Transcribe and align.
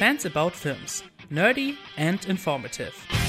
Fans 0.00 0.24
About 0.24 0.54
Films. 0.54 1.02
Nerdy 1.30 1.76
and 1.98 2.24
informative. 2.24 3.19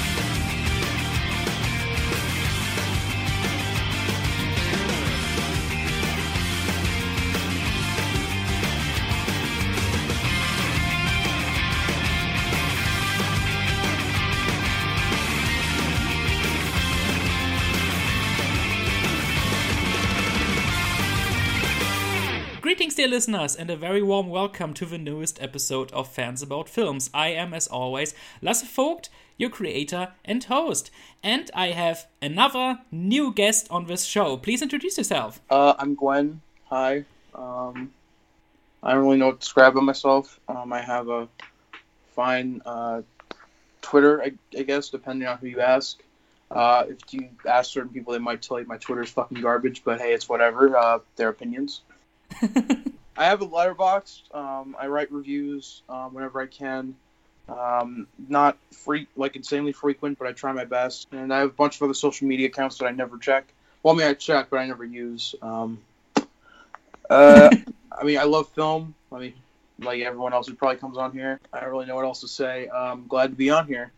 Dear 23.01 23.07
listeners, 23.07 23.55
and 23.55 23.71
a 23.71 23.75
very 23.75 24.03
warm 24.03 24.29
welcome 24.29 24.75
to 24.75 24.85
the 24.85 24.97
newest 24.99 25.41
episode 25.41 25.91
of 25.91 26.07
Fans 26.07 26.43
About 26.43 26.69
Films. 26.69 27.09
I 27.15 27.29
am, 27.29 27.51
as 27.51 27.65
always, 27.65 28.13
Lasse 28.43 28.61
Vogt, 28.61 29.09
your 29.39 29.49
creator 29.49 30.09
and 30.23 30.43
host. 30.43 30.91
And 31.23 31.49
I 31.55 31.69
have 31.69 32.05
another 32.21 32.81
new 32.91 33.33
guest 33.33 33.65
on 33.71 33.85
this 33.85 34.03
show. 34.03 34.37
Please 34.37 34.61
introduce 34.61 34.99
yourself. 34.99 35.41
Uh, 35.49 35.73
I'm 35.79 35.95
Gwen. 35.95 36.41
Hi. 36.65 37.03
Um, 37.33 37.91
I 38.83 38.93
don't 38.93 39.03
really 39.03 39.17
know 39.17 39.29
what 39.29 39.39
to 39.39 39.45
describe 39.45 39.71
about 39.71 39.85
myself. 39.85 40.39
Um, 40.47 40.71
I 40.71 40.81
have 40.81 41.09
a 41.09 41.27
fine 42.13 42.61
uh, 42.67 43.01
Twitter, 43.81 44.21
I, 44.21 44.33
I 44.55 44.61
guess, 44.61 44.89
depending 44.89 45.27
on 45.27 45.39
who 45.39 45.47
you 45.47 45.59
ask. 45.59 46.03
Uh, 46.51 46.83
if 46.87 46.99
you 47.11 47.29
ask 47.49 47.71
certain 47.71 47.91
people, 47.91 48.13
they 48.13 48.19
might 48.19 48.43
tell 48.43 48.59
you 48.59 48.67
my 48.67 48.77
Twitter's 48.77 49.09
fucking 49.09 49.41
garbage, 49.41 49.83
but 49.83 49.99
hey, 49.99 50.13
it's 50.13 50.29
whatever. 50.29 50.77
Uh, 50.77 50.99
their 51.15 51.29
opinions. 51.29 51.81
I 53.21 53.25
have 53.25 53.41
a 53.43 53.47
Letterboxd. 53.47 54.33
Um, 54.33 54.75
I 54.79 54.87
write 54.87 55.11
reviews 55.11 55.83
um, 55.87 56.11
whenever 56.11 56.41
I 56.41 56.47
can. 56.47 56.95
Um, 57.47 58.07
not 58.27 58.57
free, 58.71 59.05
like 59.15 59.35
insanely 59.35 59.73
frequent, 59.73 60.17
but 60.17 60.27
I 60.27 60.31
try 60.31 60.51
my 60.53 60.65
best. 60.65 61.07
And 61.11 61.31
I 61.31 61.39
have 61.39 61.49
a 61.49 61.53
bunch 61.53 61.75
of 61.75 61.83
other 61.83 61.93
social 61.93 62.27
media 62.27 62.47
accounts 62.47 62.79
that 62.79 62.87
I 62.87 62.91
never 62.91 63.19
check. 63.19 63.53
Well, 63.83 63.93
I 63.93 63.97
mean, 63.99 64.07
I 64.07 64.15
check, 64.15 64.49
but 64.49 64.57
I 64.57 64.65
never 64.65 64.83
use. 64.83 65.35
Um, 65.43 65.77
uh, 67.11 67.55
I 67.91 68.03
mean, 68.03 68.17
I 68.17 68.23
love 68.23 68.49
film. 68.49 68.95
I 69.11 69.19
mean, 69.19 69.33
like 69.77 70.01
everyone 70.01 70.33
else 70.33 70.47
who 70.47 70.55
probably 70.55 70.77
comes 70.77 70.97
on 70.97 71.11
here. 71.11 71.39
I 71.53 71.59
don't 71.59 71.69
really 71.69 71.85
know 71.85 71.97
what 71.97 72.05
else 72.05 72.21
to 72.21 72.27
say. 72.27 72.69
I'm 72.73 73.05
glad 73.05 73.29
to 73.29 73.35
be 73.35 73.51
on 73.51 73.67
here. 73.67 73.91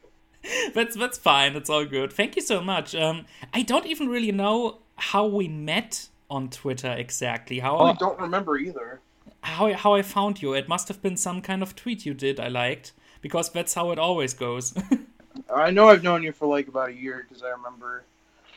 that's 0.73 0.97
that's 0.97 1.17
fine. 1.17 1.53
That's 1.53 1.69
all 1.69 1.85
good. 1.85 2.11
Thank 2.11 2.35
you 2.35 2.41
so 2.41 2.59
much. 2.59 2.93
Um, 2.93 3.25
I 3.53 3.61
don't 3.61 3.85
even 3.85 4.09
really 4.09 4.33
know 4.33 4.79
how 4.97 5.25
we 5.27 5.47
met 5.47 6.09
on 6.29 6.49
Twitter 6.49 6.91
exactly. 6.91 7.59
How 7.59 7.77
I 7.77 7.93
don't 7.93 8.19
remember 8.19 8.57
either. 8.57 8.99
How 9.43 9.71
how 9.73 9.93
I 9.93 10.01
found 10.01 10.41
you? 10.41 10.53
It 10.53 10.67
must 10.67 10.87
have 10.87 11.01
been 11.01 11.17
some 11.17 11.41
kind 11.41 11.61
of 11.61 11.75
tweet 11.75 12.05
you 12.05 12.13
did. 12.13 12.39
I 12.39 12.47
liked 12.47 12.93
because 13.21 13.49
that's 13.51 13.73
how 13.73 13.91
it 13.91 13.99
always 13.99 14.33
goes. 14.33 14.73
I 15.53 15.71
know 15.71 15.89
I've 15.89 16.03
known 16.03 16.23
you 16.23 16.31
for 16.31 16.47
like 16.47 16.67
about 16.67 16.89
a 16.89 16.93
year 16.93 17.25
because 17.27 17.43
I 17.43 17.49
remember 17.49 18.03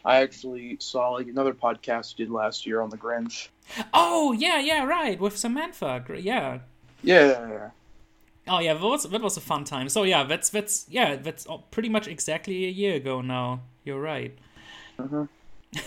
I 0.04 0.22
actually 0.22 0.76
saw 0.80 1.10
like 1.10 1.26
another 1.26 1.52
podcast 1.52 2.16
you 2.16 2.24
did 2.24 2.32
last 2.32 2.66
year 2.66 2.80
on 2.80 2.90
the 2.90 2.96
Grinch. 2.96 3.48
Oh 3.92 4.32
yeah, 4.32 4.60
yeah, 4.60 4.84
right, 4.84 5.18
with 5.18 5.36
Samantha. 5.36 6.04
Yeah. 6.20 6.60
Yeah. 7.02 7.70
Oh 8.48 8.60
yeah, 8.60 8.74
that 8.74 8.82
was 8.82 9.02
that 9.02 9.20
was 9.20 9.36
a 9.36 9.40
fun 9.40 9.64
time. 9.64 9.88
So 9.88 10.04
yeah, 10.04 10.22
that's 10.22 10.50
that's 10.50 10.86
yeah, 10.88 11.16
that's 11.16 11.46
pretty 11.72 11.88
much 11.88 12.06
exactly 12.06 12.66
a 12.66 12.70
year 12.70 12.94
ago 12.94 13.20
now. 13.20 13.62
You're 13.84 14.00
right. 14.00 14.36
Mm-hmm. 14.98 15.24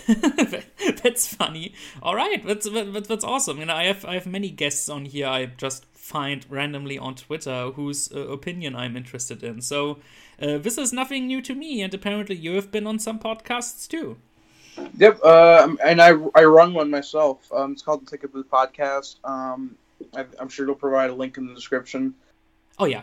that's 1.02 1.34
funny. 1.34 1.74
All 2.02 2.14
right, 2.14 2.44
that's 2.44 2.68
that's, 2.68 3.08
that's 3.08 3.24
awesome. 3.24 3.58
You 3.58 3.66
know, 3.66 3.74
I 3.74 3.84
have 3.84 4.04
I 4.04 4.14
have 4.14 4.26
many 4.26 4.50
guests 4.50 4.88
on 4.88 5.04
here. 5.06 5.26
I 5.26 5.46
just 5.46 5.86
find 5.94 6.44
randomly 6.50 6.98
on 6.98 7.14
Twitter 7.14 7.70
whose 7.70 8.12
uh, 8.12 8.28
opinion 8.28 8.74
I'm 8.74 8.96
interested 8.96 9.42
in. 9.42 9.60
So 9.60 9.98
uh, 10.40 10.58
this 10.58 10.76
is 10.78 10.92
nothing 10.92 11.26
new 11.26 11.40
to 11.42 11.54
me, 11.54 11.82
and 11.82 11.92
apparently 11.94 12.36
you 12.36 12.54
have 12.54 12.70
been 12.70 12.86
on 12.86 12.98
some 12.98 13.18
podcasts 13.18 13.86
too. 13.86 14.16
Yep, 14.96 15.20
uh, 15.24 15.76
and 15.84 16.00
I 16.00 16.10
I 16.34 16.44
run 16.44 16.74
one 16.74 16.90
myself. 16.90 17.50
Um, 17.52 17.72
it's 17.72 17.82
called 17.82 18.06
the 18.06 18.10
Ticket 18.10 18.32
Booth 18.32 18.50
Podcast. 18.50 19.16
Um, 19.24 19.76
I, 20.14 20.24
I'm 20.38 20.48
sure 20.48 20.64
it'll 20.64 20.74
provide 20.74 21.10
a 21.10 21.14
link 21.14 21.36
in 21.36 21.46
the 21.46 21.54
description. 21.54 22.14
Oh 22.78 22.86
yeah. 22.86 23.02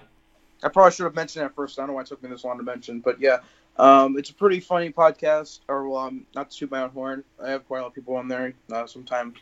I 0.63 0.69
probably 0.69 0.91
should 0.91 1.03
have 1.03 1.15
mentioned 1.15 1.45
it 1.45 1.53
first. 1.55 1.77
I 1.77 1.81
don't 1.81 1.89
know 1.89 1.93
why 1.93 2.01
it 2.01 2.07
took 2.07 2.23
me 2.23 2.29
this 2.29 2.43
long 2.43 2.57
to 2.57 2.63
mention, 2.63 2.99
but 2.99 3.21
yeah, 3.21 3.39
um, 3.77 4.17
it's 4.17 4.29
a 4.29 4.33
pretty 4.33 4.59
funny 4.59 4.91
podcast. 4.91 5.59
Or 5.67 5.87
well, 5.87 6.01
um, 6.01 6.25
not 6.35 6.51
to 6.51 6.57
toot 6.57 6.71
my 6.71 6.81
own 6.81 6.89
horn. 6.89 7.23
I 7.43 7.51
have 7.51 7.67
quite 7.67 7.79
a 7.79 7.81
lot 7.83 7.87
of 7.89 7.95
people 7.95 8.15
on 8.15 8.27
there. 8.27 8.53
Uh, 8.71 8.87
sometimes 8.87 9.37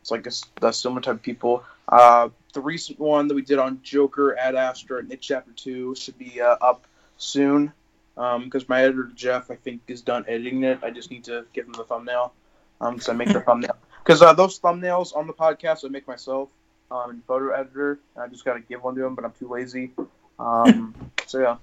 it's 0.00 0.10
like 0.10 0.26
a, 0.26 0.66
a 0.66 0.72
similar 0.72 1.00
type 1.00 1.16
of 1.16 1.22
people. 1.22 1.64
Uh, 1.88 2.30
the 2.52 2.60
recent 2.60 2.98
one 2.98 3.28
that 3.28 3.34
we 3.34 3.42
did 3.42 3.58
on 3.58 3.80
Joker, 3.82 4.36
Ad 4.36 4.54
Astra, 4.54 5.02
It 5.08 5.20
Chapter 5.20 5.52
Two 5.52 5.94
should 5.94 6.18
be 6.18 6.40
uh, 6.40 6.56
up 6.60 6.86
soon. 7.16 7.72
Because 8.14 8.62
um, 8.62 8.66
my 8.68 8.82
editor 8.82 9.10
Jeff, 9.14 9.50
I 9.50 9.56
think, 9.56 9.82
is 9.88 10.00
done 10.02 10.24
editing 10.28 10.62
it. 10.62 10.78
I 10.82 10.90
just 10.90 11.10
need 11.10 11.24
to 11.24 11.44
give 11.52 11.66
him 11.66 11.72
the 11.72 11.84
thumbnail. 11.84 12.32
Um, 12.80 12.94
because 12.94 13.08
I 13.08 13.12
make 13.12 13.32
the 13.32 13.40
thumbnail. 13.46 13.76
Because 14.02 14.22
uh, 14.22 14.32
those 14.32 14.60
thumbnails 14.60 15.16
on 15.16 15.26
the 15.26 15.32
podcast 15.32 15.84
I 15.84 15.88
make 15.88 16.06
myself. 16.06 16.48
Um, 16.90 17.10
in 17.10 17.22
photo 17.22 17.50
editor. 17.50 17.98
I 18.16 18.28
just 18.28 18.44
gotta 18.44 18.60
give 18.60 18.84
one 18.84 18.94
to 18.94 19.04
him, 19.04 19.14
but 19.14 19.24
I'm 19.24 19.32
too 19.32 19.48
lazy. 19.48 19.90
Um, 20.38 20.94
so 21.26 21.40
yeah. 21.40 21.56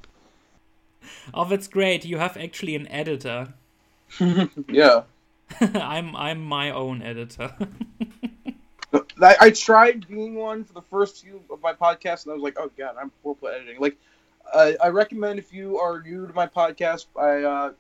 Oh, 1.34 1.46
that's 1.46 1.68
great. 1.68 2.06
You 2.06 2.18
have 2.18 2.38
actually 2.38 2.76
an 2.76 2.88
editor. 2.88 3.54
yeah. 4.70 5.04
I'm 5.62 6.16
I'm 6.16 6.44
my 6.44 6.72
own 6.72 7.02
editor. 7.02 7.54
I, 9.22 9.36
I, 9.40 9.50
tried 9.52 10.08
being 10.08 10.36
one 10.36 10.64
for 10.64 10.74
the 10.74 10.82
first 10.82 11.24
few 11.24 11.42
of 11.50 11.62
my 11.62 11.74
podcasts, 11.74 12.24
and 12.24 12.32
I 12.32 12.34
was 12.34 12.44
like, 12.44 12.58
oh 12.60 12.70
god, 12.78 12.96
I'm 13.00 13.12
horrible 13.24 13.50
at 13.50 13.56
editing. 13.56 13.80
Like, 13.80 13.98
uh, 14.54 14.72
I 14.84 14.88
recommend 14.90 15.40
if 15.40 15.54
you 15.54 15.78
are 15.80 16.02
new 16.02 16.28
to 16.28 16.34
my 16.34 16.48
podcast, 16.48 17.06
I 17.18 17.44
uh, 17.44 17.74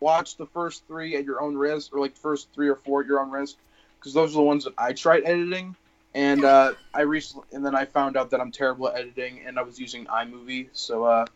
watch 0.00 0.36
the 0.36 0.46
first 0.46 0.86
three 0.86 1.16
at 1.16 1.24
your 1.24 1.40
own 1.40 1.56
risk, 1.56 1.94
or 1.94 2.00
like 2.00 2.14
the 2.14 2.20
first 2.20 2.48
three 2.54 2.68
or 2.68 2.76
four 2.76 3.00
at 3.00 3.06
your 3.06 3.20
own 3.20 3.30
risk, 3.30 3.56
because 3.98 4.12
those 4.12 4.32
are 4.32 4.36
the 4.36 4.42
ones 4.42 4.64
that 4.64 4.74
I 4.78 4.92
tried 4.92 5.24
editing. 5.24 5.74
And 6.14 6.44
uh, 6.44 6.72
I 6.94 7.02
recently, 7.02 7.46
and 7.52 7.64
then 7.64 7.74
I 7.74 7.84
found 7.84 8.16
out 8.16 8.30
that 8.30 8.40
I'm 8.40 8.50
terrible 8.50 8.88
at 8.88 8.96
editing, 8.96 9.40
and 9.46 9.58
I 9.58 9.62
was 9.62 9.78
using 9.78 10.06
iMovie. 10.06 10.68
So, 10.72 11.04
uh, 11.04 11.26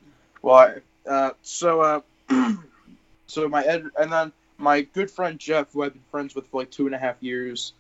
well, 0.41 0.55
I, 0.55 0.77
uh, 1.09 1.31
so, 1.43 1.81
uh, 1.81 2.01
so 3.27 3.49
my 3.49 3.63
ed, 3.63 3.85
and 3.99 4.13
then 4.13 4.33
my 4.59 4.83
good 4.83 5.11
friend 5.11 5.39
Jeff, 5.39 5.73
who 5.73 5.83
I've 5.83 5.93
been 5.93 6.03
friends 6.11 6.35
with 6.35 6.47
for 6.49 6.61
like 6.61 6.71
two 6.71 6.87
and 6.87 6.95
a 6.95 6.99
half 6.99 7.17
years, 7.21 7.73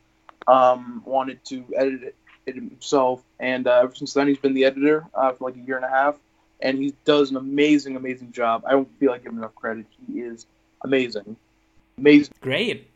um, 0.46 1.02
wanted 1.04 1.44
to 1.46 1.64
edit 1.76 2.02
it, 2.02 2.16
it 2.46 2.54
himself, 2.54 3.22
and 3.38 3.66
uh, 3.66 3.80
ever 3.82 3.94
since 3.94 4.14
then 4.14 4.28
he's 4.28 4.38
been 4.38 4.54
the 4.54 4.64
editor 4.64 5.06
uh, 5.14 5.32
for 5.32 5.50
like 5.50 5.56
a 5.56 5.60
year 5.60 5.76
and 5.76 5.84
a 5.84 5.90
half, 5.90 6.16
and 6.60 6.78
he 6.78 6.94
does 7.04 7.30
an 7.30 7.36
amazing, 7.36 7.96
amazing 7.96 8.32
job. 8.32 8.64
I 8.66 8.72
don't 8.72 8.88
feel 8.98 9.10
like 9.10 9.22
giving 9.22 9.38
enough 9.38 9.54
credit. 9.54 9.86
He 10.06 10.20
is 10.20 10.46
amazing, 10.82 11.36
amazing. 11.98 12.34
Great. 12.40 12.90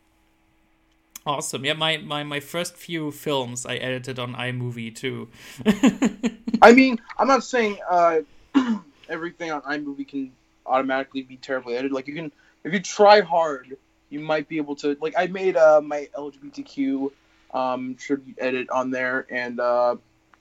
Awesome. 1.27 1.65
Yeah, 1.65 1.73
my, 1.73 1.97
my, 1.97 2.23
my 2.23 2.41
first 2.41 2.77
few 2.77 3.11
films 3.11 3.65
I 3.65 3.77
edited 3.77 4.19
on 4.19 4.35
iMovie 4.35 4.95
too. 4.95 5.29
I 6.63 6.73
mean, 6.73 7.01
I'm 7.19 7.29
not 7.29 7.45
saying 7.45 7.79
uh, 7.89 8.19
everything 9.09 9.51
on 9.51 9.63
iMovie 9.63 10.09
can 10.09 10.33
automatically 10.67 11.23
be 11.23 11.37
terribly 11.37 11.75
edited. 11.75 11.93
Like 11.93 12.09
you 12.09 12.15
can, 12.15 12.33
if 12.63 12.73
you 12.73 12.81
try 12.81 13.21
hard, 13.21 13.77
you 14.11 14.21
might 14.21 14.49
be 14.49 14.59
able 14.59 14.77
to. 14.77 14.97
Like 15.01 15.15
I 15.17 15.27
made 15.27 15.57
uh, 15.57 15.81
my 15.81 16.09
LGBTQ 16.17 17.11
um, 17.53 17.95
tribute 17.97 18.37
edit 18.39 18.71
on 18.71 18.91
there, 18.91 19.27
and 19.31 19.61
uh, 19.61 19.97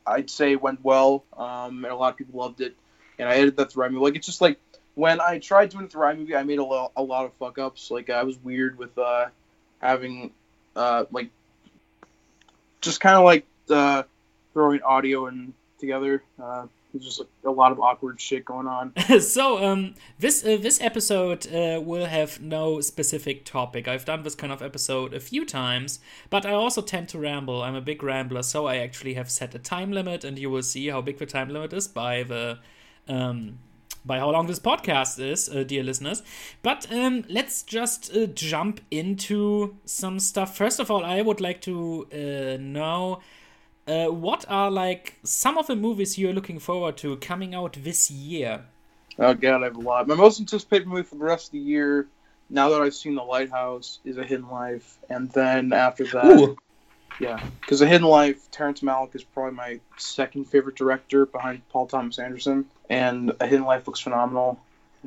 I'd 0.05 0.29
say 0.29 0.51
it 0.51 0.61
went 0.61 0.83
well. 0.83 1.23
Um, 1.37 1.83
and 1.83 1.93
a 1.93 1.95
lot 1.95 2.11
of 2.11 2.17
people 2.17 2.39
loved 2.39 2.61
it, 2.61 2.75
and 3.19 3.27
I 3.27 3.33
edited 3.33 3.57
that 3.57 3.71
through 3.71 3.89
iMovie. 3.89 4.01
Like 4.01 4.15
it's 4.15 4.27
just 4.27 4.41
like 4.41 4.59
when 4.95 5.21
I 5.21 5.39
tried 5.39 5.69
doing 5.69 5.85
it 5.85 5.91
through 5.91 6.03
iMovie, 6.03 6.35
I 6.35 6.43
made 6.43 6.59
a, 6.59 6.63
lo- 6.63 6.91
a 6.95 7.03
lot 7.03 7.25
of 7.25 7.33
fuck 7.33 7.57
ups. 7.57 7.89
Like 7.91 8.09
I 8.09 8.23
was 8.23 8.37
weird 8.37 8.77
with 8.77 8.97
uh, 8.97 9.27
having 9.79 10.31
uh, 10.75 11.05
like 11.11 11.29
just 12.81 12.99
kind 12.99 13.17
of 13.17 13.23
like 13.23 13.45
uh, 13.69 14.03
throwing 14.53 14.81
audio 14.81 15.27
and 15.27 15.53
together. 15.79 16.23
Uh, 16.41 16.67
there's 16.93 17.05
just 17.05 17.21
a 17.43 17.49
lot 17.49 17.71
of 17.71 17.79
awkward 17.79 18.21
shit 18.21 18.45
going 18.45 18.67
on. 18.67 18.93
so 19.19 19.63
um, 19.63 19.95
this 20.19 20.45
uh, 20.45 20.57
this 20.57 20.79
episode 20.79 21.47
uh, 21.53 21.81
will 21.81 22.05
have 22.05 22.39
no 22.39 22.81
specific 22.81 23.45
topic. 23.45 23.87
I've 23.87 24.05
done 24.05 24.21
this 24.21 24.35
kind 24.35 24.53
of 24.53 24.61
episode 24.61 25.13
a 25.13 25.19
few 25.19 25.43
times, 25.43 25.99
but 26.29 26.45
I 26.45 26.51
also 26.51 26.81
tend 26.81 27.09
to 27.09 27.19
ramble. 27.19 27.63
I'm 27.63 27.75
a 27.75 27.81
big 27.81 28.03
rambler, 28.03 28.43
so 28.43 28.67
I 28.67 28.77
actually 28.77 29.15
have 29.15 29.29
set 29.31 29.55
a 29.55 29.59
time 29.59 29.91
limit, 29.91 30.23
and 30.23 30.37
you 30.37 30.49
will 30.49 30.63
see 30.63 30.87
how 30.87 31.01
big 31.01 31.17
the 31.17 31.25
time 31.25 31.49
limit 31.49 31.73
is 31.73 31.87
by 31.87 32.23
the 32.23 32.59
um, 33.07 33.57
by 34.05 34.19
how 34.19 34.29
long 34.29 34.47
this 34.47 34.59
podcast 34.59 35.19
is, 35.19 35.49
uh, 35.49 35.63
dear 35.63 35.81
listeners. 35.81 36.21
But 36.61 36.91
um, 36.91 37.23
let's 37.27 37.63
just 37.63 38.15
uh, 38.15 38.27
jump 38.27 38.81
into 38.91 39.77
some 39.85 40.19
stuff. 40.19 40.55
First 40.55 40.79
of 40.79 40.91
all, 40.91 41.03
I 41.03 41.21
would 41.21 41.41
like 41.41 41.61
to 41.61 42.07
uh, 42.13 42.57
know 42.61 43.21
uh, 43.87 44.07
what 44.07 44.45
are 44.49 44.71
like 44.71 45.19
some 45.23 45.57
of 45.57 45.67
the 45.67 45.75
movies 45.75 46.17
you're 46.17 46.33
looking 46.33 46.59
forward 46.59 46.97
to 46.97 47.17
coming 47.17 47.53
out 47.53 47.77
this 47.81 48.09
year? 48.09 48.65
Oh 49.19 49.33
god, 49.33 49.61
I 49.61 49.65
have 49.65 49.75
a 49.75 49.81
lot. 49.81 50.07
My 50.07 50.15
most 50.15 50.39
anticipated 50.39 50.87
movie 50.87 51.03
for 51.03 51.15
the 51.15 51.23
rest 51.23 51.47
of 51.47 51.51
the 51.51 51.59
year, 51.59 52.07
now 52.49 52.69
that 52.69 52.81
I've 52.81 52.95
seen 52.95 53.15
The 53.15 53.23
Lighthouse, 53.23 53.99
is 54.03 54.17
A 54.17 54.23
Hidden 54.23 54.49
Life, 54.49 54.97
and 55.09 55.29
then 55.31 55.73
after 55.73 56.05
that, 56.05 56.25
Ooh. 56.25 56.57
Yeah, 57.19 57.43
because 57.61 57.81
A 57.81 57.87
Hidden 57.87 58.07
Life, 58.07 58.49
Terrence 58.51 58.81
Malick 58.81 59.15
is 59.15 59.23
probably 59.23 59.55
my 59.55 59.79
second 59.97 60.45
favorite 60.45 60.75
director 60.75 61.25
behind 61.25 61.67
Paul 61.69 61.87
Thomas 61.87 62.19
Anderson, 62.19 62.65
and 62.89 63.33
A 63.39 63.47
Hidden 63.47 63.65
Life 63.65 63.87
looks 63.87 63.99
phenomenal. 63.99 64.59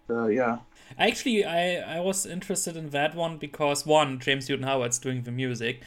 Uh, 0.08 0.26
yeah. 0.26 0.58
Actually, 0.98 1.44
I, 1.44 1.96
I 1.96 2.00
was 2.00 2.24
interested 2.26 2.76
in 2.76 2.90
that 2.90 3.14
one 3.16 3.38
because 3.38 3.84
one, 3.84 4.20
James 4.20 4.48
Newton 4.48 4.66
Howard's 4.66 4.98
doing 4.98 5.22
the 5.22 5.32
music, 5.32 5.82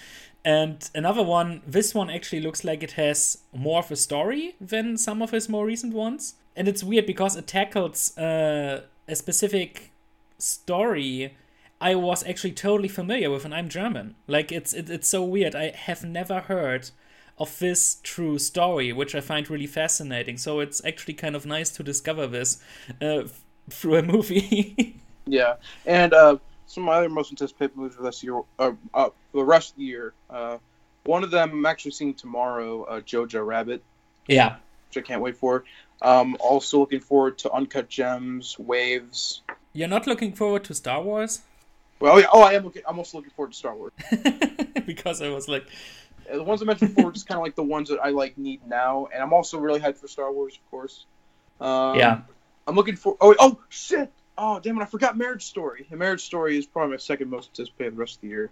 and 0.46 0.90
another 0.96 1.24
one, 1.24 1.62
this 1.68 1.94
one 1.94 2.10
actually 2.10 2.42
looks 2.42 2.64
like 2.64 2.84
it 2.84 2.92
has 2.92 3.40
more 3.54 3.80
of 3.80 3.92
a 3.92 3.96
story 3.96 4.56
than 4.60 4.98
some 4.98 5.22
of 5.22 5.32
his 5.32 5.50
more 5.50 5.66
recent 5.66 5.94
ones. 5.94 6.36
And 6.56 6.68
it's 6.68 6.84
weird 6.84 7.06
because 7.06 7.36
it 7.36 7.48
tackles 7.48 8.18
uh, 8.18 8.84
a 9.08 9.16
specific 9.16 9.92
story 10.38 11.36
I 11.82 11.96
was 11.96 12.26
actually 12.28 12.52
totally 12.52 12.90
familiar 12.90 13.32
with, 13.32 13.46
and 13.46 13.56
I'm 13.56 13.70
German. 13.70 14.16
Like 14.28 14.52
it's 14.52 14.74
it, 14.74 14.90
it's 14.90 15.08
so 15.08 15.24
weird. 15.24 15.56
I 15.56 15.72
have 15.72 16.04
never 16.04 16.42
heard 16.42 16.90
of 17.38 17.58
this 17.60 18.00
true 18.04 18.38
story, 18.38 18.92
which 18.92 19.16
I 19.16 19.22
find 19.22 19.50
really 19.50 19.68
fascinating. 19.68 20.38
So 20.38 20.60
it's 20.60 20.84
actually 20.84 21.14
kind 21.14 21.36
of 21.36 21.46
nice 21.46 21.70
to 21.72 21.84
discover 21.84 22.28
this 22.28 22.62
uh, 23.02 23.24
through 23.70 23.96
a 23.96 24.04
movie. 24.04 25.00
yeah, 25.26 25.56
and 25.86 26.14
uh, 26.14 26.38
some 26.70 26.84
of 26.84 26.88
my 26.88 26.94
other 26.94 27.10
most 27.10 27.32
anticipated 27.32 27.76
movies 27.76 27.96
for 27.96 28.04
this 28.04 28.24
year, 28.24 28.42
uh, 28.60 28.72
uh, 28.94 29.10
for 29.32 29.38
the 29.38 29.44
rest 29.44 29.72
of 29.72 29.78
the 29.78 29.84
year. 29.86 30.14
Uh, 30.30 30.58
one 31.04 31.24
of 31.24 31.32
them 31.32 31.50
I'm 31.52 31.66
actually 31.66 31.92
seeing 31.92 32.14
tomorrow, 32.14 32.84
uh, 32.84 33.02
Jojo 33.02 33.46
Rabbit. 33.46 33.84
Yeah, 34.28 34.58
which 34.88 35.04
I 35.04 35.06
can't 35.06 35.22
wait 35.22 35.36
for. 35.36 35.64
Um, 36.02 36.38
also 36.40 36.80
looking 36.80 37.00
forward 37.00 37.40
to 37.40 37.52
Uncut 37.52 37.90
Gems, 37.90 38.58
Waves. 38.60 39.42
You're 39.74 39.88
not 39.88 40.06
looking 40.06 40.32
forward 40.34 40.64
to 40.66 40.76
Star 40.76 41.02
Wars? 41.02 41.42
Well, 42.00 42.20
yeah, 42.20 42.28
oh, 42.32 42.44
I 42.44 42.54
am. 42.54 42.64
Looking, 42.64 42.84
I'm 42.88 43.00
also 43.00 43.18
looking 43.18 43.32
forward 43.32 43.52
to 43.54 43.58
Star 43.58 43.76
Wars 43.76 43.92
because 44.86 45.22
I 45.24 45.30
was 45.30 45.48
like, 45.48 45.66
the 46.32 46.44
ones 46.44 46.62
I 46.62 46.66
mentioned 46.66 46.96
before, 46.96 47.12
just 47.12 47.28
kind 47.28 47.38
of 47.38 47.44
like 47.44 47.56
the 47.56 47.64
ones 47.64 47.90
that 47.90 48.00
I 48.00 48.10
like 48.10 48.38
need 48.38 48.62
now, 48.68 49.08
and 49.12 49.24
I'm 49.24 49.34
also 49.34 49.58
really 49.58 49.80
hyped 49.80 49.98
for 49.98 50.08
Star 50.08 50.32
Wars, 50.32 50.54
of 50.56 50.72
course. 50.72 51.06
Um, 51.60 51.98
yeah, 51.98 52.22
I'm 52.68 52.76
looking 52.76 52.96
for. 52.96 53.18
Oh, 53.20 53.36
oh 53.40 53.60
shit! 53.70 54.12
Oh, 54.42 54.58
damn 54.58 54.80
it! 54.80 54.82
I 54.82 54.86
forgot 54.86 55.18
Marriage 55.18 55.44
Story. 55.44 55.86
And 55.90 56.00
Marriage 56.00 56.22
Story 56.22 56.58
is 56.58 56.66
probably 56.66 56.92
my 56.92 56.98
second 56.98 57.30
most 57.30 57.50
anticipated 57.50 57.94
the 57.94 57.98
rest 57.98 58.16
of 58.16 58.22
the 58.22 58.30
year. 58.30 58.50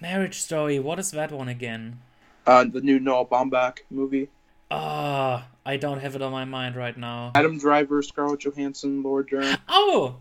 Marriage 0.00 0.40
Story. 0.40 0.78
What 0.78 1.00
is 1.00 1.10
that 1.10 1.32
one 1.32 1.48
again? 1.48 1.98
Uh, 2.46 2.64
the 2.64 2.80
new 2.80 3.00
Noah 3.00 3.26
Baumbach 3.26 3.80
movie. 3.90 4.28
Ah, 4.70 4.76
uh, 4.76 5.42
I 5.66 5.76
don't 5.76 5.98
have 5.98 6.14
it 6.14 6.22
on 6.22 6.30
my 6.30 6.44
mind 6.44 6.76
right 6.76 6.96
now. 6.96 7.32
Adam 7.34 7.58
Driver, 7.58 8.00
Scarlett 8.00 8.40
Johansson, 8.40 9.02
Laura 9.02 9.26
Dern. 9.26 9.58
Oh, 9.68 10.16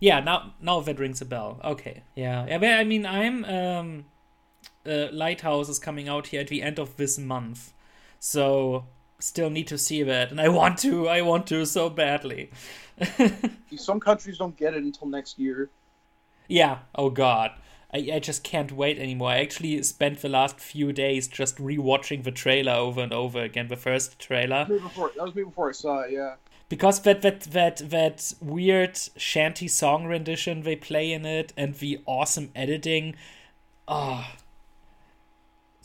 yeah, 0.00 0.18
now 0.18 0.54
now 0.60 0.80
that 0.80 0.98
rings 0.98 1.20
a 1.20 1.24
bell. 1.24 1.60
Okay, 1.62 2.02
yeah, 2.16 2.44
yeah. 2.46 2.78
I 2.78 2.82
mean, 2.82 3.06
I'm 3.06 3.44
um, 3.44 4.04
uh, 4.84 5.12
Lighthouse 5.12 5.68
is 5.68 5.78
coming 5.78 6.08
out 6.08 6.28
here 6.28 6.40
at 6.40 6.48
the 6.48 6.60
end 6.60 6.80
of 6.80 6.96
this 6.96 7.18
month, 7.18 7.72
so 8.18 8.86
still 9.24 9.50
need 9.50 9.66
to 9.68 9.78
see 9.78 10.02
that, 10.02 10.30
and 10.30 10.40
I 10.40 10.48
want 10.48 10.78
to, 10.80 11.08
I 11.08 11.22
want 11.22 11.46
to 11.48 11.64
so 11.64 11.88
badly. 11.88 12.50
Some 13.76 13.98
countries 13.98 14.38
don't 14.38 14.56
get 14.56 14.74
it 14.74 14.82
until 14.82 15.08
next 15.08 15.38
year. 15.38 15.70
Yeah. 16.46 16.78
Oh 16.94 17.10
God. 17.10 17.52
I, 17.92 18.10
I 18.14 18.18
just 18.18 18.42
can't 18.42 18.72
wait 18.72 18.98
anymore. 18.98 19.30
I 19.30 19.38
actually 19.38 19.82
spent 19.84 20.20
the 20.20 20.28
last 20.28 20.58
few 20.58 20.92
days 20.92 21.28
just 21.28 21.58
rewatching 21.58 22.24
the 22.24 22.32
trailer 22.32 22.72
over 22.72 23.00
and 23.00 23.12
over 23.12 23.40
again. 23.40 23.68
The 23.68 23.76
first 23.76 24.18
trailer. 24.18 24.64
Before, 24.64 25.10
that 25.16 25.24
was 25.24 25.34
me 25.34 25.44
before 25.44 25.68
I 25.70 25.72
saw 25.72 26.00
it. 26.00 26.12
Yeah 26.12 26.34
because 26.68 27.02
that 27.02 27.22
that 27.22 27.42
that 27.42 27.76
that 27.90 28.32
weird 28.40 28.98
shanty 29.16 29.68
song 29.68 30.06
rendition 30.06 30.62
they 30.62 30.74
play 30.74 31.12
in 31.12 31.26
it 31.26 31.52
and 31.56 31.74
the 31.74 32.00
awesome 32.06 32.50
editing 32.54 33.14
oh 33.86 34.26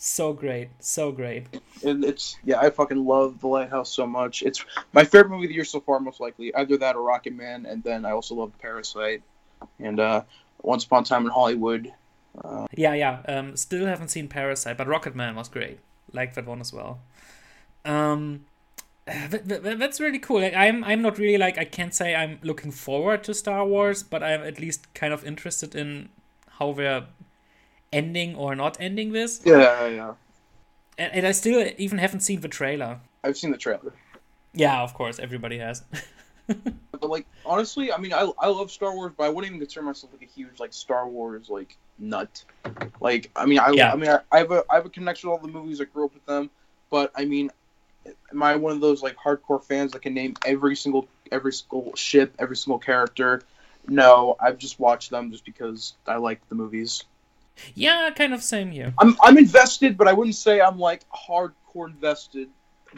so 0.02 0.32
great 0.32 0.70
so 0.80 1.12
great. 1.12 1.46
And 1.84 2.06
it's 2.06 2.38
yeah 2.46 2.60
i 2.60 2.70
fucking 2.70 3.06
love 3.06 3.42
the 3.42 3.48
lighthouse 3.48 3.92
so 3.92 4.08
much. 4.08 4.44
It's 4.44 4.64
my 4.94 5.04
favorite 5.04 5.30
movie 5.30 5.46
of 5.46 5.50
the 5.50 5.56
year 5.56 5.66
so 5.66 5.82
far 5.82 6.00
most 6.00 6.22
likely. 6.22 6.56
Either 6.56 6.78
that 6.78 6.96
or 6.96 7.06
Rocketman 7.06 7.70
and 7.70 7.84
then 7.84 8.06
i 8.06 8.12
also 8.12 8.36
love 8.36 8.54
parasite. 8.60 9.22
And 9.78 10.00
uh 10.00 10.24
once 10.62 10.86
upon 10.86 11.04
a 11.04 11.06
time 11.06 11.26
in 11.26 11.32
hollywood. 11.32 11.92
Uh, 12.42 12.66
yeah 12.72 12.94
yeah 12.94 13.20
um 13.28 13.58
still 13.58 13.86
haven't 13.86 14.08
seen 14.08 14.30
parasite 14.30 14.78
but 14.78 14.88
Rocketman 14.88 15.36
was 15.36 15.50
great. 15.50 15.80
Like 16.14 16.34
that 16.36 16.46
one 16.46 16.62
as 16.62 16.72
well. 16.72 17.00
Um 17.84 18.46
that's 19.06 20.00
really 20.00 20.20
cool. 20.20 20.40
Like, 20.40 20.54
I'm 20.54 20.82
I'm 20.86 21.02
not 21.02 21.18
really 21.18 21.38
like 21.38 21.58
I 21.58 21.66
can't 21.66 21.94
say 21.94 22.16
I'm 22.16 22.40
looking 22.42 22.72
forward 22.72 23.24
to 23.26 23.34
Star 23.34 23.66
Wars, 23.66 24.02
but 24.02 24.24
I'm 24.24 24.44
at 24.44 24.60
least 24.60 24.94
kind 24.94 25.14
of 25.14 25.26
interested 25.26 25.76
in 25.76 26.10
how 26.52 26.72
they're 26.72 27.08
ending 27.92 28.36
or 28.36 28.56
not 28.56 28.78
ending 28.80 29.12
this. 29.12 29.42
Yeah, 29.46 29.88
yeah. 29.88 30.14
And, 30.98 31.14
and 31.14 31.28
I 31.28 31.32
still 31.32 31.72
even 31.78 31.98
haven't 31.98 32.22
seen 32.22 32.42
the 32.42 32.48
trailer. 32.48 33.00
I've 33.24 33.38
seen 33.38 33.52
the 33.52 33.58
trailer. 33.58 33.94
Yeah, 34.54 34.82
of 34.82 34.94
course, 34.94 35.20
everybody 35.20 35.60
has. 35.60 35.84
but 36.48 37.10
like 37.10 37.26
honestly, 37.46 37.92
I 37.92 37.98
mean, 37.98 38.14
I 38.14 38.32
I 38.40 38.48
love 38.48 38.72
Star 38.72 38.94
Wars, 38.94 39.14
but 39.16 39.26
I 39.26 39.30
wouldn't 39.30 39.48
even 39.52 39.60
consider 39.60 39.86
myself 39.86 40.12
like 40.14 40.28
a 40.28 40.32
huge 40.32 40.60
like 40.60 40.74
Star 40.74 41.08
Wars 41.08 41.50
like 41.50 41.78
nut. 42.00 42.44
Like, 43.00 43.30
I 43.36 43.46
mean, 43.46 43.60
I 43.60 43.72
yeah. 43.72 43.92
I 43.92 43.96
mean, 43.96 44.10
I, 44.10 44.20
I 44.32 44.38
have 44.40 44.52
a 44.52 44.64
I 44.70 44.76
have 44.76 44.86
a 44.86 44.90
connection 44.90 45.30
with 45.30 45.40
all 45.40 45.46
the 45.46 45.52
movies. 45.52 45.80
I 45.80 45.86
grew 45.86 46.06
up 46.06 46.14
with 46.14 46.26
them, 46.26 46.50
but 46.90 47.12
I 47.16 47.26
mean, 47.26 47.52
am 48.32 48.44
I 48.44 48.56
one 48.56 48.72
of 48.72 48.82
those 48.82 49.04
like 49.04 49.16
hardcore 49.16 49.64
fans 49.64 49.92
that 49.92 50.02
can 50.02 50.14
name 50.14 50.36
every 50.46 50.76
single 50.76 51.08
every 51.32 51.54
single 51.54 51.96
ship, 51.96 52.34
every 52.40 52.56
single 52.56 52.80
character? 52.80 53.42
No, 53.88 54.36
I've 54.40 54.58
just 54.58 54.80
watched 54.80 55.10
them 55.10 55.32
just 55.32 55.46
because 55.46 55.94
I 56.06 56.18
like 56.18 56.48
the 56.50 56.56
movies. 56.56 57.06
Yeah, 57.76 58.10
kind 58.16 58.34
of 58.34 58.44
same 58.44 58.72
here. 58.72 58.94
I'm 58.98 59.16
I'm 59.22 59.38
invested, 59.38 59.98
but 59.98 60.08
I 60.08 60.14
wouldn't 60.14 60.36
say 60.36 60.62
I'm 60.62 60.80
like 60.80 61.04
hardcore 61.10 61.88
invested. 61.88 62.50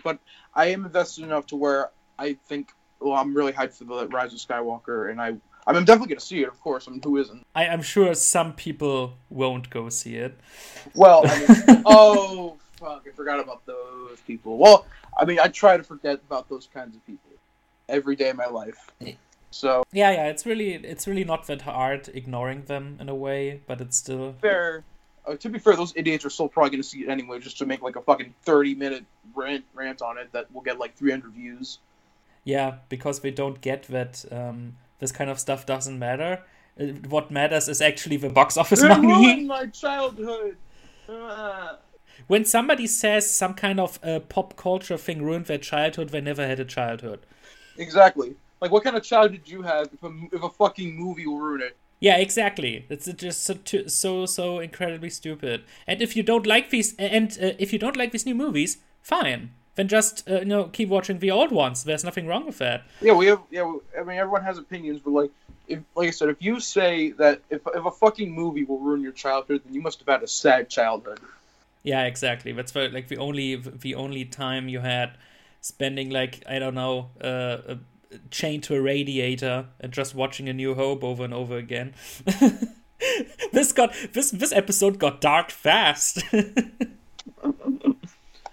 But 0.04 0.20
I 0.56 0.68
am 0.68 0.86
invested 0.86 1.26
enough 1.26 1.48
to 1.48 1.56
where 1.56 1.92
I 2.18 2.34
think 2.48 2.74
well, 3.00 3.14
I'm 3.14 3.34
really 3.36 3.52
hyped 3.52 3.74
for 3.74 3.86
the 3.86 4.08
Rise 4.08 4.34
of 4.34 4.40
Skywalker, 4.40 5.10
and 5.10 5.22
I 5.22 5.36
I 5.68 5.76
am 5.76 5.86
definitely 5.86 6.16
gonna 6.16 6.22
see 6.22 6.42
it, 6.42 6.48
of 6.48 6.60
course. 6.62 6.88
I 6.88 6.92
mean, 6.92 7.02
who 7.04 7.18
isn't? 7.18 7.46
I, 7.56 7.66
am 7.66 7.82
sure 7.82 8.14
some 8.16 8.54
people 8.54 9.14
won't 9.30 9.70
go 9.70 9.90
see 9.90 10.16
it. 10.16 10.38
Well, 10.96 11.24
I 11.26 11.40
mean, 11.40 11.84
oh 11.86 12.58
fuck, 12.78 13.06
I 13.08 13.12
forgot 13.12 13.40
about 13.40 13.66
those 13.66 14.20
people. 14.26 14.58
Well, 14.58 14.86
I 15.18 15.26
mean, 15.26 15.40
I 15.40 15.48
try 15.48 15.78
to 15.78 15.84
forget 15.84 16.20
about 16.28 16.50
those 16.50 16.68
kinds 16.74 16.96
of 16.96 17.06
people 17.06 17.30
every 17.88 18.16
day 18.16 18.30
of 18.30 18.38
my 18.38 18.48
life. 18.48 18.90
So 19.52 19.84
yeah, 19.92 20.12
yeah, 20.12 20.28
it's 20.28 20.46
really 20.46 20.74
it's 20.74 21.08
really 21.08 21.26
not 21.26 21.46
that 21.48 21.62
hard 21.62 22.10
ignoring 22.14 22.64
them 22.64 22.98
in 23.00 23.10
a 23.10 23.16
way, 23.16 23.62
but 23.68 23.82
it's 23.82 23.98
still 23.98 24.34
fair. 24.42 24.84
Uh, 25.28 25.36
to 25.36 25.50
be 25.50 25.60
fair, 25.60 25.76
those 25.76 25.94
idiots 25.96 26.26
are 26.26 26.30
still 26.30 26.48
probably 26.48 26.72
going 26.72 26.82
to 26.82 26.88
see 26.88 27.04
it 27.04 27.10
anyway, 27.10 27.38
just 27.38 27.58
to 27.60 27.66
make 27.66 27.82
like 27.82 27.96
a 27.96 28.02
fucking 28.02 28.34
thirty 28.44 28.74
minute 28.74 29.06
rant 29.36 29.66
rant 29.74 30.02
on 30.02 30.18
it 30.18 30.32
that 30.32 30.52
will 30.54 30.62
get 30.62 30.80
like 30.80 30.96
three 30.96 31.12
hundred 31.12 31.34
views. 31.34 31.80
Yeah, 32.44 32.78
because 32.90 33.20
they 33.20 33.30
don't 33.30 33.62
get 33.62 33.84
that 33.84 34.26
um, 34.32 34.78
this 35.00 35.12
kind 35.12 35.30
of 35.30 35.38
stuff 35.38 35.66
doesn't 35.66 36.00
matter. 36.00 36.44
Uh, 36.80 36.86
what 37.10 37.30
matters 37.30 37.68
is 37.68 37.82
actually 37.82 38.18
the 38.18 38.30
box 38.30 38.58
office 38.62 38.82
money. 38.82 39.08
Ruined 39.08 39.48
my 39.48 39.66
childhood. 39.68 40.58
Uh 41.10 41.76
when 42.28 42.46
somebody 42.46 42.88
says 42.88 43.30
some 43.30 43.54
kind 43.54 43.80
of 43.80 44.00
uh, 44.04 44.20
pop 44.20 44.56
culture 44.56 44.98
thing 44.98 45.24
ruined 45.24 45.46
their 45.46 45.58
childhood, 45.58 46.10
they 46.10 46.22
never 46.22 46.46
had 46.46 46.60
a 46.60 46.66
childhood. 46.66 47.20
Exactly. 47.78 48.36
Like, 48.62 48.72
what 48.72 48.84
kind 48.84 48.96
of 48.96 49.04
child 49.04 49.32
did 49.32 49.50
you 49.50 49.64
have 49.64 49.90
if 49.92 50.04
a, 50.04 50.14
if 50.32 50.44
a 50.44 50.50
fucking 50.50 50.96
movie 50.96 51.26
will 51.26 51.40
ruin 51.40 51.62
it? 51.62 51.76
Yeah, 52.00 52.18
exactly. 52.18 52.86
It's 52.90 53.06
just 53.06 53.44
so 53.44 53.56
so 53.88 54.26
so 54.26 54.60
incredibly 54.60 55.10
stupid. 55.10 55.64
And 55.88 56.02
if 56.02 56.16
you 56.16 56.24
don't 56.24 56.48
like 56.48 56.70
these, 56.70 56.96
and 56.98 57.32
uh, 57.42 57.54
if 57.60 57.74
you 57.74 57.80
don't 57.80 57.98
like 57.98 58.12
these 58.12 58.26
new 58.26 58.36
movies, 58.36 58.78
fine. 59.02 59.52
Then 59.76 59.88
just 59.88 60.30
uh, 60.30 60.40
you 60.40 60.46
know 60.46 60.66
keep 60.66 60.90
watching 60.90 61.20
the 61.20 61.32
old 61.32 61.52
ones. 61.52 61.84
There's 61.84 62.04
nothing 62.04 62.28
wrong 62.28 62.46
with 62.46 62.58
that. 62.58 62.84
Yeah, 63.02 63.14
we 63.14 63.28
have. 63.28 63.42
Yeah, 63.52 63.72
I 63.98 64.04
mean 64.04 64.18
everyone 64.18 64.44
has 64.44 64.58
opinions, 64.58 65.00
but 65.04 65.12
like, 65.12 65.32
if 65.68 65.80
like 65.96 66.08
I 66.08 66.12
said, 66.12 66.30
if 66.30 66.42
you 66.42 66.60
say 66.60 67.12
that 67.12 67.42
if 67.50 67.62
if 67.68 67.86
a 67.86 67.92
fucking 67.92 68.32
movie 68.32 68.64
will 68.64 68.80
ruin 68.80 69.02
your 69.02 69.12
childhood, 69.12 69.62
then 69.64 69.74
you 69.74 69.82
must 69.82 70.00
have 70.00 70.08
had 70.08 70.24
a 70.24 70.28
sad 70.28 70.70
childhood. 70.70 71.20
Yeah, 71.84 72.04
exactly. 72.06 72.52
That's 72.52 72.76
like 72.76 73.08
the 73.08 73.18
only 73.18 73.56
the 73.56 73.96
only 73.96 74.26
time 74.26 74.70
you 74.70 74.80
had 74.80 75.18
spending 75.62 76.10
like 76.10 76.44
I 76.50 76.58
don't 76.58 76.76
know 76.76 77.12
uh, 77.22 77.76
chained 78.30 78.64
to 78.64 78.76
a 78.76 78.82
radiator 78.82 79.68
and 79.80 79.92
just 79.92 80.16
watching 80.16 80.50
A 80.50 80.54
New 80.54 80.76
Hope 80.76 81.04
over 81.04 81.24
and 81.24 81.34
over 81.34 81.58
again. 81.58 81.94
this 83.52 83.72
got 83.72 83.94
this 84.14 84.32
this 84.32 84.52
episode 84.52 85.00
got 85.00 85.22
dark 85.22 85.52
fast. 85.52 86.24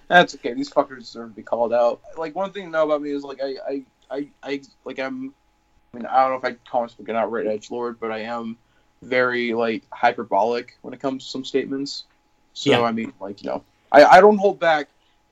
That's 0.08 0.34
okay. 0.36 0.54
These 0.54 0.70
fuckers 0.70 1.00
deserve 1.00 1.30
to 1.30 1.36
be 1.36 1.42
called 1.42 1.72
out. 1.72 2.00
Like 2.16 2.34
one 2.34 2.52
thing 2.52 2.64
to 2.64 2.70
know 2.70 2.84
about 2.84 3.02
me 3.02 3.10
is 3.10 3.22
like 3.22 3.40
I 3.42 3.56
I 3.68 3.82
I, 4.10 4.28
I 4.42 4.60
like 4.84 4.98
I'm. 4.98 5.34
I 5.92 5.96
mean 5.96 6.06
I 6.06 6.20
don't 6.20 6.30
know 6.30 6.36
if 6.36 6.44
I 6.44 6.70
call 6.70 6.82
myself 6.82 7.08
an 7.08 7.16
outright 7.16 7.46
edge 7.46 7.70
lord, 7.70 7.98
but 8.00 8.12
I 8.12 8.20
am 8.20 8.58
very 9.02 9.54
like 9.54 9.84
hyperbolic 9.92 10.76
when 10.82 10.92
it 10.94 11.00
comes 11.00 11.24
to 11.24 11.30
some 11.30 11.44
statements. 11.44 12.04
So 12.52 12.70
yeah. 12.70 12.82
I 12.82 12.92
mean, 12.92 13.12
like 13.20 13.42
you 13.42 13.50
know, 13.50 13.64
I, 13.92 14.04
I 14.04 14.20
don't 14.20 14.38
hold 14.38 14.58
back 14.58 14.88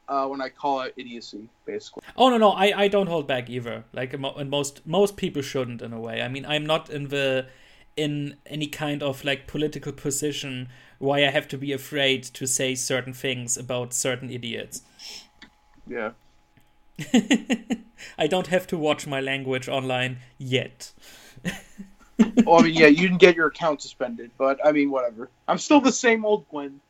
uh, 0.08 0.26
when 0.26 0.40
I 0.40 0.48
call 0.48 0.82
it 0.82 0.94
idiocy, 0.96 1.48
basically. 1.64 2.02
Oh 2.16 2.28
no, 2.28 2.38
no, 2.38 2.50
I, 2.50 2.82
I 2.82 2.88
don't 2.88 3.08
hold 3.08 3.26
back 3.26 3.50
either. 3.50 3.84
Like 3.92 4.14
and 4.14 4.50
most 4.50 4.86
most 4.86 5.16
people 5.16 5.42
shouldn't 5.42 5.82
in 5.82 5.92
a 5.92 6.00
way. 6.00 6.22
I 6.22 6.28
mean, 6.28 6.46
I'm 6.46 6.64
not 6.64 6.90
in 6.90 7.08
the 7.08 7.46
in 7.96 8.36
any 8.46 8.66
kind 8.66 9.02
of 9.02 9.24
like 9.24 9.46
political 9.46 9.92
position 9.92 10.68
why 10.98 11.24
I 11.24 11.30
have 11.30 11.48
to 11.48 11.58
be 11.58 11.72
afraid 11.72 12.22
to 12.24 12.46
say 12.46 12.74
certain 12.74 13.12
things 13.12 13.56
about 13.56 13.92
certain 13.92 14.30
idiots. 14.30 14.82
Yeah. 15.86 16.12
I 18.18 18.26
don't 18.26 18.48
have 18.48 18.66
to 18.68 18.78
watch 18.78 19.06
my 19.06 19.20
language 19.20 19.68
online 19.68 20.18
yet. 20.38 20.92
well, 22.44 22.60
I 22.60 22.62
mean, 22.62 22.74
yeah, 22.74 22.86
you 22.86 23.08
didn't 23.08 23.18
get 23.18 23.36
your 23.36 23.48
account 23.48 23.82
suspended, 23.82 24.30
but 24.38 24.64
I 24.64 24.72
mean, 24.72 24.90
whatever. 24.90 25.30
I'm 25.46 25.58
still 25.58 25.80
the 25.80 25.92
same 25.92 26.24
old 26.24 26.48
Gwen. 26.48 26.80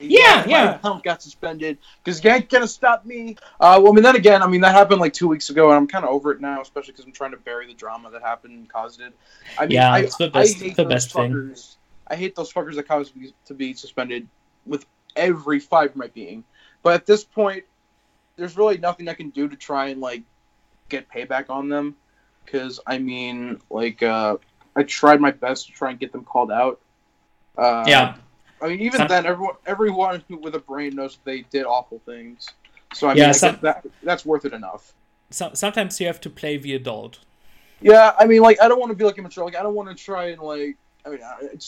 Yeah, 0.00 0.46
yeah. 0.46 0.64
My 0.64 0.74
account 0.76 1.04
got 1.04 1.22
suspended 1.22 1.78
because 2.02 2.22
you 2.24 2.30
ain't 2.30 2.48
gonna 2.48 2.66
stop 2.66 3.04
me. 3.04 3.36
Uh, 3.60 3.78
well, 3.82 3.92
I 3.92 3.94
mean, 3.94 4.02
then 4.02 4.16
again, 4.16 4.42
I 4.42 4.46
mean, 4.46 4.60
that 4.62 4.72
happened 4.72 5.00
like 5.00 5.12
two 5.12 5.28
weeks 5.28 5.50
ago, 5.50 5.68
and 5.68 5.76
I'm 5.76 5.86
kind 5.86 6.04
of 6.04 6.10
over 6.10 6.32
it 6.32 6.40
now, 6.40 6.60
especially 6.60 6.92
because 6.92 7.04
I'm 7.04 7.12
trying 7.12 7.32
to 7.32 7.36
bury 7.36 7.66
the 7.66 7.74
drama 7.74 8.10
that 8.10 8.22
happened 8.22 8.54
and 8.54 8.68
caused 8.68 9.00
it. 9.00 9.12
I 9.58 9.66
mean, 9.66 9.72
yeah, 9.72 9.92
I, 9.92 9.98
it's 10.00 10.16
the 10.16 10.28
best, 10.28 10.56
I 10.56 10.64
hate 10.64 10.76
the 10.76 10.84
those 10.84 10.92
best 10.92 11.12
fuckers. 11.12 11.70
thing. 11.70 11.76
I 12.08 12.16
hate 12.16 12.34
those 12.34 12.52
fuckers 12.52 12.74
that 12.76 12.88
caused 12.88 13.14
me 13.14 13.32
to 13.46 13.54
be 13.54 13.74
suspended 13.74 14.26
with 14.66 14.86
every 15.16 15.60
fiber 15.60 15.90
of 15.90 15.96
my 15.96 16.08
being. 16.08 16.44
But 16.82 16.94
at 16.94 17.06
this 17.06 17.24
point, 17.24 17.64
there's 18.36 18.56
really 18.56 18.78
nothing 18.78 19.08
I 19.08 19.14
can 19.14 19.30
do 19.30 19.48
to 19.48 19.56
try 19.56 19.88
and 19.88 20.00
like 20.00 20.22
get 20.88 21.08
payback 21.10 21.50
on 21.50 21.68
them. 21.68 21.96
Because 22.44 22.80
I 22.86 22.98
mean, 22.98 23.60
like, 23.70 24.02
uh, 24.02 24.38
I 24.74 24.82
tried 24.82 25.20
my 25.20 25.30
best 25.30 25.66
to 25.66 25.72
try 25.72 25.90
and 25.90 26.00
get 26.00 26.10
them 26.10 26.24
called 26.24 26.50
out. 26.50 26.80
Uh, 27.56 27.84
Yeah. 27.86 28.16
I 28.62 28.68
mean, 28.68 28.80
even 28.80 28.98
Some- 28.98 29.08
then, 29.08 29.26
everyone 29.26 29.54
everyone 29.66 30.24
who 30.28 30.36
with 30.36 30.54
a 30.54 30.58
brain 30.58 30.94
knows 30.96 31.18
they 31.24 31.42
did 31.42 31.64
awful 31.64 32.00
things. 32.04 32.48
So 32.94 33.08
I 33.08 33.14
mean, 33.14 33.22
Yeah, 33.22 33.28
I 33.28 33.32
some- 33.32 33.52
guess 33.54 33.62
that 33.62 33.86
that's 34.02 34.24
worth 34.26 34.44
it 34.44 34.52
enough. 34.52 34.92
So, 35.30 35.50
sometimes 35.54 36.00
you 36.00 36.06
have 36.08 36.20
to 36.22 36.30
play 36.30 36.56
the 36.56 36.74
adult. 36.74 37.20
Yeah, 37.80 38.14
I 38.18 38.26
mean, 38.26 38.42
like, 38.42 38.60
I 38.60 38.68
don't 38.68 38.80
want 38.80 38.90
to 38.90 38.96
be 38.96 39.04
like 39.04 39.16
a 39.16 39.20
immature. 39.20 39.44
Like, 39.44 39.56
I 39.56 39.62
don't 39.62 39.74
want 39.74 39.88
to 39.88 39.94
try 39.94 40.30
and 40.30 40.42
like. 40.42 40.76
I 41.06 41.08
mean, 41.08 41.20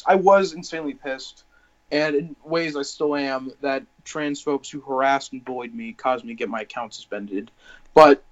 I 0.05 0.15
was 0.17 0.53
insanely 0.53 0.93
pissed, 0.93 1.45
and 1.91 2.15
in 2.15 2.37
ways 2.45 2.77
I 2.77 2.83
still 2.83 3.17
am. 3.17 3.53
That 3.63 3.85
trans 4.05 4.43
folks 4.43 4.69
who 4.69 4.81
harassed 4.81 5.33
and 5.33 5.43
bullied 5.45 5.75
me 5.75 5.93
caused 5.93 6.25
me 6.25 6.33
to 6.33 6.37
get 6.37 6.51
my 6.51 6.63
account 6.63 6.93
suspended. 6.93 7.51
But 7.95 8.23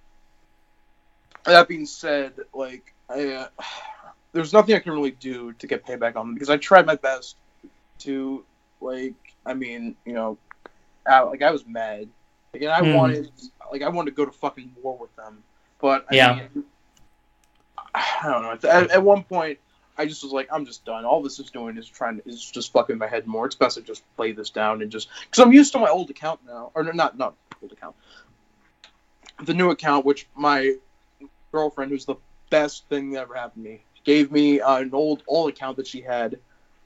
that 1.44 1.68
being 1.68 1.86
said, 1.86 2.34
like, 2.52 2.92
I, 3.08 3.28
uh, 3.28 3.48
there's 4.32 4.52
nothing 4.52 4.74
I 4.74 4.80
can 4.80 4.92
really 4.92 5.12
do 5.12 5.52
to 5.54 5.66
get 5.66 5.86
payback 5.86 6.16
on 6.16 6.26
them 6.26 6.34
because 6.34 6.50
I 6.50 6.56
tried 6.56 6.86
my 6.86 6.96
best 6.96 7.36
to, 8.00 8.44
like, 8.80 9.14
I 9.46 9.54
mean, 9.54 9.96
you 10.04 10.12
know, 10.12 10.38
I, 11.06 11.20
like 11.20 11.42
I 11.42 11.50
was 11.50 11.66
mad, 11.66 12.08
like, 12.52 12.62
and 12.62 12.70
I 12.70 12.82
Hmm. 12.82 12.92
wanted, 12.92 13.30
like, 13.70 13.82
I 13.82 13.88
wanted 13.88 14.10
to 14.10 14.16
go 14.16 14.24
to 14.24 14.32
fucking 14.32 14.74
war 14.82 14.96
with 14.98 15.14
them. 15.16 15.44
But 15.80 16.06
I 16.10 16.14
Yeah. 16.14 16.34
mean, 16.54 16.64
I 17.94 18.04
don't 18.24 18.42
know. 18.42 18.70
At, 18.70 18.90
at 18.90 19.02
one 19.02 19.24
point, 19.24 19.58
I 19.96 20.06
just 20.06 20.22
was 20.22 20.32
like, 20.32 20.48
I'm 20.52 20.64
just 20.64 20.84
done. 20.84 21.04
All 21.04 21.22
this 21.22 21.38
is 21.38 21.50
doing 21.50 21.76
is 21.76 21.88
trying 21.88 22.20
to 22.20 22.28
is 22.28 22.50
just 22.50 22.72
fucking 22.72 22.98
my 22.98 23.06
head 23.06 23.26
more. 23.26 23.46
It's 23.46 23.54
best 23.54 23.76
to 23.76 23.82
just 23.82 24.02
play 24.16 24.32
this 24.32 24.50
down 24.50 24.82
and 24.82 24.90
just 24.90 25.08
because 25.24 25.44
I'm 25.44 25.52
used 25.52 25.72
to 25.72 25.78
my 25.78 25.88
old 25.88 26.10
account 26.10 26.40
now, 26.46 26.70
or 26.74 26.84
not 26.92 27.18
not 27.18 27.36
old 27.62 27.72
account, 27.72 27.96
the 29.44 29.54
new 29.54 29.70
account, 29.70 30.06
which 30.06 30.28
my 30.34 30.74
girlfriend, 31.52 31.90
who's 31.90 32.06
the 32.06 32.16
best 32.50 32.88
thing 32.88 33.10
that 33.10 33.22
ever 33.22 33.34
happened 33.34 33.64
to 33.64 33.70
me, 33.70 33.84
gave 34.04 34.30
me 34.32 34.60
uh, 34.60 34.78
an 34.78 34.90
old 34.92 35.22
old 35.26 35.50
account 35.50 35.76
that 35.76 35.86
she 35.86 36.00
had, 36.00 36.38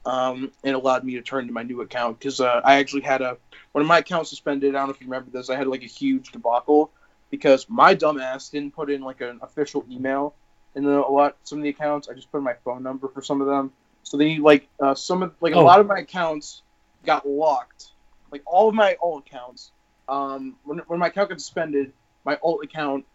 um, 0.05 0.51
and 0.63 0.75
allowed 0.75 1.03
me 1.03 1.13
to 1.15 1.21
turn 1.21 1.47
to 1.47 1.53
my 1.53 1.63
new 1.63 1.81
account 1.81 2.19
because 2.19 2.39
uh, 2.39 2.61
I 2.63 2.75
actually 2.77 3.01
had 3.01 3.21
a 3.21 3.37
one 3.71 3.81
of 3.81 3.87
my 3.87 3.99
accounts 3.99 4.29
suspended. 4.29 4.75
I 4.75 4.79
don't 4.79 4.87
know 4.87 4.93
if 4.93 5.01
you 5.01 5.07
remember 5.07 5.31
this. 5.31 5.49
I 5.49 5.55
had 5.55 5.67
like 5.67 5.83
a 5.83 5.87
huge 5.87 6.31
debacle 6.31 6.91
because 7.31 7.67
my 7.69 7.95
dumbass 7.95 8.51
didn't 8.51 8.75
put 8.75 8.89
in 8.89 9.01
like 9.01 9.21
an 9.21 9.39
official 9.41 9.85
email 9.89 10.33
in 10.75 10.83
the, 10.83 11.05
a 11.05 11.09
lot 11.09 11.37
some 11.43 11.59
of 11.59 11.63
the 11.63 11.69
accounts. 11.69 12.07
I 12.07 12.13
just 12.13 12.31
put 12.31 12.39
in 12.39 12.43
my 12.43 12.55
phone 12.63 12.83
number 12.83 13.07
for 13.07 13.21
some 13.21 13.41
of 13.41 13.47
them. 13.47 13.71
So 14.03 14.17
they 14.17 14.37
like 14.37 14.67
uh, 14.79 14.95
some 14.95 15.23
of 15.23 15.33
like 15.41 15.53
a 15.53 15.57
Oh. 15.57 15.65
lot 15.65 15.79
of 15.79 15.87
my 15.87 15.97
accounts 15.99 16.61
got 17.05 17.27
locked. 17.27 17.91
Like 18.31 18.43
all 18.45 18.69
of 18.69 18.75
my 18.75 18.95
old 19.01 19.23
accounts. 19.25 19.71
Um, 20.07 20.55
when, 20.63 20.79
when 20.87 20.99
my 20.99 21.07
account 21.07 21.29
got 21.29 21.41
suspended, 21.41 21.91
my 22.23 22.37
old 22.41 22.63
account 22.63 23.05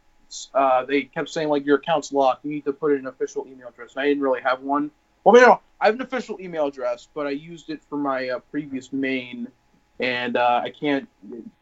uh, 0.55 0.85
they 0.85 1.03
kept 1.03 1.29
saying 1.29 1.49
like 1.49 1.67
your 1.67 1.77
account's 1.77 2.13
locked. 2.13 2.45
You 2.45 2.51
need 2.53 2.65
to 2.65 2.73
put 2.73 2.93
in 2.93 3.01
an 3.01 3.07
official 3.07 3.47
email 3.49 3.69
address. 3.69 3.93
And 3.95 4.03
I 4.03 4.07
didn't 4.09 4.23
really 4.23 4.43
have 4.43 4.61
one. 4.63 4.91
Well, 5.25 5.35
mean, 5.35 5.43
no, 5.43 5.61
I 5.81 5.87
have 5.87 5.95
an 5.95 6.03
official 6.03 6.41
email 6.41 6.67
address, 6.67 7.09
but 7.13 7.27
I 7.27 7.31
used 7.31 7.71
it 7.71 7.83
for 7.89 7.97
my 7.97 8.29
uh, 8.29 8.39
previous 8.51 8.93
main, 8.93 9.49
and 9.99 10.37
uh, 10.37 10.61
I 10.65 10.71
can't. 10.71 11.09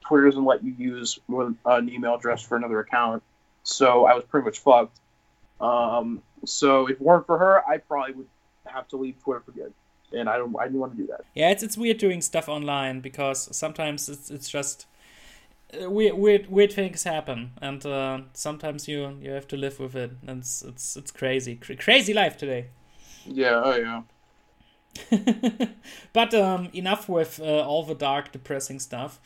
Twitter 0.01 0.27
doesn't 0.27 0.45
let 0.45 0.65
you 0.65 0.75
use 0.79 1.19
an 1.29 1.89
email 1.89 2.15
address 2.15 2.43
for 2.43 2.57
another 2.57 2.81
account, 2.81 3.23
so 3.63 4.07
I 4.07 4.15
was 4.15 4.25
pretty 4.25 4.45
much 4.45 4.59
fucked. 4.59 4.99
Um, 5.61 6.23
so 6.45 6.87
if 6.87 6.93
it 6.93 7.01
weren't 7.01 7.27
for 7.27 7.39
her, 7.39 7.69
I 7.69 7.79
probably 7.79 8.15
would 8.15 8.27
have 8.67 8.89
to 8.89 8.97
leave 8.97 9.21
Twitter 9.23 9.41
for 9.41 9.53
good, 9.53 9.73
and 10.13 10.29
I 10.29 10.37
don't. 10.37 10.55
I 10.59 10.65
didn't 10.65 10.81
want 10.81 10.93
to 10.93 10.99
do 10.99 11.07
that. 11.09 11.23
Yeah, 11.35 11.51
it's 11.51 11.63
it's 11.63 11.77
weird 11.77 11.99
doing 11.99 12.21
stuff 12.21 12.49
online 12.49 13.01
because 13.01 13.55
sometimes 13.57 14.09
it's 14.09 14.31
it's 14.31 14.49
just 14.49 14.87
uh, 15.81 15.91
weird 15.91 16.17
weird 16.17 16.51
weird 16.51 16.73
things 16.73 17.03
happen, 17.05 17.53
and 17.61 17.85
uh, 17.85 18.21
sometimes 18.35 18.89
you 18.89 19.19
you 19.21 19.31
have 19.31 19.49
to 19.49 19.57
live 19.57 19.81
with 19.81 19.97
it. 19.97 20.13
And 20.27 20.41
it's 20.41 20.63
it's 20.63 20.97
it's 20.97 21.11
crazy, 21.11 21.57
Cra- 21.57 21.77
crazy 21.77 22.15
life 22.15 22.37
today. 22.37 22.69
Yeah. 23.29 23.63
Oh 23.65 23.77
yeah. 23.77 24.03
but 26.13 26.35
um, 26.35 26.69
enough 26.73 27.09
with 27.09 27.41
uh, 27.41 27.45
all 27.67 27.85
the 27.85 27.95
dark, 27.95 28.33
depressing 28.33 28.81
stuff. 28.81 29.21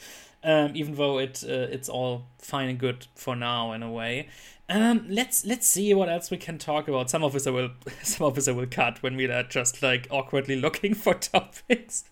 Um, 0.44 0.72
even 0.74 0.96
though 0.96 1.18
it 1.18 1.44
uh, 1.48 1.52
it's 1.70 1.88
all 1.88 2.26
fine 2.38 2.68
and 2.68 2.78
good 2.78 3.06
for 3.14 3.36
now 3.36 3.72
in 3.72 3.82
a 3.82 3.90
way. 3.90 4.28
Um, 4.68 5.06
let's 5.08 5.44
let's 5.46 5.66
see 5.68 5.92
what 5.94 6.08
else 6.08 6.30
we 6.30 6.36
can 6.36 6.58
talk 6.58 6.88
about. 6.88 7.10
Some 7.10 7.22
of 7.22 7.34
us 7.36 7.46
I 7.46 7.50
will 7.50 7.70
some 8.02 8.26
of 8.26 8.36
us 8.36 8.48
I 8.48 8.52
will 8.52 8.66
cut 8.66 9.02
when 9.02 9.16
we 9.16 9.26
are 9.30 9.44
just 9.44 9.82
like 9.82 10.08
awkwardly 10.10 10.56
looking 10.56 10.94
for 11.04 11.14
topics. 11.14 12.04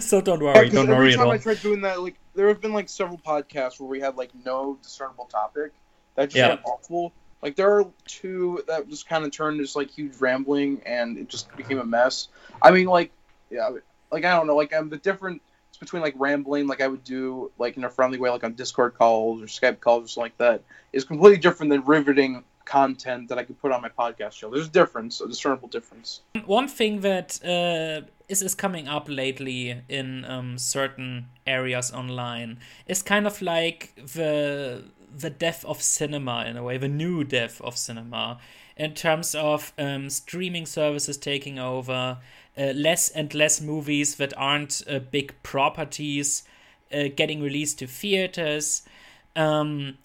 so 0.00 0.20
don't 0.20 0.40
Yeah, 0.42 0.64
don't 0.64 0.88
every 0.90 0.94
worry 0.96 1.12
at 1.12 1.16
time 1.18 1.26
all. 1.26 1.32
I 1.32 1.38
tried 1.38 1.60
doing 1.60 1.80
that, 1.82 2.00
like 2.02 2.16
there 2.34 2.48
have 2.48 2.60
been 2.60 2.72
like 2.72 2.88
several 2.88 3.18
podcasts 3.18 3.78
where 3.78 3.88
we 3.88 4.00
had 4.00 4.16
like 4.16 4.30
no 4.44 4.78
discernible 4.82 5.26
topic 5.26 5.72
that 6.16 6.30
just 6.30 6.36
Yeah. 6.36 6.48
went 6.48 6.60
awful. 6.64 7.12
Like 7.42 7.56
there 7.56 7.70
are 7.78 7.86
two 8.06 8.62
that 8.66 8.88
just 8.88 9.08
kind 9.08 9.24
of 9.24 9.30
turned 9.30 9.60
into 9.60 9.78
like 9.78 9.90
huge 9.90 10.16
rambling, 10.20 10.82
and 10.86 11.18
it 11.18 11.28
just 11.28 11.54
became 11.56 11.78
a 11.78 11.84
mess. 11.84 12.28
I 12.62 12.70
mean, 12.70 12.86
like 12.86 13.12
yeah, 13.50 13.68
like 14.10 14.24
I 14.24 14.34
don't 14.36 14.46
know, 14.46 14.56
like 14.56 14.72
um, 14.72 14.88
the 14.88 14.96
difference 14.96 15.40
between 15.78 16.02
like 16.02 16.14
rambling, 16.16 16.66
like 16.66 16.80
I 16.80 16.88
would 16.88 17.04
do 17.04 17.50
like 17.58 17.76
in 17.76 17.84
a 17.84 17.90
friendly 17.90 18.18
way, 18.18 18.30
like 18.30 18.44
on 18.44 18.54
Discord 18.54 18.94
calls 18.94 19.42
or 19.42 19.46
Skype 19.46 19.80
calls 19.80 20.04
or 20.04 20.08
something 20.08 20.22
like 20.24 20.38
that, 20.38 20.62
is 20.92 21.04
completely 21.04 21.38
different 21.38 21.70
than 21.70 21.84
riveting 21.84 22.44
content 22.64 23.28
that 23.28 23.38
I 23.38 23.44
could 23.44 23.60
put 23.60 23.72
on 23.72 23.80
my 23.80 23.88
podcast 23.88 24.32
show. 24.32 24.50
There's 24.50 24.66
a 24.66 24.70
difference, 24.70 25.20
a 25.20 25.28
discernible 25.28 25.68
difference. 25.68 26.20
One 26.44 26.68
thing 26.68 27.00
that 27.00 27.38
uh, 27.44 28.06
is 28.28 28.42
is 28.42 28.54
coming 28.54 28.88
up 28.88 29.08
lately 29.08 29.82
in 29.88 30.24
um, 30.24 30.58
certain 30.58 31.28
areas 31.46 31.92
online 31.92 32.58
is 32.86 33.02
kind 33.02 33.26
of 33.26 33.40
like 33.40 33.94
the 33.96 34.84
the 35.16 35.30
death 35.30 35.64
of 35.64 35.80
cinema 35.80 36.44
in 36.46 36.56
a 36.56 36.62
way, 36.62 36.76
the 36.78 36.88
new 36.88 37.24
death 37.24 37.60
of 37.62 37.76
cinema, 37.76 38.38
in 38.76 38.92
terms 38.92 39.34
of 39.34 39.72
um, 39.78 40.10
streaming 40.10 40.66
services 40.66 41.16
taking 41.16 41.58
over, 41.58 42.18
uh, 42.58 42.72
less 42.74 43.08
and 43.08 43.34
less 43.34 43.60
movies 43.60 44.16
that 44.16 44.32
aren't 44.36 44.82
uh, 44.88 44.98
big 44.98 45.34
properties 45.42 46.42
uh, 46.92 47.04
getting 47.14 47.40
released 47.40 47.78
to 47.78 47.86
theaters. 47.86 48.82
Um, 49.34 49.98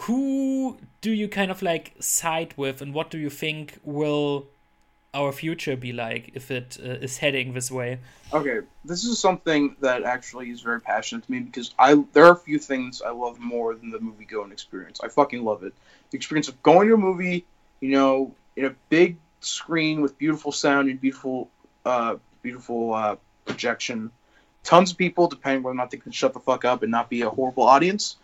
who 0.00 0.78
do 1.00 1.12
you 1.12 1.28
kind 1.28 1.50
of 1.50 1.62
like 1.62 1.94
side 2.00 2.54
with, 2.56 2.82
and 2.82 2.92
what 2.92 3.10
do 3.10 3.18
you 3.18 3.30
think 3.30 3.78
will 3.84 4.48
our 5.14 5.32
future 5.32 5.76
be 5.76 5.92
like 5.92 6.32
if 6.34 6.50
it 6.50 6.76
uh, 6.80 7.04
is 7.06 7.18
heading 7.18 7.54
this 7.54 7.70
way? 7.70 8.00
Okay, 8.32 8.60
this 8.84 9.04
is 9.04 9.18
something 9.18 9.76
that 9.80 10.02
actually 10.02 10.50
is 10.50 10.60
very 10.60 10.80
passionate 10.80 11.24
to 11.24 11.32
me 11.32 11.40
because 11.40 11.72
I 11.78 11.94
there 12.12 12.26
are 12.26 12.32
a 12.32 12.36
few 12.36 12.58
things 12.58 13.00
I 13.00 13.10
love 13.10 13.38
more 13.38 13.74
than 13.74 13.90
the 13.90 14.00
movie 14.00 14.24
going 14.24 14.52
experience. 14.52 15.00
I 15.02 15.08
fucking 15.08 15.44
love 15.44 15.62
it. 15.62 15.72
The 16.10 16.16
experience 16.16 16.48
of 16.48 16.62
going 16.62 16.88
to 16.88 16.94
a 16.94 16.98
movie, 16.98 17.46
you 17.80 17.90
know, 17.90 18.34
in 18.56 18.64
a 18.66 18.74
big 18.88 19.16
screen 19.40 20.00
with 20.00 20.18
beautiful 20.18 20.52
sound 20.52 20.88
and 20.90 21.00
beautiful, 21.00 21.48
uh, 21.84 22.16
beautiful 22.42 22.92
uh, 22.92 23.16
projection. 23.44 24.10
Tons 24.64 24.92
of 24.92 24.98
people, 24.98 25.28
depending 25.28 25.62
whether 25.62 25.74
or 25.74 25.76
not 25.76 25.90
they 25.90 25.98
can 25.98 26.12
shut 26.12 26.32
the 26.32 26.40
fuck 26.40 26.64
up 26.64 26.82
and 26.82 26.90
not 26.90 27.10
be 27.10 27.22
a 27.22 27.30
horrible 27.30 27.64
audience. 27.64 28.16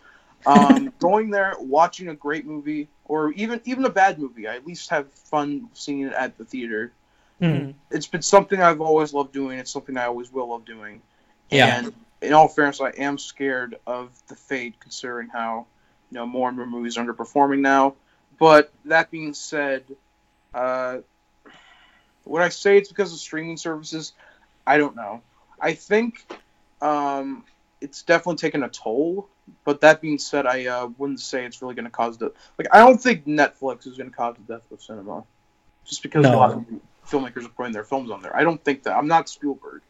Um, 0.45 0.93
going 0.99 1.29
there, 1.29 1.55
watching 1.59 2.09
a 2.09 2.15
great 2.15 2.45
movie, 2.45 2.87
or 3.05 3.31
even 3.33 3.61
even 3.65 3.85
a 3.85 3.89
bad 3.89 4.19
movie. 4.19 4.47
I 4.47 4.55
at 4.55 4.65
least 4.65 4.89
have 4.89 5.11
fun 5.11 5.69
seeing 5.73 6.01
it 6.01 6.13
at 6.13 6.37
the 6.37 6.45
theater 6.45 6.91
Hmm. 7.41 7.71
it's 7.89 8.05
been 8.05 8.21
something 8.21 8.61
I've 8.61 8.81
always 8.81 9.13
loved 9.13 9.33
doing. 9.33 9.57
It's 9.57 9.71
something 9.71 9.97
I 9.97 10.05
always 10.05 10.31
will 10.31 10.51
love 10.51 10.63
doing. 10.63 11.01
Yeah. 11.49 11.75
And 11.75 11.93
in 12.21 12.33
all 12.33 12.47
fairness, 12.47 12.79
I 12.79 12.89
am 12.89 13.17
scared 13.17 13.77
of 13.87 14.11
the 14.27 14.35
fate, 14.35 14.79
considering 14.79 15.27
how 15.27 15.65
you 16.11 16.15
know 16.15 16.27
more 16.27 16.49
and 16.49 16.57
more 16.57 16.67
movies 16.67 16.97
are 16.97 17.05
underperforming 17.05 17.59
now. 17.59 17.95
But 18.37 18.71
that 18.85 19.09
being 19.09 19.33
said, 19.33 19.83
uh, 20.53 20.99
would 22.25 22.43
I 22.43 22.49
say 22.49 22.77
it's 22.77 22.89
because 22.89 23.11
of 23.11 23.17
streaming 23.17 23.57
services? 23.57 24.13
I 24.65 24.77
don't 24.77 24.95
know. 24.95 25.21
I 25.59 25.73
think 25.73 26.23
um, 26.79 27.43
it's 27.81 28.03
definitely 28.03 28.37
taken 28.37 28.63
a 28.63 28.69
toll. 28.69 29.27
But 29.65 29.81
that 29.81 30.01
being 30.01 30.19
said, 30.19 30.45
I 30.45 30.67
uh, 30.67 30.87
wouldn't 30.97 31.19
say 31.19 31.45
it's 31.45 31.61
really 31.61 31.75
going 31.75 31.85
to 31.85 31.91
cause 31.91 32.17
the 32.17 32.31
like. 32.57 32.67
I 32.71 32.79
don't 32.79 33.01
think 33.01 33.25
Netflix 33.25 33.87
is 33.87 33.97
going 33.97 34.09
to 34.09 34.15
cause 34.15 34.35
the 34.37 34.53
death 34.53 34.71
of 34.71 34.81
cinema, 34.81 35.23
just 35.85 36.03
because 36.03 36.23
No. 36.23 36.35
a 36.35 36.37
lot 36.37 36.51
of 36.51 36.65
filmmakers 37.07 37.45
are 37.45 37.49
putting 37.49 37.73
their 37.73 37.83
films 37.83 38.11
on 38.11 38.21
there. 38.21 38.35
I 38.35 38.43
don't 38.43 38.63
think 38.63 38.83
that. 38.83 38.95
I'm 38.95 39.07
not 39.07 39.27
Spielberg. 39.27 39.81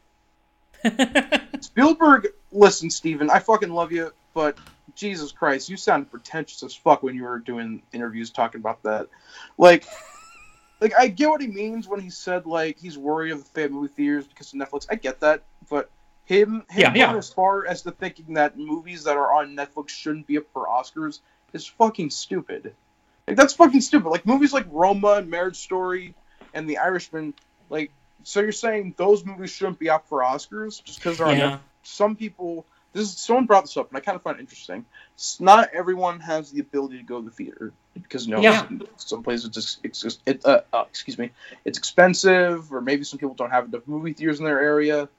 Spielberg, 1.61 2.29
listen, 2.51 2.89
Steven, 2.89 3.29
I 3.29 3.39
fucking 3.39 3.69
love 3.69 3.91
you, 3.91 4.11
but 4.33 4.57
Jesus 4.95 5.31
Christ, 5.31 5.69
you 5.69 5.77
sounded 5.77 6.09
pretentious 6.09 6.63
as 6.63 6.73
fuck 6.73 7.03
when 7.03 7.13
you 7.15 7.23
were 7.23 7.39
doing 7.39 7.83
interviews 7.93 8.31
talking 8.31 8.59
about 8.59 8.81
that. 8.83 9.07
Like, 9.57 9.85
like 10.79 10.93
I 10.97 11.07
get 11.07 11.29
what 11.29 11.41
he 11.41 11.47
means 11.47 11.87
when 11.87 11.99
he 11.99 12.09
said 12.09 12.47
like 12.47 12.79
he's 12.79 12.97
worried 12.97 13.31
of 13.31 13.53
the 13.53 13.69
movie 13.69 13.93
theaters 13.93 14.27
because 14.27 14.53
of 14.53 14.59
Netflix. 14.59 14.87
I 14.89 14.95
get 14.95 15.19
that, 15.19 15.43
but 15.69 15.91
him, 16.31 16.63
him 16.69 16.95
Yeah, 16.95 17.11
yeah. 17.11 17.17
as 17.17 17.31
far 17.33 17.65
as 17.67 17.83
the 17.83 17.91
thinking 17.91 18.35
that 18.35 18.57
movies 18.57 19.03
that 19.03 19.17
are 19.17 19.33
on 19.33 19.55
Netflix 19.55 19.89
shouldn't 19.89 20.27
be 20.27 20.37
up 20.37 20.45
for 20.53 20.65
Oscars 20.67 21.19
is 21.53 21.65
fucking 21.67 22.09
stupid. 22.09 22.73
Like 23.27 23.37
that's 23.37 23.53
fucking 23.53 23.81
stupid. 23.81 24.09
Like 24.09 24.25
movies 24.25 24.53
like 24.53 24.65
Roma 24.71 25.13
and 25.13 25.29
Marriage 25.29 25.57
Story 25.57 26.15
and 26.53 26.69
The 26.69 26.77
Irishman, 26.77 27.33
like 27.69 27.91
so 28.23 28.39
you're 28.39 28.51
saying 28.51 28.93
those 28.97 29.25
movies 29.25 29.49
shouldn't 29.51 29.79
be 29.79 29.89
up 29.89 30.07
for 30.07 30.21
Oscars 30.21 30.83
just 30.83 30.99
because 30.99 31.17
they're 31.17 31.27
on 31.27 31.37
Yeah. 31.37 31.49
Netflix? 31.51 31.59
Some 31.83 32.15
people, 32.15 32.65
this 32.93 33.03
is 33.03 33.17
someone 33.17 33.45
brought 33.47 33.63
this 33.63 33.75
up 33.77 33.89
and 33.89 33.97
I 33.97 33.99
kind 34.01 34.15
of 34.15 34.21
find 34.21 34.37
it 34.37 34.41
interesting. 34.41 34.85
S- 35.17 35.39
Not 35.39 35.69
everyone 35.73 36.19
has 36.21 36.51
the 36.51 36.59
ability 36.61 36.97
to 36.99 37.03
go 37.03 37.19
to 37.19 37.25
the 37.25 37.31
theater 37.31 37.73
because 37.93 38.25
you 38.27 38.35
know 38.35 38.41
Yeah. 38.41 38.67
some, 38.97 39.23
places 39.23 39.45
it's 39.47 39.55
just, 39.55 39.79
it's 40.05 40.19
it, 40.25 40.45
uh, 40.45 40.61
uh, 40.71 40.83
excuse 40.89 41.17
me, 41.17 41.31
it's 41.65 41.77
expensive 41.77 42.71
or 42.71 42.79
maybe 42.81 43.03
some 43.03 43.19
people 43.19 43.35
don't 43.35 43.51
have 43.51 43.65
enough 43.65 43.87
movie 43.87 44.13
theaters 44.13 44.39
in 44.39 44.45
their 44.45 44.61
area. 44.61 45.09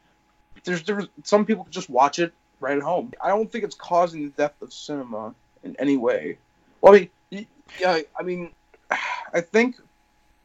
There's 0.64 0.82
different. 0.82 1.10
Some 1.24 1.44
people 1.44 1.66
just 1.70 1.90
watch 1.90 2.18
it 2.18 2.32
right 2.60 2.76
at 2.76 2.82
home. 2.82 3.12
I 3.22 3.28
don't 3.28 3.50
think 3.50 3.64
it's 3.64 3.74
causing 3.74 4.24
the 4.24 4.30
death 4.30 4.54
of 4.62 4.72
cinema 4.72 5.34
in 5.62 5.76
any 5.78 5.96
way. 5.96 6.38
Well, 6.80 6.94
I 6.94 7.08
mean, 7.30 7.46
yeah, 7.80 8.00
I 8.18 8.22
mean, 8.22 8.52
I 9.34 9.40
think 9.40 9.76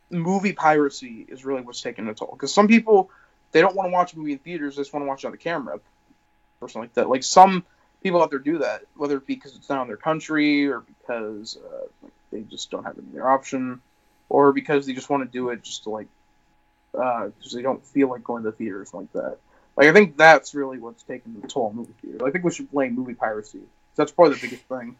movie 0.09 0.53
piracy 0.53 1.25
is 1.27 1.43
really 1.43 1.61
what's 1.61 1.81
taking 1.81 2.07
a 2.07 2.13
toll 2.13 2.29
because 2.31 2.53
some 2.53 2.67
people 2.67 3.09
they 3.51 3.61
don't 3.61 3.75
want 3.75 3.87
to 3.87 3.91
watch 3.91 4.13
a 4.13 4.17
movie 4.17 4.33
in 4.33 4.39
theaters; 4.39 4.75
they 4.75 4.81
just 4.81 4.93
want 4.93 5.03
to 5.03 5.07
watch 5.07 5.23
it 5.23 5.27
on 5.27 5.31
the 5.31 5.37
camera 5.37 5.79
or 6.61 6.69
something 6.69 6.83
like 6.83 6.93
that. 6.93 7.09
Like 7.09 7.23
some 7.23 7.65
people 8.03 8.21
out 8.21 8.29
there 8.29 8.39
do 8.39 8.59
that, 8.59 8.83
whether 8.95 9.17
it 9.17 9.27
be 9.27 9.35
because 9.35 9.55
it's 9.55 9.69
not 9.69 9.81
in 9.83 9.87
their 9.87 9.97
country 9.97 10.67
or 10.67 10.81
because 10.81 11.57
uh, 11.57 12.07
they 12.31 12.41
just 12.41 12.71
don't 12.71 12.83
have 12.83 12.97
any 12.97 13.07
other 13.11 13.29
option, 13.29 13.81
or 14.29 14.53
because 14.53 14.85
they 14.85 14.93
just 14.93 15.09
want 15.09 15.23
to 15.23 15.29
do 15.31 15.49
it 15.49 15.63
just 15.63 15.83
to 15.83 15.89
like 15.89 16.07
because 16.93 17.53
they 17.53 17.61
don't 17.61 17.85
feel 17.85 18.09
like 18.09 18.23
going 18.23 18.43
to 18.43 18.51
the 18.51 18.55
theater 18.55 18.81
or 18.81 18.85
something 18.85 19.09
like 19.13 19.23
that. 19.23 19.37
Like 19.77 19.87
I 19.87 19.93
think 19.93 20.17
that's 20.17 20.55
really 20.55 20.79
what's 20.79 21.03
taken 21.03 21.39
the 21.39 21.47
toll 21.47 21.67
on 21.67 21.75
movie 21.75 21.93
theater. 22.01 22.25
I 22.25 22.31
think 22.31 22.43
we 22.43 22.51
should 22.51 22.71
blame 22.71 22.95
movie 22.95 23.13
piracy. 23.13 23.61
That's 23.95 24.11
probably 24.11 24.33
the 24.33 24.41
biggest 24.41 24.63
thing. 24.63 24.97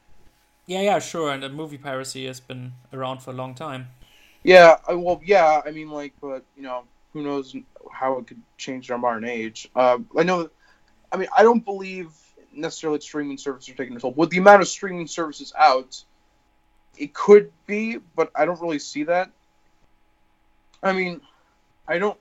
Yeah, 0.68 0.82
yeah, 0.82 1.00
sure. 1.00 1.32
And 1.32 1.42
the 1.42 1.50
movie 1.50 1.78
piracy 1.78 2.28
has 2.28 2.40
been 2.40 2.74
around 2.94 3.24
for 3.24 3.32
a 3.32 3.34
long 3.34 3.56
time. 3.56 3.88
Yeah, 4.44 4.78
I, 4.88 4.94
well, 4.94 5.20
yeah, 5.26 5.62
I 5.66 5.72
mean, 5.72 5.90
like, 5.90 6.14
but 6.22 6.44
you 6.56 6.64
know, 6.64 6.84
who 7.14 7.24
knows 7.24 7.56
how 7.92 8.20
it 8.20 8.28
could 8.28 8.42
change 8.58 8.90
in 8.90 8.94
our 8.94 9.00
modern 9.00 9.26
age? 9.26 9.68
Uh, 9.76 9.98
I 10.16 10.24
know, 10.24 10.50
I 11.12 11.18
mean, 11.18 11.30
I 11.36 11.42
don't 11.42 11.66
believe 11.66 12.10
necessarily 12.54 13.00
streaming 13.00 13.38
services 13.38 13.74
are 13.74 13.78
taking 13.78 13.96
a 13.96 14.00
toll. 14.00 14.14
With 14.14 14.30
the 14.30 14.38
amount 14.38 14.62
of 14.62 14.68
streaming 14.68 15.08
services 15.08 15.54
out, 15.58 16.04
it 16.98 17.14
could 17.14 17.52
be, 17.66 17.98
but 18.16 18.32
I 18.36 18.46
don't 18.46 18.62
really 18.62 18.80
see 18.80 19.04
that. 19.06 19.32
I 20.84 20.94
mean, 20.94 21.22
I 21.88 21.98
don't. 21.98 22.18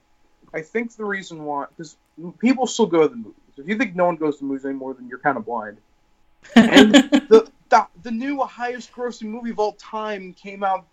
I 0.54 0.62
think 0.62 0.96
the 0.96 1.04
reason 1.04 1.44
why, 1.44 1.66
because 1.76 1.96
people 2.38 2.66
still 2.66 2.86
go 2.86 3.02
to 3.02 3.08
the 3.08 3.16
movies. 3.16 3.34
If 3.56 3.68
you 3.68 3.78
think 3.78 3.94
no 3.94 4.06
one 4.06 4.16
goes 4.16 4.36
to 4.36 4.40
the 4.40 4.48
movies 4.48 4.64
anymore, 4.64 4.94
then 4.94 5.08
you're 5.08 5.18
kind 5.18 5.36
of 5.36 5.44
blind. 5.44 5.78
And 6.56 6.94
the, 6.94 7.50
the 7.68 7.86
the 8.02 8.10
new 8.10 8.40
highest 8.42 8.92
grossing 8.92 9.26
movie 9.26 9.50
of 9.50 9.58
all 9.58 9.72
time 9.72 10.32
came 10.34 10.62
out 10.62 10.86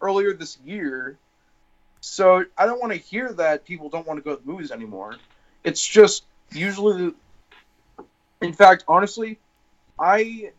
earlier 0.00 0.32
this 0.32 0.58
year. 0.64 1.16
So 2.00 2.44
I 2.56 2.66
don't 2.66 2.80
want 2.80 2.92
to 2.92 2.98
hear 2.98 3.32
that 3.34 3.64
people 3.64 3.88
don't 3.88 4.06
want 4.06 4.18
to 4.18 4.22
go 4.22 4.34
to 4.36 4.42
the 4.42 4.50
movies 4.50 4.70
anymore. 4.70 5.16
It's 5.64 5.84
just 5.84 6.24
usually 6.52 7.14
in 8.40 8.52
fact, 8.52 8.84
honestly, 8.88 9.38
I 9.98 10.52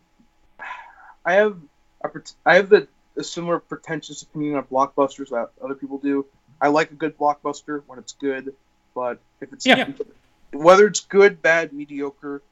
I 1.24 1.34
have 1.34 1.58
a, 2.02 2.10
I 2.44 2.56
have 2.56 2.68
the 2.68 2.88
a 3.16 3.22
similar 3.22 3.60
pretentious 3.60 4.22
opinion 4.22 4.56
on 4.56 4.64
blockbusters 4.64 5.30
that 5.30 5.50
other 5.62 5.74
people 5.74 5.98
do. 5.98 6.26
I 6.60 6.68
like 6.68 6.90
a 6.90 6.94
good 6.94 7.16
blockbuster 7.16 7.82
when 7.86 7.98
it's 7.98 8.12
good, 8.14 8.54
but 8.94 9.18
if 9.40 9.52
it's 9.52 9.66
Yeah. 9.66 9.92
whether 10.52 10.86
it's 10.86 11.00
good, 11.00 11.42
bad, 11.42 11.72
mediocre, 11.72 12.42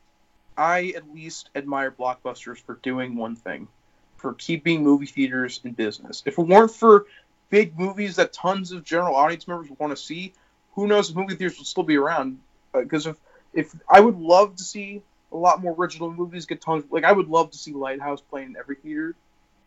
I 0.57 0.93
at 0.97 1.13
least 1.15 1.51
admire 1.55 1.91
blockbusters 1.91 2.59
for 2.59 2.75
doing 2.83 3.17
one 3.17 3.37
thing, 3.37 3.69
for 4.17 4.35
keeping 4.35 4.83
movie 4.83 5.07
theaters 5.07 5.61
in 5.65 5.73
business. 5.73 6.23
If 6.27 6.39
it 6.39 6.43
weren't 6.43 6.73
for 6.73 7.07
big 7.49 7.79
movies 7.79 8.17
that 8.17 8.33
tons 8.33 8.73
of 8.73 8.85
general 8.85 9.15
audience 9.15 9.47
members 9.47 9.71
would 9.71 9.79
want 9.79 9.93
to 9.93 10.03
see, 10.03 10.33
who 10.75 10.87
knows 10.87 11.11
if 11.11 11.17
movie 11.17 11.37
theaters 11.37 11.59
would 11.59 11.67
still 11.67 11.85
be 11.85 11.97
around? 11.97 12.39
Uh, 12.75 12.81
because 12.81 13.07
if 13.07 13.17
if 13.53 13.75
I 13.89 14.01
would 14.01 14.19
love 14.19 14.57
to 14.57 14.65
see 14.65 15.03
a 15.31 15.37
lot 15.37 15.63
more 15.63 15.75
original 15.75 16.11
movies 16.13 16.47
get 16.47 16.61
tons 16.61 16.85
like 16.91 17.05
I 17.05 17.13
would 17.13 17.29
love 17.29 17.51
to 17.53 17.59
see 17.59 17.73
Lighthouse 17.73 18.21
playing 18.21 18.49
in 18.49 18.57
every 18.57 18.77
theater 18.77 19.15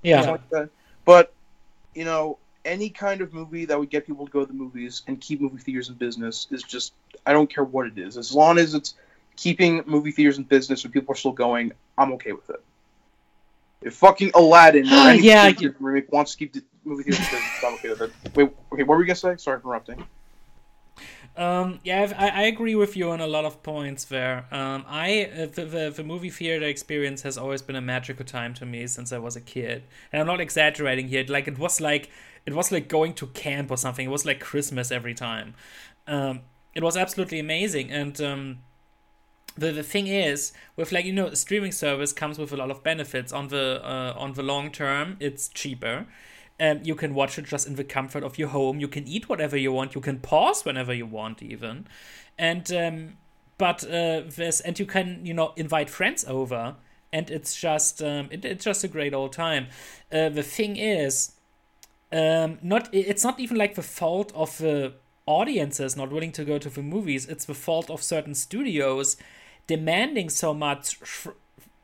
yeah. 0.03 0.37
like. 0.51 0.69
But 1.03 1.33
you 1.93 2.05
know, 2.05 2.37
any 2.65 2.89
kind 2.89 3.21
of 3.21 3.33
movie 3.33 3.65
that 3.65 3.79
would 3.79 3.89
get 3.89 4.07
people 4.07 4.25
to 4.25 4.31
go 4.31 4.41
to 4.41 4.47
the 4.47 4.53
movies 4.53 5.03
and 5.07 5.21
keep 5.21 5.41
movie 5.41 5.59
theaters 5.59 5.89
in 5.89 5.95
business 5.95 6.47
is 6.51 6.63
just 6.63 6.93
I 7.25 7.33
don't 7.33 7.49
care 7.53 7.63
what 7.63 7.87
it 7.87 7.97
is. 7.97 8.17
As 8.17 8.33
long 8.33 8.57
as 8.59 8.73
it's 8.75 8.95
keeping 9.37 9.83
movie 9.87 10.11
theaters 10.11 10.37
in 10.37 10.45
business 10.45 10.83
and 10.85 10.93
people 10.93 11.13
are 11.13 11.17
still 11.17 11.33
going, 11.33 11.73
I'm 11.97 12.13
okay 12.13 12.33
with 12.33 12.49
it. 12.49 12.63
If 13.81 13.95
fucking 13.95 14.31
Aladdin 14.35 14.93
or 14.93 15.07
any 15.09 15.23
Yeah, 15.23 15.51
future 15.53 15.75
remake 15.79 16.11
wants 16.11 16.33
to 16.33 16.37
keep 16.37 16.53
the 16.53 16.63
movie 16.85 17.03
theaters 17.03 17.21
in 17.21 17.27
business, 17.27 17.63
I'm 17.63 17.75
okay 17.75 17.89
with 17.89 18.01
it. 18.01 18.13
Wait, 18.35 18.51
okay, 18.73 18.83
what 18.83 18.89
were 18.89 18.97
we 18.97 19.05
gonna 19.05 19.15
say? 19.15 19.37
Sorry 19.37 19.59
for 19.61 19.69
interrupting. 19.69 19.99
Um, 21.37 21.79
yeah, 21.83 22.13
I, 22.17 22.29
I 22.29 22.41
agree 22.43 22.75
with 22.75 22.95
you 22.95 23.11
on 23.11 23.19
a 23.19 23.27
lot 23.27 23.43
of 23.45 23.61
points 23.61 24.05
there. 24.05 24.45
Um, 24.51 24.85
I 24.87 25.25
uh, 25.25 25.45
the, 25.47 25.65
the 25.65 25.93
the 25.95 26.03
movie 26.03 26.29
theater 26.29 26.65
experience 26.65 27.23
has 27.23 27.37
always 27.37 27.61
been 27.61 27.75
a 27.75 27.81
magical 27.81 28.25
time 28.25 28.53
to 28.55 28.65
me 28.65 28.87
since 28.87 29.11
I 29.11 29.17
was 29.17 29.35
a 29.35 29.41
kid, 29.41 29.83
and 30.13 30.21
I'm 30.21 30.27
not 30.27 30.39
exaggerating 30.39 31.09
here. 31.09 31.25
Like 31.27 31.47
it 31.47 31.57
was 31.59 31.81
like 31.81 32.09
it 32.45 32.53
was 32.53 32.71
like 32.71 32.87
going 32.87 33.13
to 33.15 33.27
camp 33.27 33.71
or 33.71 33.77
something. 33.77 34.05
It 34.05 34.11
was 34.11 34.25
like 34.25 34.39
Christmas 34.39 34.91
every 34.91 35.13
time. 35.13 35.55
Um, 36.07 36.41
it 36.73 36.83
was 36.83 36.97
absolutely 36.97 37.39
amazing, 37.39 37.91
and 37.91 38.19
um, 38.21 38.57
the 39.57 39.71
the 39.71 39.83
thing 39.83 40.07
is 40.07 40.51
with 40.75 40.91
like 40.91 41.05
you 41.05 41.13
know 41.13 41.33
streaming 41.33 41.71
service 41.71 42.13
comes 42.13 42.37
with 42.37 42.51
a 42.51 42.57
lot 42.57 42.69
of 42.69 42.83
benefits 42.83 43.31
on 43.31 43.47
the 43.47 43.81
uh, 43.83 44.13
on 44.17 44.33
the 44.33 44.43
long 44.43 44.71
term. 44.71 45.17
It's 45.19 45.47
cheaper. 45.47 46.05
Um, 46.59 46.81
you 46.83 46.95
can 46.95 47.13
watch 47.13 47.37
it 47.37 47.45
just 47.45 47.67
in 47.67 47.75
the 47.75 47.83
comfort 47.83 48.23
of 48.23 48.37
your 48.37 48.49
home. 48.49 48.79
You 48.79 48.87
can 48.87 49.07
eat 49.07 49.27
whatever 49.27 49.57
you 49.57 49.73
want. 49.73 49.93
You 49.93 50.01
can 50.01 50.19
pause 50.19 50.63
whenever 50.63 50.93
you 50.93 51.05
want, 51.05 51.41
even. 51.41 51.87
And 52.37 52.71
um, 52.71 53.17
but 53.57 53.83
uh, 53.83 54.21
this 54.27 54.59
and 54.61 54.77
you 54.77 54.85
can 54.85 55.25
you 55.25 55.33
know 55.33 55.53
invite 55.55 55.89
friends 55.89 56.25
over, 56.25 56.75
and 57.11 57.29
it's 57.29 57.55
just 57.55 58.01
um, 58.01 58.27
it, 58.31 58.43
it's 58.45 58.65
just 58.65 58.83
a 58.83 58.87
great 58.87 59.13
old 59.13 59.33
time. 59.33 59.67
Uh, 60.11 60.29
the 60.29 60.43
thing 60.43 60.75
is, 60.77 61.34
um, 62.11 62.59
not 62.61 62.89
it's 62.93 63.23
not 63.23 63.39
even 63.39 63.57
like 63.57 63.75
the 63.75 63.83
fault 63.83 64.31
of 64.35 64.57
the 64.57 64.93
audiences 65.25 65.97
not 65.97 66.11
willing 66.11 66.31
to 66.33 66.45
go 66.45 66.57
to 66.57 66.69
the 66.69 66.83
movies. 66.83 67.25
It's 67.25 67.45
the 67.45 67.53
fault 67.53 67.89
of 67.89 68.03
certain 68.03 68.35
studios 68.35 69.17
demanding 69.67 70.29
so 70.29 70.53
much 70.53 70.95
fr- 70.97 71.31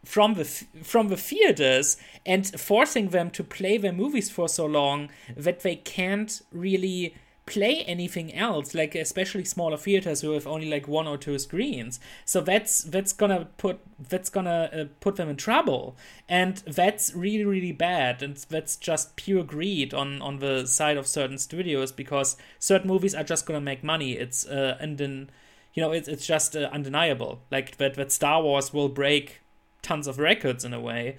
from 0.03 0.33
the 0.33 0.45
from 0.83 1.09
the 1.09 1.17
theaters 1.17 1.97
and 2.25 2.47
forcing 2.59 3.09
them 3.09 3.29
to 3.31 3.43
play 3.43 3.77
their 3.77 3.91
movies 3.93 4.29
for 4.29 4.47
so 4.47 4.65
long 4.65 5.09
that 5.35 5.61
they 5.61 5.75
can't 5.75 6.41
really 6.51 7.15
play 7.51 7.83
anything 7.83 8.33
else 8.33 8.73
like 8.73 8.95
especially 8.95 9.43
smaller 9.43 9.75
theaters 9.75 10.21
who 10.21 10.31
have 10.31 10.47
only 10.47 10.69
like 10.69 10.87
one 10.87 11.05
or 11.05 11.17
two 11.17 11.37
screens. 11.37 11.99
So 12.23 12.39
that's 12.39 12.81
that's 12.81 13.11
gonna 13.11 13.49
put 13.57 13.81
that's 13.99 14.29
gonna 14.29 14.69
uh, 14.73 14.85
put 15.01 15.17
them 15.17 15.27
in 15.27 15.35
trouble. 15.35 15.97
And 16.29 16.55
that's 16.65 17.13
really 17.13 17.43
really 17.43 17.73
bad. 17.73 18.23
And 18.23 18.37
that's 18.49 18.77
just 18.77 19.17
pure 19.17 19.43
greed 19.43 19.93
on 19.93 20.21
on 20.21 20.39
the 20.39 20.65
side 20.65 20.95
of 20.95 21.07
certain 21.07 21.37
studios 21.37 21.91
because 21.91 22.37
certain 22.57 22.87
movies 22.87 23.13
are 23.13 23.25
just 23.25 23.45
gonna 23.45 23.59
make 23.59 23.83
money. 23.83 24.13
It's 24.13 24.45
uh 24.47 24.77
and 24.79 24.97
then 24.97 25.29
you 25.73 25.83
know 25.83 25.91
it's, 25.91 26.07
it's 26.07 26.25
just 26.25 26.55
uh, 26.55 26.69
undeniable. 26.71 27.41
Like 27.51 27.75
that 27.77 27.95
that 27.95 28.13
star 28.13 28.41
wars 28.41 28.73
will 28.73 28.89
break 28.89 29.41
tons 29.81 30.07
of 30.07 30.19
records 30.19 30.63
in 30.63 30.73
a 30.73 30.79
way. 30.79 31.17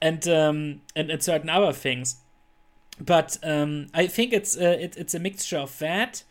And 0.00 0.26
um 0.26 0.80
and, 0.96 1.08
and 1.08 1.22
certain 1.22 1.48
other 1.48 1.72
things 1.72 2.16
but 3.00 3.38
um 3.42 3.86
i 3.94 4.06
think 4.06 4.32
it's 4.32 4.56
uh, 4.56 4.76
it, 4.80 4.96
it's 4.96 5.14
a 5.14 5.18
mixture 5.18 5.58
of 5.58 5.78
that 5.78 6.22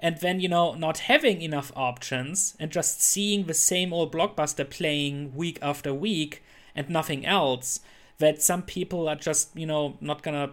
and 0.00 0.18
then 0.18 0.40
you 0.40 0.48
know 0.48 0.74
not 0.74 0.98
having 0.98 1.42
enough 1.42 1.72
options 1.76 2.56
and 2.58 2.70
just 2.70 3.02
seeing 3.02 3.44
the 3.44 3.54
same 3.54 3.92
old 3.92 4.12
blockbuster 4.12 4.68
playing 4.68 5.34
week 5.34 5.58
after 5.62 5.92
week 5.94 6.42
and 6.74 6.88
nothing 6.88 7.24
else 7.24 7.80
that 8.18 8.42
some 8.42 8.62
people 8.62 9.08
are 9.08 9.16
just 9.16 9.56
you 9.56 9.66
know 9.66 9.96
not 10.00 10.22
gonna 10.22 10.50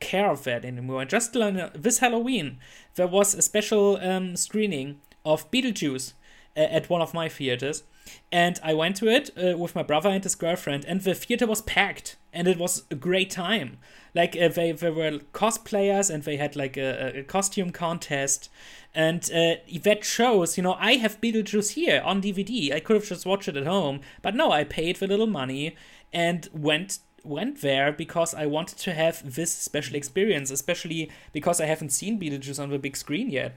care 0.00 0.30
of 0.30 0.44
that 0.44 0.64
anymore 0.64 1.00
and 1.00 1.10
just 1.10 1.36
uh, 1.36 1.70
this 1.74 1.98
halloween 1.98 2.58
there 2.94 3.08
was 3.08 3.34
a 3.34 3.42
special 3.42 3.96
um, 3.96 4.36
screening 4.36 5.00
of 5.24 5.50
beetlejuice 5.50 6.12
uh, 6.56 6.60
at 6.60 6.88
one 6.88 7.02
of 7.02 7.12
my 7.12 7.28
theaters 7.28 7.82
and 8.30 8.58
I 8.62 8.74
went 8.74 8.96
to 8.96 9.08
it 9.08 9.30
uh, 9.36 9.56
with 9.56 9.74
my 9.74 9.82
brother 9.82 10.08
and 10.08 10.22
his 10.22 10.34
girlfriend, 10.34 10.84
and 10.84 11.00
the 11.00 11.14
theater 11.14 11.46
was 11.46 11.62
packed. 11.62 12.16
And 12.32 12.46
it 12.48 12.58
was 12.58 12.84
a 12.90 12.94
great 12.94 13.30
time. 13.30 13.78
Like 14.14 14.36
uh, 14.36 14.48
they, 14.48 14.72
they 14.72 14.90
were 14.90 15.18
cosplayers 15.32 16.10
and 16.10 16.22
they 16.22 16.36
had 16.36 16.56
like 16.56 16.76
a, 16.76 17.20
a 17.20 17.22
costume 17.22 17.70
contest, 17.70 18.50
and 18.94 19.22
uh, 19.32 19.56
that 19.82 20.04
shows, 20.04 20.56
you 20.56 20.62
know, 20.62 20.74
I 20.74 20.94
have 20.94 21.20
Beetlejuice 21.20 21.72
here 21.72 22.02
on 22.04 22.22
DVD. 22.22 22.72
I 22.72 22.80
could 22.80 22.96
have 22.96 23.04
just 23.04 23.26
watched 23.26 23.48
it 23.48 23.56
at 23.56 23.66
home, 23.66 24.00
but 24.22 24.34
no, 24.34 24.50
I 24.50 24.64
paid 24.64 24.96
the 24.96 25.06
little 25.06 25.26
money 25.26 25.76
and 26.12 26.48
went 26.52 26.98
went 27.24 27.60
there 27.60 27.92
because 27.92 28.32
I 28.34 28.46
wanted 28.46 28.78
to 28.78 28.94
have 28.94 29.34
this 29.34 29.52
special 29.52 29.96
experience, 29.96 30.50
especially 30.50 31.10
because 31.32 31.60
I 31.60 31.66
haven't 31.66 31.90
seen 31.90 32.18
Beetlejuice 32.18 32.62
on 32.62 32.70
the 32.70 32.78
big 32.78 32.96
screen 32.96 33.30
yet. 33.30 33.56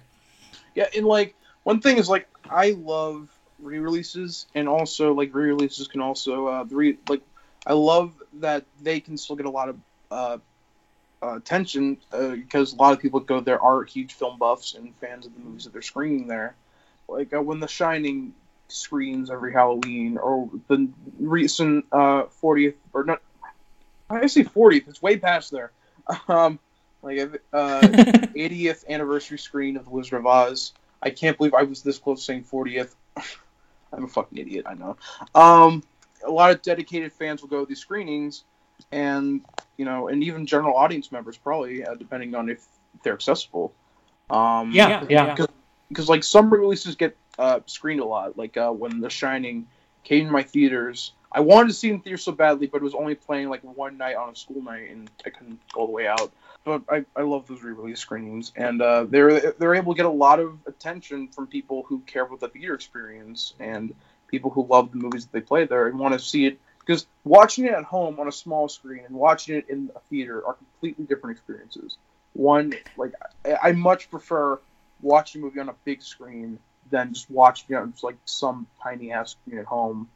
Yeah, 0.75 0.87
and 0.95 1.05
like 1.05 1.35
one 1.63 1.81
thing 1.81 1.97
is 1.97 2.09
like 2.09 2.27
I 2.49 2.71
love 2.71 3.29
re-releases, 3.59 4.47
and 4.55 4.67
also 4.67 5.13
like 5.13 5.33
re-releases 5.33 5.87
can 5.87 6.01
also 6.01 6.47
uh, 6.47 6.63
the 6.63 6.75
re 6.75 6.97
like 7.07 7.21
I 7.65 7.73
love 7.73 8.13
that 8.33 8.65
they 8.81 8.99
can 8.99 9.17
still 9.17 9.35
get 9.35 9.45
a 9.45 9.51
lot 9.51 9.69
of 9.69 9.77
uh, 10.09 10.37
uh, 11.23 11.35
attention 11.35 11.97
because 12.09 12.73
uh, 12.73 12.75
a 12.75 12.77
lot 12.77 12.93
of 12.93 12.99
people 12.99 13.19
go 13.19 13.39
there 13.39 13.61
are 13.61 13.83
huge 13.83 14.13
film 14.13 14.39
buffs 14.39 14.73
and 14.73 14.95
fans 14.97 15.25
of 15.25 15.33
the 15.33 15.39
movies 15.39 15.65
that 15.65 15.73
they're 15.73 15.81
screening 15.81 16.27
there. 16.27 16.55
Like 17.07 17.33
uh, 17.33 17.41
when 17.41 17.59
The 17.59 17.67
Shining 17.67 18.33
screens 18.67 19.29
every 19.29 19.53
Halloween, 19.53 20.17
or 20.17 20.49
the 20.67 20.89
recent 21.19 21.89
40th 21.89 22.69
uh, 22.71 22.73
or 22.93 23.03
not, 23.03 23.21
I 24.09 24.27
say 24.27 24.43
40th. 24.43 24.87
It's 24.87 25.01
way 25.01 25.17
past 25.17 25.51
there. 25.51 25.71
Um, 26.27 26.59
like 27.03 27.19
uh, 27.53 27.81
80th 27.81 28.87
anniversary 28.87 29.37
screen 29.37 29.77
of 29.77 29.85
The 29.85 29.91
Wizard 29.91 30.19
of 30.19 30.25
Oz. 30.25 30.73
I 31.01 31.09
can't 31.09 31.37
believe 31.37 31.53
I 31.53 31.63
was 31.63 31.83
this 31.83 31.99
close 31.99 32.19
to 32.19 32.25
saying 32.25 32.45
40th. 32.45 32.95
I'm 33.93 34.05
a 34.05 34.07
fucking 34.07 34.37
idiot, 34.37 34.65
I 34.67 34.73
know. 34.73 34.97
Um, 35.33 35.83
a 36.25 36.31
lot 36.31 36.51
of 36.51 36.61
dedicated 36.61 37.11
fans 37.13 37.41
will 37.41 37.49
go 37.49 37.61
to 37.61 37.65
these 37.65 37.79
screenings, 37.79 38.43
and 38.91 39.41
you 39.77 39.85
know, 39.85 40.07
and 40.07 40.23
even 40.23 40.45
general 40.45 40.75
audience 40.75 41.11
members 41.11 41.37
probably, 41.37 41.85
uh, 41.85 41.95
depending 41.95 42.35
on 42.35 42.49
if 42.49 42.65
they're 43.03 43.13
accessible. 43.13 43.73
Um, 44.29 44.71
yeah, 44.71 45.05
yeah. 45.09 45.35
Because 45.87 46.09
like 46.09 46.23
some 46.23 46.51
releases 46.51 46.95
get 46.95 47.17
uh, 47.37 47.59
screened 47.65 47.99
a 47.99 48.05
lot, 48.05 48.37
like 48.37 48.55
uh, 48.57 48.71
when 48.71 49.01
The 49.01 49.09
Shining 49.09 49.67
came 50.03 50.27
to 50.27 50.31
my 50.31 50.43
theaters. 50.43 51.13
I 51.33 51.39
wanted 51.39 51.69
to 51.69 51.73
see 51.73 51.89
it 51.89 51.93
in 51.93 52.01
theaters 52.01 52.23
so 52.23 52.33
badly, 52.33 52.67
but 52.67 52.77
it 52.77 52.83
was 52.83 52.93
only 52.93 53.15
playing 53.15 53.49
like 53.49 53.61
one 53.63 53.97
night 53.97 54.15
on 54.15 54.29
a 54.29 54.35
school 54.35 54.61
night, 54.61 54.89
and 54.89 55.09
I 55.25 55.29
couldn't 55.29 55.59
go 55.71 55.81
all 55.81 55.87
the 55.87 55.93
way 55.93 56.07
out. 56.07 56.31
But 56.63 56.83
I, 56.89 57.05
I 57.15 57.21
love 57.23 57.47
those 57.47 57.63
re-release 57.63 57.99
screenings, 57.99 58.51
and 58.55 58.81
uh, 58.81 59.05
they're 59.09 59.53
they're 59.53 59.75
able 59.75 59.93
to 59.93 59.97
get 59.97 60.05
a 60.05 60.09
lot 60.09 60.39
of 60.39 60.59
attention 60.67 61.29
from 61.29 61.47
people 61.47 61.83
who 61.87 61.99
care 62.01 62.23
about 62.23 62.39
the 62.39 62.49
theater 62.49 62.75
experience 62.75 63.53
and 63.59 63.95
people 64.31 64.49
who 64.49 64.65
love 64.65 64.91
the 64.91 64.97
movies 64.97 65.25
that 65.25 65.33
they 65.33 65.41
play 65.41 65.65
there 65.65 65.87
and 65.87 65.99
want 65.99 66.13
to 66.13 66.19
see 66.19 66.45
it 66.45 66.59
because 66.79 67.05
watching 67.23 67.65
it 67.65 67.73
at 67.73 67.83
home 67.83 68.19
on 68.19 68.27
a 68.27 68.31
small 68.31 68.67
screen 68.67 69.03
and 69.05 69.15
watching 69.15 69.55
it 69.55 69.69
in 69.69 69.91
a 69.95 69.99
theater 70.09 70.43
are 70.47 70.53
completely 70.53 71.05
different 71.05 71.37
experiences. 71.37 71.97
One, 72.33 72.73
like 72.97 73.13
I, 73.45 73.69
I 73.69 73.71
much 73.73 74.09
prefer 74.09 74.59
watching 75.01 75.41
a 75.41 75.45
movie 75.45 75.59
on 75.59 75.69
a 75.69 75.75
big 75.83 76.01
screen 76.01 76.57
than 76.89 77.13
just 77.13 77.29
watching 77.29 77.75
it 77.75 77.79
on 77.79 77.91
just 77.91 78.03
like 78.03 78.17
some 78.25 78.65
tiny 78.81 79.11
ass 79.11 79.31
screen 79.31 79.59
at 79.59 79.65
home. 79.65 80.09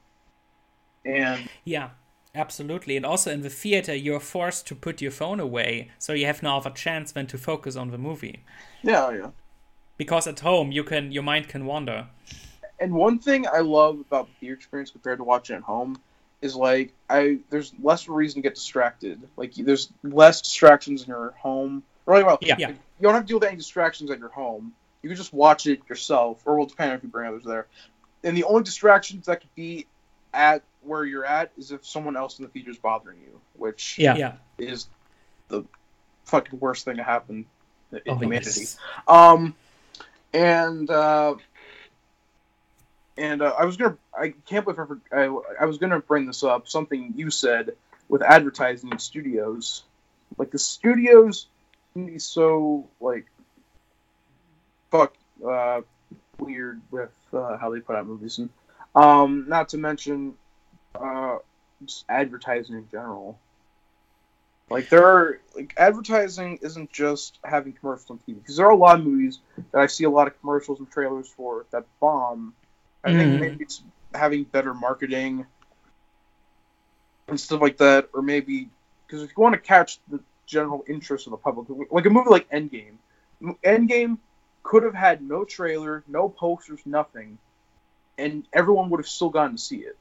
And 1.04 1.48
yeah, 1.66 1.90
absolutely. 2.34 2.98
And 2.98 3.06
also 3.06 3.32
in 3.32 3.42
the 3.42 3.50
theater, 3.50 3.94
you're 3.94 4.20
forced 4.20 4.66
to 4.68 4.76
put 4.76 5.02
your 5.02 5.12
phone 5.12 5.40
away, 5.40 5.92
so 6.00 6.14
you 6.14 6.26
have 6.26 6.42
no 6.42 6.58
other 6.58 6.72
chance 6.72 7.12
than 7.12 7.28
to 7.28 7.38
focus 7.38 7.76
on 7.76 7.92
the 7.92 7.98
movie. 7.98 8.44
Yeah, 8.82 9.12
yeah. 9.12 9.30
Because 9.98 10.26
at 10.28 10.40
home, 10.40 10.72
you 10.72 10.84
can 10.84 11.12
your 11.12 11.24
mind 11.24 11.48
can 11.48 11.66
wander 11.66 12.08
and 12.80 12.94
one 12.94 13.20
thing 13.20 13.46
I 13.48 13.60
love 13.60 14.00
about 14.00 14.28
the 14.28 14.34
theater 14.40 14.56
experience 14.56 14.92
compared 14.92 15.20
to 15.20 15.24
watching 15.24 15.56
at 15.56 15.64
home 15.64 16.00
is 16.42 16.56
like 16.56 16.94
I 17.10 17.40
there's 17.50 17.74
less 17.82 18.08
reason 18.08 18.42
to 18.42 18.42
get 18.42 18.56
distracted. 18.56 19.22
Like 19.38 19.54
there's 19.56 19.92
less 20.04 20.42
distractions 20.42 21.04
in 21.04 21.10
your 21.10 21.32
home. 21.40 21.84
Really 22.06 22.24
well, 22.24 22.38
yeah. 22.42 22.56
Like, 22.60 22.70
you 22.70 23.04
don't 23.04 23.14
have 23.14 23.24
to 23.24 23.28
deal 23.28 23.40
with 23.40 23.48
any 23.48 23.58
distractions 23.58 24.12
at 24.12 24.20
your 24.20 24.30
home. 24.30 24.74
You 25.02 25.10
can 25.10 25.18
just 25.18 25.34
watch 25.34 25.68
it 25.68 25.82
yourself, 25.90 26.42
or 26.46 26.58
well, 26.58 26.66
depending 26.66 26.92
on 26.92 26.98
if 26.98 27.04
you 27.04 27.10
bring 27.10 27.28
others 27.28 27.44
there. 27.44 27.68
And 28.24 28.36
the 28.36 28.44
only 28.44 28.64
distractions 28.64 29.26
that 29.28 29.42
could 29.42 29.54
be 29.56 29.86
at 30.34 30.64
where 30.82 31.04
you're 31.04 31.26
at 31.26 31.52
is 31.58 31.72
if 31.72 31.86
someone 31.86 32.16
else 32.16 32.40
in 32.40 32.46
the 32.46 32.50
theater 32.50 32.72
is 32.72 32.78
bothering 32.78 33.20
you, 33.20 33.40
which 33.56 33.98
yeah. 33.98 34.16
yeah. 34.16 34.34
is 34.58 34.88
the 35.48 35.64
fucking 36.26 36.60
worst 36.60 36.86
thing 36.86 36.98
to 36.98 37.04
happen 37.04 37.46
in 37.92 38.02
oh, 38.08 38.16
humanity. 38.16 38.62
Yes. 38.62 38.78
Um, 39.08 39.56
and 40.34 40.90
uh, 40.90 41.36
and 43.18 43.42
uh, 43.42 43.54
I 43.58 43.66
was 43.66 43.78
gonna, 43.78 43.98
I 44.18 44.34
can't 44.46 44.66
believe 44.66 44.80
I, 45.12 45.24
I, 45.24 45.40
I 45.62 45.66
was 45.66 45.78
gonna 45.78 46.00
bring 46.00 46.26
this 46.26 46.44
up. 46.44 46.68
Something 46.68 47.14
you 47.16 47.30
said 47.30 47.72
with 48.10 48.22
advertising 48.22 48.92
in 48.92 49.00
studios, 49.00 49.84
like 50.38 50.52
the 50.52 50.60
studios 50.60 51.48
can 51.94 52.06
be 52.06 52.20
so 52.20 52.88
like 53.00 53.26
fuck 54.92 55.14
uh, 55.48 55.82
weird 56.40 56.82
with 56.92 57.14
uh, 57.34 57.58
how 57.58 57.72
they 57.72 57.80
put 57.80 57.96
out 57.96 58.06
movies, 58.06 58.38
and 58.38 58.50
um, 58.96 59.46
not 59.48 59.70
to 59.70 59.78
mention 59.78 60.34
uh, 60.96 61.38
just 61.84 62.06
advertising 62.10 62.76
in 62.76 62.90
general. 62.90 63.40
Like 64.70 64.90
there 64.90 65.06
are 65.06 65.40
like 65.56 65.74
advertising 65.78 66.60
isn't 66.64 66.92
just 66.92 67.38
having 67.44 67.74
commercials 67.74 68.10
on 68.10 68.20
TV 68.28 68.42
because 68.42 68.58
there 68.58 68.66
are 68.66 68.72
a 68.72 68.76
lot 68.76 69.00
of 69.00 69.06
movies 69.06 69.40
that 69.72 69.80
I 69.80 69.86
see 69.86 70.06
a 70.06 70.10
lot 70.10 70.28
of 70.28 70.40
commercials 70.42 70.80
and 70.80 70.90
trailers 70.90 71.28
for 71.28 71.66
that 71.72 71.86
bomb 72.00 72.56
I 73.06 73.12
mm. 73.12 73.18
think 73.18 73.32
mm-hmm. 73.32 73.42
maybe 73.42 73.64
it's 73.64 73.84
having 74.14 74.44
better 74.44 74.74
marketing 74.74 75.46
and 77.28 77.40
stuff 77.40 77.62
like 77.62 77.78
that, 77.78 78.10
or 78.14 78.22
maybe 78.22 78.70
because 79.06 79.24
if 79.24 79.32
you 79.36 79.42
want 79.42 79.54
to 79.54 79.62
catch 79.62 80.00
the 80.10 80.20
general 80.46 80.84
interest 80.88 81.28
of 81.28 81.32
the 81.32 81.38
public, 81.38 81.68
like 81.92 82.06
a 82.06 82.10
movie 82.10 82.30
like 82.30 82.50
Endgame, 82.50 82.96
Endgame 83.64 84.18
could 84.64 84.84
have 84.84 84.96
had 84.96 85.22
no 85.22 85.46
trailer, 85.46 86.04
no 86.08 86.28
posters, 86.28 86.80
nothing, 86.86 87.38
and 88.18 88.48
everyone 88.52 88.90
would 88.90 89.00
have 89.00 89.08
still 89.08 89.30
gotten 89.30 89.56
to 89.56 89.62
see 89.62 89.78
it. 89.78 89.98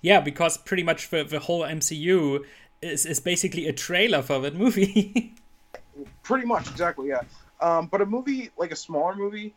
Yeah, 0.00 0.20
because 0.20 0.56
pretty 0.56 0.82
much 0.82 1.10
the, 1.10 1.24
the 1.24 1.40
whole 1.40 1.62
MCU 1.62 2.44
is, 2.82 3.06
is 3.06 3.20
basically 3.20 3.66
a 3.66 3.72
trailer 3.72 4.22
for 4.22 4.40
that 4.40 4.54
movie. 4.54 5.34
pretty 6.22 6.46
much, 6.46 6.70
exactly, 6.70 7.08
yeah. 7.08 7.22
Um, 7.60 7.86
but 7.86 8.00
a 8.00 8.06
movie 8.06 8.50
like 8.56 8.70
a 8.70 8.76
smaller 8.76 9.16
movie 9.16 9.54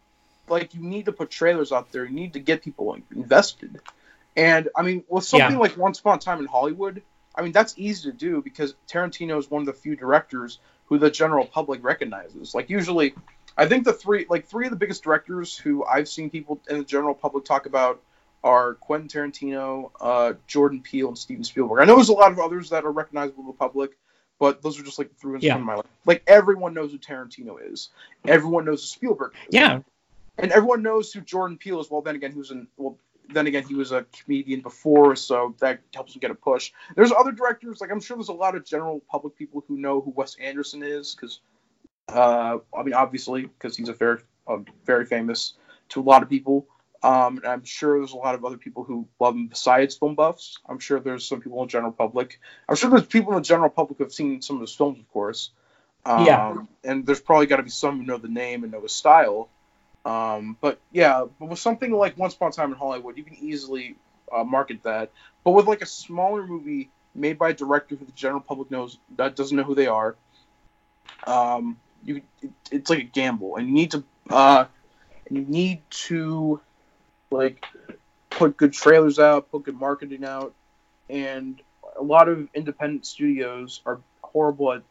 like 0.47 0.73
you 0.73 0.81
need 0.81 1.05
to 1.05 1.11
put 1.11 1.29
trailers 1.29 1.71
out 1.71 1.91
there. 1.91 2.05
You 2.05 2.11
need 2.11 2.33
to 2.33 2.39
get 2.39 2.63
people 2.63 2.97
invested. 3.15 3.79
And 4.35 4.69
I 4.75 4.81
mean, 4.81 5.03
with 5.09 5.23
something 5.23 5.51
yeah. 5.51 5.57
like 5.57 5.77
Once 5.77 5.99
Upon 5.99 6.17
a 6.17 6.21
Time 6.21 6.39
in 6.39 6.45
Hollywood, 6.45 7.01
I 7.35 7.41
mean 7.41 7.51
that's 7.51 7.73
easy 7.77 8.11
to 8.11 8.17
do 8.17 8.41
because 8.41 8.75
Tarantino 8.87 9.37
is 9.39 9.49
one 9.49 9.61
of 9.61 9.65
the 9.65 9.73
few 9.73 9.95
directors 9.95 10.59
who 10.85 10.97
the 10.97 11.09
general 11.09 11.45
public 11.45 11.83
recognizes. 11.83 12.53
Like 12.53 12.69
usually, 12.69 13.13
I 13.57 13.67
think 13.67 13.85
the 13.85 13.93
three 13.93 14.25
like 14.29 14.47
three 14.47 14.65
of 14.65 14.71
the 14.71 14.77
biggest 14.77 15.03
directors 15.03 15.57
who 15.57 15.85
I've 15.85 16.07
seen 16.07 16.29
people 16.29 16.61
in 16.69 16.77
the 16.79 16.83
general 16.83 17.13
public 17.13 17.45
talk 17.45 17.65
about 17.65 18.01
are 18.43 18.73
Quentin 18.75 19.07
Tarantino, 19.07 19.91
uh, 19.99 20.33
Jordan 20.47 20.81
Peele, 20.81 21.09
and 21.09 21.17
Steven 21.17 21.43
Spielberg. 21.43 21.79
I 21.79 21.85
know 21.85 21.95
there's 21.95 22.09
a 22.09 22.13
lot 22.13 22.31
of 22.31 22.39
others 22.39 22.69
that 22.71 22.85
are 22.85 22.91
recognizable 22.91 23.43
to 23.43 23.47
the 23.51 23.57
public, 23.57 23.91
but 24.39 24.61
those 24.61 24.79
are 24.79 24.83
just 24.83 24.97
like 24.97 25.15
through 25.17 25.35
and 25.35 25.43
yeah. 25.43 25.57
my 25.57 25.75
life. 25.75 25.85
Like 26.05 26.23
everyone 26.25 26.73
knows 26.73 26.91
who 26.91 26.97
Tarantino 26.97 27.57
is. 27.71 27.89
Everyone 28.25 28.65
knows 28.65 28.81
who 28.81 28.87
Spielberg 28.87 29.33
is. 29.33 29.53
Yeah 29.53 29.81
and 30.41 30.51
everyone 30.51 30.83
knows 30.83 31.13
who 31.13 31.21
Jordan 31.21 31.57
Peele 31.57 31.79
is. 31.79 31.89
Well, 31.89 32.01
then 32.01 32.15
again, 32.15 32.31
he 32.31 32.37
was 32.37 32.51
in 32.51 32.67
well, 32.77 32.97
then 33.29 33.47
again, 33.47 33.63
he 33.63 33.75
was 33.75 33.91
a 33.91 34.05
comedian 34.23 34.61
before, 34.61 35.15
so 35.15 35.55
that 35.59 35.79
helps 35.93 36.15
him 36.15 36.19
get 36.19 36.31
a 36.31 36.35
push. 36.35 36.71
There's 36.95 37.11
other 37.11 37.31
directors, 37.31 37.79
like 37.79 37.91
I'm 37.91 38.01
sure 38.01 38.17
there's 38.17 38.29
a 38.29 38.33
lot 38.33 38.55
of 38.55 38.65
general 38.65 39.01
public 39.09 39.37
people 39.37 39.63
who 39.67 39.77
know 39.77 40.01
who 40.01 40.11
Wes 40.11 40.35
Anderson 40.35 40.83
is, 40.83 41.15
because 41.15 41.39
uh, 42.09 42.57
I 42.77 42.83
mean, 42.83 42.93
obviously, 42.93 43.43
because 43.43 43.77
he's 43.77 43.89
a 43.89 43.93
very, 43.93 44.19
uh, 44.47 44.57
very 44.85 45.05
famous 45.05 45.53
to 45.89 46.01
a 46.01 46.03
lot 46.03 46.23
of 46.23 46.29
people. 46.29 46.67
Um, 47.03 47.37
and 47.37 47.47
I'm 47.47 47.63
sure 47.63 47.97
there's 47.97 48.11
a 48.11 48.17
lot 48.17 48.35
of 48.35 48.45
other 48.45 48.57
people 48.57 48.83
who 48.83 49.07
love 49.19 49.33
him 49.33 49.47
besides 49.47 49.95
film 49.95 50.15
buffs. 50.15 50.59
I'm 50.67 50.77
sure 50.77 50.99
there's 50.99 51.27
some 51.27 51.41
people 51.41 51.59
in 51.61 51.67
the 51.67 51.71
general 51.71 51.91
public. 51.91 52.39
I'm 52.69 52.75
sure 52.75 52.89
there's 52.91 53.07
people 53.07 53.31
in 53.33 53.37
the 53.37 53.43
general 53.43 53.69
public 53.69 53.97
who 53.97 54.03
have 54.03 54.13
seen 54.13 54.41
some 54.41 54.57
of 54.57 54.61
his 54.61 54.75
films, 54.75 54.99
of 54.99 55.11
course. 55.11 55.51
Um, 56.05 56.25
yeah. 56.25 56.55
And 56.83 57.05
there's 57.05 57.21
probably 57.21 57.47
got 57.47 57.57
to 57.57 57.63
be 57.63 57.69
some 57.69 57.97
who 57.97 58.03
know 58.03 58.17
the 58.17 58.27
name 58.27 58.63
and 58.63 58.71
know 58.71 58.81
his 58.81 58.91
style. 58.91 59.49
Um, 60.05 60.57
but 60.59 60.79
yeah, 60.91 61.25
but 61.39 61.49
with 61.49 61.59
something 61.59 61.91
like 61.91 62.17
Once 62.17 62.33
Upon 62.33 62.49
a 62.49 62.51
Time 62.51 62.71
in 62.71 62.77
Hollywood, 62.77 63.17
you 63.17 63.23
can 63.23 63.35
easily 63.35 63.95
uh, 64.31 64.43
market 64.43 64.83
that. 64.83 65.11
But 65.43 65.51
with 65.51 65.67
like 65.67 65.81
a 65.81 65.85
smaller 65.85 66.45
movie 66.45 66.89
made 67.13 67.37
by 67.37 67.49
a 67.49 67.53
director 67.53 67.95
who 67.95 68.05
the 68.05 68.11
general 68.13 68.41
public 68.41 68.71
knows 68.71 68.97
that 69.17 69.35
doesn't 69.35 69.55
know 69.55 69.63
who 69.63 69.75
they 69.75 69.87
are, 69.87 70.15
um, 71.27 71.77
you 72.03 72.21
it, 72.41 72.51
it's 72.71 72.89
like 72.89 72.99
a 72.99 73.03
gamble, 73.03 73.57
and 73.57 73.67
you 73.67 73.73
need 73.73 73.91
to 73.91 74.03
uh, 74.29 74.65
you 75.29 75.41
need 75.41 75.81
to 75.89 76.59
like 77.29 77.65
put 78.29 78.57
good 78.57 78.73
trailers 78.73 79.19
out, 79.19 79.51
put 79.51 79.63
good 79.63 79.79
marketing 79.79 80.25
out, 80.25 80.53
and 81.09 81.61
a 81.95 82.03
lot 82.03 82.27
of 82.27 82.47
independent 82.55 83.05
studios 83.05 83.81
are 83.85 83.99
horrible 84.23 84.73
at 84.73 84.81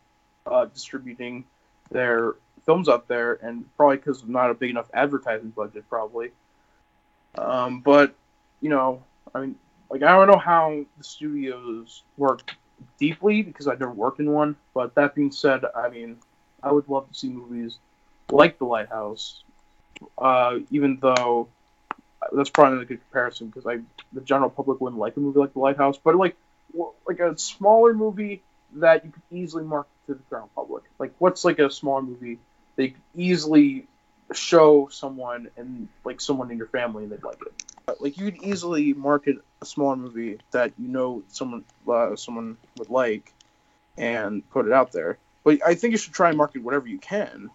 uh, 0.46 0.66
distributing 0.66 1.44
their 1.90 2.34
films 2.64 2.88
up 2.88 3.08
there, 3.08 3.34
and 3.42 3.64
probably 3.76 3.96
because 3.96 4.22
of 4.22 4.28
not 4.28 4.50
a 4.50 4.54
big 4.54 4.70
enough 4.70 4.90
advertising 4.94 5.50
budget, 5.50 5.88
probably. 5.88 6.30
Um, 7.36 7.80
but 7.80 8.14
you 8.60 8.70
know, 8.70 9.02
I 9.34 9.40
mean, 9.40 9.56
like 9.90 10.02
I 10.02 10.12
don't 10.12 10.28
know 10.28 10.38
how 10.38 10.84
the 10.98 11.04
studios 11.04 12.02
work 12.16 12.54
deeply 12.98 13.42
because 13.42 13.68
I've 13.68 13.80
never 13.80 13.92
worked 13.92 14.20
in 14.20 14.30
one. 14.30 14.56
But 14.74 14.94
that 14.94 15.14
being 15.14 15.32
said, 15.32 15.64
I 15.74 15.88
mean, 15.88 16.16
I 16.62 16.72
would 16.72 16.88
love 16.88 17.08
to 17.08 17.14
see 17.14 17.28
movies 17.28 17.78
like 18.30 18.58
The 18.58 18.64
Lighthouse, 18.64 19.42
uh, 20.18 20.58
even 20.70 20.98
though 21.00 21.48
that's 22.32 22.50
probably 22.50 22.76
not 22.76 22.82
a 22.82 22.86
good 22.86 23.00
comparison 23.00 23.48
because 23.48 23.66
I 23.66 23.80
the 24.12 24.20
general 24.20 24.50
public 24.50 24.80
wouldn't 24.80 25.00
like 25.00 25.16
a 25.16 25.20
movie 25.20 25.40
like 25.40 25.52
The 25.52 25.60
Lighthouse, 25.60 25.98
but 25.98 26.14
like 26.16 26.36
like 27.06 27.18
a 27.18 27.36
smaller 27.36 27.92
movie 27.92 28.42
that 28.76 29.04
you 29.04 29.10
could 29.10 29.22
easily 29.36 29.64
market 29.64 29.90
to 30.06 30.14
the 30.14 30.20
general 30.30 30.50
public. 30.54 30.84
Like 30.98 31.12
what's 31.18 31.44
like 31.44 31.58
a 31.58 31.70
small 31.70 32.00
movie 32.02 32.38
that 32.80 32.86
you 32.86 32.92
could 32.92 33.02
easily 33.14 33.86
show 34.32 34.88
someone 34.90 35.48
and 35.56 35.88
like 36.04 36.20
someone 36.20 36.50
in 36.50 36.56
your 36.56 36.66
family 36.68 37.02
and 37.02 37.12
they'd 37.12 37.22
like 37.22 37.38
it. 37.42 38.00
Like 38.00 38.16
you 38.16 38.30
could 38.30 38.42
easily 38.42 38.94
market 38.94 39.36
a 39.60 39.66
smaller 39.66 39.96
movie 39.96 40.38
that 40.52 40.72
you 40.78 40.88
know 40.88 41.22
someone 41.28 41.64
uh, 41.88 42.16
someone 42.16 42.56
would 42.78 42.88
like 42.88 43.32
and 43.98 44.48
put 44.50 44.66
it 44.66 44.72
out 44.72 44.92
there. 44.92 45.18
But 45.44 45.58
I 45.66 45.74
think 45.74 45.92
you 45.92 45.98
should 45.98 46.14
try 46.14 46.28
and 46.28 46.38
market 46.38 46.62
whatever 46.62 46.86
you 46.86 46.98
can. 46.98 47.50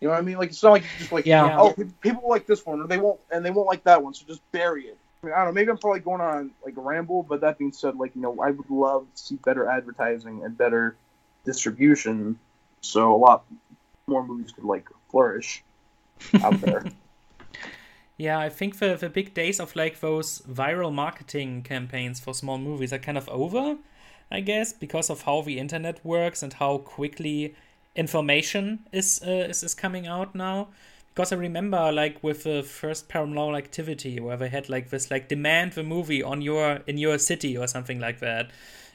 You 0.00 0.08
know 0.08 0.14
what 0.14 0.18
I 0.18 0.22
mean? 0.22 0.38
Like 0.38 0.50
it's 0.50 0.62
not 0.62 0.70
like 0.70 0.82
you 0.82 0.88
just 0.98 1.12
like 1.12 1.26
Yeah. 1.26 1.58
oh 1.60 1.74
people 2.00 2.28
like 2.28 2.46
this 2.46 2.64
one 2.64 2.80
or 2.80 2.86
they 2.86 2.98
won't 2.98 3.20
and 3.30 3.44
they 3.44 3.50
won't 3.50 3.66
like 3.66 3.84
that 3.84 4.02
one, 4.02 4.14
so 4.14 4.24
just 4.26 4.40
bury 4.52 4.84
it. 4.84 4.96
I, 5.22 5.26
mean, 5.26 5.34
I 5.34 5.38
don't 5.38 5.46
know. 5.46 5.52
Maybe 5.52 5.70
I'm 5.70 5.78
probably 5.78 6.00
going 6.00 6.20
on 6.20 6.52
like 6.64 6.76
a 6.76 6.80
ramble, 6.80 7.24
but 7.24 7.40
that 7.40 7.58
being 7.58 7.72
said, 7.72 7.96
like 7.96 8.14
you 8.14 8.22
know, 8.22 8.40
I 8.40 8.52
would 8.52 8.70
love 8.70 9.06
to 9.12 9.20
see 9.20 9.34
better 9.34 9.68
advertising 9.68 10.44
and 10.44 10.56
better 10.56 10.94
distribution, 11.44 12.38
so 12.80 13.14
a 13.14 13.18
lot 13.18 13.44
more 14.08 14.26
movies 14.26 14.52
could 14.52 14.64
like 14.64 14.88
flourish 15.10 15.64
out 16.42 16.60
there. 16.60 16.84
Yeah, 18.16 18.38
I 18.40 18.48
think 18.48 18.78
the 18.78 18.96
the 18.96 19.08
big 19.08 19.32
days 19.34 19.60
of 19.60 19.76
like 19.76 20.00
those 20.00 20.40
viral 20.42 20.92
marketing 20.92 21.62
campaigns 21.62 22.18
for 22.20 22.34
small 22.34 22.58
movies 22.58 22.92
are 22.92 22.98
kind 22.98 23.16
of 23.16 23.28
over, 23.28 23.78
I 24.30 24.40
guess, 24.40 24.72
because 24.72 25.08
of 25.10 25.22
how 25.22 25.42
the 25.42 25.58
internet 25.58 26.04
works 26.04 26.42
and 26.42 26.52
how 26.54 26.78
quickly 26.78 27.54
information 27.94 28.86
is 28.92 29.20
uh, 29.26 29.30
is, 29.50 29.62
is 29.62 29.74
coming 29.74 30.06
out 30.06 30.34
now. 30.34 30.68
Because 31.14 31.32
I 31.32 31.36
remember 31.36 31.92
like 31.92 32.22
with 32.22 32.44
the 32.44 32.62
first 32.64 33.08
paranormal 33.08 33.56
activity 33.56 34.18
where 34.20 34.36
they 34.36 34.48
had 34.48 34.68
like 34.68 34.90
this 34.90 35.10
like 35.10 35.28
demand 35.28 35.72
the 35.74 35.82
movie 35.84 36.22
on 36.22 36.42
your 36.42 36.80
in 36.88 36.98
your 36.98 37.18
city 37.18 37.56
or 37.56 37.66
something 37.68 38.00
like 38.00 38.18
that. 38.20 38.50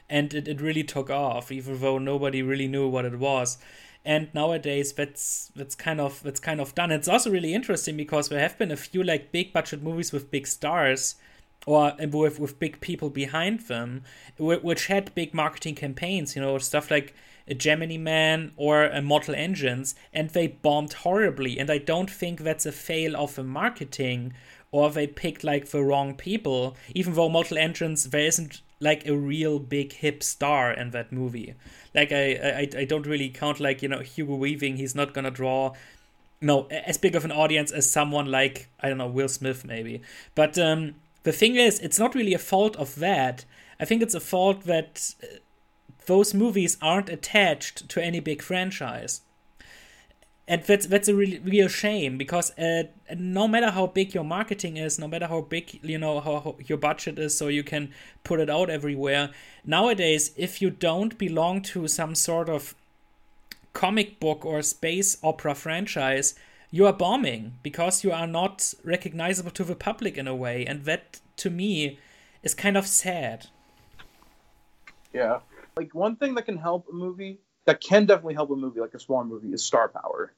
And 0.08 0.34
it, 0.34 0.48
it 0.48 0.60
really 0.60 0.84
took 0.84 1.08
off, 1.10 1.50
even 1.50 1.80
though 1.80 1.98
nobody 1.98 2.42
really 2.42 2.68
knew 2.68 2.88
what 2.88 3.06
it 3.06 3.18
was 3.18 3.56
and 4.04 4.28
nowadays 4.34 4.92
that's 4.92 5.50
that's 5.56 5.74
kind 5.74 6.00
of 6.00 6.22
that's 6.22 6.40
kind 6.40 6.60
of 6.60 6.74
done. 6.74 6.90
It's 6.90 7.08
also 7.08 7.30
really 7.30 7.54
interesting 7.54 7.96
because 7.96 8.28
there 8.28 8.40
have 8.40 8.58
been 8.58 8.70
a 8.70 8.76
few 8.76 9.02
like 9.02 9.32
big 9.32 9.52
budget 9.52 9.82
movies 9.82 10.12
with 10.12 10.30
big 10.30 10.46
stars 10.46 11.16
or 11.66 11.94
with 11.98 12.38
with 12.38 12.58
big 12.58 12.80
people 12.80 13.08
behind 13.08 13.60
them 13.60 14.02
which 14.38 14.86
had 14.88 15.14
big 15.14 15.32
marketing 15.32 15.74
campaigns 15.74 16.36
you 16.36 16.42
know 16.42 16.58
stuff 16.58 16.90
like 16.90 17.14
a 17.46 17.54
Gemini 17.54 17.98
Man 17.98 18.52
or 18.56 18.84
a 18.84 19.02
Mortal 19.02 19.34
Engines 19.34 19.94
and 20.12 20.30
they 20.30 20.46
bombed 20.46 20.92
horribly. 20.94 21.58
And 21.58 21.70
I 21.70 21.78
don't 21.78 22.10
think 22.10 22.40
that's 22.40 22.66
a 22.66 22.72
fail 22.72 23.16
of 23.16 23.34
the 23.34 23.44
marketing 23.44 24.32
or 24.70 24.90
they 24.90 25.06
picked 25.06 25.44
like 25.44 25.68
the 25.68 25.82
wrong 25.82 26.14
people 26.14 26.76
even 26.94 27.14
though 27.14 27.28
Mortal 27.28 27.58
Engines 27.58 28.04
there 28.04 28.26
isn't 28.26 28.62
like 28.84 29.06
a 29.06 29.16
real 29.16 29.58
big 29.58 29.92
hip 29.92 30.22
star 30.22 30.72
in 30.72 30.90
that 30.90 31.12
movie 31.12 31.54
like 31.94 32.12
I, 32.12 32.32
I 32.34 32.68
I 32.78 32.84
don't 32.84 33.06
really 33.06 33.28
count 33.28 33.60
like 33.60 33.82
you 33.82 33.88
know 33.88 34.00
Hugo 34.00 34.34
Weaving. 34.34 34.76
He's 34.76 34.94
not 34.94 35.14
gonna 35.14 35.30
draw 35.30 35.74
no 36.40 36.66
as 36.66 36.98
big 36.98 37.14
of 37.14 37.24
an 37.24 37.32
audience 37.32 37.70
as 37.70 37.90
someone 37.90 38.26
like 38.26 38.68
I 38.80 38.88
don't 38.88 38.98
know 38.98 39.06
Will 39.06 39.28
Smith 39.28 39.64
maybe. 39.64 40.02
But 40.34 40.58
um, 40.58 40.96
the 41.22 41.32
thing 41.32 41.56
is, 41.56 41.78
it's 41.78 41.98
not 41.98 42.14
really 42.14 42.34
a 42.34 42.38
fault 42.38 42.76
of 42.76 42.96
that. 42.96 43.44
I 43.78 43.84
think 43.84 44.02
it's 44.02 44.14
a 44.14 44.20
fault 44.20 44.64
that 44.64 45.14
uh, 45.22 45.26
those 46.06 46.34
movies 46.34 46.76
aren't 46.82 47.08
attached 47.08 47.88
to 47.88 48.04
any 48.04 48.20
big 48.20 48.42
franchise. 48.42 49.22
And 50.46 50.62
that's 50.62 50.86
that's 50.86 51.08
a 51.08 51.14
really 51.14 51.38
real 51.38 51.68
shame 51.68 52.18
because 52.18 52.56
uh, 52.58 52.84
no 53.16 53.48
matter 53.48 53.70
how 53.70 53.86
big 53.86 54.12
your 54.12 54.24
marketing 54.24 54.76
is, 54.76 54.98
no 54.98 55.08
matter 55.08 55.26
how 55.26 55.40
big 55.40 55.80
you 55.82 55.96
know 55.96 56.20
how, 56.20 56.40
how 56.40 56.56
your 56.66 56.76
budget 56.76 57.18
is, 57.18 57.36
so 57.36 57.48
you 57.48 57.64
can 57.64 57.92
put 58.24 58.40
it 58.40 58.50
out 58.50 58.68
everywhere. 58.68 59.30
Nowadays, 59.64 60.32
if 60.36 60.60
you 60.60 60.68
don't 60.68 61.16
belong 61.16 61.62
to 61.62 61.88
some 61.88 62.14
sort 62.14 62.50
of 62.50 62.74
comic 63.72 64.20
book 64.20 64.44
or 64.44 64.60
space 64.60 65.16
opera 65.22 65.54
franchise, 65.54 66.34
you 66.70 66.86
are 66.86 66.92
bombing 66.92 67.54
because 67.62 68.04
you 68.04 68.12
are 68.12 68.26
not 68.26 68.74
recognizable 68.84 69.50
to 69.52 69.64
the 69.64 69.74
public 69.74 70.18
in 70.18 70.28
a 70.28 70.34
way, 70.34 70.66
and 70.66 70.84
that 70.84 71.20
to 71.36 71.48
me 71.48 71.98
is 72.42 72.52
kind 72.52 72.76
of 72.76 72.86
sad. 72.86 73.46
Yeah, 75.14 75.38
like 75.76 75.94
one 75.94 76.16
thing 76.16 76.34
that 76.34 76.44
can 76.44 76.58
help 76.58 76.86
a 76.90 76.92
movie 76.92 77.38
that 77.66 77.80
can 77.80 78.06
definitely 78.06 78.34
help 78.34 78.50
a 78.50 78.56
movie 78.56 78.80
like 78.80 78.94
a 78.94 79.00
small 79.00 79.24
movie 79.24 79.52
is 79.52 79.64
star 79.64 79.88
power. 79.88 80.32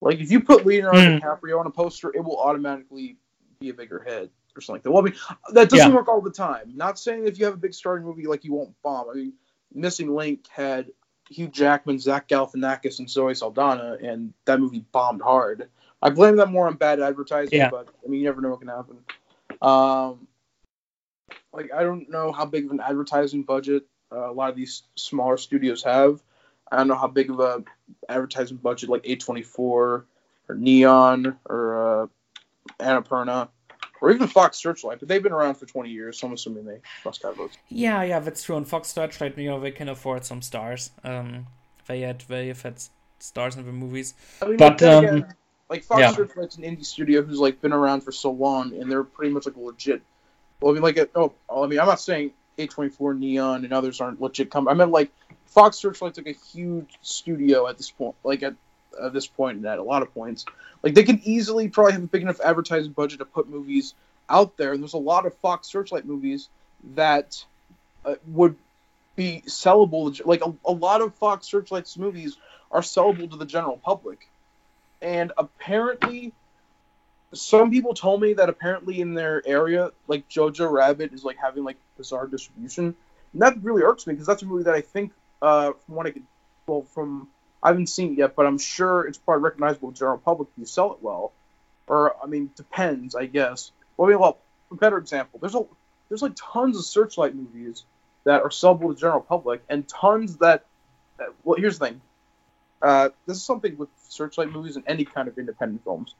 Like 0.00 0.20
if 0.20 0.30
you 0.30 0.40
put 0.40 0.64
Leonardo 0.66 1.00
Mm. 1.00 1.20
DiCaprio 1.20 1.58
on 1.60 1.66
a 1.66 1.70
poster, 1.70 2.14
it 2.14 2.22
will 2.22 2.38
automatically 2.38 3.16
be 3.60 3.70
a 3.70 3.74
bigger 3.74 4.00
hit 4.06 4.30
or 4.56 4.60
something 4.60 4.74
like 4.76 4.82
that. 4.84 4.90
Well, 4.90 5.02
I 5.02 5.06
mean, 5.06 5.14
that 5.54 5.70
doesn't 5.70 5.90
Yeah. 5.90 5.96
work 5.96 6.08
all 6.08 6.20
the 6.20 6.30
time. 6.30 6.72
Not 6.76 6.98
saying 6.98 7.26
if 7.26 7.38
you 7.38 7.44
have 7.46 7.54
a 7.54 7.58
big 7.58 7.74
starring 7.74 8.04
movie, 8.04 8.26
like 8.26 8.44
you 8.44 8.52
won't 8.52 8.74
bomb. 8.82 9.10
I 9.10 9.14
mean, 9.14 9.32
Missing 9.74 10.14
Link 10.14 10.46
had 10.48 10.92
Hugh 11.30 11.48
Jackman, 11.48 11.98
Zach 11.98 12.28
Galifianakis, 12.28 13.00
and 13.00 13.10
Zoe 13.10 13.34
Saldana, 13.34 13.98
and 14.00 14.32
that 14.46 14.60
movie 14.60 14.84
bombed 14.92 15.20
hard. 15.20 15.68
I 16.00 16.10
blame 16.10 16.36
that 16.36 16.48
more 16.48 16.68
on 16.68 16.76
bad 16.76 17.00
advertising, 17.00 17.58
Yeah. 17.58 17.70
but 17.70 17.88
I 18.04 18.08
mean, 18.08 18.20
you 18.20 18.26
never 18.26 18.40
know 18.40 18.50
what 18.50 18.60
can 18.60 18.68
happen. 18.68 19.04
Um, 19.60 20.28
like 21.52 21.72
I 21.72 21.82
don't 21.82 22.08
know 22.08 22.32
how 22.32 22.46
big 22.46 22.66
of 22.66 22.70
an 22.70 22.80
advertising 22.80 23.42
budget 23.42 23.84
uh, 24.12 24.30
a 24.30 24.32
lot 24.32 24.48
of 24.50 24.56
these 24.56 24.84
smaller 24.96 25.36
studios 25.36 25.82
have. 25.82 26.22
I 26.70 26.76
don't 26.76 26.88
know 26.88 26.96
how 26.96 27.08
big 27.08 27.30
of 27.30 27.40
a 27.40 27.62
advertising 28.08 28.58
budget 28.58 28.90
like 28.90 29.04
A24 29.04 29.58
or 29.58 30.06
Neon 30.54 31.38
or 31.48 32.02
uh, 32.02 32.06
Annapurna 32.80 33.48
or 34.00 34.10
even 34.10 34.28
Fox 34.28 34.58
Searchlight, 34.58 35.00
but 35.00 35.08
they've 35.08 35.22
been 35.22 35.32
around 35.32 35.56
for 35.56 35.66
20 35.66 35.90
years, 35.90 36.18
so 36.18 36.26
I'm 36.26 36.32
assuming 36.32 36.64
they 36.64 36.80
must 37.04 37.22
have 37.22 37.36
those. 37.36 37.50
Yeah, 37.68 38.02
yeah, 38.02 38.20
that's 38.20 38.42
true. 38.42 38.56
On 38.56 38.64
Fox 38.64 38.88
Searchlight, 38.88 39.36
you 39.38 39.50
know, 39.50 39.60
they 39.60 39.70
can 39.70 39.88
afford 39.88 40.24
some 40.24 40.42
stars. 40.42 40.90
Um, 41.04 41.46
they 41.86 42.00
had 42.00 42.20
they 42.28 42.48
have 42.48 42.62
had 42.62 42.80
stars 43.18 43.56
in 43.56 43.66
the 43.66 43.72
movies. 43.72 44.14
I 44.40 44.46
mean, 44.46 44.56
But, 44.56 44.78
then 44.78 44.96
um, 44.96 45.04
again, 45.04 45.34
like 45.68 45.84
Fox 45.84 46.00
yeah. 46.00 46.12
Searchlight's 46.12 46.56
an 46.56 46.64
indie 46.64 46.84
studio 46.84 47.22
who's 47.22 47.38
like 47.38 47.60
been 47.60 47.72
around 47.72 48.02
for 48.02 48.12
so 48.12 48.30
long, 48.30 48.74
and 48.74 48.90
they're 48.90 49.04
pretty 49.04 49.32
much 49.32 49.46
like 49.46 49.56
legit. 49.56 50.02
Well, 50.60 50.72
I 50.72 50.74
mean, 50.74 50.82
like, 50.82 50.98
oh, 51.14 51.32
I 51.50 51.66
mean, 51.66 51.78
I'm 51.78 51.86
not 51.86 52.00
saying 52.00 52.32
A24, 52.58 53.18
Neon, 53.18 53.64
and 53.64 53.72
others 53.72 54.00
aren't 54.00 54.20
legit. 54.20 54.50
Com- 54.50 54.68
I 54.68 54.74
meant 54.74 54.90
like 54.90 55.10
Fox 55.48 55.76
Searchlight's 55.78 56.18
like 56.18 56.26
a 56.26 56.38
huge 56.52 56.98
studio 57.02 57.66
at 57.66 57.76
this 57.76 57.90
point, 57.90 58.14
like 58.22 58.42
at, 58.42 58.54
at 59.02 59.12
this 59.12 59.26
point 59.26 59.58
and 59.58 59.66
at 59.66 59.78
a 59.78 59.82
lot 59.82 60.02
of 60.02 60.12
points. 60.14 60.44
Like 60.82 60.94
they 60.94 61.02
can 61.02 61.20
easily 61.24 61.68
probably 61.68 61.94
have 61.94 62.02
a 62.02 62.06
big 62.06 62.22
enough 62.22 62.40
advertising 62.40 62.92
budget 62.92 63.18
to 63.18 63.24
put 63.24 63.48
movies 63.48 63.94
out 64.28 64.56
there, 64.56 64.72
and 64.72 64.82
there's 64.82 64.94
a 64.94 64.98
lot 64.98 65.26
of 65.26 65.34
Fox 65.38 65.68
Searchlight 65.68 66.04
movies 66.04 66.48
that 66.94 67.44
uh, 68.04 68.14
would 68.28 68.56
be 69.16 69.42
sellable. 69.46 70.24
Like 70.24 70.44
a, 70.44 70.52
a 70.64 70.72
lot 70.72 71.00
of 71.00 71.14
Fox 71.14 71.46
Searchlight's 71.46 71.96
movies 71.96 72.36
are 72.70 72.82
sellable 72.82 73.30
to 73.30 73.36
the 73.36 73.46
general 73.46 73.78
public, 73.78 74.28
and 75.00 75.32
apparently, 75.38 76.32
some 77.32 77.70
people 77.70 77.94
told 77.94 78.20
me 78.20 78.34
that 78.34 78.48
apparently 78.48 79.00
in 79.00 79.14
their 79.14 79.42
area, 79.46 79.92
like 80.06 80.28
Jojo 80.28 80.70
Rabbit 80.70 81.12
is 81.12 81.24
like 81.24 81.38
having 81.38 81.64
like 81.64 81.76
bizarre 81.96 82.26
distribution, 82.26 82.94
and 83.32 83.42
that 83.42 83.62
really 83.62 83.82
irks 83.82 84.06
me 84.06 84.12
because 84.12 84.26
that's 84.26 84.42
a 84.42 84.46
movie 84.46 84.64
that 84.64 84.74
I 84.74 84.82
think, 84.82 85.12
uh, 85.42 85.72
from 85.84 85.94
what 85.94 86.06
I 86.06 86.10
could, 86.10 86.24
well, 86.66 86.82
from 86.82 87.28
I 87.62 87.68
haven't 87.68 87.88
seen 87.88 88.12
it 88.12 88.18
yet, 88.18 88.36
but 88.36 88.46
I'm 88.46 88.58
sure 88.58 89.06
it's 89.06 89.18
probably 89.18 89.42
recognizable 89.42 89.88
to 89.88 89.94
the 89.94 89.98
general 89.98 90.18
public 90.18 90.48
if 90.52 90.58
you 90.58 90.66
sell 90.66 90.92
it 90.92 90.98
well, 91.02 91.32
or 91.86 92.14
I 92.22 92.26
mean, 92.26 92.50
depends, 92.56 93.14
I 93.14 93.26
guess. 93.26 93.72
Well, 93.96 94.08
I 94.08 94.10
mean, 94.10 94.20
well, 94.20 94.38
a 94.70 94.76
better 94.76 94.98
example, 94.98 95.40
there's 95.40 95.54
a 95.54 95.64
there's 96.08 96.22
like 96.22 96.32
tons 96.36 96.76
of 96.78 96.84
Searchlight 96.84 97.34
movies 97.34 97.84
that 98.24 98.42
are 98.42 98.48
sellable 98.48 98.88
to 98.88 98.94
the 98.94 99.00
general 99.00 99.20
public, 99.20 99.62
and 99.68 99.86
tons 99.88 100.36
that, 100.38 100.64
that 101.18 101.28
well, 101.44 101.58
here's 101.58 101.78
the 101.78 101.86
thing. 101.86 102.00
Uh, 102.80 103.08
this 103.26 103.36
is 103.36 103.42
something 103.42 103.76
with 103.76 103.88
Searchlight 104.08 104.52
movies 104.52 104.76
and 104.76 104.84
any 104.86 105.04
kind 105.04 105.28
of 105.28 105.38
independent 105.38 105.82
films. 105.82 106.14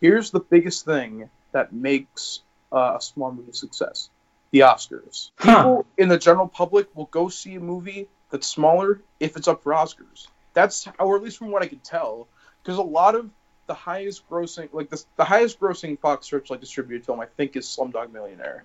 Here's 0.00 0.30
the 0.30 0.40
biggest 0.40 0.84
thing 0.84 1.30
that 1.52 1.72
makes 1.72 2.40
uh, 2.70 2.96
a 2.98 3.00
small 3.00 3.32
movie 3.32 3.50
a 3.50 3.54
success: 3.54 4.10
the 4.50 4.60
Oscars. 4.60 5.30
Huh. 5.38 5.56
People 5.56 5.86
in 5.96 6.08
the 6.08 6.18
general 6.18 6.48
public 6.48 6.94
will 6.94 7.06
go 7.06 7.28
see 7.28 7.54
a 7.54 7.60
movie 7.60 8.08
that's 8.32 8.48
smaller 8.48 9.00
if 9.20 9.36
it's 9.36 9.46
up 9.46 9.62
for 9.62 9.72
Oscars. 9.72 10.26
That's, 10.54 10.88
or 10.98 11.16
at 11.16 11.22
least 11.22 11.38
from 11.38 11.52
what 11.52 11.62
I 11.62 11.68
can 11.68 11.78
tell, 11.78 12.26
because 12.62 12.78
a 12.78 12.82
lot 12.82 13.14
of 13.14 13.30
the 13.66 13.74
highest 13.74 14.28
grossing, 14.28 14.68
like 14.72 14.90
the, 14.90 15.02
the 15.16 15.24
highest 15.24 15.60
grossing 15.60 15.98
Fox 15.98 16.26
Searchlight 16.26 16.60
distributed 16.60 17.06
film, 17.06 17.20
I 17.20 17.26
think, 17.26 17.56
is 17.56 17.66
Slumdog 17.66 18.12
Millionaire, 18.12 18.64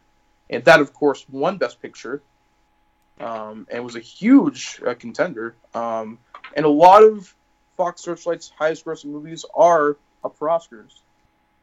and 0.50 0.66
that, 0.66 0.80
of 0.80 0.94
course, 0.94 1.26
won 1.30 1.58
Best 1.58 1.82
Picture, 1.82 2.22
um, 3.20 3.68
and 3.70 3.84
was 3.84 3.96
a 3.96 4.02
huge 4.02 4.82
uh, 4.86 4.96
contender. 4.96 5.56
Um, 5.74 6.18
and 6.56 6.66
a 6.66 6.70
lot 6.70 7.04
of 7.04 7.34
Fox 7.78 8.02
Searchlight's 8.02 8.52
highest 8.58 8.86
grossing 8.86 9.12
movies 9.12 9.46
are 9.54 9.98
up 10.24 10.36
for 10.38 10.48
Oscars. 10.48 11.00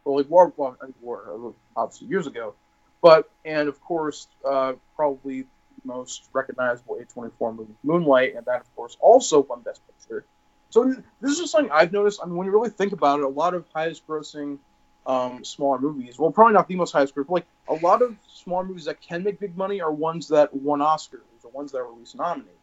Well, 0.05 0.17
like 0.17 0.31
War, 0.31 0.53
well, 0.57 0.77
War, 1.01 1.55
uh, 1.77 1.81
obviously 1.81 2.09
years 2.09 2.27
ago, 2.27 2.55
but 3.03 3.31
and 3.45 3.69
of 3.69 3.81
course, 3.81 4.29
uh, 4.45 4.75
probably 4.97 5.47
most 5.85 6.29
recognizable 6.33 6.99
A24 7.01 7.57
movie, 7.57 7.75
Moonlight, 7.83 8.35
and 8.37 8.45
that, 8.47 8.61
of 8.61 8.77
course, 8.77 8.97
also 9.01 9.43
won 9.43 9.61
Best 9.61 9.81
Picture. 9.87 10.25
So 10.71 10.95
this 11.21 11.39
is 11.39 11.51
something 11.51 11.71
I've 11.73 11.93
noticed. 11.93 12.21
I 12.23 12.27
mean, 12.27 12.37
when 12.37 12.47
you 12.47 12.53
really 12.53 12.71
think 12.71 12.93
about 12.93 13.21
it, 13.21 13.25
a 13.25 13.29
lot 13.29 13.55
of 13.55 13.65
highest-grossing 13.75 14.59
um, 15.07 15.45
smaller 15.45 15.79
movies, 15.79 16.19
well, 16.19 16.31
probably 16.31 16.55
not 16.55 16.67
the 16.67 16.77
most 16.77 16.93
highest 16.93 17.15
grossing, 17.15 17.31
like 17.31 17.47
a 17.69 17.75
lot 17.75 18.03
of 18.03 18.17
smaller 18.33 18.65
movies 18.65 18.87
that 18.87 19.01
can 19.01 19.23
make 19.23 19.39
big 19.39 19.57
money 19.57 19.81
are 19.81 19.93
ones 19.93 20.29
that 20.29 20.55
won 20.55 20.81
Oscars, 20.81 21.21
or 21.45 21.51
ones 21.53 21.73
that 21.73 21.79
were 21.79 21.93
at 21.93 21.99
least 21.99 22.17
nominated. 22.17 22.55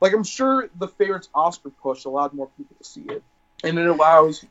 Like 0.00 0.14
I'm 0.14 0.24
sure 0.24 0.68
the 0.78 0.88
Favourite's 0.88 1.28
Oscar 1.34 1.70
push 1.70 2.04
allowed 2.04 2.32
more 2.32 2.48
people 2.56 2.74
to 2.78 2.84
see 2.84 3.02
it, 3.02 3.22
and 3.62 3.78
it 3.78 3.86
allows 3.86 4.44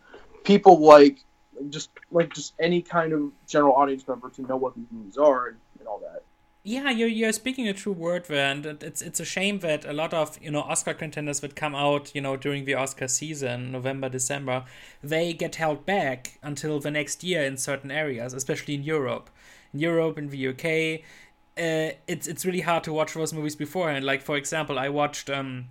people 0.43 0.79
like 0.79 1.23
just 1.69 1.89
like 2.11 2.33
just 2.33 2.53
any 2.59 2.81
kind 2.81 3.13
of 3.13 3.31
general 3.47 3.73
audience 3.73 4.07
member 4.07 4.29
to 4.29 4.43
know 4.43 4.57
what 4.57 4.75
these 4.75 4.85
movies 4.91 5.17
are 5.17 5.47
and, 5.47 5.57
and 5.79 5.87
all 5.87 5.99
that. 5.99 6.23
Yeah, 6.69 6.91
you're 6.91 7.07
you're 7.07 7.31
speaking 7.31 7.67
a 7.67 7.73
true 7.73 7.93
word 7.93 8.25
there, 8.25 8.51
and 8.51 8.63
it's 8.63 9.01
it's 9.01 9.19
a 9.19 9.25
shame 9.25 9.57
that 9.61 9.85
a 9.85 9.91
lot 9.91 10.13
of 10.13 10.37
you 10.39 10.51
know 10.51 10.61
Oscar 10.61 10.93
contenders 10.93 11.39
that 11.39 11.55
come 11.55 11.73
out 11.73 12.13
you 12.13 12.21
know 12.21 12.37
during 12.37 12.65
the 12.65 12.75
Oscar 12.75 13.07
season, 13.07 13.71
November, 13.71 14.07
December, 14.07 14.65
they 15.01 15.33
get 15.33 15.55
held 15.55 15.87
back 15.87 16.37
until 16.43 16.79
the 16.79 16.91
next 16.91 17.23
year 17.23 17.41
in 17.43 17.57
certain 17.57 17.89
areas, 17.89 18.35
especially 18.35 18.75
in 18.75 18.83
Europe, 18.83 19.31
in 19.73 19.79
Europe, 19.79 20.19
in 20.19 20.29
the 20.29 20.47
UK. 20.49 21.01
Uh, 21.57 21.97
it's 22.07 22.27
it's 22.27 22.45
really 22.45 22.61
hard 22.61 22.83
to 22.83 22.93
watch 22.93 23.15
those 23.15 23.33
movies 23.33 23.55
beforehand. 23.55 24.05
Like 24.05 24.21
for 24.21 24.37
example, 24.37 24.77
I 24.77 24.89
watched 24.89 25.27
um, 25.31 25.69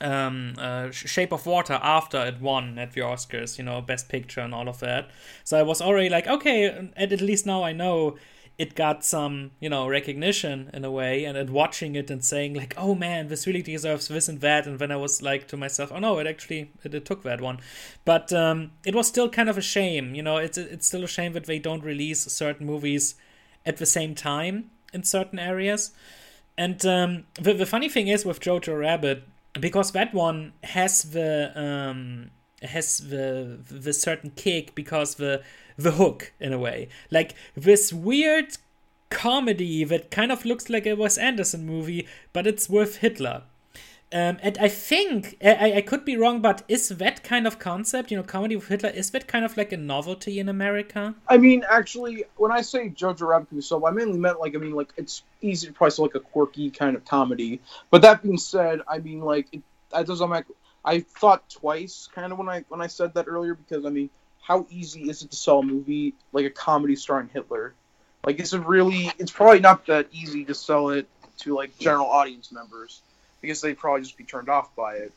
um, 0.00 0.54
uh, 0.58 0.92
Shape 0.92 1.32
of 1.32 1.44
Water 1.44 1.80
after 1.82 2.24
it 2.24 2.40
won 2.40 2.78
at 2.78 2.92
the 2.92 3.00
Oscars, 3.00 3.58
you 3.58 3.64
know, 3.64 3.80
Best 3.80 4.08
Picture 4.08 4.42
and 4.42 4.54
all 4.54 4.68
of 4.68 4.78
that. 4.78 5.10
So 5.42 5.58
I 5.58 5.64
was 5.64 5.82
already 5.82 6.08
like, 6.08 6.28
okay, 6.28 6.66
at, 6.96 7.12
at 7.12 7.20
least 7.20 7.46
now 7.46 7.64
I 7.64 7.72
know 7.72 8.16
it 8.60 8.74
got 8.74 9.02
some, 9.02 9.52
you 9.58 9.70
know, 9.70 9.88
recognition 9.88 10.70
in 10.74 10.84
a 10.84 10.90
way, 10.90 11.24
and, 11.24 11.38
and 11.38 11.48
watching 11.48 11.96
it 11.96 12.10
and 12.10 12.22
saying 12.22 12.52
like, 12.52 12.74
oh 12.76 12.94
man, 12.94 13.28
this 13.28 13.46
really 13.46 13.62
deserves 13.62 14.08
this 14.08 14.28
and 14.28 14.40
that, 14.42 14.66
and 14.66 14.78
then 14.78 14.92
I 14.92 14.96
was 14.96 15.22
like 15.22 15.48
to 15.48 15.56
myself, 15.56 15.90
oh 15.94 15.98
no, 15.98 16.18
it 16.18 16.26
actually 16.26 16.70
it, 16.84 16.94
it 16.94 17.04
took 17.06 17.22
that 17.22 17.40
one, 17.40 17.58
but 18.04 18.32
um, 18.32 18.72
it 18.84 18.94
was 18.94 19.06
still 19.08 19.30
kind 19.30 19.48
of 19.48 19.56
a 19.56 19.62
shame, 19.62 20.14
you 20.14 20.22
know, 20.22 20.36
it's 20.36 20.58
it's 20.58 20.86
still 20.86 21.04
a 21.04 21.08
shame 21.08 21.32
that 21.32 21.46
they 21.46 21.58
don't 21.58 21.82
release 21.82 22.20
certain 22.26 22.66
movies 22.66 23.14
at 23.64 23.78
the 23.78 23.86
same 23.86 24.14
time 24.14 24.70
in 24.92 25.04
certain 25.04 25.38
areas. 25.38 25.92
And 26.58 26.84
um, 26.84 27.24
the, 27.40 27.54
the 27.54 27.64
funny 27.74 27.88
thing 27.88 28.08
is 28.08 28.26
with 28.26 28.40
Jojo 28.40 28.78
Rabbit, 28.78 29.24
because 29.58 29.92
that 29.92 30.12
one 30.12 30.52
has 30.64 31.02
the 31.02 31.52
um, 31.56 32.30
has 32.60 32.98
the 32.98 33.58
the 33.70 33.94
certain 33.94 34.30
kick 34.36 34.74
because 34.74 35.14
the 35.14 35.42
the 35.82 35.92
hook 35.92 36.32
in 36.40 36.52
a 36.52 36.58
way. 36.58 36.88
Like 37.10 37.34
this 37.54 37.92
weird 37.92 38.56
comedy 39.10 39.84
that 39.84 40.10
kind 40.10 40.32
of 40.32 40.44
looks 40.44 40.70
like 40.70 40.86
a 40.86 40.94
Wes 40.94 41.18
Anderson 41.18 41.66
movie, 41.66 42.06
but 42.32 42.46
it's 42.46 42.68
with 42.68 42.96
Hitler. 42.96 43.42
Um, 44.12 44.38
and 44.42 44.58
I 44.58 44.66
think 44.66 45.36
I, 45.40 45.74
I 45.76 45.80
could 45.82 46.04
be 46.04 46.16
wrong, 46.16 46.40
but 46.40 46.64
is 46.66 46.88
that 46.88 47.22
kind 47.22 47.46
of 47.46 47.60
concept, 47.60 48.10
you 48.10 48.16
know, 48.16 48.24
comedy 48.24 48.56
with 48.56 48.66
Hitler, 48.66 48.90
is 48.90 49.10
that 49.10 49.28
kind 49.28 49.44
of 49.44 49.56
like 49.56 49.70
a 49.70 49.76
novelty 49.76 50.40
in 50.40 50.48
America? 50.48 51.14
I 51.28 51.38
mean, 51.38 51.64
actually, 51.70 52.24
when 52.36 52.50
I 52.50 52.62
say 52.62 52.88
Jojo 52.88 53.28
Rabbit 53.28 53.62
so, 53.62 53.86
I 53.86 53.92
mainly 53.92 54.18
meant 54.18 54.40
like 54.40 54.56
I 54.56 54.58
mean, 54.58 54.72
like 54.72 54.92
it's 54.96 55.22
easy 55.42 55.68
to 55.68 55.72
price 55.72 56.00
like 56.00 56.16
a 56.16 56.20
quirky 56.20 56.70
kind 56.70 56.96
of 56.96 57.04
comedy. 57.04 57.60
But 57.90 58.02
that 58.02 58.22
being 58.22 58.38
said, 58.38 58.80
I 58.88 58.98
mean, 58.98 59.20
like 59.20 59.46
it, 59.52 59.62
that 59.92 60.06
doesn't 60.06 60.28
make. 60.28 60.44
I 60.84 61.00
thought 61.00 61.48
twice, 61.48 62.08
kind 62.12 62.32
of 62.32 62.38
when 62.38 62.48
I 62.48 62.64
when 62.68 62.80
I 62.80 62.88
said 62.88 63.14
that 63.14 63.28
earlier, 63.28 63.54
because 63.54 63.86
I 63.86 63.90
mean, 63.90 64.10
how 64.40 64.66
easy 64.70 65.08
is 65.08 65.22
it 65.22 65.30
to 65.30 65.36
sell 65.36 65.60
a 65.60 65.62
movie 65.62 66.14
like 66.32 66.46
a 66.46 66.50
comedy 66.50 66.96
starring 66.96 67.28
Hitler? 67.32 67.74
Like, 68.24 68.40
is 68.40 68.52
it 68.52 68.66
really? 68.66 69.10
It's 69.18 69.30
probably 69.30 69.60
not 69.60 69.86
that 69.86 70.08
easy 70.12 70.44
to 70.46 70.54
sell 70.54 70.90
it 70.90 71.06
to 71.38 71.54
like 71.54 71.78
general 71.78 72.06
audience 72.06 72.52
members 72.52 73.00
because 73.40 73.60
they'd 73.60 73.78
probably 73.78 74.02
just 74.02 74.16
be 74.16 74.24
turned 74.24 74.48
off 74.48 74.74
by 74.76 74.96
it. 74.96 75.12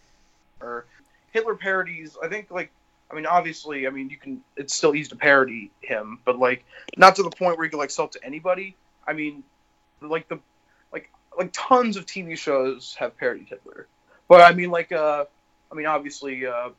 Or 0.61 0.85
Hitler 1.31 1.55
parodies, 1.55 2.17
I 2.21 2.27
think 2.27 2.49
like 2.51 2.71
I 3.11 3.15
mean 3.15 3.25
obviously, 3.25 3.87
I 3.87 3.89
mean 3.89 4.09
you 4.09 4.17
can 4.17 4.41
it's 4.55 4.73
still 4.73 4.95
easy 4.95 5.09
to 5.09 5.15
parody 5.15 5.71
him, 5.81 6.19
but 6.25 6.39
like 6.39 6.65
not 6.97 7.15
to 7.17 7.23
the 7.23 7.29
point 7.29 7.57
where 7.57 7.65
you 7.65 7.69
can 7.69 7.79
like 7.79 7.91
sell 7.91 8.05
it 8.05 8.13
to 8.13 8.23
anybody. 8.23 8.75
I 9.05 9.13
mean 9.13 9.43
like 10.01 10.27
the 10.27 10.39
like 10.91 11.09
like 11.37 11.49
tons 11.51 11.97
of 11.97 12.05
TV 12.05 12.37
shows 12.37 12.95
have 12.99 13.17
parodied 13.17 13.47
Hitler. 13.49 13.87
But 14.27 14.41
I 14.41 14.53
mean 14.55 14.71
like 14.71 14.91
uh 14.91 15.25
I 15.71 15.75
mean 15.75 15.87
obviously 15.87 16.45
uh 16.45 16.69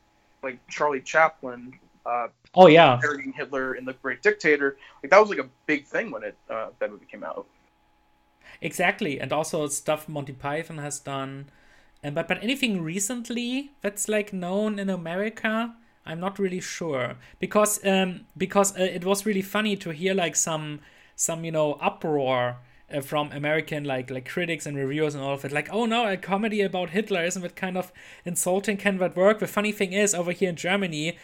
like 0.41 0.59
Charlie 0.67 1.01
Chaplin 1.01 1.79
uh 2.05 2.27
oh 2.53 2.67
yeah 2.67 2.97
parodying 3.01 3.33
Hitler 3.33 3.75
in 3.75 3.85
The 3.85 3.93
Great 3.93 4.21
Dictator. 4.21 4.77
Like 5.01 5.11
that 5.11 5.19
was 5.19 5.29
like 5.29 5.39
a 5.39 5.49
big 5.65 5.85
thing 5.85 6.11
when 6.11 6.23
it 6.23 6.37
uh, 6.49 6.67
that 6.79 6.91
movie 6.91 7.05
came 7.05 7.23
out. 7.23 7.47
Exactly, 8.61 9.19
and 9.19 9.33
also 9.33 9.67
stuff 9.67 10.07
Monty 10.07 10.33
Python 10.33 10.77
has 10.77 10.99
done. 10.99 11.49
And 12.03 12.15
but 12.15 12.27
but 12.27 12.43
anything 12.43 12.81
recently 12.81 13.71
that's 13.81 14.07
like 14.07 14.31
known 14.31 14.79
in 14.79 14.89
America, 14.89 15.75
I'm 16.05 16.19
not 16.19 16.39
really 16.39 16.61
sure 16.61 17.15
because 17.39 17.83
um 17.85 18.25
because 18.37 18.77
uh, 18.77 18.83
it 18.83 19.03
was 19.03 19.25
really 19.25 19.41
funny 19.41 19.75
to 19.77 19.89
hear 19.89 20.13
like 20.13 20.35
some 20.35 20.79
some 21.15 21.43
you 21.43 21.51
know 21.51 21.73
uproar 21.81 22.57
uh, 22.93 23.01
from 23.01 23.31
American 23.31 23.83
like 23.83 24.11
like 24.11 24.29
critics 24.29 24.65
and 24.65 24.77
reviewers 24.77 25.15
and 25.15 25.23
all 25.23 25.33
of 25.33 25.43
it. 25.45 25.51
Like, 25.51 25.69
oh 25.71 25.85
no, 25.85 26.07
a 26.07 26.17
comedy 26.17 26.61
about 26.61 26.91
Hitler 26.91 27.23
isn't 27.23 27.43
it 27.43 27.55
kind 27.55 27.77
of 27.77 27.91
insulting? 28.25 28.77
Can 28.77 28.97
that 28.99 29.15
work? 29.15 29.39
The 29.39 29.47
funny 29.47 29.71
thing 29.71 29.93
is, 29.93 30.13
over 30.13 30.31
here 30.31 30.49
in 30.49 30.55
Germany, 30.55 31.17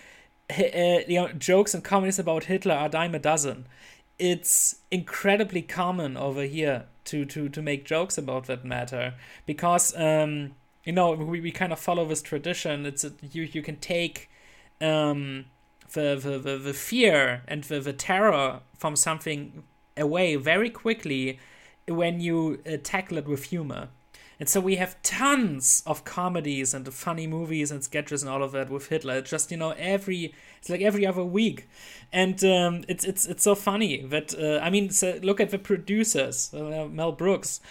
you 0.58 1.22
know, 1.22 1.28
jokes 1.30 1.74
and 1.74 1.84
comedies 1.84 2.20
about 2.20 2.46
Hitler 2.46 2.76
are 2.76 2.90
dime 2.90 3.16
a 3.16 3.20
dozen. 3.20 3.68
It's 4.20 4.76
incredibly 4.92 5.62
common 5.62 6.18
over 6.18 6.44
here 6.44 6.86
to 7.06 7.26
to 7.26 7.50
to 7.50 7.62
make 7.62 7.86
jokes 7.86 8.18
about 8.18 8.46
that 8.48 8.64
matter 8.64 9.16
because 9.46 9.96
um, 9.98 10.56
you 10.84 10.94
know 10.94 11.12
we, 11.12 11.42
we 11.42 11.52
kind 11.52 11.74
of 11.74 11.80
follow 11.80 12.06
this 12.06 12.22
tradition. 12.22 12.86
It's 12.86 13.04
a, 13.04 13.14
you 13.32 13.44
you 13.44 13.62
can 13.62 13.78
take 13.78 14.30
um, 14.80 15.46
the, 15.94 16.16
the, 16.22 16.38
the 16.38 16.58
the 16.58 16.74
fear 16.74 17.44
and 17.48 17.64
the, 17.64 17.80
the 17.80 17.94
terror 17.94 18.60
from 18.78 18.96
something 18.96 19.64
away 19.98 20.36
very 20.36 20.70
quickly 20.70 21.40
when 21.88 22.20
you 22.20 22.62
uh, 22.66 22.78
tackle 22.84 23.18
it 23.18 23.28
with 23.28 23.46
humor. 23.46 23.90
And 24.42 24.50
so 24.50 24.60
we 24.60 24.78
have 24.78 25.00
tons 25.04 25.84
of 25.86 26.04
comedies 26.04 26.74
and 26.74 26.92
funny 26.92 27.28
movies 27.28 27.70
and 27.70 27.84
sketches 27.84 28.24
and 28.24 28.32
all 28.32 28.42
of 28.42 28.54
that 28.54 28.72
with 28.72 28.88
Hitler. 28.88 29.18
It's 29.18 29.30
just 29.30 29.52
you 29.52 29.58
know 29.58 29.76
every 29.78 30.34
it's 30.58 30.68
like 30.68 30.82
every 30.82 31.06
other 31.06 31.24
week, 31.24 31.70
and 32.12 32.44
um, 32.44 32.84
it's 32.88 33.06
it's 33.06 33.28
it's 33.28 33.44
so 33.44 33.54
funny 33.54 34.02
that 34.02 34.34
uh, 34.34 34.58
I 34.66 34.72
mean 34.72 34.90
so 34.90 35.20
look 35.22 35.40
at 35.40 35.52
the 35.52 35.60
producers 35.60 36.52
uh, 36.56 36.88
Mel 36.92 37.12
Brooks. 37.12 37.62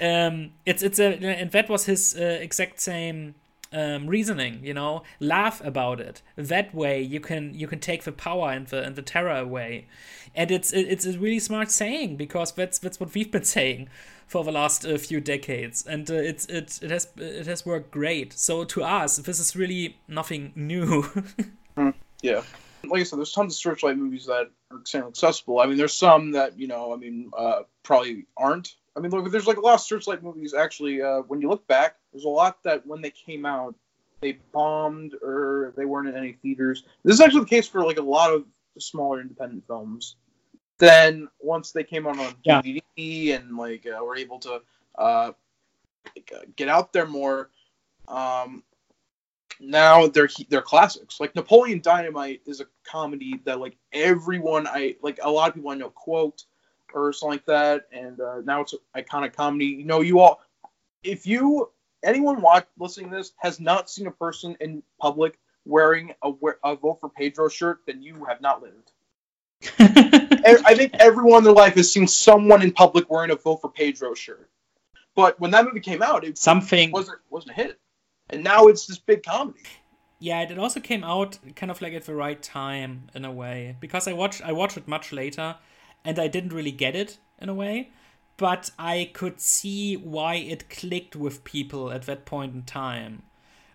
Um, 0.00 0.50
it's 0.64 0.82
it's 0.82 0.98
a 0.98 1.14
and 1.14 1.52
that 1.52 1.68
was 1.68 1.84
his 1.84 2.16
uh, 2.18 2.38
exact 2.40 2.80
same 2.80 3.36
um, 3.72 4.08
reasoning. 4.08 4.64
You 4.64 4.74
know, 4.74 5.04
laugh 5.20 5.64
about 5.64 6.00
it. 6.00 6.22
That 6.34 6.74
way 6.74 7.00
you 7.02 7.20
can 7.20 7.54
you 7.54 7.68
can 7.68 7.78
take 7.78 8.02
the 8.02 8.10
power 8.10 8.50
and 8.50 8.66
the 8.66 8.82
and 8.82 8.96
the 8.96 9.02
terror 9.02 9.38
away, 9.38 9.86
and 10.34 10.50
it's 10.50 10.72
it's 10.72 11.06
a 11.06 11.16
really 11.20 11.38
smart 11.38 11.70
saying 11.70 12.16
because 12.16 12.50
that's 12.50 12.80
that's 12.80 12.98
what 12.98 13.14
we've 13.14 13.30
been 13.30 13.44
saying 13.58 13.88
for 14.26 14.42
the 14.44 14.52
last 14.52 14.84
uh, 14.84 14.98
few 14.98 15.20
decades, 15.20 15.86
and 15.86 16.10
uh, 16.10 16.14
it's 16.14 16.46
it 16.46 16.80
it 16.82 16.90
has 16.90 17.08
it 17.16 17.46
has 17.46 17.64
worked 17.64 17.90
great. 17.90 18.32
So 18.32 18.64
to 18.64 18.82
us, 18.82 19.16
this 19.18 19.38
is 19.38 19.56
really 19.56 19.98
nothing 20.08 20.52
new. 20.56 21.02
mm, 21.76 21.94
yeah, 22.22 22.42
like 22.84 23.00
I 23.00 23.04
said, 23.04 23.18
there's 23.18 23.32
tons 23.32 23.54
of 23.54 23.58
searchlight 23.58 23.96
movies 23.96 24.26
that 24.26 24.50
are 24.70 24.80
extremely 24.80 25.08
accessible. 25.08 25.60
I 25.60 25.66
mean, 25.66 25.76
there's 25.76 25.94
some 25.94 26.32
that 26.32 26.58
you 26.58 26.66
know, 26.66 26.92
I 26.92 26.96
mean, 26.96 27.30
uh, 27.36 27.62
probably 27.82 28.26
aren't. 28.36 28.74
I 28.96 29.00
mean, 29.00 29.10
look, 29.12 29.30
there's 29.30 29.46
like 29.46 29.58
a 29.58 29.60
lot 29.60 29.74
of 29.74 29.80
searchlight 29.80 30.22
movies. 30.22 30.54
Actually, 30.54 31.02
uh, 31.02 31.20
when 31.20 31.40
you 31.40 31.48
look 31.48 31.66
back, 31.66 31.96
there's 32.12 32.24
a 32.24 32.28
lot 32.28 32.62
that 32.64 32.86
when 32.86 33.02
they 33.02 33.10
came 33.10 33.46
out, 33.46 33.74
they 34.20 34.38
bombed 34.52 35.14
or 35.22 35.72
they 35.76 35.84
weren't 35.84 36.08
in 36.08 36.16
any 36.16 36.32
theaters. 36.32 36.82
This 37.04 37.14
is 37.14 37.20
actually 37.20 37.40
the 37.40 37.46
case 37.46 37.68
for 37.68 37.84
like 37.84 37.98
a 37.98 38.02
lot 38.02 38.32
of 38.32 38.44
smaller 38.78 39.20
independent 39.20 39.66
films 39.66 40.16
then 40.78 41.28
once 41.40 41.72
they 41.72 41.84
came 41.84 42.06
out 42.06 42.18
on 42.18 42.34
yeah. 42.44 42.62
DVD 42.62 43.36
and 43.36 43.56
like 43.56 43.86
uh, 43.86 44.04
were 44.04 44.16
able 44.16 44.38
to 44.40 44.60
uh, 44.96 45.32
like, 46.14 46.32
uh, 46.34 46.44
get 46.56 46.68
out 46.68 46.92
there 46.92 47.06
more, 47.06 47.50
um, 48.08 48.62
now 49.60 50.06
they're 50.06 50.28
they're 50.48 50.62
classics. 50.62 51.18
Like 51.20 51.34
Napoleon 51.34 51.80
Dynamite 51.80 52.42
is 52.46 52.60
a 52.60 52.66
comedy 52.84 53.40
that 53.44 53.60
like 53.60 53.76
everyone 53.92 54.66
I 54.66 54.96
like 55.02 55.18
a 55.22 55.30
lot 55.30 55.48
of 55.48 55.54
people 55.54 55.70
I 55.70 55.74
know 55.76 55.90
quote 55.90 56.44
or 56.94 57.12
something 57.12 57.34
like 57.34 57.46
that, 57.46 57.86
and 57.92 58.20
uh, 58.20 58.40
now 58.44 58.60
it's 58.60 58.74
an 58.74 58.80
iconic 58.96 59.34
comedy. 59.34 59.66
You 59.66 59.84
know, 59.84 60.00
you 60.00 60.20
all 60.20 60.40
if 61.02 61.26
you 61.26 61.70
anyone 62.04 62.40
watch 62.40 62.66
listening 62.78 63.10
to 63.10 63.16
this 63.16 63.32
has 63.38 63.60
not 63.60 63.88
seen 63.88 64.06
a 64.06 64.12
person 64.12 64.56
in 64.60 64.82
public 65.00 65.38
wearing 65.64 66.12
a, 66.22 66.32
a 66.64 66.76
vote 66.76 67.00
for 67.00 67.08
Pedro 67.08 67.48
shirt, 67.48 67.80
then 67.86 68.02
you 68.02 68.24
have 68.24 68.40
not 68.40 68.62
lived. 68.62 68.92
I 70.46 70.74
think 70.74 70.94
everyone 70.98 71.38
in 71.38 71.44
their 71.44 71.52
life 71.52 71.74
has 71.74 71.90
seen 71.92 72.06
someone 72.08 72.62
in 72.62 72.72
public 72.72 73.10
wearing 73.10 73.30
a 73.30 73.36
vote 73.36 73.60
for 73.62 73.70
Pedro 73.70 74.14
shirt. 74.14 74.50
But 75.14 75.40
when 75.40 75.50
that 75.52 75.64
movie 75.64 75.80
came 75.80 76.02
out, 76.02 76.24
it 76.24 76.38
something 76.38 76.90
wasn't 76.92 77.18
wasn't 77.30 77.52
a 77.52 77.54
hit, 77.54 77.80
and 78.30 78.44
now 78.44 78.66
it's 78.68 78.86
this 78.86 78.98
big 78.98 79.22
comedy. 79.22 79.60
Yeah, 80.18 80.42
it 80.42 80.58
also 80.58 80.80
came 80.80 81.04
out 81.04 81.38
kind 81.56 81.70
of 81.70 81.82
like 81.82 81.92
at 81.94 82.04
the 82.06 82.14
right 82.14 82.42
time 82.42 83.08
in 83.14 83.24
a 83.24 83.32
way 83.32 83.76
because 83.80 84.06
I 84.08 84.12
watched 84.12 84.42
I 84.42 84.52
watched 84.52 84.76
it 84.76 84.88
much 84.88 85.12
later, 85.12 85.56
and 86.04 86.18
I 86.18 86.28
didn't 86.28 86.52
really 86.54 86.72
get 86.72 86.94
it 86.96 87.18
in 87.38 87.48
a 87.48 87.54
way. 87.54 87.92
but 88.36 88.70
I 88.78 89.10
could 89.14 89.40
see 89.40 89.96
why 89.96 90.36
it 90.36 90.68
clicked 90.70 91.16
with 91.16 91.44
people 91.44 91.90
at 91.92 92.02
that 92.06 92.24
point 92.26 92.54
in 92.54 92.62
time. 92.64 93.22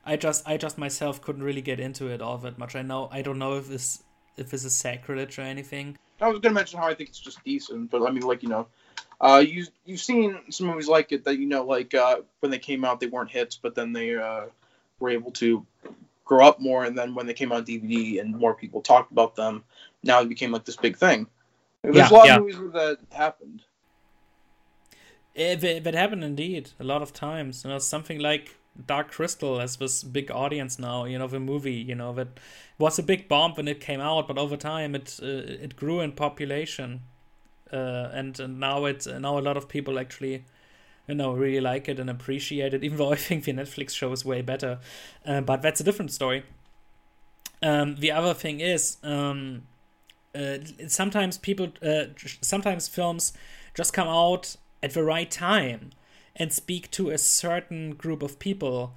I 0.06 0.16
just 0.18 0.48
I 0.48 0.58
just 0.58 0.78
myself 0.78 1.22
couldn't 1.22 1.44
really 1.44 1.62
get 1.62 1.80
into 1.80 2.08
it 2.08 2.22
all 2.22 2.38
that 2.40 2.58
much. 2.58 2.76
I 2.76 2.82
know 2.82 3.10
I 3.12 3.22
don't 3.22 3.40
know 3.40 3.56
if 3.58 3.68
this 3.68 4.04
if 4.38 4.50
this 4.52 4.66
is 4.66 4.76
sacrilege 4.76 5.38
or 5.40 5.44
anything. 5.44 5.98
I 6.22 6.30
was 6.30 6.40
gonna 6.40 6.54
mention 6.54 6.80
how 6.80 6.88
I 6.88 6.94
think 6.94 7.10
it's 7.10 7.20
just 7.20 7.44
decent, 7.44 7.90
but 7.90 8.04
I 8.08 8.12
mean, 8.12 8.24
like 8.24 8.44
you 8.44 8.50
know, 8.50 8.68
uh, 9.20 9.44
you 9.46 9.66
you've 9.86 10.00
seen 10.00 10.40
some 10.50 10.68
movies 10.68 10.88
like 10.88 11.12
it 11.12 11.24
that 11.26 11.38
you 11.38 11.48
know, 11.48 11.64
like 11.64 11.94
uh, 11.94 12.18
when 12.40 12.52
they 12.52 12.60
came 12.60 12.86
out, 12.86 13.00
they 13.00 13.08
weren't 13.08 13.32
hits, 13.32 13.56
but 13.56 13.76
then 13.76 13.92
they 13.92 14.16
uh, 14.16 14.46
were 15.00 15.10
able 15.10 15.32
to 15.32 15.66
grow 16.24 16.48
up 16.48 16.60
more, 16.60 16.84
and 16.86 16.98
then 16.98 17.16
when 17.16 17.26
they 17.26 17.34
came 17.34 17.52
out 17.52 17.66
DVD 17.66 18.22
and 18.22 18.36
more 18.36 18.54
people 18.54 18.82
talked 18.82 19.12
about 19.12 19.36
them, 19.36 19.64
now 20.04 20.22
it 20.22 20.30
became 20.30 20.52
like 20.52 20.66
this 20.66 20.78
big 20.78 20.96
thing. 20.96 21.28
There's 21.84 21.96
Yeah, 21.98 22.10
a 22.10 22.14
lot 22.14 22.28
yeah. 22.28 22.36
of 22.36 22.42
movies 22.42 22.60
where 22.60 22.70
that 22.70 22.98
happened. 23.12 23.64
It, 25.34 25.64
it, 25.64 25.88
it 25.88 25.94
happened 25.96 26.24
indeed 26.24 26.72
a 26.80 26.84
lot 26.84 27.02
of 27.02 27.14
times. 27.14 27.64
You 27.64 27.72
know, 27.72 27.80
something 27.80 28.20
like 28.20 28.56
Dark 28.88 29.12
Crystal 29.12 29.60
has 29.60 29.78
this 29.78 30.04
big 30.04 30.32
audience 30.32 30.80
now. 30.80 31.06
You 31.06 31.20
know, 31.20 31.28
the 31.28 31.40
movie. 31.40 31.74
You 31.74 31.96
know 31.96 32.14
that 32.14 32.40
was 32.78 32.98
a 33.00 33.04
big 33.04 33.28
bomb 33.28 33.54
when 33.54 33.68
it 33.68 33.80
came 33.80 34.02
out, 34.02 34.28
but 34.28 34.38
over 34.38 34.58
time 34.58 34.96
it 34.96 35.20
uh, 35.22 35.26
it 35.26 35.76
grew 35.76 36.00
in 36.00 36.14
population, 36.14 37.02
uh, 37.72 38.10
and, 38.14 38.40
and 38.40 38.60
now 38.60 38.86
it's 38.86 39.08
now 39.08 39.38
a 39.38 39.42
lot 39.42 39.58
of 39.58 39.68
people 39.68 40.00
actually. 40.00 40.46
You 41.08 41.16
know, 41.16 41.34
really 41.34 41.60
like 41.60 41.90
it 41.90 42.00
and 42.00 42.10
appreciate 42.10 42.74
it, 42.74 42.84
even 42.86 42.98
though 42.98 43.12
I 43.12 43.16
think 43.16 43.44
the 43.44 43.54
Netflix 43.54 43.90
show 43.92 44.12
is 44.12 44.24
way 44.24 44.42
better. 44.42 44.80
Uh, 45.26 45.42
but 45.42 45.62
that's 45.62 45.82
a 45.82 45.84
different 45.84 46.12
story. 46.12 46.44
Um, 47.64 47.96
the 47.96 48.12
other 48.12 48.34
thing 48.34 48.60
is, 48.60 48.98
um, 49.04 49.64
uh, 50.34 50.60
sometimes 50.88 51.38
people, 51.38 51.70
uh, 51.84 52.06
sometimes 52.42 52.88
films 52.88 53.34
just 53.74 53.94
come 53.94 54.08
out 54.08 54.56
at 54.82 54.94
the 54.94 55.04
right 55.04 55.30
time 55.30 55.92
and 56.36 56.52
speak 56.52 56.90
to 56.92 57.10
a 57.10 57.18
certain 57.18 57.96
group 57.96 58.24
of 58.24 58.40
people. 58.40 58.94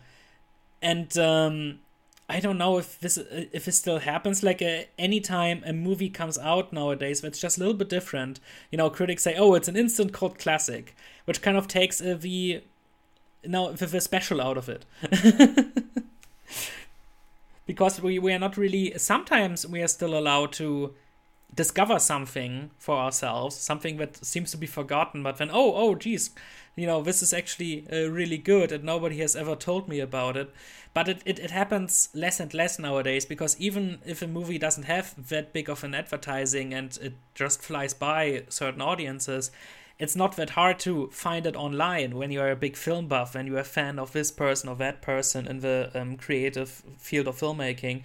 And 0.81 1.17
um, 1.19 1.81
I 2.29 2.41
don't 2.41 2.59
know 2.59 2.79
if 2.79 2.99
this 3.01 3.19
if 3.19 3.65
this 3.65 3.79
still 3.79 3.99
happens. 3.99 4.43
Like 4.43 4.63
uh, 4.63 4.83
anytime 4.99 5.63
a 5.67 5.73
movie 5.73 6.11
comes 6.11 6.39
out 6.39 6.73
nowadays, 6.73 7.23
it's 7.25 7.41
just 7.41 7.57
a 7.57 7.61
little 7.61 7.75
bit 7.75 7.89
different. 7.89 8.41
You 8.71 8.79
know, 8.79 8.91
critics 8.91 9.23
say, 9.23 9.35
"Oh, 9.37 9.55
it's 9.55 9.69
an 9.69 9.77
instant 9.77 10.13
cult 10.13 10.39
classic," 10.39 10.97
which 11.25 11.43
kind 11.43 11.57
of 11.57 11.69
takes 11.69 12.01
uh, 12.01 12.17
the 12.19 12.63
now 13.45 13.73
the 13.73 14.01
special 14.01 14.41
out 14.41 14.57
of 14.57 14.69
it. 14.69 14.85
because 17.67 18.01
we, 18.01 18.19
we 18.19 18.33
are 18.33 18.39
not 18.39 18.57
really 18.57 18.93
sometimes 18.99 19.67
we 19.67 19.83
are 19.83 19.89
still 19.89 20.17
allowed 20.17 20.53
to 20.53 20.95
discover 21.55 21.99
something 21.99 22.71
for 22.79 22.97
ourselves 22.97 23.57
something 23.57 23.97
that 23.97 24.25
seems 24.25 24.51
to 24.51 24.57
be 24.57 24.67
forgotten 24.67 25.23
but 25.23 25.37
then 25.37 25.51
oh 25.53 25.75
oh 25.75 25.95
geez 25.95 26.31
you 26.77 26.87
know 26.87 27.03
this 27.03 27.23
is 27.23 27.33
actually 27.33 27.87
uh, 27.93 28.09
really 28.09 28.39
good 28.39 28.73
and 28.73 28.83
nobody 28.83 29.19
has 29.19 29.37
ever 29.37 29.55
told 29.55 29.89
me 29.89 30.01
about 30.01 30.37
it 30.37 30.53
but 30.93 31.09
it, 31.09 31.23
it, 31.25 31.39
it 31.39 31.51
happens 31.51 32.09
less 32.15 32.41
and 32.41 32.55
less 32.55 32.79
nowadays 32.79 33.25
because 33.25 33.59
even 33.61 33.99
if 34.05 34.23
a 34.23 34.27
movie 34.27 34.59
doesn't 34.59 34.85
have 34.85 35.29
that 35.29 35.53
big 35.53 35.69
of 35.69 35.85
an 35.85 35.95
advertising 35.95 36.73
and 36.73 36.99
it 37.03 37.15
just 37.35 37.63
flies 37.63 37.95
by 37.95 38.43
certain 38.49 38.83
audiences 38.83 39.51
it's 39.99 40.17
not 40.17 40.37
that 40.37 40.51
hard 40.51 40.79
to 40.81 41.09
find 41.13 41.47
it 41.47 41.55
online 41.55 42.17
when 42.17 42.31
you're 42.31 42.51
a 42.51 42.57
big 42.57 42.77
film 42.77 43.07
buff 43.07 43.35
and 43.35 43.49
you're 43.49 43.59
a 43.59 43.65
fan 43.65 43.99
of 43.99 44.13
this 44.13 44.31
person 44.31 44.69
or 44.69 44.77
that 44.77 45.01
person 45.03 45.47
in 45.47 45.61
the 45.61 45.91
um, 45.95 46.17
creative 46.17 46.83
field 46.99 47.29
of 47.29 47.37
filmmaking. 47.37 48.03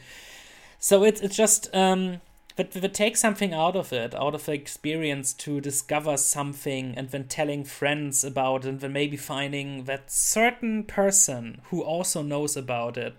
So 0.78 1.04
it's 1.04 1.20
it's 1.22 1.36
just 1.36 1.74
um, 1.76 2.22
that 2.60 2.72
that 2.82 2.93
take 2.93 3.16
something 3.16 3.53
out 3.53 3.78
of 3.78 3.93
it, 3.93 4.14
out 4.14 4.36
of 4.36 4.45
the 4.45 4.51
experience 4.51 5.34
to 5.34 5.62
discover 5.62 6.18
something 6.18 6.93
and 6.97 7.10
then 7.10 7.24
telling 7.24 7.64
friends 7.64 8.24
about 8.26 8.66
it 8.66 8.70
and 8.70 8.80
then 8.82 8.91
maybe 8.91 9.16
finding 9.16 9.86
that 9.86 10.12
certain 10.12 10.84
person 10.84 11.62
who 11.70 11.82
also 11.82 12.22
knows 12.22 12.57
about 12.57 12.97
it. 12.97 13.16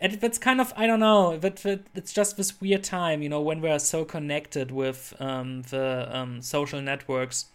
And 0.00 0.14
that's 0.14 0.38
kind 0.38 0.62
of 0.62 0.72
I 0.76 0.86
don't 0.86 1.00
know. 1.00 1.36
That 1.36 1.62
it's 1.94 2.12
just 2.14 2.38
this 2.38 2.58
weird 2.58 2.82
time, 2.82 3.22
you 3.22 3.28
know, 3.28 3.42
when 3.42 3.60
we 3.60 3.68
are 3.68 3.78
so 3.78 4.04
connected 4.04 4.70
with 4.70 5.12
um, 5.20 5.62
the 5.62 6.08
um, 6.10 6.40
social 6.40 6.80
networks 6.80 7.46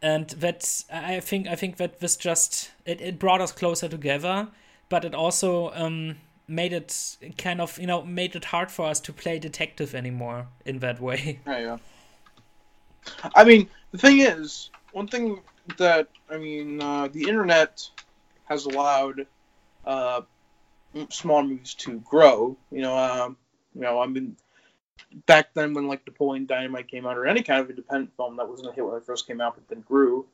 and 0.00 0.30
that 0.30 0.82
I 0.90 1.20
think 1.20 1.46
I 1.46 1.56
think 1.56 1.76
that 1.76 2.00
this 2.00 2.16
just 2.16 2.70
it, 2.86 3.02
it 3.02 3.18
brought 3.18 3.42
us 3.42 3.52
closer 3.52 3.86
together, 3.86 4.48
but 4.88 5.04
it 5.04 5.14
also 5.14 5.70
um, 5.74 6.16
made 6.48 6.72
it 6.72 7.16
kind 7.38 7.60
of 7.60 7.78
you 7.78 7.86
know 7.86 8.02
made 8.02 8.34
it 8.36 8.44
hard 8.46 8.70
for 8.70 8.86
us 8.86 9.00
to 9.00 9.12
play 9.12 9.38
detective 9.38 9.94
anymore 9.94 10.46
in 10.64 10.78
that 10.80 11.00
way. 11.00 11.40
Yeah, 11.46 11.58
yeah. 11.58 11.78
I 13.34 13.42
mean, 13.44 13.68
the 13.90 13.98
thing 13.98 14.20
is, 14.20 14.70
one 14.92 15.08
thing 15.08 15.40
that 15.78 16.08
I 16.30 16.38
mean, 16.38 16.80
uh, 16.80 17.08
the 17.08 17.28
internet 17.28 17.82
has 18.44 18.66
allowed 18.66 19.26
uh, 19.84 20.22
small 21.10 21.42
movies 21.42 21.74
to 21.74 21.98
grow. 22.00 22.56
You 22.70 22.82
know, 22.82 22.96
um, 22.96 23.36
you 23.74 23.82
know, 23.82 24.00
I 24.00 24.06
mean, 24.06 24.36
back 25.26 25.52
then 25.54 25.74
when 25.74 25.88
like 25.88 26.06
Napoleon 26.06 26.46
Dynamite 26.46 26.88
came 26.88 27.06
out, 27.06 27.18
or 27.18 27.26
any 27.26 27.42
kind 27.42 27.60
of 27.60 27.70
independent 27.70 28.14
film 28.16 28.36
that 28.36 28.48
wasn't 28.48 28.70
a 28.70 28.72
hit 28.72 28.84
when 28.84 28.96
it 28.96 29.04
first 29.04 29.26
came 29.26 29.40
out, 29.40 29.54
but 29.54 29.68
then 29.68 29.80
grew. 29.80 30.26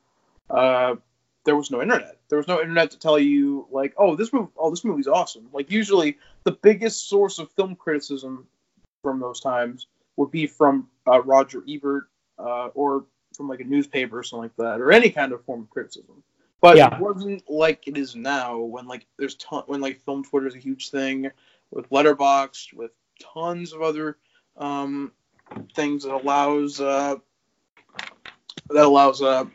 Uh, 0.49 0.95
there 1.49 1.55
was 1.55 1.71
no 1.71 1.81
internet. 1.81 2.19
There 2.29 2.37
was 2.37 2.47
no 2.47 2.61
internet 2.61 2.91
to 2.91 2.99
tell 2.99 3.17
you 3.17 3.65
like, 3.71 3.95
oh, 3.97 4.15
this 4.15 4.31
movie, 4.31 4.51
oh, 4.55 4.69
this 4.69 4.85
movie's 4.85 5.07
awesome. 5.07 5.49
Like 5.51 5.71
usually, 5.71 6.19
the 6.43 6.51
biggest 6.51 7.09
source 7.09 7.39
of 7.39 7.51
film 7.53 7.75
criticism 7.75 8.45
from 9.01 9.19
those 9.19 9.39
times 9.39 9.87
would 10.15 10.29
be 10.29 10.45
from 10.45 10.87
uh, 11.07 11.23
Roger 11.23 11.63
Ebert 11.67 12.07
uh, 12.37 12.67
or 12.75 13.05
from 13.35 13.47
like 13.47 13.61
a 13.61 13.63
newspaper 13.63 14.19
or 14.19 14.21
something 14.21 14.43
like 14.43 14.55
that, 14.57 14.79
or 14.79 14.91
any 14.91 15.09
kind 15.09 15.31
of 15.31 15.43
form 15.43 15.61
of 15.61 15.71
criticism. 15.71 16.21
But 16.61 16.77
Yeah. 16.77 16.95
it 16.95 17.01
wasn't 17.01 17.49
like 17.49 17.87
it 17.87 17.97
is 17.97 18.15
now 18.15 18.59
when 18.59 18.87
like 18.87 19.07
there's 19.17 19.33
ton 19.33 19.63
when 19.65 19.81
like 19.81 20.05
film 20.05 20.23
Twitter 20.23 20.45
is 20.45 20.53
a 20.53 20.59
huge 20.59 20.91
thing 20.91 21.31
with 21.71 21.89
Letterboxd, 21.89 22.75
with 22.75 22.91
tons 23.19 23.73
of 23.73 23.81
other 23.81 24.17
um, 24.55 25.13
things 25.73 26.03
that 26.03 26.13
allows 26.13 26.79
uh, 26.79 27.15
that 28.69 28.85
allows 28.85 29.23
uh, 29.23 29.45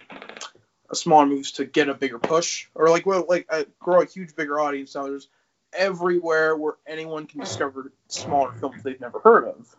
smaller 0.93 1.27
movies 1.27 1.53
to 1.53 1.65
get 1.65 1.89
a 1.89 1.95
bigger 1.95 2.19
push 2.19 2.69
or 2.75 2.89
like 2.91 3.07
well 3.07 3.25
like 3.29 3.47
uh, 3.51 3.65
grow 3.81 4.03
a 4.03 4.07
huge 4.07 4.35
bigger 4.37 4.61
audience. 4.61 4.95
Now 4.95 5.05
there's 5.05 5.29
everywhere 5.73 6.57
where 6.57 6.75
anyone 6.87 7.27
can 7.27 7.41
discover 7.41 7.93
smaller 8.09 8.53
films 8.61 8.83
they've 8.83 9.01
never 9.01 9.19
heard 9.21 9.45
of, 9.45 9.75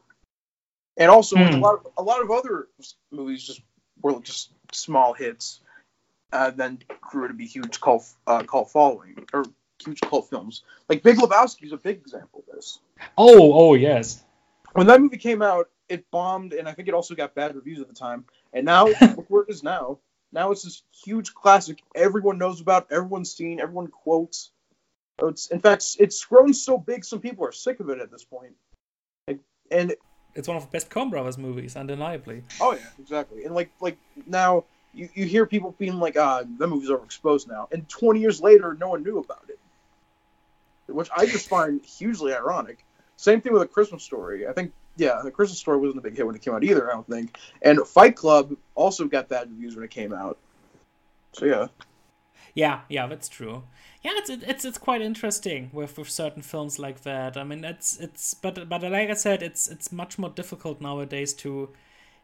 and 0.98 1.10
also 1.12 1.38
a 1.38 1.50
Hmm. 1.52 1.60
lot 1.60 1.76
of 1.76 1.92
a 1.98 2.04
lot 2.04 2.22
of 2.22 2.32
other 2.32 2.68
movies 3.12 3.44
just 3.44 3.62
were 4.02 4.20
just 4.22 4.52
small 4.72 5.14
hits, 5.14 5.62
uh, 6.34 6.52
then 6.52 6.80
grew 7.02 7.28
to 7.28 7.34
be 7.34 7.46
huge 7.46 7.80
cult 7.80 8.08
uh, 8.28 8.44
cult 8.44 8.72
following 8.72 9.26
or 9.34 9.46
huge 9.84 10.02
cult 10.02 10.30
films. 10.30 10.64
Like 10.90 11.04
Big 11.04 11.18
Lebowski 11.18 11.64
is 11.66 11.72
a 11.72 11.78
big 11.78 11.98
example 11.98 12.44
of 12.48 12.56
this. 12.56 12.80
Oh, 13.18 13.54
oh 13.54 13.74
yes. 13.76 14.24
When 14.74 14.88
that 14.88 15.00
movie 15.02 15.18
came 15.18 15.42
out, 15.42 15.70
it 15.88 16.10
bombed, 16.12 16.54
and 16.54 16.68
I 16.68 16.74
think 16.74 16.88
it 16.88 16.94
also 16.94 17.16
got 17.16 17.36
bad 17.36 17.56
reviews 17.56 17.80
at 17.80 17.88
the 17.88 17.94
time. 17.94 18.26
And 18.54 18.66
now 18.66 18.86
look 19.02 19.30
where 19.30 19.44
it 19.44 19.50
is 19.50 19.64
now. 19.64 20.00
Now 20.36 20.52
it's 20.52 20.64
this 20.64 20.84
huge 21.06 21.34
classic 21.34 21.82
everyone 21.96 22.38
knows 22.38 22.60
about, 22.60 22.92
everyone's 22.92 23.34
seen, 23.34 23.62
everyone 23.62 23.88
quotes. 23.88 24.52
So 25.18 25.30
It's 25.30 25.48
in 25.48 25.62
fact 25.62 25.96
it's 25.98 26.24
grown 26.26 26.54
so 26.54 26.78
big, 26.78 27.06
some 27.06 27.22
people 27.22 27.46
are 27.46 27.54
sick 27.54 27.80
of 27.80 27.90
it 27.90 28.00
at 28.00 28.12
this 28.12 28.26
point. 28.26 28.52
Like, 29.30 29.40
and 29.72 29.96
It's 30.36 30.50
one 30.50 30.58
of 30.58 30.64
the 30.64 30.70
best 30.70 30.90
Coen 30.90 31.10
Brothers 31.10 31.38
movies, 31.38 31.78
undeniably. 31.78 32.44
Oh 32.60 32.74
yeah, 32.74 32.80
exactly. 33.00 33.46
And 33.46 33.56
like 33.56 33.72
like 33.80 33.98
now 34.28 34.66
you, 34.94 35.08
you 35.14 35.24
hear 35.26 35.46
people 35.46 35.74
being 35.80 36.00
like, 36.02 36.18
ah, 36.18 36.44
that 36.60 36.68
movie's 36.68 36.90
overexposed 36.90 37.48
now. 37.48 37.70
And 37.72 37.88
twenty 37.88 38.20
years 38.20 38.42
later 38.42 38.76
no 38.78 38.90
one 38.90 39.04
knew 39.04 39.20
about 39.20 39.46
it. 39.48 39.58
Which 40.88 41.10
I 41.16 41.28
just 41.28 41.48
find 41.48 41.84
hugely 41.84 42.34
ironic. 42.34 42.86
Same 43.16 43.40
thing 43.40 43.54
with 43.54 43.62
a 43.62 43.68
Christmas 43.68 44.04
story. 44.04 44.46
I 44.46 44.52
think 44.52 44.74
yeah, 44.98 45.22
the 45.24 45.32
Christmas 45.32 45.60
story 45.60 45.80
wasn't 45.80 46.00
a 46.00 46.02
big 46.02 46.16
hit 46.16 46.26
when 46.26 46.36
it 46.36 46.42
came 46.42 46.54
out 46.54 46.64
either, 46.64 46.90
I 46.90 46.94
don't 46.94 47.08
think. 47.08 47.38
And 47.62 47.80
Fight 47.88 48.16
Club 48.16 48.56
also 48.76 49.06
got 49.06 49.30
bad 49.30 49.50
reviews 49.50 49.76
when 49.76 49.84
it 49.86 49.92
came 49.92 50.14
out. 50.14 50.38
So 51.34 51.46
yeah. 51.46 51.68
Yeah, 52.54 52.82
yeah, 52.88 53.08
that's 53.08 53.28
true. 53.28 53.64
Yeah, 54.02 54.12
it's 54.16 54.30
it's 54.30 54.64
it's 54.66 54.78
quite 54.78 55.02
interesting 55.02 55.70
with 55.74 55.98
with 55.98 56.10
certain 56.10 56.42
films 56.42 56.80
like 56.80 57.02
that. 57.02 57.36
I 57.38 57.44
mean, 57.44 57.66
it's 57.66 57.98
it's 57.98 58.34
but 58.34 58.70
but 58.70 58.84
like 58.84 59.10
I 59.10 59.14
said, 59.14 59.44
it's 59.44 59.68
it's 59.68 59.92
much 59.92 60.18
more 60.18 60.30
difficult 60.30 60.80
nowadays 60.80 61.34
to 61.36 61.70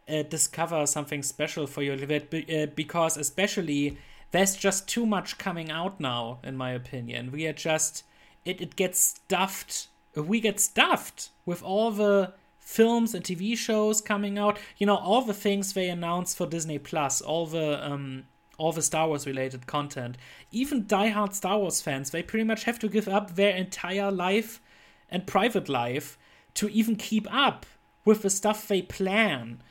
uh, 0.07 0.23
discover 0.23 0.85
something 0.85 1.23
special 1.23 1.67
for 1.67 1.81
you 1.83 1.97
that 1.97 2.29
be- 2.29 2.63
uh, 2.63 2.67
because 2.67 3.17
especially 3.17 3.97
there's 4.31 4.55
just 4.55 4.87
too 4.87 5.05
much 5.05 5.37
coming 5.37 5.69
out 5.69 5.99
now. 5.99 6.39
In 6.43 6.55
my 6.55 6.71
opinion, 6.71 7.31
we 7.31 7.45
are 7.47 7.53
just 7.53 8.03
it 8.45 8.61
it 8.61 8.75
gets 8.77 8.99
stuffed. 9.01 9.87
We 10.15 10.39
get 10.39 10.59
stuffed 10.59 11.29
with 11.45 11.63
all 11.63 11.91
the 11.91 12.33
films 12.71 13.13
and 13.13 13.23
TV 13.23 13.57
shows 13.57 14.01
coming 14.01 14.37
out. 14.37 14.57
You 14.77 14.85
know, 14.87 14.95
all 14.95 15.21
the 15.23 15.33
things 15.45 15.73
they 15.73 15.89
announced 15.89 16.37
for 16.37 16.47
Disney 16.47 16.79
Plus, 16.79 17.21
all 17.21 17.45
the 17.45 17.67
um 17.85 18.23
all 18.57 18.71
the 18.71 18.81
Star 18.81 19.07
Wars 19.07 19.25
related 19.25 19.65
content. 19.65 20.17
Even 20.51 20.85
diehard 20.85 21.33
Star 21.33 21.57
Wars 21.59 21.81
fans, 21.81 22.11
they 22.11 22.23
pretty 22.23 22.43
much 22.43 22.63
have 22.65 22.79
to 22.79 22.87
give 22.87 23.07
up 23.07 23.35
their 23.35 23.55
entire 23.55 24.11
life 24.11 24.61
and 25.09 25.25
private 25.25 25.67
life 25.67 26.17
to 26.53 26.69
even 26.69 26.95
keep 26.95 27.27
up 27.33 27.65
with 28.05 28.21
the 28.21 28.29
stuff 28.29 28.67
they 28.67 28.81
plan 28.81 29.61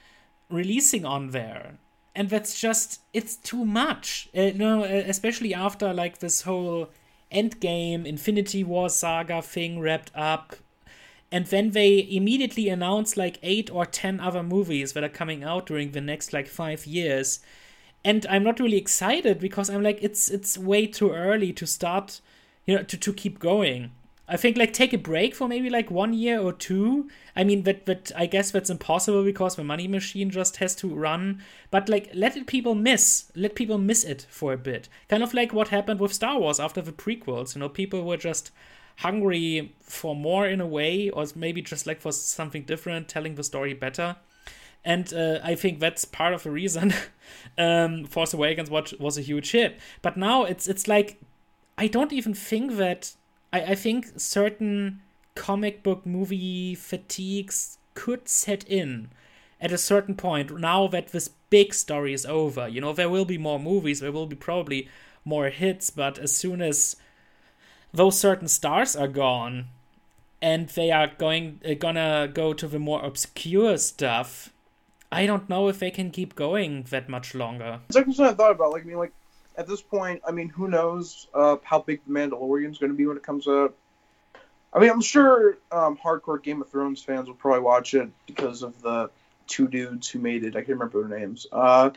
releasing 0.48 1.04
on 1.04 1.30
there. 1.30 1.78
and 2.14 2.28
that's 2.28 2.60
just 2.60 3.00
it's 3.12 3.36
too 3.36 3.64
much. 3.64 4.28
Uh, 4.36 4.42
you 4.42 4.54
know, 4.54 4.82
especially 4.84 5.54
after 5.54 5.94
like 5.94 6.18
this 6.18 6.42
whole 6.42 6.88
Endgame, 7.32 8.04
Infinity 8.04 8.64
War 8.64 8.88
saga 8.90 9.40
thing 9.42 9.80
wrapped 9.80 10.10
up. 10.14 10.56
And 11.32 11.46
then 11.46 11.70
they 11.70 12.06
immediately 12.10 12.68
announced 12.68 13.16
like 13.16 13.38
eight 13.42 13.70
or 13.70 13.86
ten 13.86 14.18
other 14.18 14.42
movies 14.42 14.92
that 14.92 15.04
are 15.04 15.08
coming 15.08 15.44
out 15.44 15.66
during 15.66 15.92
the 15.92 16.00
next 16.00 16.32
like 16.32 16.48
five 16.48 16.86
years. 16.86 17.40
And 18.04 18.26
I'm 18.28 18.42
not 18.42 18.58
really 18.58 18.78
excited 18.78 19.38
because 19.38 19.70
I'm 19.70 19.82
like, 19.82 20.02
it's 20.02 20.28
it's 20.28 20.58
way 20.58 20.86
too 20.86 21.12
early 21.12 21.52
to 21.52 21.66
start, 21.66 22.20
you 22.66 22.74
know, 22.76 22.82
to, 22.82 22.96
to 22.96 23.12
keep 23.12 23.38
going. 23.38 23.92
I 24.26 24.36
think 24.36 24.56
like 24.56 24.72
take 24.72 24.92
a 24.92 24.98
break 24.98 25.34
for 25.34 25.48
maybe 25.48 25.68
like 25.68 25.90
one 25.90 26.12
year 26.12 26.40
or 26.40 26.52
two. 26.52 27.08
I 27.34 27.42
mean 27.42 27.64
that 27.64 27.86
that 27.86 28.12
I 28.16 28.26
guess 28.26 28.52
that's 28.52 28.70
impossible 28.70 29.24
because 29.24 29.56
the 29.56 29.64
money 29.64 29.88
machine 29.88 30.30
just 30.30 30.56
has 30.56 30.76
to 30.76 30.88
run. 30.88 31.42
But 31.70 31.88
like 31.88 32.10
let 32.14 32.36
it 32.36 32.46
people 32.46 32.76
miss, 32.76 33.30
let 33.34 33.56
people 33.56 33.76
miss 33.76 34.04
it 34.04 34.26
for 34.30 34.52
a 34.52 34.56
bit. 34.56 34.88
Kind 35.08 35.24
of 35.24 35.34
like 35.34 35.52
what 35.52 35.68
happened 35.68 35.98
with 35.98 36.12
Star 36.14 36.38
Wars 36.38 36.60
after 36.60 36.80
the 36.80 36.92
prequels. 36.92 37.54
You 37.54 37.60
know, 37.60 37.68
people 37.68 38.04
were 38.04 38.16
just 38.16 38.52
hungry 39.00 39.74
for 39.80 40.14
more 40.14 40.46
in 40.46 40.60
a 40.60 40.66
way, 40.66 41.08
or 41.10 41.24
maybe 41.34 41.62
just 41.62 41.86
like 41.86 42.00
for 42.00 42.12
something 42.12 42.62
different, 42.64 43.08
telling 43.08 43.34
the 43.34 43.42
story 43.42 43.72
better. 43.72 44.16
And 44.84 45.12
uh, 45.12 45.40
I 45.42 45.54
think 45.54 45.80
that's 45.80 46.04
part 46.04 46.34
of 46.34 46.42
the 46.42 46.50
reason 46.50 46.92
um, 47.58 48.04
Force 48.04 48.34
Awakens 48.34 48.70
was, 48.70 48.94
was 48.98 49.18
a 49.18 49.22
huge 49.22 49.52
hit. 49.52 49.78
But 50.02 50.16
now 50.16 50.44
it's 50.44 50.68
it's 50.68 50.86
like 50.86 51.20
I 51.78 51.86
don't 51.86 52.12
even 52.12 52.34
think 52.34 52.76
that 52.76 53.14
I, 53.52 53.60
I 53.60 53.74
think 53.74 54.20
certain 54.20 55.00
comic 55.34 55.82
book 55.82 56.04
movie 56.04 56.74
fatigues 56.74 57.78
could 57.94 58.28
set 58.28 58.64
in 58.64 59.10
at 59.60 59.72
a 59.72 59.78
certain 59.78 60.14
point 60.14 60.58
now 60.58 60.86
that 60.88 61.08
this 61.08 61.30
big 61.48 61.72
story 61.72 62.12
is 62.12 62.26
over. 62.26 62.68
You 62.68 62.80
know, 62.80 62.92
there 62.92 63.08
will 63.08 63.24
be 63.24 63.38
more 63.38 63.58
movies, 63.58 64.00
there 64.00 64.12
will 64.12 64.26
be 64.26 64.36
probably 64.36 64.88
more 65.24 65.48
hits, 65.48 65.90
but 65.90 66.18
as 66.18 66.34
soon 66.34 66.60
as 66.62 66.96
those 67.92 68.18
certain 68.18 68.48
stars 68.48 68.96
are 68.96 69.08
gone 69.08 69.66
and 70.42 70.68
they 70.70 70.90
are 70.90 71.08
going 71.18 71.60
uh, 71.64 71.74
gonna 71.74 72.30
go 72.32 72.52
to 72.52 72.66
the 72.66 72.78
more 72.78 73.04
obscure 73.04 73.76
stuff, 73.76 74.50
I 75.12 75.26
don't 75.26 75.48
know 75.48 75.68
if 75.68 75.78
they 75.78 75.90
can 75.90 76.10
keep 76.10 76.34
going 76.34 76.84
that 76.90 77.08
much 77.08 77.34
longer. 77.34 77.80
It's 77.88 77.96
actually 77.96 78.14
something 78.14 78.34
I 78.34 78.36
thought 78.36 78.52
about. 78.52 78.72
Like, 78.72 78.82
I 78.82 78.86
mean, 78.86 78.98
like 78.98 79.12
at 79.56 79.66
this 79.66 79.82
point, 79.82 80.22
I 80.26 80.30
mean, 80.30 80.48
who 80.48 80.68
knows 80.68 81.26
uh, 81.34 81.56
how 81.62 81.80
big 81.80 82.00
the 82.06 82.12
Mandalorian 82.12 82.70
is 82.70 82.78
going 82.78 82.92
to 82.92 82.96
be 82.96 83.06
when 83.06 83.16
it 83.16 83.22
comes 83.22 83.46
out? 83.48 83.74
I 84.72 84.78
mean, 84.78 84.90
I'm 84.90 85.00
sure 85.00 85.58
um, 85.72 85.98
hardcore 86.02 86.40
Game 86.40 86.62
of 86.62 86.70
Thrones 86.70 87.02
fans 87.02 87.26
will 87.26 87.34
probably 87.34 87.60
watch 87.60 87.94
it 87.94 88.08
because 88.26 88.62
of 88.62 88.80
the 88.82 89.10
two 89.48 89.66
dudes 89.66 90.08
who 90.08 90.20
made 90.20 90.44
it. 90.44 90.54
I 90.54 90.60
can't 90.60 90.68
remember 90.68 91.06
their 91.06 91.18
names. 91.18 91.46
Uh, 91.50 91.90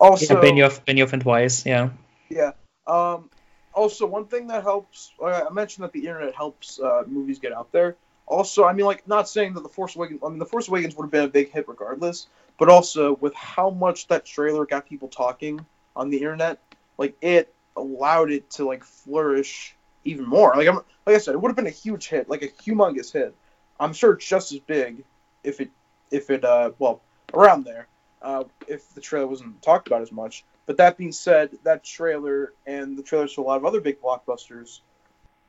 also, 0.00 0.34
yeah, 0.34 0.40
Benioff, 0.40 0.84
Benioff 0.86 1.12
and 1.12 1.22
Weiss. 1.22 1.66
Yeah. 1.66 1.90
Yeah. 2.30 2.52
Um, 2.86 3.28
also, 3.74 4.06
one 4.06 4.26
thing 4.26 4.48
that 4.48 4.62
helps, 4.62 5.12
I 5.22 5.48
mentioned 5.50 5.84
that 5.84 5.92
the 5.92 6.06
internet 6.06 6.34
helps 6.34 6.80
uh, 6.80 7.04
movies 7.06 7.38
get 7.38 7.52
out 7.52 7.72
there. 7.72 7.96
Also, 8.26 8.64
I 8.64 8.72
mean, 8.72 8.86
like, 8.86 9.06
not 9.06 9.28
saying 9.28 9.54
that 9.54 9.62
the 9.62 9.68
Force 9.68 9.96
Awakens. 9.96 10.20
I 10.24 10.28
mean, 10.28 10.38
the 10.38 10.46
Force 10.46 10.68
Awakens 10.68 10.96
would 10.96 11.04
have 11.04 11.10
been 11.10 11.24
a 11.24 11.28
big 11.28 11.50
hit 11.50 11.68
regardless, 11.68 12.26
but 12.58 12.68
also 12.68 13.16
with 13.16 13.34
how 13.34 13.70
much 13.70 14.08
that 14.08 14.24
trailer 14.24 14.64
got 14.64 14.88
people 14.88 15.08
talking 15.08 15.64
on 15.94 16.10
the 16.10 16.18
internet, 16.18 16.58
like 16.98 17.16
it 17.20 17.52
allowed 17.76 18.30
it 18.30 18.50
to 18.52 18.64
like 18.64 18.84
flourish 18.84 19.74
even 20.04 20.26
more. 20.26 20.54
Like 20.56 20.68
I'm 20.68 20.76
like 21.06 21.16
I 21.16 21.18
said, 21.18 21.34
it 21.34 21.40
would 21.40 21.48
have 21.48 21.56
been 21.56 21.66
a 21.66 21.70
huge 21.70 22.08
hit, 22.08 22.28
like 22.28 22.42
a 22.42 22.48
humongous 22.48 23.12
hit. 23.12 23.34
I'm 23.78 23.92
sure 23.92 24.14
it's 24.14 24.26
just 24.26 24.52
as 24.52 24.60
big 24.60 25.04
if 25.42 25.60
it 25.60 25.70
if 26.10 26.30
it 26.30 26.44
uh 26.44 26.70
well 26.78 27.02
around 27.32 27.64
there 27.64 27.88
uh, 28.24 28.44
if 28.66 28.92
the 28.94 29.00
trailer 29.00 29.26
wasn't 29.26 29.60
talked 29.62 29.86
about 29.86 30.02
as 30.02 30.10
much. 30.10 30.44
But 30.66 30.78
that 30.78 30.96
being 30.96 31.12
said, 31.12 31.50
that 31.64 31.84
trailer 31.84 32.52
and 32.66 32.96
the 32.96 33.02
trailers 33.02 33.32
for 33.32 33.42
a 33.42 33.44
lot 33.44 33.56
of 33.56 33.64
other 33.64 33.80
big 33.80 34.00
blockbusters, 34.00 34.80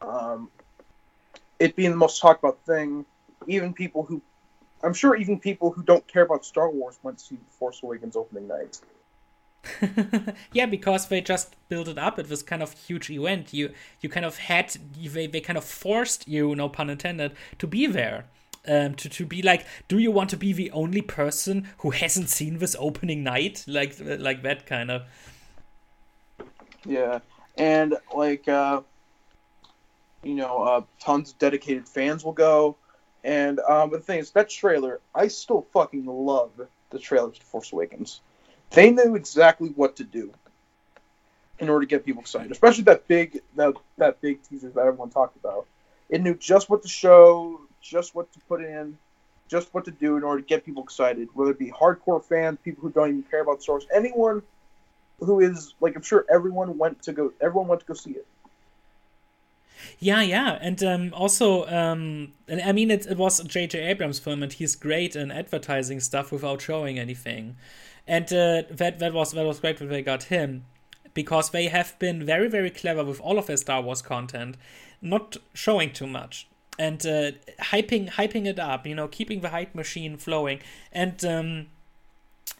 um, 0.01 0.49
it 1.59 1.75
being 1.75 1.91
the 1.91 1.97
most 1.97 2.19
talked 2.19 2.43
about 2.43 2.59
thing, 2.65 3.05
even 3.47 3.73
people 3.73 4.03
who, 4.03 4.21
I'm 4.83 4.93
sure 4.93 5.15
even 5.15 5.39
people 5.39 5.71
who 5.71 5.83
don't 5.83 6.05
care 6.07 6.23
about 6.23 6.43
Star 6.45 6.69
Wars 6.69 6.99
went 7.01 7.19
to 7.19 7.23
see 7.23 7.37
Force 7.49 7.81
Awakens 7.81 8.15
opening 8.15 8.47
night. 8.47 8.79
yeah, 10.53 10.65
because 10.65 11.07
they 11.07 11.21
just 11.21 11.55
built 11.69 11.87
it 11.87 11.97
up. 11.97 12.19
It 12.19 12.29
was 12.29 12.43
kind 12.43 12.61
of 12.61 12.73
huge 12.73 13.09
event. 13.09 13.53
You 13.53 13.71
you 14.01 14.09
kind 14.09 14.25
of 14.25 14.37
had 14.37 14.69
they, 14.69 15.27
they 15.27 15.41
kind 15.41 15.57
of 15.57 15.63
forced 15.63 16.27
you, 16.27 16.55
no 16.55 16.69
pun 16.69 16.89
intended, 16.89 17.33
to 17.57 17.65
be 17.67 17.87
there. 17.87 18.25
Um, 18.67 18.95
to, 18.95 19.09
to 19.09 19.25
be 19.25 19.41
like, 19.41 19.65
do 19.87 19.99
you 19.99 20.11
want 20.11 20.29
to 20.31 20.37
be 20.37 20.53
the 20.53 20.71
only 20.71 21.01
person 21.01 21.67
who 21.79 21.91
hasn't 21.91 22.29
seen 22.29 22.57
this 22.57 22.75
opening 22.79 23.23
night? 23.23 23.63
Like 23.67 23.95
like 23.99 24.43
that 24.43 24.65
kind 24.65 24.91
of. 24.91 25.03
Yeah, 26.85 27.19
and 27.57 27.95
like 28.15 28.47
uh, 28.47 28.81
you 30.23 30.35
know, 30.35 30.63
uh, 30.63 30.81
tons 30.99 31.31
of 31.31 31.37
dedicated 31.37 31.87
fans 31.87 32.25
will 32.25 32.33
go. 32.33 32.75
And 33.23 33.59
um, 33.61 33.91
the 33.91 33.99
thing 33.99 34.19
is, 34.19 34.31
that 34.31 34.49
trailer, 34.49 34.99
I 35.13 35.27
still 35.27 35.65
fucking 35.73 36.05
love 36.05 36.51
the 36.89 36.99
trailer 36.99 37.31
to 37.31 37.41
Force 37.41 37.71
Awakens. 37.71 38.21
They 38.71 38.91
knew 38.91 39.15
exactly 39.15 39.69
what 39.69 39.95
to 39.97 40.03
do 40.03 40.31
in 41.59 41.69
order 41.69 41.85
to 41.85 41.89
get 41.89 42.05
people 42.05 42.21
excited, 42.21 42.51
especially 42.51 42.83
that 42.83 43.07
big 43.07 43.41
that 43.55 43.73
that 43.97 44.21
big 44.21 44.43
teaser 44.43 44.69
that 44.69 44.81
everyone 44.81 45.09
talked 45.09 45.37
about. 45.37 45.65
It 46.09 46.21
knew 46.21 46.35
just 46.35 46.69
what 46.69 46.83
to 46.83 46.87
show, 46.87 47.61
just 47.85 48.15
what 48.15 48.31
to 48.33 48.39
put 48.47 48.61
in, 48.63 48.97
just 49.47 49.73
what 49.73 49.85
to 49.85 49.91
do 49.91 50.17
in 50.17 50.23
order 50.23 50.41
to 50.41 50.47
get 50.47 50.65
people 50.65 50.83
excited. 50.83 51.29
Whether 51.33 51.51
it 51.51 51.59
be 51.59 51.71
hardcore 51.71 52.23
fans, 52.23 52.57
people 52.63 52.81
who 52.81 52.89
don't 52.89 53.09
even 53.09 53.23
care 53.23 53.41
about 53.41 53.61
Star 53.61 53.75
Wars, 53.75 53.87
anyone 53.93 54.41
who 55.19 55.39
is 55.39 55.73
like, 55.79 55.95
I'm 55.95 56.01
sure 56.01 56.25
everyone 56.29 56.77
went 56.77 57.01
to 57.03 57.13
go, 57.13 57.31
everyone 57.41 57.67
went 57.67 57.81
to 57.81 57.87
go 57.87 57.93
see 57.93 58.11
it. 58.11 58.27
Yeah, 59.99 60.21
yeah, 60.21 60.57
and 60.61 60.81
um, 60.83 61.13
also, 61.13 61.67
um, 61.67 62.31
I 62.49 62.71
mean, 62.71 62.89
it, 62.89 63.05
it 63.05 63.17
was 63.17 63.43
J.J. 63.43 63.79
Abrams' 63.79 64.19
film, 64.19 64.41
and 64.41 64.51
he's 64.51 64.75
great 64.75 65.15
in 65.15 65.31
advertising 65.31 65.99
stuff 65.99 66.31
without 66.31 66.61
showing 66.61 66.97
anything 66.97 67.55
and 68.07 68.25
uh, 68.31 68.63
that 68.69 68.99
that 68.99 69.13
was 69.13 69.31
that 69.31 69.45
was 69.45 69.59
great 69.59 69.77
that 69.77 69.85
they 69.85 70.01
got 70.01 70.23
him 70.23 70.65
because 71.13 71.49
they 71.49 71.67
have 71.67 71.97
been 71.99 72.25
very 72.25 72.47
very 72.47 72.69
clever 72.69 73.03
with 73.03 73.19
all 73.21 73.37
of 73.37 73.47
their 73.47 73.57
Star 73.57 73.81
Wars 73.81 74.01
content, 74.01 74.57
not 75.01 75.37
showing 75.53 75.91
too 75.91 76.07
much 76.07 76.47
and 76.77 77.05
uh, 77.05 77.31
hyping 77.59 78.09
hyping 78.11 78.45
it 78.45 78.59
up, 78.59 78.85
you 78.85 78.95
know, 78.95 79.07
keeping 79.07 79.41
the 79.41 79.49
hype 79.49 79.75
machine 79.75 80.17
flowing, 80.17 80.59
and 80.91 81.23
um, 81.25 81.67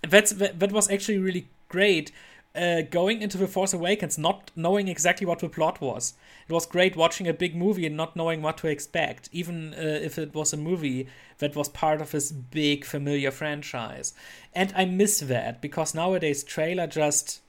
that's 0.07 0.31
that, 0.33 0.59
that 0.59 0.71
was 0.71 0.89
actually 0.89 1.17
really 1.17 1.47
great. 1.69 2.11
Uh, 2.55 2.81
going 2.83 3.21
into 3.21 3.37
the 3.37 3.47
Force 3.47 3.73
Awakens, 3.73 4.17
not 4.17 4.49
knowing 4.55 4.87
exactly 4.87 5.27
what 5.27 5.39
the 5.39 5.49
plot 5.49 5.81
was. 5.81 6.13
It 6.47 6.53
was 6.53 6.65
great 6.65 6.95
watching 6.95 7.27
a 7.27 7.33
big 7.33 7.53
movie 7.53 7.85
and 7.85 7.97
not 7.97 8.15
knowing 8.15 8.41
what 8.41 8.57
to 8.59 8.67
expect, 8.67 9.27
even 9.33 9.73
uh, 9.73 9.81
if 9.81 10.17
it 10.17 10.33
was 10.33 10.53
a 10.53 10.57
movie 10.57 11.09
that 11.39 11.53
was 11.53 11.67
part 11.67 11.99
of 11.99 12.11
this 12.11 12.31
big 12.31 12.85
familiar 12.85 13.31
franchise. 13.31 14.13
And 14.53 14.71
I 14.73 14.85
miss 14.85 15.19
that 15.19 15.59
because 15.59 15.93
nowadays 15.93 16.45
trailer 16.45 16.87
just 16.87 17.41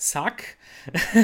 suck. 0.00 0.56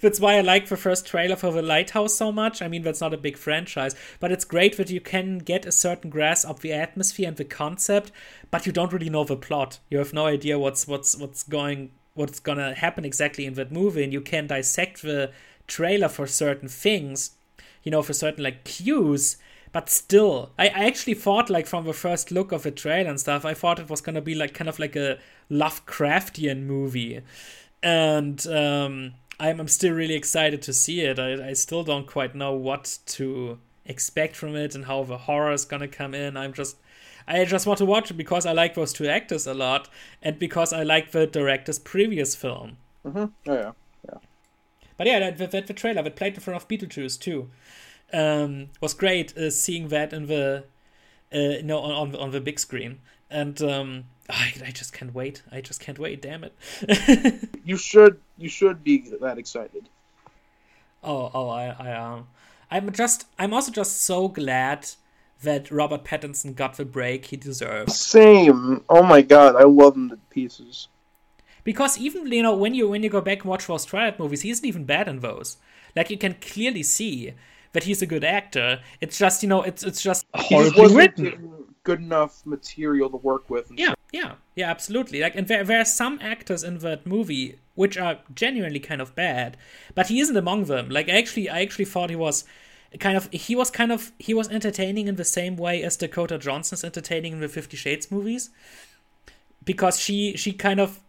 that's 0.00 0.20
why 0.20 0.36
I 0.36 0.40
like 0.40 0.68
the 0.68 0.76
first 0.76 1.06
trailer 1.06 1.36
for 1.36 1.50
The 1.50 1.62
Lighthouse 1.62 2.14
so 2.14 2.30
much. 2.30 2.62
I 2.62 2.68
mean, 2.68 2.82
that's 2.82 3.00
not 3.00 3.14
a 3.14 3.18
big 3.18 3.36
franchise, 3.36 3.94
but 4.20 4.30
it's 4.30 4.44
great 4.44 4.76
that 4.76 4.90
you 4.90 5.00
can 5.00 5.38
get 5.38 5.66
a 5.66 5.72
certain 5.72 6.10
grasp 6.10 6.48
of 6.48 6.60
the 6.60 6.72
atmosphere 6.72 7.28
and 7.28 7.36
the 7.36 7.44
concept, 7.44 8.12
but 8.50 8.66
you 8.66 8.72
don't 8.72 8.92
really 8.92 9.10
know 9.10 9.24
the 9.24 9.36
plot. 9.36 9.78
You 9.90 9.98
have 9.98 10.12
no 10.12 10.26
idea 10.26 10.58
what's 10.58 10.86
what's 10.86 11.16
what's 11.16 11.42
going 11.42 11.90
what's 12.14 12.40
gonna 12.40 12.74
happen 12.74 13.04
exactly 13.04 13.46
in 13.46 13.54
that 13.54 13.72
movie, 13.72 14.04
and 14.04 14.12
you 14.12 14.20
can 14.20 14.46
dissect 14.46 15.02
the 15.02 15.32
trailer 15.66 16.08
for 16.08 16.26
certain 16.26 16.68
things, 16.68 17.32
you 17.82 17.90
know, 17.90 18.02
for 18.02 18.12
certain 18.12 18.44
like 18.44 18.64
cues. 18.64 19.36
But 19.70 19.90
still, 19.90 20.50
I, 20.58 20.68
I 20.68 20.86
actually 20.86 21.14
thought 21.14 21.50
like 21.50 21.66
from 21.66 21.84
the 21.84 21.92
first 21.92 22.30
look 22.30 22.52
of 22.52 22.62
the 22.62 22.70
trailer 22.70 23.10
and 23.10 23.20
stuff, 23.20 23.44
I 23.44 23.54
thought 23.54 23.78
it 23.78 23.90
was 23.90 24.00
gonna 24.00 24.20
be 24.20 24.34
like 24.34 24.54
kind 24.54 24.68
of 24.68 24.78
like 24.78 24.96
a 24.96 25.18
Lovecraftian 25.50 26.64
movie, 26.64 27.20
and 27.82 28.46
um, 28.46 29.14
I'm 29.40 29.60
I'm 29.60 29.68
still 29.68 29.94
really 29.94 30.14
excited 30.14 30.62
to 30.62 30.72
see 30.72 31.00
it. 31.00 31.18
I 31.18 31.48
I 31.48 31.52
still 31.52 31.82
don't 31.84 32.06
quite 32.06 32.34
know 32.34 32.52
what 32.52 32.98
to 33.06 33.58
expect 33.84 34.36
from 34.36 34.54
it 34.54 34.74
and 34.74 34.84
how 34.84 35.04
the 35.04 35.18
horror 35.18 35.52
is 35.52 35.64
gonna 35.64 35.88
come 35.88 36.14
in. 36.14 36.36
I'm 36.36 36.52
just 36.52 36.76
I 37.26 37.44
just 37.44 37.66
want 37.66 37.78
to 37.78 37.84
watch 37.84 38.10
it 38.10 38.14
because 38.14 38.46
I 38.46 38.52
like 38.52 38.74
those 38.74 38.92
two 38.92 39.06
actors 39.06 39.46
a 39.46 39.54
lot, 39.54 39.88
and 40.22 40.38
because 40.38 40.72
I 40.72 40.82
like 40.82 41.12
the 41.12 41.26
director's 41.26 41.78
previous 41.78 42.34
film. 42.34 42.78
Mm-hmm. 43.04 43.24
Oh 43.50 43.54
yeah, 43.54 43.72
yeah. 44.06 44.18
But 44.96 45.06
yeah, 45.06 45.30
that, 45.30 45.50
that, 45.50 45.66
the 45.66 45.74
trailer 45.74 46.02
that 46.02 46.16
played 46.16 46.34
in 46.34 46.40
front 46.40 46.60
of 46.60 46.68
Beetlejuice 46.68 47.20
too 47.20 47.50
um, 48.12 48.70
was 48.80 48.94
great. 48.94 49.36
Uh, 49.36 49.50
seeing 49.50 49.88
that 49.88 50.12
in 50.12 50.26
the 50.26 50.64
uh, 51.32 51.62
no 51.62 51.78
on, 51.80 51.92
on 51.92 52.16
on 52.16 52.30
the 52.30 52.40
big 52.40 52.58
screen, 52.58 52.98
and 53.30 53.60
um, 53.62 54.04
I, 54.28 54.52
I 54.66 54.70
just 54.70 54.92
can't 54.92 55.14
wait. 55.14 55.42
I 55.50 55.60
just 55.60 55.80
can't 55.80 55.98
wait. 55.98 56.22
Damn 56.22 56.44
it! 56.44 57.48
you 57.64 57.76
should 57.76 58.20
you 58.36 58.48
should 58.48 58.84
be 58.84 59.10
that 59.20 59.38
excited. 59.38 59.88
Oh 61.02 61.30
oh 61.32 61.48
I 61.48 61.74
I 61.78 61.92
um 61.92 62.26
I'm 62.70 62.92
just 62.92 63.26
I'm 63.38 63.54
also 63.54 63.72
just 63.72 64.02
so 64.02 64.28
glad 64.28 64.88
that 65.42 65.70
Robert 65.70 66.04
Pattinson 66.04 66.54
got 66.54 66.76
the 66.76 66.84
break 66.84 67.26
he 67.26 67.36
deserves. 67.36 67.96
Same. 67.96 68.84
Oh 68.88 69.02
my 69.02 69.22
god, 69.22 69.56
I 69.56 69.64
love 69.64 69.96
him 69.96 70.10
to 70.10 70.16
pieces. 70.30 70.88
because 71.64 71.98
even 71.98 72.26
you 72.32 72.42
know 72.42 72.54
when 72.54 72.74
you 72.74 72.88
when 72.88 73.02
you 73.02 73.10
go 73.10 73.20
back 73.20 73.40
and 73.40 73.50
watch 73.50 73.66
those 73.66 73.84
Twilight 73.84 74.18
movies, 74.18 74.42
he 74.42 74.50
isn't 74.50 74.64
even 74.64 74.84
bad 74.84 75.08
in 75.08 75.20
those. 75.20 75.56
Like 75.96 76.10
you 76.10 76.18
can 76.18 76.34
clearly 76.34 76.82
see 76.82 77.34
that 77.72 77.84
he's 77.84 78.02
a 78.02 78.06
good 78.06 78.24
actor. 78.24 78.80
It's 79.00 79.18
just 79.18 79.42
you 79.42 79.48
know 79.48 79.62
it's 79.62 79.82
it's 79.84 80.02
just 80.02 80.26
horribly 80.34 80.94
written. 80.94 81.57
Good 81.88 82.00
enough 82.00 82.44
material 82.44 83.08
to 83.08 83.16
work 83.16 83.48
with. 83.48 83.72
Yeah, 83.74 83.94
yeah, 84.12 84.32
yeah, 84.54 84.70
absolutely. 84.70 85.20
Like, 85.20 85.34
and 85.34 85.48
there, 85.48 85.64
there 85.64 85.80
are 85.80 85.86
some 86.02 86.18
actors 86.20 86.62
in 86.62 86.78
that 86.78 87.06
movie 87.06 87.58
which 87.74 87.96
are 87.96 88.18
genuinely 88.34 88.80
kind 88.80 89.00
of 89.00 89.14
bad, 89.14 89.56
but 89.94 90.08
he 90.08 90.20
isn't 90.20 90.36
among 90.36 90.64
them. 90.64 90.90
Like, 90.90 91.08
actually, 91.08 91.48
I 91.48 91.62
actually 91.62 91.86
thought 91.86 92.10
he 92.10 92.16
was 92.16 92.44
kind 93.00 93.16
of 93.16 93.30
he 93.32 93.54
was 93.56 93.70
kind 93.70 93.90
of 93.90 94.12
he 94.18 94.34
was 94.34 94.48
entertaining 94.50 95.08
in 95.08 95.16
the 95.16 95.24
same 95.24 95.56
way 95.56 95.82
as 95.82 95.96
Dakota 95.96 96.36
Johnson's 96.36 96.84
entertaining 96.84 97.32
in 97.32 97.40
the 97.40 97.48
Fifty 97.48 97.76
Shades 97.76 98.10
movies, 98.10 98.50
because 99.64 99.98
she 99.98 100.36
she 100.36 100.52
kind 100.52 100.80
of 100.80 101.00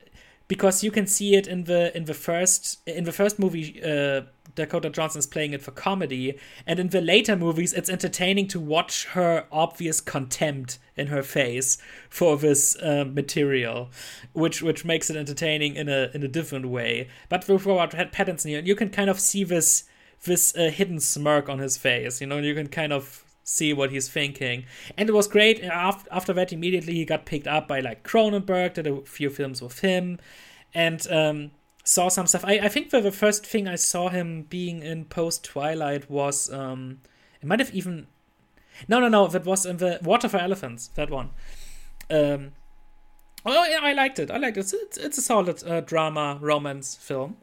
because 0.47 0.83
you 0.83 0.91
can 0.91 1.07
see 1.07 1.35
it 1.35 1.45
in 1.45 1.65
the 1.65 1.95
in 1.97 2.05
the 2.05 2.13
first 2.13 2.79
in 2.87 3.03
the 3.03 3.11
first 3.11 3.37
movie 3.37 3.81
uh, 3.83 4.21
Dakota 4.59 4.89
Johnson 4.89 5.19
is 5.19 5.27
playing 5.27 5.53
it 5.53 5.61
for 5.61 5.71
comedy 5.71 6.37
and 6.67 6.79
in 6.79 6.89
the 6.89 7.01
later 7.01 7.35
movies 7.35 7.73
it's 7.73 7.89
entertaining 7.89 8.47
to 8.49 8.59
watch 8.59 9.05
her 9.07 9.45
obvious 9.51 10.01
contempt 10.01 10.79
in 10.95 11.07
her 11.07 11.23
face 11.23 11.77
for 12.09 12.37
this 12.37 12.75
uh, 12.81 13.05
material 13.05 13.89
which 14.33 14.61
which 14.61 14.85
makes 14.85 15.09
it 15.09 15.15
entertaining 15.15 15.75
in 15.75 15.89
a 15.89 16.09
in 16.13 16.23
a 16.23 16.27
different 16.27 16.67
way 16.67 17.07
but 17.29 17.47
with 17.47 17.65
Robert 17.65 18.11
Pattinson 18.11 18.65
you 18.65 18.75
can 18.75 18.89
kind 18.89 19.09
of 19.09 19.19
see 19.19 19.43
this 19.43 19.85
this 20.25 20.55
uh, 20.55 20.69
hidden 20.69 20.99
smirk 20.99 21.49
on 21.49 21.59
his 21.59 21.77
face 21.77 22.21
you 22.21 22.27
know 22.27 22.37
you 22.37 22.53
can 22.53 22.67
kind 22.67 22.93
of 22.93 23.23
see 23.49 23.73
what 23.73 23.91
he's 23.91 24.07
thinking. 24.07 24.63
And 24.95 25.09
it 25.09 25.11
was 25.11 25.27
great. 25.27 25.63
After, 25.63 26.07
after 26.11 26.33
that, 26.33 26.53
immediately 26.53 26.93
he 26.93 27.03
got 27.03 27.25
picked 27.25 27.47
up 27.47 27.67
by 27.67 27.79
like 27.79 28.03
Cronenberg, 28.03 28.75
did 28.75 28.85
a 28.85 29.01
few 29.01 29.31
films 29.31 29.59
with 29.59 29.79
him, 29.79 30.19
and 30.73 31.05
um, 31.11 31.51
saw 31.89 32.07
some 32.07 32.27
stuff. 32.27 32.45
I, 32.45 32.59
I 32.59 32.69
think 32.69 32.91
the, 32.91 33.01
the 33.01 33.11
first 33.11 33.45
thing 33.45 33.67
I 33.67 33.75
saw 33.75 34.09
him 34.09 34.43
being 34.43 34.83
in 34.83 35.05
post 35.05 35.43
Twilight 35.43 36.09
was 36.09 36.51
um, 36.53 36.99
it 37.41 37.47
might 37.47 37.59
have 37.59 37.73
even 37.73 38.05
no 38.87 38.99
no 38.99 39.07
no 39.07 39.27
that 39.27 39.43
was 39.43 39.65
in 39.65 39.77
the 39.77 39.99
Water 40.03 40.29
for 40.29 40.37
Elephants 40.37 40.89
that 40.95 41.09
one. 41.09 41.31
Um, 42.11 42.51
oh 43.43 43.65
yeah, 43.65 43.79
I 43.81 43.93
liked 43.93 44.19
it. 44.19 44.29
I 44.29 44.37
liked 44.37 44.57
it. 44.57 44.71
It's, 44.71 44.97
it's 44.97 45.17
a 45.17 45.21
solid 45.21 45.63
uh, 45.65 45.81
drama 45.81 46.37
romance 46.39 46.95
film. 46.95 47.37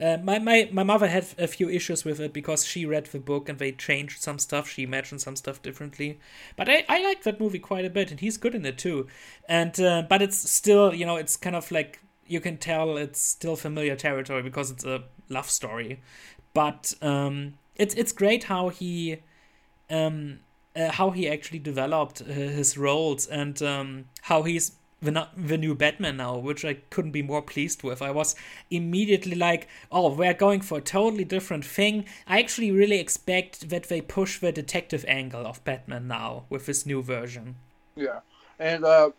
Uh, 0.00 0.16
my, 0.22 0.38
my, 0.38 0.66
my 0.72 0.82
mother 0.82 1.08
had 1.08 1.26
a 1.36 1.46
few 1.46 1.68
issues 1.68 2.06
with 2.06 2.20
it 2.20 2.32
because 2.32 2.64
she 2.64 2.86
read 2.86 3.04
the 3.06 3.18
book 3.18 3.50
and 3.50 3.58
they 3.58 3.70
changed 3.70 4.22
some 4.22 4.38
stuff. 4.38 4.66
She 4.66 4.82
imagined 4.82 5.20
some 5.20 5.36
stuff 5.36 5.60
differently. 5.60 6.18
But 6.56 6.70
I, 6.70 6.86
I 6.88 7.02
like 7.02 7.22
that 7.24 7.38
movie 7.38 7.58
quite 7.58 7.84
a 7.84 7.90
bit 7.90 8.10
and 8.10 8.18
he's 8.18 8.38
good 8.38 8.54
in 8.54 8.64
it 8.64 8.78
too. 8.78 9.08
And 9.46 9.78
uh, 9.78 10.04
But 10.08 10.22
it's 10.22 10.50
still, 10.50 10.94
you 10.94 11.04
know, 11.04 11.16
it's 11.16 11.36
kind 11.36 11.54
of 11.54 11.70
like 11.70 12.00
you 12.30 12.40
can 12.40 12.56
tell 12.56 12.96
it's 12.96 13.20
still 13.20 13.56
familiar 13.56 13.96
territory 13.96 14.42
because 14.42 14.70
it's 14.70 14.84
a 14.84 15.04
love 15.28 15.50
story. 15.50 16.00
But 16.54 16.94
um, 17.02 17.54
it's, 17.76 17.94
it's 17.94 18.12
great 18.12 18.44
how 18.44 18.68
he. 18.68 19.18
Um, 19.90 20.40
uh, 20.76 20.88
how 20.92 21.10
he 21.10 21.28
actually 21.28 21.58
developed 21.58 22.22
uh, 22.22 22.32
his 22.32 22.78
roles 22.78 23.26
and 23.26 23.60
um, 23.60 24.04
how 24.22 24.44
he's 24.44 24.76
the, 25.02 25.28
the 25.36 25.58
new 25.58 25.74
Batman 25.74 26.18
now, 26.18 26.36
which 26.36 26.64
I 26.64 26.74
couldn't 26.90 27.12
be 27.12 27.22
more 27.22 27.42
pleased 27.42 27.82
with. 27.82 28.02
I 28.02 28.10
was 28.10 28.36
immediately 28.70 29.34
like, 29.34 29.68
oh, 29.90 30.12
we're 30.12 30.34
going 30.34 30.60
for 30.60 30.78
a 30.78 30.82
totally 30.82 31.24
different 31.24 31.64
thing. 31.64 32.04
I 32.26 32.38
actually 32.38 32.70
really 32.70 32.98
expect 32.98 33.70
that 33.70 33.84
they 33.84 34.00
push 34.00 34.38
the 34.38 34.52
detective 34.52 35.04
angle 35.08 35.46
of 35.46 35.62
Batman 35.64 36.06
now 36.06 36.44
with 36.50 36.66
this 36.66 36.86
new 36.86 37.02
version. 37.02 37.56
Yeah. 37.96 38.20
And 38.58 38.84
uh, 38.84 39.10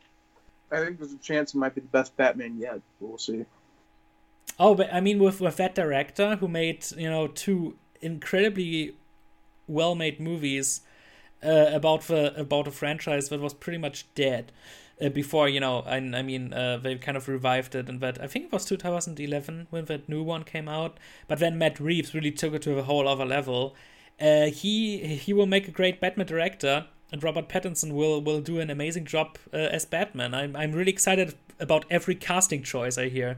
I 0.71 0.83
think 0.83 0.99
there's 0.99 1.13
a 1.13 1.17
chance 1.17 1.53
it 1.53 1.57
might 1.57 1.75
be 1.75 1.81
the 1.81 1.87
best 1.87 2.15
Batman 2.17 2.57
yet. 2.57 2.81
We'll 2.99 3.17
see. 3.17 3.45
Oh, 4.59 4.75
but 4.75 4.93
I 4.93 5.01
mean, 5.01 5.19
with, 5.19 5.41
with 5.41 5.57
that 5.57 5.75
director 5.75 6.35
who 6.37 6.47
made, 6.47 6.85
you 6.95 7.09
know, 7.09 7.27
two 7.27 7.75
incredibly 8.01 8.95
well 9.67 9.95
made 9.95 10.19
movies 10.19 10.81
uh, 11.43 11.69
about 11.71 12.03
the 12.03 12.39
about 12.39 12.67
a 12.67 12.71
franchise 12.71 13.29
that 13.29 13.39
was 13.39 13.53
pretty 13.53 13.77
much 13.77 14.05
dead 14.15 14.51
uh, 15.01 15.09
before 15.09 15.49
you 15.49 15.59
know 15.59 15.79
I, 15.79 15.95
I 15.95 16.21
mean 16.21 16.53
uh, 16.53 16.77
they 16.77 16.95
kind 16.95 17.17
of 17.17 17.27
revived 17.27 17.75
it 17.75 17.89
and 17.89 17.99
that 18.01 18.21
I 18.21 18.27
think 18.27 18.45
it 18.45 18.51
was 18.51 18.65
2011 18.65 19.67
when 19.69 19.85
that 19.85 20.07
new 20.07 20.23
one 20.23 20.43
came 20.43 20.67
out 20.67 20.97
but 21.27 21.39
then 21.39 21.57
Matt 21.57 21.79
Reeves 21.79 22.13
really 22.13 22.31
took 22.31 22.53
it 22.53 22.61
to 22.63 22.77
a 22.77 22.83
whole 22.83 23.07
other 23.07 23.25
level 23.25 23.75
uh, 24.19 24.45
he 24.45 24.99
he 25.15 25.33
will 25.33 25.47
make 25.47 25.67
a 25.67 25.71
great 25.71 25.99
Batman 25.99 26.27
director 26.27 26.87
and 27.11 27.23
Robert 27.23 27.49
Pattinson 27.49 27.93
will 27.93 28.21
will 28.21 28.41
do 28.41 28.59
an 28.59 28.69
amazing 28.69 29.05
job 29.05 29.37
uh, 29.53 29.57
as 29.57 29.85
Batman 29.85 30.33
I'm, 30.33 30.55
I'm 30.55 30.71
really 30.71 30.91
excited 30.91 31.35
about 31.59 31.85
every 31.89 32.15
casting 32.15 32.63
choice 32.63 32.97
I 32.97 33.09
hear 33.09 33.37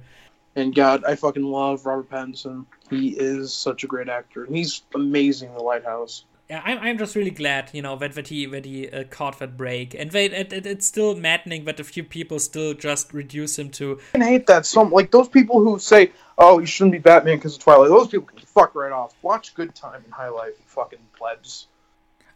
and 0.55 0.73
God 0.73 1.03
I 1.05 1.15
fucking 1.15 1.43
love 1.43 1.85
Robert 1.85 2.09
Pattinson 2.09 2.65
he 2.89 3.09
is 3.09 3.53
such 3.53 3.83
a 3.83 3.87
great 3.87 4.09
actor 4.09 4.45
and 4.45 4.55
he's 4.55 4.83
amazing 4.93 5.49
in 5.49 5.55
the 5.55 5.63
Lighthouse 5.63 6.25
yeah, 6.49 6.61
I'm, 6.65 6.77
I'm 6.79 6.97
just 6.97 7.15
really 7.15 7.31
glad, 7.31 7.69
you 7.73 7.81
know, 7.81 7.95
that, 7.95 8.13
that 8.15 8.27
he 8.27 8.45
that 8.47 8.65
he 8.65 8.89
uh, 8.89 9.05
caught 9.05 9.39
that 9.39 9.55
break, 9.55 9.95
and 9.95 10.11
they, 10.11 10.25
it, 10.25 10.51
it, 10.51 10.65
it's 10.65 10.85
still 10.85 11.15
maddening 11.15 11.63
that 11.65 11.79
a 11.79 11.85
few 11.85 12.03
people 12.03 12.37
still 12.37 12.73
just 12.73 13.13
reduce 13.13 13.57
him 13.57 13.69
to. 13.71 13.99
I 14.13 14.19
hate 14.19 14.47
that 14.47 14.65
some 14.65 14.91
like 14.91 15.09
those 15.09 15.29
people 15.29 15.63
who 15.63 15.79
say, 15.79 16.11
"Oh, 16.37 16.59
you 16.59 16.65
shouldn't 16.65 16.91
be 16.91 16.99
Batman 16.99 17.37
because 17.37 17.55
of 17.55 17.61
Twilight." 17.63 17.89
Those 17.89 18.09
people 18.09 18.27
can 18.27 18.39
fuck 18.39 18.75
right 18.75 18.91
off. 18.91 19.15
Watch 19.21 19.55
Good 19.55 19.73
Time 19.73 20.01
and 20.03 20.13
High 20.13 20.29
Life, 20.29 20.55
fucking 20.65 20.99
plebs. 21.17 21.67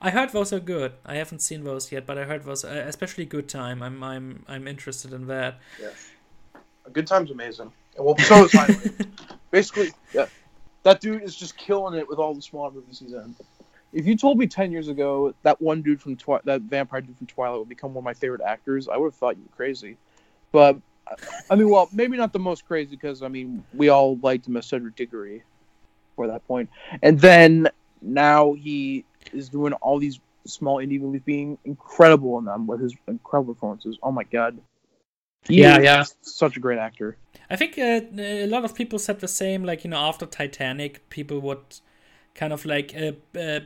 I 0.01 0.11
heard 0.11 0.29
those 0.29 0.53
are 0.53 0.59
good. 0.59 0.93
I 1.05 1.15
haven't 1.15 1.39
seen 1.39 1.63
those 1.63 1.91
yet, 1.91 2.05
but 2.05 2.17
I 2.17 2.25
heard 2.25 2.43
those, 2.43 2.63
uh, 2.63 2.83
especially 2.87 3.25
Good 3.25 3.49
Time. 3.49 3.81
I'm 3.81 4.03
I'm 4.03 4.45
I'm 4.47 4.67
interested 4.67 5.13
in 5.13 5.27
that. 5.27 5.59
Yeah, 5.81 5.89
Good 6.93 7.07
Time's 7.07 7.31
amazing. 7.31 7.71
Well, 7.97 8.17
so 8.17 8.45
is 8.45 8.53
Basically, 9.51 9.91
yeah, 10.13 10.27
that 10.83 11.01
dude 11.01 11.23
is 11.23 11.35
just 11.35 11.57
killing 11.57 11.97
it 11.97 12.07
with 12.07 12.19
all 12.19 12.35
the 12.35 12.41
small 12.41 12.69
movies 12.69 12.99
he's 12.99 13.13
in 13.13 13.35
if 13.93 14.05
you 14.05 14.15
told 14.15 14.37
me 14.37 14.47
10 14.47 14.71
years 14.71 14.87
ago 14.87 15.33
that 15.43 15.61
one 15.61 15.81
dude 15.81 16.01
from 16.01 16.15
Twi- 16.15 16.41
that 16.43 16.61
vampire 16.61 17.01
dude 17.01 17.17
from 17.17 17.27
Twilight 17.27 17.59
would 17.59 17.69
become 17.69 17.93
one 17.93 18.01
of 18.01 18.05
my 18.05 18.13
favorite 18.13 18.41
actors, 18.41 18.87
I 18.87 18.97
would 18.97 19.07
have 19.07 19.15
thought 19.15 19.37
you 19.37 19.43
were 19.43 19.55
crazy. 19.55 19.97
But 20.51 20.77
I 21.49 21.55
mean, 21.55 21.69
well, 21.69 21.89
maybe 21.93 22.17
not 22.17 22.33
the 22.33 22.39
most 22.39 22.65
crazy 22.67 22.91
because 22.91 23.23
I 23.23 23.27
mean 23.27 23.63
we 23.73 23.89
all 23.89 24.17
liked 24.17 24.47
him 24.47 24.57
as 24.57 24.65
Cedric 24.65 24.95
Diggory 24.95 25.43
for 26.15 26.27
that 26.27 26.45
point, 26.47 26.69
and 27.01 27.19
then 27.19 27.69
now 28.01 28.53
he 28.53 29.05
is 29.33 29.49
doing 29.49 29.73
all 29.73 29.99
these 29.99 30.19
small 30.45 30.77
indie 30.77 30.99
movies, 30.99 31.21
being 31.25 31.57
incredible 31.65 32.37
in 32.39 32.45
them 32.45 32.67
with 32.67 32.81
his 32.81 32.93
incredible 33.07 33.53
performances. 33.53 33.97
Oh 34.01 34.11
my 34.11 34.23
god, 34.23 34.57
he 35.43 35.61
yeah, 35.61 35.79
yeah, 35.79 36.03
such 36.21 36.57
a 36.57 36.59
great 36.59 36.79
actor. 36.79 37.17
I 37.49 37.55
think 37.55 37.77
uh, 37.77 38.01
a 38.17 38.47
lot 38.47 38.65
of 38.65 38.75
people 38.75 38.99
said 38.99 39.19
the 39.19 39.27
same. 39.27 39.63
Like 39.63 39.83
you 39.83 39.89
know, 39.89 39.97
after 39.97 40.25
Titanic, 40.25 41.09
people 41.09 41.39
would 41.41 41.79
kind 42.35 42.53
of 42.53 42.65
like 42.65 42.95
uh, 42.95 43.13
uh, 43.37 43.61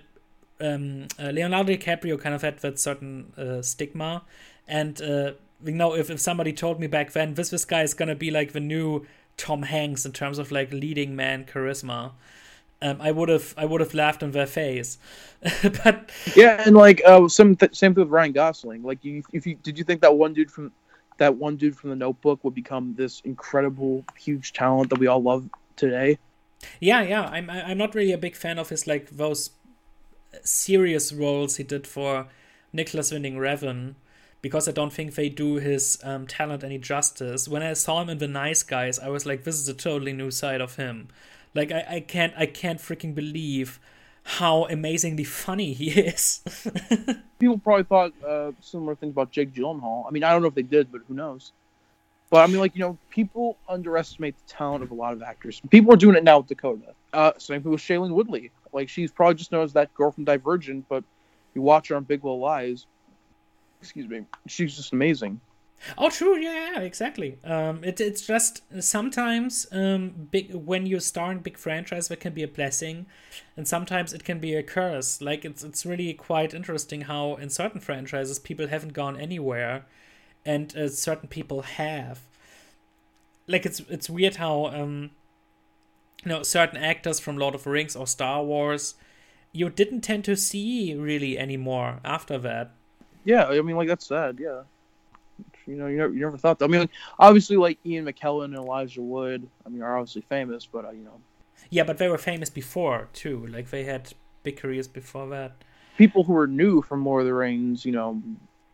um, 0.59 1.07
uh, 1.19 1.29
Leonardo 1.29 1.73
DiCaprio 1.73 2.19
kind 2.19 2.35
of 2.35 2.41
had 2.41 2.59
that 2.59 2.79
certain 2.79 3.33
uh, 3.37 3.61
stigma, 3.61 4.23
and 4.67 5.01
uh, 5.01 5.33
you 5.63 5.73
know, 5.73 5.95
if, 5.95 6.09
if 6.09 6.19
somebody 6.19 6.53
told 6.53 6.79
me 6.79 6.87
back 6.87 7.11
then 7.11 7.33
this 7.35 7.49
this 7.49 7.65
guy 7.65 7.81
is 7.81 7.93
gonna 7.93 8.15
be 8.15 8.31
like 8.31 8.53
the 8.53 8.59
new 8.59 9.05
Tom 9.37 9.63
Hanks 9.63 10.05
in 10.05 10.11
terms 10.11 10.37
of 10.39 10.51
like 10.51 10.71
leading 10.71 11.15
man 11.15 11.45
charisma, 11.45 12.11
um, 12.81 12.97
I 12.99 13.11
would 13.11 13.29
have 13.29 13.53
I 13.57 13.65
would 13.65 13.81
have 13.81 13.93
laughed 13.93 14.23
in 14.23 14.31
their 14.31 14.47
face. 14.47 14.97
but 15.83 16.09
yeah, 16.35 16.63
and 16.65 16.75
like 16.75 17.01
uh, 17.05 17.27
some 17.27 17.55
th- 17.55 17.75
same 17.75 17.93
thing 17.93 18.03
with 18.03 18.11
Ryan 18.11 18.31
Gosling. 18.31 18.83
Like, 18.83 19.03
you, 19.03 19.23
if 19.31 19.45
you 19.45 19.55
did 19.55 19.77
you 19.77 19.83
think 19.83 20.01
that 20.01 20.15
one 20.15 20.33
dude 20.33 20.51
from 20.51 20.71
that 21.17 21.35
one 21.35 21.57
dude 21.57 21.75
from 21.75 21.91
The 21.91 21.95
Notebook 21.95 22.43
would 22.43 22.55
become 22.55 22.95
this 22.95 23.21
incredible, 23.21 24.03
huge 24.17 24.53
talent 24.53 24.89
that 24.89 24.99
we 24.99 25.07
all 25.07 25.21
love 25.21 25.47
today? 25.75 26.17
Yeah, 26.79 27.01
yeah. 27.01 27.23
I'm 27.23 27.49
I'm 27.49 27.77
not 27.77 27.95
really 27.95 28.11
a 28.11 28.17
big 28.17 28.35
fan 28.35 28.57
of 28.57 28.69
his 28.69 28.87
like 28.87 29.09
those 29.09 29.51
serious 30.43 31.11
roles 31.13 31.57
he 31.57 31.63
did 31.63 31.85
for 31.85 32.27
Nicolas 32.73 33.11
Winding 33.11 33.35
Refn 33.35 33.95
because 34.41 34.67
I 34.67 34.71
don't 34.71 34.91
think 34.91 35.13
they 35.13 35.29
do 35.29 35.55
his 35.55 35.99
um, 36.03 36.25
talent 36.25 36.63
any 36.63 36.77
justice. 36.77 37.47
When 37.47 37.61
I 37.61 37.73
saw 37.73 38.01
him 38.01 38.09
in 38.09 38.17
The 38.17 38.27
Nice 38.27 38.63
Guys, 38.63 38.97
I 38.97 39.09
was 39.09 39.25
like, 39.25 39.43
this 39.43 39.59
is 39.59 39.69
a 39.69 39.73
totally 39.73 40.13
new 40.13 40.31
side 40.31 40.61
of 40.61 40.77
him. 40.77 41.09
Like 41.53 41.71
I, 41.71 41.85
I 41.89 41.99
can't 41.99 42.33
I 42.37 42.45
can't 42.45 42.79
freaking 42.79 43.13
believe 43.13 43.79
how 44.23 44.65
amazingly 44.65 45.23
funny 45.23 45.73
he 45.73 45.89
is. 45.99 46.41
People 47.39 47.57
probably 47.57 47.83
thought 47.83 48.13
uh, 48.25 48.51
similar 48.61 48.95
things 48.95 49.11
about 49.11 49.31
Jake 49.31 49.53
Gyllenhaal. 49.53 50.05
I 50.07 50.11
mean, 50.11 50.23
I 50.23 50.31
don't 50.31 50.41
know 50.41 50.47
if 50.47 50.55
they 50.55 50.61
did, 50.61 50.91
but 50.91 51.01
who 51.07 51.13
knows? 51.13 51.51
But 52.29 52.43
I 52.43 52.47
mean, 52.47 52.59
like 52.59 52.75
you 52.75 52.81
know, 52.81 52.97
people 53.09 53.57
underestimate 53.67 54.35
the 54.37 54.53
talent 54.53 54.83
of 54.83 54.91
a 54.91 54.93
lot 54.93 55.13
of 55.13 55.21
actors. 55.21 55.61
People 55.69 55.93
are 55.93 55.97
doing 55.97 56.15
it 56.15 56.23
now 56.23 56.37
with 56.39 56.47
Dakota. 56.47 56.93
Uh, 57.11 57.33
same 57.37 57.61
thing 57.61 57.71
with 57.71 57.81
Shailene 57.81 58.13
Woodley. 58.13 58.51
Like 58.71 58.87
she's 58.87 59.11
probably 59.11 59.35
just 59.35 59.51
known 59.51 59.63
as 59.63 59.73
that 59.73 59.93
girl 59.93 60.11
from 60.11 60.23
Divergent, 60.23 60.85
but 60.87 61.03
you 61.53 61.61
watch 61.61 61.89
her 61.89 61.95
on 61.95 62.03
Big 62.05 62.23
Little 62.23 62.39
Lies. 62.39 62.85
Excuse 63.81 64.07
me, 64.07 64.25
she's 64.47 64.77
just 64.77 64.93
amazing. 64.93 65.41
Oh, 65.97 66.09
true. 66.09 66.37
Yeah, 66.37 66.79
exactly. 66.79 67.39
Um, 67.43 67.83
it, 67.83 67.99
it's 67.99 68.25
just 68.25 68.61
sometimes 68.81 69.65
um, 69.71 70.27
big 70.31 70.53
when 70.53 70.85
you 70.85 70.99
star 70.99 71.31
in 71.31 71.39
big 71.39 71.57
franchise, 71.57 72.07
that 72.07 72.19
can 72.19 72.33
be 72.33 72.43
a 72.43 72.47
blessing, 72.47 73.07
and 73.57 73.67
sometimes 73.67 74.13
it 74.13 74.23
can 74.23 74.39
be 74.39 74.53
a 74.55 74.63
curse. 74.63 75.21
Like 75.21 75.43
it's 75.45 75.63
it's 75.63 75.85
really 75.85 76.13
quite 76.13 76.53
interesting 76.53 77.01
how 77.01 77.35
in 77.35 77.49
certain 77.49 77.81
franchises 77.81 78.39
people 78.39 78.67
haven't 78.67 78.93
gone 78.93 79.17
anywhere, 79.19 79.85
and 80.45 80.75
uh, 80.75 80.89
certain 80.89 81.29
people 81.29 81.61
have. 81.63 82.21
like 83.47 83.65
it's 83.65 83.79
it's 83.81 84.09
weird 84.09 84.35
how 84.37 84.67
um 84.67 85.11
you 86.23 86.29
know 86.29 86.43
certain 86.43 86.77
actors 86.77 87.19
from 87.19 87.37
Lord 87.37 87.55
of 87.55 87.63
the 87.63 87.69
Rings 87.69 87.95
or 87.95 88.07
Star 88.07 88.43
Wars 88.43 88.95
you 89.53 89.69
didn't 89.69 90.01
tend 90.01 90.25
to 90.25 90.35
see 90.37 90.95
really 90.95 91.37
anymore 91.39 91.99
after 92.05 92.37
that. 92.39 92.73
Yeah, 93.23 93.45
I 93.45 93.61
mean, 93.61 93.75
like 93.75 93.87
that's 93.87 94.07
sad. 94.07 94.39
Yeah, 94.39 94.63
you 95.71 95.77
know, 95.77 95.87
you 95.87 95.97
never, 95.97 96.13
you 96.13 96.19
never 96.19 96.37
thought 96.37 96.59
that. 96.59 96.65
I 96.65 96.67
mean, 96.67 96.81
like, 96.81 96.89
obviously, 97.17 97.57
like 97.57 97.79
Ian 97.85 98.05
McKellen 98.05 98.45
and 98.45 98.55
Elijah 98.55 99.01
Wood. 99.01 99.47
I 99.65 99.69
mean, 99.69 99.81
are 99.81 99.97
obviously 99.97 100.21
famous, 100.23 100.65
but 100.65 100.85
uh, 100.85 100.91
you 100.91 101.03
know. 101.03 101.19
Yeah, 101.69 101.83
but 101.83 101.97
they 101.97 102.09
were 102.09 102.17
famous 102.17 102.49
before 102.49 103.07
too. 103.13 103.47
Like 103.47 103.69
they 103.69 103.83
had 103.85 104.13
big 104.43 104.57
careers 104.57 104.87
before 104.87 105.27
that. 105.29 105.53
People 105.97 106.23
who 106.23 106.33
were 106.33 106.47
new 106.47 106.81
from 106.81 107.05
Lord 107.05 107.21
of 107.21 107.27
the 107.27 107.33
Rings, 107.33 107.85
you 107.85 107.91
know, 107.91 108.21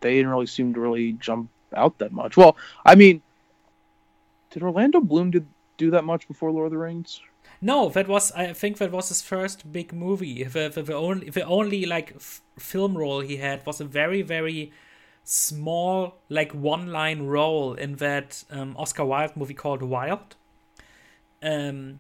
they 0.02 0.16
didn't 0.16 0.32
really 0.32 0.48
seem 0.48 0.74
to 0.74 0.80
really 0.80 1.14
jump 1.14 1.50
out 1.76 1.98
that 2.00 2.12
much. 2.12 2.38
Well, 2.38 2.56
I 2.86 2.96
mean, 2.96 3.22
did 4.50 4.64
Orlando 4.64 5.00
Bloom 5.00 5.32
do, 5.32 5.46
do 5.78 5.92
that 5.92 6.04
much 6.04 6.28
before 6.28 6.52
Lord 6.52 6.68
of 6.68 6.72
the 6.72 6.78
Rings? 6.78 7.22
No, 7.62 7.90
that 7.90 8.08
was 8.08 8.32
I 8.34 8.54
think 8.54 8.78
that 8.78 8.92
was 8.92 9.10
his 9.10 9.22
first 9.22 9.72
big 9.72 9.92
movie. 9.92 10.44
The, 10.44 10.70
the, 10.70 10.84
the 10.84 10.94
only 10.94 11.30
the 11.30 11.44
only 11.44 11.86
like 11.86 12.14
f- 12.16 12.42
film 12.58 12.98
role 12.98 13.22
he 13.22 13.38
had 13.38 13.66
was 13.66 13.82
a 13.82 13.86
very 13.86 14.22
very 14.22 14.72
small 15.30 16.16
like 16.30 16.54
one 16.54 16.88
line 16.88 17.24
role 17.24 17.74
in 17.74 17.96
that 17.96 18.46
um, 18.50 18.76
Oscar 18.78 19.04
Wilde 19.04 19.36
movie 19.36 19.54
called 19.54 19.82
Wild. 19.84 20.38
Um, 21.44 22.00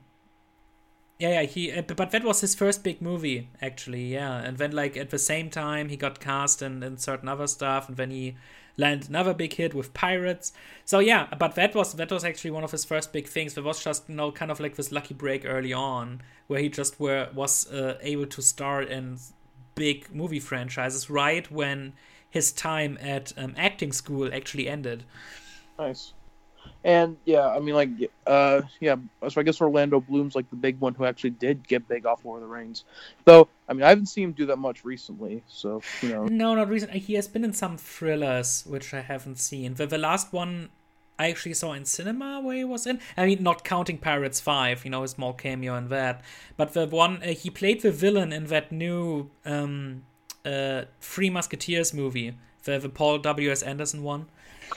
yeah, 1.19 1.41
yeah, 1.41 1.43
he. 1.43 1.71
Uh, 1.71 1.82
but 1.82 2.11
that 2.11 2.23
was 2.23 2.39
his 2.39 2.55
first 2.55 2.84
big 2.84 3.01
movie, 3.01 3.49
actually. 3.61 4.13
Yeah, 4.13 4.38
and 4.38 4.57
then 4.57 4.71
like 4.71 4.95
at 4.95 5.09
the 5.09 5.19
same 5.19 5.49
time 5.49 5.89
he 5.89 5.97
got 5.97 6.21
cast 6.21 6.61
in, 6.61 6.82
in 6.82 6.97
certain 6.97 7.28
other 7.28 7.47
stuff, 7.47 7.89
and 7.89 7.97
then 7.97 8.11
he 8.11 8.38
landed 8.78 9.09
another 9.09 9.34
big 9.34 9.53
hit 9.53 9.73
with 9.73 9.93
Pirates. 9.93 10.53
So 10.86 10.99
yeah, 10.99 11.28
but 11.38 11.55
that 11.55 11.75
was 11.75 11.93
that 11.93 12.11
was 12.11 12.23
actually 12.23 12.51
one 12.51 12.63
of 12.63 12.71
his 12.71 12.86
first 12.86 13.11
big 13.11 13.28
things. 13.28 13.55
That 13.55 13.63
was 13.63 13.84
just 13.84 14.07
you 14.07 14.15
know 14.15 14.32
kind 14.32 14.51
of 14.51 14.61
like 14.61 14.75
this 14.75 14.91
lucky 14.93 15.15
break 15.15 15.43
early 15.45 15.73
on, 15.73 16.21
where 16.47 16.61
he 16.61 16.69
just 16.69 16.97
were 16.97 17.28
was 17.34 17.69
uh, 17.71 17.97
able 18.01 18.28
to 18.28 18.41
star 18.41 18.82
in 18.82 19.17
big 19.75 20.13
movie 20.15 20.39
franchises 20.39 21.09
right 21.09 21.51
when 21.51 21.93
his 22.30 22.51
time 22.51 22.97
at 23.01 23.34
um, 23.38 23.53
acting 23.57 23.91
school 23.91 24.34
actually 24.34 24.67
ended. 24.67 25.03
Nice. 25.78 26.13
And 26.84 27.17
yeah, 27.25 27.47
I 27.47 27.59
mean, 27.59 27.75
like, 27.75 27.89
uh, 28.25 28.61
yeah. 28.80 28.95
So 29.28 29.41
I 29.41 29.43
guess 29.43 29.59
Orlando 29.61 29.99
Bloom's 29.99 30.36
like 30.36 30.49
the 30.49 30.55
big 30.55 30.80
one 30.80 30.93
who 30.93 31.05
actually 31.05 31.32
did 31.32 31.67
get 31.67 31.88
big 31.88 32.05
off 32.05 32.23
Lord 32.23 32.41
of 32.41 32.49
the 32.49 32.53
Rings. 32.53 32.84
Though, 33.25 33.47
I 33.67 33.73
mean, 33.73 33.84
I 33.84 33.89
haven't 33.89 34.07
seen 34.07 34.25
him 34.25 34.32
do 34.34 34.45
that 34.47 34.57
much 34.57 34.86
recently. 34.86 35.43
So 35.47 35.82
you 36.01 36.09
know. 36.09 36.25
No, 36.25 36.55
not 36.55 36.69
recently. 36.69 36.99
He 36.99 37.15
has 37.15 37.28
been 37.28 37.43
in 37.43 37.53
some 37.53 37.78
thrillers 37.78 38.63
which 38.65 38.93
I 38.93 39.01
haven't 39.01 39.39
seen. 39.39 39.75
The 39.75 39.86
the 39.86 39.97
last 39.97 40.32
one 40.32 40.69
I 41.19 41.30
actually 41.30 41.55
saw 41.55 41.73
in 41.73 41.86
cinema 41.86 42.41
where 42.41 42.57
he 42.57 42.63
was 42.63 42.86
in. 42.86 42.99
I 43.17 43.25
mean, 43.25 43.43
not 43.43 43.63
counting 43.63 43.97
Pirates 43.97 44.39
Five, 44.39 44.86
you 44.86 44.91
know, 44.91 45.03
a 45.03 45.07
small 45.07 45.34
cameo 45.34 45.75
in 45.75 45.89
that. 45.89 46.21
But 46.57 46.73
the 46.73 46.86
one 46.88 47.23
uh, 47.23 47.28
he 47.34 47.49
played 47.49 47.82
the 47.82 47.91
villain 47.91 48.32
in 48.32 48.45
that 48.45 48.71
new 48.71 49.30
um, 49.45 50.03
uh, 50.48 50.86
Three 51.02 51.30
Musketeers 51.30 51.93
movie, 51.93 52.34
the 52.64 52.80
the 52.80 52.89
Paul 52.89 53.20
W 53.20 53.52
S 53.52 53.62
Anderson 53.62 54.04
one. 54.04 54.28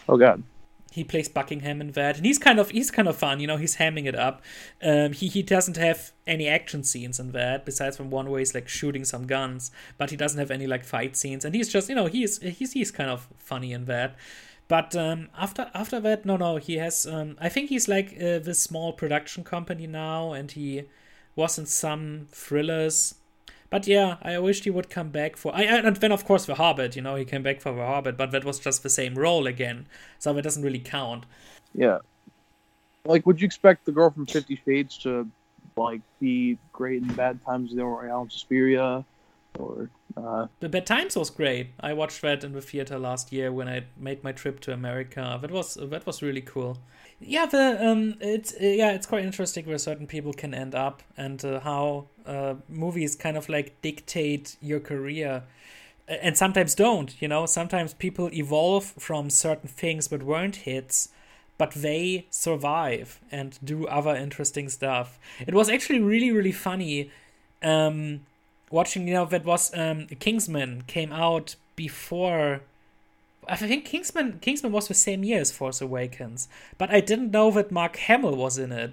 Oh 0.09 0.17
God 0.17 0.43
he 0.91 1.05
plays 1.05 1.29
Buckingham 1.29 1.81
in 1.81 1.93
that, 1.93 2.17
and 2.17 2.27
he's 2.27 2.39
kind 2.39 2.59
of 2.59 2.71
he's 2.71 2.91
kind 2.91 3.07
of 3.09 3.17
fun. 3.17 3.41
You 3.41 3.47
know, 3.47 3.57
he's 3.57 3.77
hamming 3.77 4.07
it 4.07 4.17
up. 4.17 4.43
Um, 4.83 5.13
he 5.13 5.29
he 5.29 5.43
doesn't 5.43 5.77
have 5.77 6.11
any 6.27 6.49
action 6.49 6.83
scenes 6.83 7.21
in 7.21 7.33
that, 7.33 7.65
besides 7.65 7.97
from 7.97 8.11
one 8.11 8.29
where 8.29 8.41
he's 8.41 8.55
like 8.55 8.69
shooting 8.69 9.05
some 9.05 9.27
guns, 9.27 9.71
but 9.99 10.11
he 10.11 10.17
doesn't 10.17 10.39
have 10.39 10.51
any 10.51 10.67
like 10.67 10.85
fight 10.85 11.17
scenes, 11.17 11.45
and 11.45 11.55
he's 11.55 11.69
just 11.69 11.89
you 11.89 11.95
know 11.95 12.07
he's 12.07 12.39
he's 12.41 12.73
he's 12.73 12.91
kind 12.91 13.11
of 13.11 13.29
funny 13.37 13.73
in 13.73 13.85
that. 13.85 14.17
But 14.67 14.95
um, 14.97 15.29
after 15.39 15.71
after 15.75 16.01
that, 16.01 16.25
no, 16.25 16.37
no, 16.37 16.57
he 16.57 16.77
has. 16.79 17.07
Um, 17.07 17.37
I 17.41 17.49
think 17.49 17.69
he's 17.69 17.89
like 17.89 18.15
uh, 18.17 18.41
this 18.41 18.61
small 18.61 18.93
production 18.93 19.45
company 19.45 19.87
now, 19.87 20.33
and 20.33 20.51
he 20.51 20.85
was 21.37 21.59
in 21.59 21.67
some 21.67 22.27
thrillers 22.33 23.15
but 23.71 23.87
yeah, 23.87 24.17
I 24.21 24.39
wished 24.39 24.65
he 24.65 24.71
would 24.71 24.91
come 24.91 25.11
back 25.11 25.37
for. 25.37 25.55
I 25.55 25.63
and 25.63 25.97
then 25.97 26.13
of 26.13 26.25
course 26.25 26.45
the 26.45 26.57
Hobbit. 26.57 26.97
You 26.97 27.03
know, 27.03 27.15
he 27.15 27.25
came 27.25 27.43
back 27.43 27.61
for 27.61 27.73
the 27.73 27.87
Hobbit, 27.87 28.17
but 28.17 28.33
that 28.33 28.45
was 28.45 28.59
just 28.59 28.83
the 28.83 28.91
same 28.91 29.15
role 29.15 29.47
again, 29.47 29.87
so 30.19 30.33
that 30.33 30.43
doesn't 30.43 30.63
really 30.63 30.81
count. 30.81 31.25
Yeah. 31.75 31.99
Like, 33.05 33.25
would 33.27 33.41
you 33.41 33.47
expect 33.47 33.87
the 33.87 33.93
girl 33.93 34.11
from 34.11 34.27
Fifty 34.27 34.61
Shades 34.65 34.99
to 34.99 35.29
like 35.77 36.03
be 36.21 36.59
great 36.73 37.03
in 37.03 37.15
Bad 37.15 37.45
Times 37.47 37.75
the 37.75 37.85
Royale 37.85 38.23
and 38.23 38.33
Suspiria, 38.33 39.05
or 39.59 39.89
uh... 40.17 40.49
the 40.59 40.69
Bad 40.69 40.85
Times 40.85 41.17
was 41.17 41.31
great. 41.31 41.69
I 41.79 41.93
watched 41.93 42.21
that 42.23 42.43
in 42.43 42.53
the 42.53 42.61
theater 42.61 42.99
last 42.99 43.33
year 43.33 43.53
when 43.53 43.69
I 43.69 43.85
made 43.97 44.25
my 44.25 44.33
trip 44.33 44.61
to 44.61 44.73
America. 44.73 45.39
That 45.41 45.53
was 45.53 45.75
that 45.75 46.05
was 46.07 46.23
really 46.23 46.43
cool 46.43 46.79
yeah 47.21 47.47
the 47.47 47.87
um 47.87 48.15
it's 48.21 48.55
uh, 48.55 48.59
yeah 48.61 48.93
it's 48.93 49.07
quite 49.07 49.25
interesting 49.25 49.67
where 49.67 49.79
certain 49.79 50.07
people 50.07 50.33
can 50.33 50.55
end 50.55 50.75
up 50.75 51.03
and 51.17 51.45
uh, 51.45 51.61
how 51.61 52.07
uh, 52.27 52.55
movies 52.69 53.15
kind 53.15 53.37
of 53.37 53.49
like 53.49 53.81
dictate 53.83 54.57
your 54.61 54.81
career. 54.81 55.43
And 56.09 56.37
sometimes 56.37 56.75
don't 56.75 57.21
you 57.23 57.29
know? 57.29 57.47
Sometimes 57.47 57.95
people 57.95 58.31
evolve 58.33 58.85
from 58.99 59.31
certain 59.31 59.69
things 59.69 60.09
that 60.09 60.23
weren't 60.23 60.57
hits 60.57 61.11
but 61.59 61.73
they 61.73 62.27
survive 62.31 63.21
and 63.31 63.59
do 63.63 63.87
other 63.87 64.17
interesting 64.17 64.71
stuff. 64.71 65.19
It 65.47 65.55
was 65.55 65.69
actually 65.69 66.01
really 66.01 66.33
really 66.33 66.53
funny 66.53 67.11
um 67.63 68.21
watching 68.71 69.07
you 69.07 69.15
know 69.15 69.27
that 69.27 69.45
was 69.45 69.73
um 69.77 70.07
kingsman 70.19 70.83
came 70.87 71.13
out 71.13 71.57
before 71.77 72.63
I 73.51 73.57
think 73.57 73.85
Kingsman 73.85 74.39
Kingsman 74.41 74.71
was 74.71 74.87
the 74.87 74.95
same 74.95 75.25
year 75.25 75.41
as 75.41 75.51
Force 75.51 75.81
Awakens, 75.81 76.49
but 76.79 76.89
I 76.91 77.01
didn't 77.01 77.33
know 77.33 77.51
that 77.51 77.73
Mark 77.73 77.97
Hamill 77.97 78.37
was 78.37 78.59
in 78.59 78.71
it. 78.71 78.93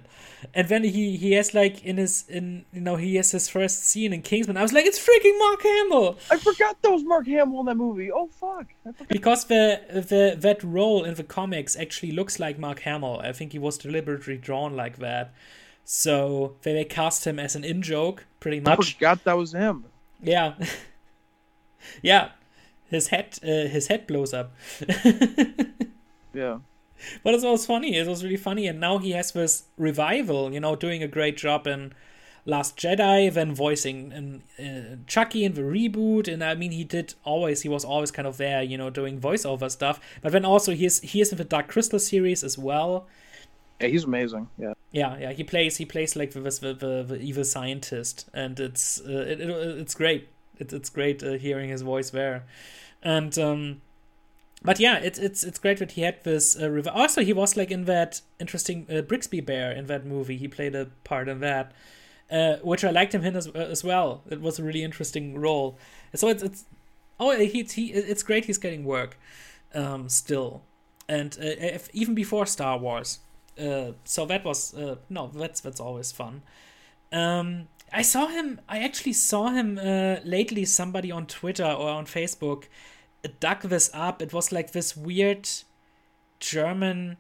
And 0.54 0.68
then 0.68 0.84
he 0.84 1.16
he 1.16 1.34
has 1.34 1.54
like 1.54 1.84
in 1.84 1.98
his 1.98 2.26
in 2.28 2.66
you 2.74 2.82
know 2.82 2.96
he 2.96 3.16
has 3.16 3.32
his 3.32 3.48
first 3.48 3.86
scene 3.86 4.14
in 4.14 4.24
Kingsman. 4.24 4.58
I 4.58 4.64
was 4.64 4.74
like, 4.74 4.86
it's 4.86 5.00
freaking 5.00 5.38
Mark 5.38 5.62
Hamill. 5.62 6.18
I 6.32 6.38
forgot 6.38 6.82
there 6.82 6.92
was 6.92 7.04
Mark 7.04 7.28
Hamill 7.28 7.60
in 7.60 7.66
that 7.68 7.76
movie. 7.76 8.12
Oh 8.12 8.28
fuck! 8.28 8.66
Because 9.08 9.46
the 9.46 9.82
the 9.90 10.36
that 10.40 10.64
role 10.64 11.04
in 11.04 11.14
the 11.14 11.24
comics 11.24 11.76
actually 11.76 12.12
looks 12.12 12.40
like 12.40 12.58
Mark 12.58 12.80
Hamill. 12.80 13.22
I 13.24 13.34
think 13.34 13.52
he 13.52 13.60
was 13.60 13.78
deliberately 13.78 14.38
drawn 14.38 14.76
like 14.76 14.98
that. 14.98 15.34
So 15.86 16.56
they 16.64 16.74
they 16.74 16.84
cast 16.84 17.28
him 17.28 17.38
as 17.38 17.56
an 17.56 17.64
in 17.64 17.84
joke, 17.84 18.26
pretty 18.40 18.60
much. 18.60 18.80
I 18.80 18.92
forgot 18.94 19.24
that 19.26 19.38
was 19.38 19.54
him. 19.54 19.86
Yeah. 20.22 20.56
yeah, 22.02 22.30
his 22.90 23.08
head 23.08 23.38
uh, 23.44 23.68
his 23.68 23.88
head 23.88 24.08
blows 24.08 24.34
up. 24.34 24.54
yeah. 26.34 26.60
But 27.24 27.36
it 27.36 27.44
was 27.44 27.66
funny. 27.66 27.96
It 27.96 28.08
was 28.08 28.24
really 28.24 28.38
funny, 28.38 28.68
and 28.68 28.80
now 28.80 28.98
he 28.98 29.12
has 29.12 29.32
this 29.32 29.66
revival. 29.78 30.52
You 30.52 30.60
know, 30.60 30.76
doing 30.76 31.04
a 31.04 31.08
great 31.08 31.38
job 31.38 31.68
in 31.68 31.94
Last 32.46 32.78
Jedi, 32.78 33.32
then 33.32 33.54
voicing 33.54 34.12
in, 34.58 34.66
uh, 34.66 34.96
Chucky 35.06 35.44
in 35.44 35.54
the 35.54 35.62
reboot, 35.62 36.32
and 36.32 36.44
I 36.44 36.56
mean, 36.56 36.72
he 36.72 36.84
did 36.84 37.14
always. 37.24 37.62
He 37.62 37.70
was 37.70 37.84
always 37.84 38.10
kind 38.10 38.28
of 38.28 38.38
there, 38.38 38.64
you 38.64 38.78
know, 38.78 38.90
doing 38.90 39.20
voiceover 39.20 39.70
stuff. 39.70 40.00
But 40.22 40.32
then 40.32 40.46
also 40.46 40.74
he's 40.74 41.02
he 41.02 41.22
is 41.22 41.32
in 41.32 41.38
the 41.38 41.44
Dark 41.44 41.68
Crystal 41.68 42.00
series 42.00 42.44
as 42.44 42.58
well. 42.58 43.06
Yeah, 43.82 43.90
he's 43.90 44.06
amazing. 44.06 44.50
Yeah. 44.58 44.74
Yeah, 44.92 45.18
yeah. 45.20 45.34
He 45.34 45.44
plays 45.44 45.78
he 45.78 45.86
plays 45.86 46.16
like 46.16 46.32
the 46.32 46.40
the, 46.40 46.74
the, 46.74 47.06
the 47.08 47.20
evil 47.20 47.44
scientist, 47.44 48.30
and 48.34 48.60
it's 48.60 49.02
uh, 49.02 49.12
it, 49.12 49.42
it, 49.42 49.50
it's 49.80 49.94
great. 49.94 50.30
It, 50.60 50.74
it's 50.74 50.90
great 50.90 51.24
uh, 51.24 51.34
hearing 51.34 51.70
his 51.70 51.82
voice 51.82 52.10
there 52.10 52.44
and 53.02 53.38
um, 53.38 53.82
but 54.64 54.80
yeah, 54.80 54.98
it's 54.98 55.20
it's 55.20 55.44
it's 55.44 55.60
great 55.60 55.80
that 55.80 55.92
he 55.92 56.02
had 56.02 56.24
this 56.24 56.60
uh, 56.60 56.70
river. 56.70 56.90
Also, 56.94 57.24
he 57.24 57.34
was 57.34 57.56
like 57.56 57.72
in 57.72 57.86
that 57.86 58.22
interesting 58.40 58.86
uh, 58.90 59.02
Brigsby 59.02 59.46
Bear 59.46 59.72
in 59.72 59.86
that 59.86 60.06
movie. 60.06 60.38
He 60.38 60.48
played 60.48 60.76
a 60.76 60.88
part 61.04 61.28
in 61.28 61.40
that, 61.42 61.74
uh, 62.32 62.56
which 62.58 62.84
I 62.84 62.92
liked 62.92 63.14
him 63.14 63.24
in 63.24 63.36
as, 63.36 63.48
uh, 63.48 63.52
as 63.52 63.84
well. 63.84 64.24
It 64.30 64.42
was 64.42 64.58
a 64.58 64.64
really 64.64 64.84
interesting 64.84 65.40
role. 65.40 65.78
So 66.16 66.28
it's 66.28 66.42
it's 66.42 66.66
oh 67.20 67.38
he 67.38 67.64
he 67.64 67.94
it's 67.94 68.24
great 68.24 68.46
he's 68.46 68.58
getting 68.58 68.84
work, 68.84 69.18
um, 69.76 70.10
still, 70.10 70.64
and 71.08 71.38
uh, 71.40 71.46
if, 71.46 71.90
even 71.94 72.16
before 72.16 72.46
Star 72.46 72.78
Wars. 72.78 73.20
Uh, 73.60 73.94
so 74.04 74.26
that 74.26 74.44
was 74.44 74.74
uh, 74.74 74.96
no 75.10 75.28
that's 75.34 75.62
that's 75.62 75.80
always 75.80 76.12
fun. 76.12 76.42
Um, 77.12 77.68
I 77.92 78.02
saw 78.02 78.28
him. 78.28 78.60
I 78.68 78.80
actually 78.80 79.14
saw 79.14 79.50
him 79.50 79.78
uh, 79.78 80.18
lately. 80.24 80.66
Somebody 80.66 81.12
on 81.12 81.26
Twitter 81.26 81.66
or 81.66 81.90
on 81.90 82.06
Facebook 82.06 82.66
dug 83.40 83.62
this 83.64 83.90
up. 83.94 84.22
It 84.22 84.34
was 84.34 84.52
like 84.52 84.72
this 84.72 84.96
weird 84.96 85.50
German 86.40 87.18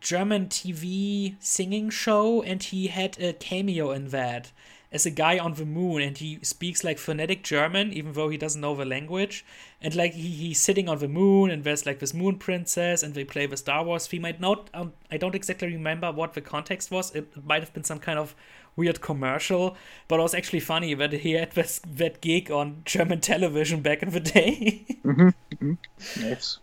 German 0.00 0.46
TV 0.46 1.34
singing 1.40 1.90
show, 1.90 2.42
and 2.42 2.62
he 2.62 2.86
had 2.88 3.20
a 3.20 3.32
cameo 3.32 3.90
in 3.90 4.08
that 4.08 4.52
as 4.90 5.04
a 5.04 5.10
guy 5.10 5.38
on 5.38 5.54
the 5.54 5.66
moon, 5.66 6.00
and 6.00 6.16
he 6.16 6.38
speaks 6.42 6.82
like 6.82 6.98
phonetic 6.98 7.42
German, 7.42 7.92
even 7.92 8.12
though 8.14 8.30
he 8.30 8.38
doesn't 8.38 8.60
know 8.60 8.74
the 8.74 8.86
language. 8.86 9.44
And 9.82 9.94
like 9.94 10.14
he, 10.14 10.28
he's 10.28 10.60
sitting 10.60 10.88
on 10.88 10.98
the 10.98 11.08
moon, 11.08 11.50
and 11.50 11.62
there's 11.62 11.84
like 11.84 11.98
this 11.98 12.14
moon 12.14 12.38
princess, 12.38 13.02
and 13.02 13.14
they 13.14 13.24
play 13.24 13.46
the 13.46 13.56
Star 13.56 13.84
Wars 13.84 14.06
theme. 14.06 14.24
I 14.24 14.34
not 14.38 14.70
um, 14.72 14.94
I 15.10 15.16
don't 15.18 15.34
exactly 15.34 15.68
remember 15.68 16.10
what 16.10 16.34
the 16.34 16.40
context 16.40 16.90
was. 16.90 17.14
It 17.14 17.44
might 17.44 17.62
have 17.62 17.74
been 17.74 17.84
some 17.84 17.98
kind 17.98 18.18
of 18.18 18.34
weird 18.78 19.00
commercial, 19.00 19.76
but 20.06 20.20
it 20.20 20.22
was 20.22 20.34
actually 20.34 20.60
funny 20.60 20.94
that 20.94 21.12
he 21.12 21.32
had 21.32 21.52
this, 21.52 21.80
that 21.86 22.22
gig 22.22 22.50
on 22.50 22.82
German 22.84 23.20
television 23.20 23.82
back 23.82 24.02
in 24.02 24.10
the 24.10 24.20
day. 24.20 24.86
mm-hmm. 25.04 25.28
Mm-hmm. 25.28 26.22
Nice. 26.22 26.58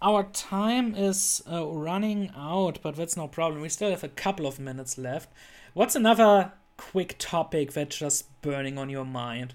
our 0.00 0.24
time 0.24 0.94
is 0.94 1.42
uh, 1.50 1.66
running 1.66 2.30
out, 2.36 2.78
but 2.82 2.96
that's 2.96 3.16
no 3.16 3.26
problem. 3.26 3.60
We 3.60 3.68
still 3.68 3.90
have 3.90 4.04
a 4.04 4.08
couple 4.08 4.46
of 4.46 4.58
minutes 4.58 4.96
left. 4.96 5.28
What's 5.74 5.96
another 5.96 6.52
quick 6.76 7.16
topic 7.18 7.72
that's 7.72 7.98
just 7.98 8.40
burning 8.40 8.78
on 8.78 8.88
your 8.88 9.04
mind? 9.04 9.54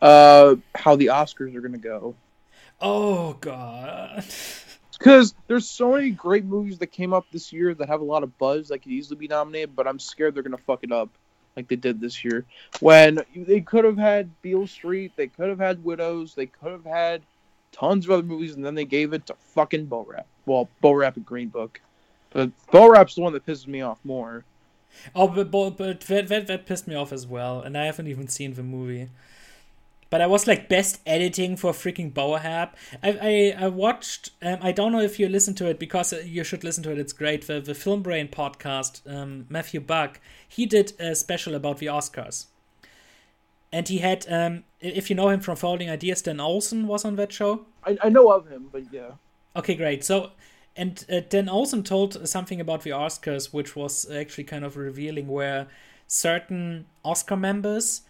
Uh, 0.00 0.56
how 0.74 0.96
the 0.96 1.06
Oscars 1.06 1.54
are 1.54 1.60
gonna 1.60 1.78
go. 1.78 2.14
Oh 2.80 3.34
god. 3.34 4.24
Because 4.98 5.34
there's 5.46 5.68
so 5.68 5.92
many 5.92 6.10
great 6.10 6.44
movies 6.44 6.78
that 6.78 6.88
came 6.88 7.12
up 7.12 7.26
this 7.32 7.52
year 7.52 7.74
that 7.74 7.88
have 7.88 8.00
a 8.00 8.04
lot 8.04 8.22
of 8.22 8.36
buzz 8.38 8.68
that 8.68 8.80
could 8.80 8.92
easily 8.92 9.16
be 9.16 9.28
nominated, 9.28 9.74
but 9.74 9.86
I'm 9.86 9.98
scared 9.98 10.34
they're 10.34 10.42
gonna 10.42 10.58
fuck 10.58 10.84
it 10.84 10.92
up 10.92 11.08
like 11.56 11.68
they 11.68 11.76
did 11.76 12.00
this 12.00 12.24
year. 12.24 12.44
When 12.80 13.20
they 13.34 13.60
could 13.60 13.84
have 13.84 13.98
had 13.98 14.30
Beale 14.42 14.66
Street, 14.66 15.12
they 15.16 15.28
could 15.28 15.48
have 15.48 15.58
had 15.58 15.84
Widows, 15.84 16.34
they 16.34 16.46
could 16.46 16.72
have 16.72 16.84
had 16.84 17.22
tons 17.72 18.04
of 18.04 18.12
other 18.12 18.22
movies, 18.22 18.54
and 18.54 18.64
then 18.64 18.74
they 18.74 18.84
gave 18.84 19.12
it 19.12 19.26
to 19.26 19.34
fucking 19.54 19.86
Bo 19.86 20.04
Rap. 20.08 20.26
Well, 20.46 20.68
Bo 20.80 20.92
Rap 20.92 21.16
and 21.16 21.26
Green 21.26 21.48
Book, 21.48 21.80
but 22.30 22.50
Bo 22.70 22.88
Rap's 22.88 23.14
the 23.14 23.22
one 23.22 23.32
that 23.32 23.46
pisses 23.46 23.66
me 23.66 23.80
off 23.80 23.98
more. 24.04 24.44
Oh, 25.14 25.26
but, 25.26 25.50
but, 25.50 25.70
but 25.70 26.00
that, 26.02 26.28
that, 26.28 26.46
that 26.46 26.66
pissed 26.66 26.86
me 26.86 26.94
off 26.94 27.12
as 27.12 27.26
well, 27.26 27.60
and 27.60 27.78
I 27.78 27.86
haven't 27.86 28.08
even 28.08 28.28
seen 28.28 28.54
the 28.54 28.62
movie. 28.62 29.08
But 30.12 30.20
I 30.20 30.26
was 30.26 30.46
like 30.46 30.68
best 30.68 31.00
editing 31.06 31.56
for 31.56 31.72
freaking 31.72 32.12
Bo 32.12 32.34
Rap. 32.34 32.76
I 33.02 33.54
I, 33.58 33.64
I 33.64 33.68
watched. 33.68 34.32
Um, 34.42 34.58
I 34.60 34.70
don't 34.70 34.92
know 34.92 35.00
if 35.00 35.18
you 35.18 35.26
listen 35.26 35.54
to 35.54 35.70
it 35.70 35.78
because 35.78 36.12
uh, 36.12 36.22
you 36.22 36.44
should 36.44 36.62
listen 36.64 36.82
to 36.82 36.90
it. 36.90 36.98
It's 36.98 37.14
great. 37.14 37.46
The 37.46 37.62
the 37.62 37.74
Film 37.74 38.02
Brain 38.02 38.28
podcast. 38.28 39.00
Um, 39.10 39.46
Matthew 39.48 39.80
Buck. 39.80 40.20
He 40.46 40.66
did 40.66 40.92
a 41.00 41.14
special 41.14 41.54
about 41.54 41.78
the 41.78 41.86
Oscars. 41.86 42.48
And 43.72 43.88
he 43.88 43.98
had, 43.98 44.26
um, 44.30 44.64
if 44.80 45.08
you 45.08 45.16
know 45.16 45.30
him 45.30 45.40
from 45.40 45.56
Folding 45.56 45.88
Ideas, 45.88 46.20
Dan 46.20 46.40
Olson 46.40 46.86
was 46.86 47.06
on 47.06 47.16
that 47.16 47.32
show. 47.32 47.64
I, 47.82 47.96
I 48.04 48.08
know 48.10 48.30
of 48.32 48.50
him, 48.50 48.68
but 48.70 48.92
yeah. 48.92 49.12
Okay, 49.56 49.74
great. 49.74 50.04
So, 50.04 50.32
and 50.76 51.06
uh, 51.10 51.20
Dan 51.26 51.48
Olson 51.48 51.82
told 51.82 52.28
something 52.28 52.60
about 52.60 52.82
the 52.82 52.90
Oscars, 52.90 53.54
which 53.54 53.74
was 53.74 54.10
actually 54.10 54.44
kind 54.44 54.62
of 54.62 54.76
revealing 54.76 55.26
where 55.26 55.68
certain 56.06 56.84
Oscar 57.02 57.36
members 57.36 58.02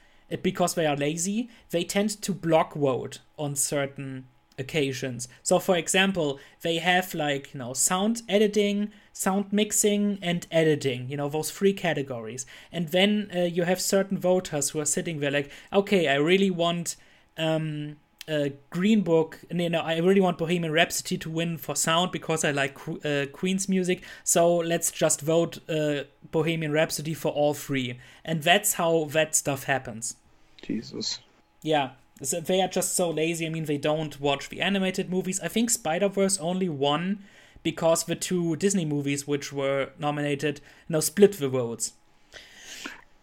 because 0.42 0.74
they 0.74 0.86
are 0.86 0.96
lazy, 0.96 1.50
they 1.70 1.84
tend 1.84 2.22
to 2.22 2.32
block 2.32 2.74
vote 2.74 3.20
on 3.36 3.56
certain 3.56 4.26
occasions. 4.58 5.28
So, 5.42 5.58
for 5.58 5.76
example, 5.76 6.38
they 6.62 6.76
have 6.78 7.14
like, 7.14 7.52
you 7.54 7.58
know, 7.58 7.72
sound 7.72 8.22
editing, 8.28 8.92
sound 9.12 9.52
mixing, 9.52 10.18
and 10.22 10.46
editing, 10.50 11.08
you 11.08 11.16
know, 11.16 11.28
those 11.28 11.50
three 11.50 11.72
categories. 11.72 12.46
And 12.70 12.88
then 12.88 13.30
uh, 13.34 13.40
you 13.40 13.64
have 13.64 13.80
certain 13.80 14.18
voters 14.18 14.70
who 14.70 14.80
are 14.80 14.86
sitting 14.86 15.20
there 15.20 15.30
like, 15.30 15.50
okay, 15.72 16.08
I 16.08 16.14
really 16.16 16.50
want. 16.50 16.96
Um, 17.36 17.96
uh, 18.28 18.50
Green 18.70 19.00
Book, 19.00 19.40
you 19.50 19.68
know, 19.68 19.80
I 19.80 19.98
really 19.98 20.20
want 20.20 20.38
Bohemian 20.38 20.72
Rhapsody 20.72 21.18
to 21.18 21.28
win 21.28 21.58
for 21.58 21.74
sound 21.74 22.12
because 22.12 22.44
I 22.44 22.52
like 22.52 22.78
uh, 23.04 23.26
Queen's 23.32 23.68
music. 23.68 24.04
So 24.22 24.58
let's 24.58 24.92
just 24.92 25.20
vote 25.20 25.58
uh, 25.68 26.04
Bohemian 26.30 26.70
Rhapsody 26.70 27.14
for 27.14 27.32
all 27.32 27.52
three, 27.52 27.98
and 28.24 28.40
that's 28.40 28.74
how 28.74 29.06
that 29.06 29.34
stuff 29.34 29.64
happens. 29.64 30.14
Jesus. 30.62 31.20
Yeah, 31.62 31.90
so 32.22 32.40
they 32.40 32.60
are 32.60 32.68
just 32.68 32.94
so 32.94 33.10
lazy. 33.10 33.46
I 33.46 33.50
mean, 33.50 33.64
they 33.64 33.78
don't 33.78 34.20
watch 34.20 34.48
the 34.48 34.60
animated 34.60 35.10
movies. 35.10 35.40
I 35.40 35.48
think 35.48 35.70
Spider 35.70 36.08
Verse 36.08 36.38
only 36.38 36.68
won 36.68 37.24
because 37.62 38.04
the 38.04 38.16
two 38.16 38.56
Disney 38.56 38.84
movies 38.84 39.26
which 39.26 39.52
were 39.52 39.90
nominated 39.98 40.60
you 40.88 40.94
know 40.94 41.00
split 41.00 41.32
the 41.32 41.48
votes. 41.48 41.92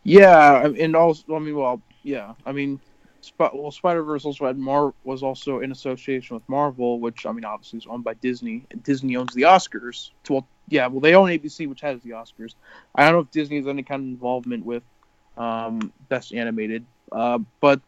Yeah, 0.04 0.66
and 0.66 0.96
also 0.96 1.36
I 1.36 1.40
mean, 1.40 1.56
well, 1.56 1.82
yeah, 2.04 2.34
I 2.46 2.52
mean, 2.52 2.80
Sp- 3.22 3.54
well, 3.54 3.72
Spider 3.72 4.04
Verse 4.04 4.26
also 4.26 4.48
had 4.48 4.58
Mar 4.58 4.94
was 5.04 5.24
also 5.24 5.60
in 5.60 5.72
association 5.72 6.36
with 6.36 6.48
Marvel, 6.48 7.00
which 7.00 7.26
I 7.26 7.32
mean, 7.32 7.46
obviously 7.46 7.80
is 7.80 7.88
owned 7.88 8.04
by 8.04 8.14
Disney, 8.16 8.66
and 8.72 8.82
Disney 8.84 9.16
owns 9.16 9.34
the 9.34 9.44
Oscars. 9.44 10.12
So, 10.24 10.36
well, 10.36 10.48
yeah, 10.70 10.88
well, 10.88 11.02
they 11.02 11.16
own 11.16 11.30
ABC, 11.30 11.68
which 11.68 11.82
has 11.82 12.02
the 12.02 12.12
Oscars. 12.12 12.56
I 12.96 13.04
don't 13.04 13.14
know 13.14 13.20
if 13.20 13.32
Disney 13.32 13.58
has 13.58 13.68
any 13.68 13.84
kind 13.84 14.02
of 14.02 14.08
involvement 14.08 14.66
with 14.66 14.84
um, 15.38 15.92
Best 16.08 16.34
Animated, 16.34 16.86
uh, 17.12 17.40
but 17.60 17.82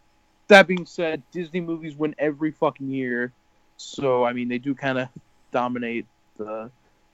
that 0.47 0.67
being 0.67 0.86
said, 0.86 1.24
Disney 1.32 1.61
movies 1.61 1.95
win 1.95 2.15
every 2.19 2.51
fucking 2.51 2.89
year, 2.89 3.32
so 3.78 4.24
I 4.24 4.34
mean 4.34 4.47
they 4.47 4.57
do 4.57 4.76
kind 4.76 4.97
of 4.97 5.09
dominate 5.51 6.05
the, 6.38 6.69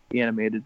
the 0.09 0.21
animated. 0.21 0.65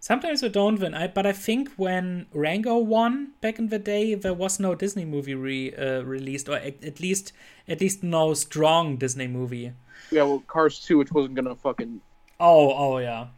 Sometimes 0.00 0.40
they 0.40 0.48
don't 0.48 0.80
win, 0.80 0.94
I, 0.94 1.06
but 1.06 1.26
I 1.26 1.32
think 1.32 1.70
when 1.76 2.26
Rango 2.32 2.76
won 2.76 3.34
back 3.40 3.60
in 3.60 3.68
the 3.68 3.78
day, 3.78 4.16
there 4.16 4.34
was 4.34 4.58
no 4.58 4.74
Disney 4.74 5.04
movie 5.04 5.36
re, 5.36 5.72
uh, 5.76 6.02
released, 6.02 6.48
or 6.48 6.56
at, 6.56 6.82
at, 6.82 6.98
least 6.98 7.32
at 7.68 7.80
least 7.80 8.02
no 8.02 8.34
strong 8.34 8.96
Disney 8.96 9.28
movie. 9.28 9.72
Yeah, 10.10 10.24
well, 10.24 10.42
Cars 10.48 10.80
two, 10.80 10.98
which 10.98 11.12
wasn't 11.12 11.36
gonna 11.36 11.54
fucking. 11.54 12.00
Oh, 12.40 12.72
oh 12.72 12.98
yeah. 12.98 13.28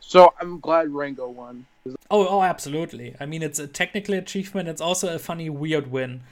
So 0.00 0.34
I'm 0.40 0.58
glad 0.58 0.90
Rango 0.90 1.28
won. 1.28 1.66
Oh, 2.10 2.26
oh, 2.26 2.42
absolutely. 2.42 3.14
I 3.20 3.26
mean, 3.26 3.42
it's 3.44 3.60
a 3.60 3.68
technical 3.68 4.14
achievement. 4.14 4.68
It's 4.68 4.80
also 4.80 5.14
a 5.14 5.18
funny, 5.20 5.48
weird 5.48 5.92
win. 5.92 6.22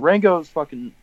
Rango 0.00 0.40
is 0.40 0.48
fucking 0.48 0.94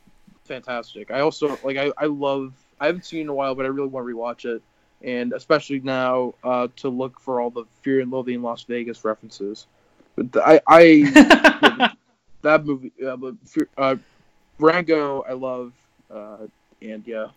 fantastic. 0.46 1.12
I 1.12 1.20
also 1.20 1.58
like 1.64 1.78
I, 1.78 1.92
I 1.98 2.06
love 2.06 2.54
I 2.80 2.88
haven't 2.88 3.06
seen 3.06 3.20
it 3.20 3.24
in 3.24 3.30
a 3.30 3.34
while, 3.34 3.56
but 3.56 3.66
I 3.66 3.70
really 3.70 3.88
want 3.88 4.08
to 4.08 4.14
rewatch 4.14 4.46
it, 4.46 4.62
and 5.02 5.34
especially 5.34 5.80
now 5.80 6.34
uh, 6.44 6.68
to 6.78 6.90
look 6.90 7.20
for 7.20 7.42
all 7.42 7.50
the 7.50 7.66
Fear 7.82 8.02
and 8.02 8.12
Loathing 8.12 8.36
in 8.36 8.42
Las 8.42 8.64
Vegas 8.64 9.04
references. 9.06 9.68
But 10.16 10.32
the, 10.32 10.48
I 10.48 10.62
I 10.68 11.94
that 12.42 12.66
movie, 12.66 12.92
uh, 13.06 13.16
but 13.18 13.36
uh, 13.78 13.96
Rango 14.60 15.22
I 15.22 15.34
love, 15.34 15.74
uh, 16.10 16.48
and 16.82 17.04
yeah, 17.06 17.28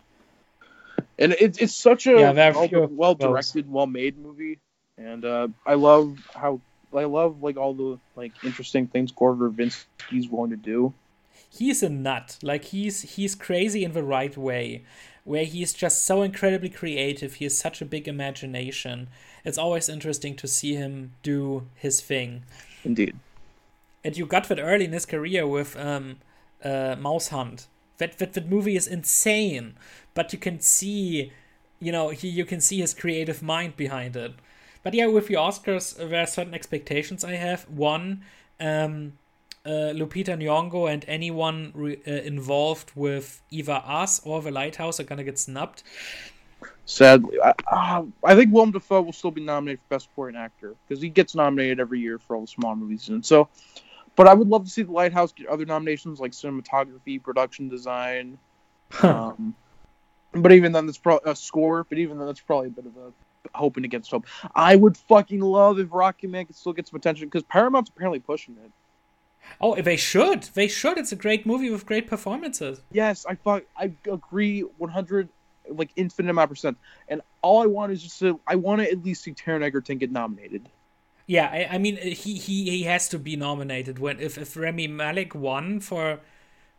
and 1.19 1.33
it's 1.39 1.59
it's 1.59 1.75
such 1.75 2.07
a 2.07 2.11
yeah, 2.11 2.51
well, 2.51 2.87
well 2.89 3.15
directed, 3.15 3.71
well 3.71 3.87
made 3.87 4.17
movie, 4.17 4.59
and 4.97 5.23
uh, 5.23 5.47
I 5.65 5.75
love 5.75 6.17
how 6.33 6.61
I 6.93 7.05
love 7.05 7.41
like 7.43 7.57
all 7.57 7.73
the 7.73 7.99
like 8.15 8.31
interesting 8.43 8.87
things 8.87 9.11
Gore 9.11 9.35
Verbinski's 9.35 10.27
willing 10.29 10.51
to 10.51 10.57
do 10.57 10.93
he's 11.51 11.83
a 11.83 11.89
nut. 11.89 12.37
Like 12.41 12.65
he's 12.65 13.01
he's 13.15 13.35
crazy 13.35 13.83
in 13.83 13.93
the 13.93 14.03
right 14.03 14.35
way, 14.35 14.83
where 15.23 15.45
he's 15.45 15.73
just 15.73 16.05
so 16.05 16.21
incredibly 16.21 16.69
creative. 16.69 17.35
He 17.35 17.45
has 17.45 17.57
such 17.57 17.81
a 17.81 17.85
big 17.85 18.07
imagination. 18.07 19.09
It's 19.43 19.57
always 19.57 19.89
interesting 19.89 20.35
to 20.37 20.47
see 20.47 20.75
him 20.75 21.13
do 21.23 21.67
his 21.75 22.01
thing. 22.01 22.43
Indeed. 22.83 23.17
And 24.03 24.17
you 24.17 24.25
got 24.25 24.47
that 24.47 24.59
early 24.59 24.85
in 24.85 24.93
his 24.93 25.05
career 25.05 25.45
with 25.45 25.77
um, 25.77 26.17
uh, 26.63 26.95
Mouse 26.99 27.27
Hunt. 27.27 27.67
That, 27.97 28.17
that 28.17 28.33
that 28.33 28.49
movie 28.49 28.75
is 28.75 28.87
insane, 28.87 29.75
but 30.15 30.33
you 30.33 30.39
can 30.39 30.59
see, 30.59 31.31
you 31.79 31.91
know, 31.91 32.09
he 32.09 32.27
you 32.29 32.45
can 32.45 32.59
see 32.59 32.79
his 32.79 32.95
creative 32.95 33.43
mind 33.43 33.77
behind 33.77 34.15
it. 34.15 34.33
But 34.83 34.95
yeah, 34.95 35.05
with 35.05 35.27
the 35.27 35.35
Oscars, 35.35 35.95
there 35.95 36.23
are 36.23 36.25
certain 36.25 36.55
expectations 36.55 37.23
I 37.23 37.35
have. 37.35 37.69
One, 37.69 38.23
um, 38.59 39.13
uh, 39.65 39.93
Lupita 39.93 40.37
Nyong'o 40.37 40.91
and 40.91 41.05
anyone 41.07 41.71
re- 41.75 42.01
uh, 42.07 42.11
involved 42.11 42.91
with 42.95 43.41
either 43.49 43.81
us 43.85 44.19
or 44.25 44.41
the 44.41 44.51
Lighthouse 44.51 44.99
are 44.99 45.03
gonna 45.03 45.23
get 45.23 45.39
snubbed. 45.39 45.83
Sadly, 46.85 47.37
I, 47.41 47.53
uh, 47.71 48.03
I 48.23 48.35
think 48.35 48.53
Willem 48.53 48.71
Dafoe 48.71 49.01
will 49.01 49.13
still 49.13 49.31
be 49.31 49.41
nominated 49.41 49.79
for 49.79 49.95
Best 49.95 50.09
Supporting 50.09 50.39
Actor 50.39 50.75
because 50.87 51.01
he 51.01 51.09
gets 51.09 51.35
nominated 51.35 51.79
every 51.79 51.99
year 51.99 52.19
for 52.19 52.35
all 52.35 52.41
the 52.41 52.47
small 52.47 52.75
movies, 52.75 53.09
and 53.09 53.25
so. 53.25 53.49
But 54.17 54.27
I 54.27 54.33
would 54.33 54.49
love 54.49 54.65
to 54.65 54.69
see 54.69 54.81
the 54.81 54.91
Lighthouse 54.91 55.31
get 55.31 55.47
other 55.47 55.65
nominations 55.65 56.19
like 56.19 56.33
cinematography, 56.33 57.23
production 57.23 57.69
design. 57.69 58.37
um, 59.03 59.55
but 60.33 60.51
even 60.51 60.73
then, 60.73 60.85
that's 60.85 60.97
probably 60.97 61.31
a 61.31 61.35
score. 61.35 61.85
But 61.87 61.97
even 61.97 62.17
then, 62.17 62.27
that's 62.27 62.41
probably 62.41 62.67
a 62.67 62.71
bit 62.71 62.85
of 62.85 62.97
a 62.97 63.13
hoping 63.57 63.85
against 63.85 64.11
hope. 64.11 64.25
I 64.53 64.75
would 64.75 64.97
fucking 64.97 65.39
love 65.39 65.79
if 65.79 65.87
Rocketman 65.87 66.47
could 66.47 66.55
still 66.55 66.73
get 66.73 66.87
some 66.87 66.97
attention 66.97 67.27
because 67.27 67.43
Paramount's 67.43 67.89
apparently 67.89 68.19
pushing 68.19 68.55
it. 68.63 68.71
Oh, 69.59 69.79
they 69.79 69.97
should. 69.97 70.43
They 70.43 70.67
should. 70.67 70.97
It's 70.97 71.11
a 71.11 71.15
great 71.15 71.45
movie 71.45 71.69
with 71.69 71.85
great 71.85 72.07
performances. 72.07 72.81
Yes, 72.91 73.25
I 73.25 73.35
fuck, 73.35 73.63
I 73.77 73.91
agree 74.09 74.61
100 74.61 75.29
like 75.69 75.91
infinite 75.95 76.29
amount 76.29 76.49
percent. 76.49 76.77
And 77.07 77.21
all 77.41 77.61
I 77.61 77.65
want 77.65 77.91
is 77.91 78.03
just 78.03 78.19
to 78.19 78.39
I 78.47 78.55
want 78.55 78.81
to 78.81 78.91
at 78.91 79.03
least 79.03 79.23
see 79.23 79.33
Taron 79.33 79.63
Egerton 79.63 79.97
get 79.97 80.11
nominated. 80.11 80.69
Yeah, 81.27 81.47
I, 81.51 81.75
I, 81.75 81.77
mean 81.77 81.97
he, 81.97 82.35
he 82.35 82.69
he 82.69 82.83
has 82.83 83.07
to 83.09 83.19
be 83.19 83.35
nominated 83.35 83.99
when 83.99 84.19
if, 84.19 84.37
if 84.37 84.57
Rami 84.57 84.87
Malek 84.87 85.33
won 85.33 85.79
for 85.79 86.19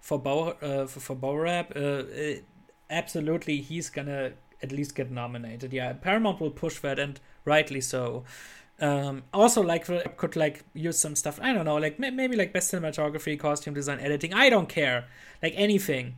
for 0.00 0.18
Bo 0.18 0.50
uh, 0.60 0.86
for, 0.86 1.00
for 1.00 1.16
Bo 1.16 1.34
Rap, 1.34 1.72
uh, 1.74 1.78
uh, 1.78 2.34
absolutely 2.90 3.60
he's 3.60 3.88
gonna 3.88 4.32
at 4.62 4.72
least 4.72 4.94
get 4.94 5.10
nominated. 5.10 5.72
Yeah, 5.72 5.92
Paramount 5.94 6.40
will 6.40 6.50
push 6.50 6.80
that 6.80 6.98
and 6.98 7.18
rightly 7.44 7.80
so. 7.80 8.24
Um, 8.80 9.22
also, 9.32 9.62
like, 9.62 9.84
could 10.16 10.34
like 10.36 10.64
use 10.74 10.98
some 10.98 11.14
stuff. 11.14 11.38
I 11.40 11.52
don't 11.52 11.64
know, 11.64 11.76
like 11.76 11.98
maybe 11.98 12.36
like 12.36 12.52
best 12.52 12.72
cinematography, 12.72 13.38
costume 13.38 13.74
design, 13.74 14.00
editing. 14.00 14.34
I 14.34 14.50
don't 14.50 14.68
care, 14.68 15.06
like 15.42 15.54
anything, 15.56 16.16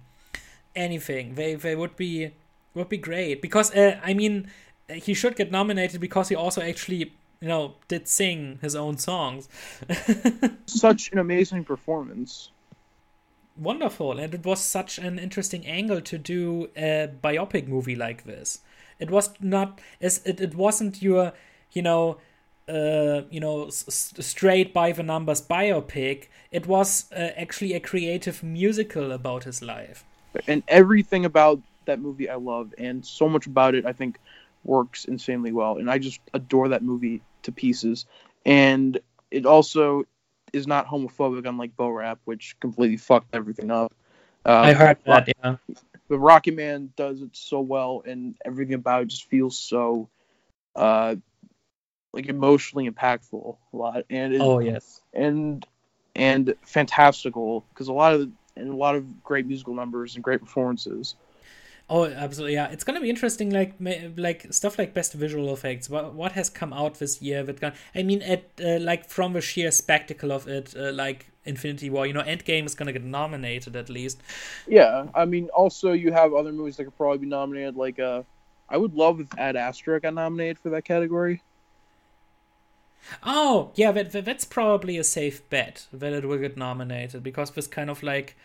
anything. 0.76 1.34
They 1.34 1.54
they 1.54 1.76
would 1.76 1.96
be 1.96 2.32
would 2.74 2.88
be 2.88 2.98
great 2.98 3.42
because 3.42 3.74
uh, 3.74 4.00
I 4.02 4.14
mean 4.14 4.50
he 4.92 5.14
should 5.14 5.36
get 5.36 5.50
nominated 5.50 6.00
because 6.00 6.28
he 6.28 6.34
also 6.36 6.60
actually 6.62 7.12
you 7.40 7.48
know 7.48 7.76
did 7.88 8.08
sing 8.08 8.58
his 8.62 8.74
own 8.76 8.98
songs. 8.98 9.48
Such 10.66 11.10
an 11.12 11.18
amazing 11.18 11.64
performance. 11.64 12.50
Wonderful, 13.56 14.18
and 14.18 14.34
it 14.34 14.44
was 14.44 14.60
such 14.60 14.98
an 14.98 15.16
interesting 15.18 15.64
angle 15.64 16.00
to 16.00 16.18
do 16.18 16.70
a 16.76 17.08
biopic 17.22 17.68
movie 17.68 17.94
like 17.94 18.24
this 18.24 18.60
It 18.98 19.10
was 19.12 19.30
not 19.40 19.80
as 20.00 20.18
it, 20.26 20.40
it 20.40 20.56
wasn't 20.56 21.00
your, 21.02 21.32
you 21.72 21.82
know, 21.82 22.18
uh, 22.68 23.22
you 23.30 23.40
know, 23.40 23.66
s- 23.66 24.14
straight 24.20 24.72
by 24.72 24.92
the 24.92 25.02
numbers 25.02 25.40
biopic. 25.42 26.28
It 26.50 26.66
was 26.66 27.10
uh, 27.12 27.30
actually 27.36 27.74
a 27.74 27.80
creative 27.80 28.42
musical 28.42 29.12
about 29.12 29.44
his 29.44 29.62
life. 29.62 30.04
And 30.48 30.62
everything 30.68 31.24
about 31.24 31.60
that 31.84 32.00
movie 32.00 32.28
I 32.28 32.36
love, 32.36 32.74
and 32.78 33.04
so 33.04 33.28
much 33.28 33.46
about 33.46 33.74
it 33.74 33.86
I 33.86 33.92
think 33.92 34.18
works 34.64 35.04
insanely 35.04 35.52
well. 35.52 35.78
And 35.78 35.90
I 35.90 35.98
just 35.98 36.20
adore 36.32 36.68
that 36.70 36.82
movie 36.82 37.20
to 37.42 37.52
pieces. 37.52 38.06
And 38.46 38.98
it 39.30 39.46
also 39.46 40.04
is 40.52 40.66
not 40.66 40.86
homophobic, 40.86 41.46
unlike 41.46 41.76
Bo 41.76 41.90
Rap, 41.90 42.18
which 42.24 42.56
completely 42.60 42.96
fucked 42.96 43.34
everything 43.34 43.70
up. 43.70 43.92
Uh, 44.46 44.52
I 44.52 44.72
heard 44.72 44.98
that, 45.04 45.28
yeah. 45.42 45.56
The 46.08 46.16
Rocketman 46.16 46.90
does 46.96 47.22
it 47.22 47.30
so 47.34 47.60
well, 47.60 48.02
and 48.06 48.36
everything 48.44 48.74
about 48.74 49.02
it 49.02 49.08
just 49.08 49.24
feels 49.24 49.58
so, 49.58 50.08
uh, 50.76 51.16
like 52.14 52.26
emotionally 52.26 52.88
impactful 52.88 53.56
a 53.72 53.76
lot. 53.76 54.04
And 54.08 54.34
it, 54.34 54.40
oh 54.40 54.60
yes, 54.60 55.02
and 55.12 55.66
and 56.14 56.54
fantastical 56.62 57.64
because 57.70 57.88
a 57.88 57.92
lot 57.92 58.14
of 58.14 58.30
and 58.56 58.70
a 58.70 58.76
lot 58.76 58.94
of 58.94 59.22
great 59.22 59.46
musical 59.46 59.74
numbers 59.74 60.14
and 60.14 60.22
great 60.22 60.40
performances. 60.40 61.16
Oh, 61.90 62.06
absolutely! 62.06 62.54
Yeah, 62.54 62.68
it's 62.68 62.84
gonna 62.84 63.00
be 63.00 63.10
interesting. 63.10 63.50
Like, 63.50 63.74
like 64.16 64.46
stuff 64.50 64.78
like 64.78 64.94
best 64.94 65.12
visual 65.12 65.52
effects. 65.52 65.90
What 65.90 66.14
what 66.14 66.32
has 66.32 66.48
come 66.48 66.72
out 66.72 66.98
this 66.98 67.20
year? 67.20 67.44
With 67.44 67.62
I 67.94 68.02
mean, 68.02 68.22
at 68.22 68.44
uh, 68.64 68.78
like 68.80 69.10
from 69.10 69.34
the 69.34 69.42
sheer 69.42 69.70
spectacle 69.70 70.32
of 70.32 70.48
it, 70.48 70.74
uh, 70.74 70.92
like 70.92 71.30
Infinity 71.44 71.90
War. 71.90 72.06
You 72.06 72.14
know, 72.14 72.22
Endgame 72.22 72.64
is 72.64 72.74
gonna 72.74 72.92
get 72.92 73.04
nominated 73.04 73.76
at 73.76 73.90
least. 73.90 74.22
Yeah, 74.66 75.08
I 75.14 75.26
mean, 75.26 75.50
also 75.54 75.92
you 75.92 76.10
have 76.12 76.32
other 76.32 76.52
movies 76.52 76.78
that 76.78 76.84
could 76.84 76.96
probably 76.96 77.18
be 77.18 77.26
nominated. 77.26 77.76
Like, 77.76 77.98
uh, 77.98 78.22
I 78.68 78.78
would 78.78 78.94
love 78.94 79.20
if 79.20 79.26
Ad 79.36 79.56
Astra 79.56 80.00
got 80.00 80.14
nominated 80.14 80.58
for 80.58 80.70
that 80.70 80.86
category. 80.86 81.42
Oh, 83.22 83.70
yeah, 83.74 83.92
that, 83.92 84.24
that's 84.24 84.44
probably 84.44 84.98
a 84.98 85.04
safe 85.04 85.48
bet 85.50 85.86
that 85.92 86.12
it 86.12 86.24
will 86.24 86.38
get 86.38 86.56
nominated 86.56 87.22
because 87.22 87.50
this 87.50 87.66
kind 87.66 87.90
of 87.90 88.02
like 88.02 88.36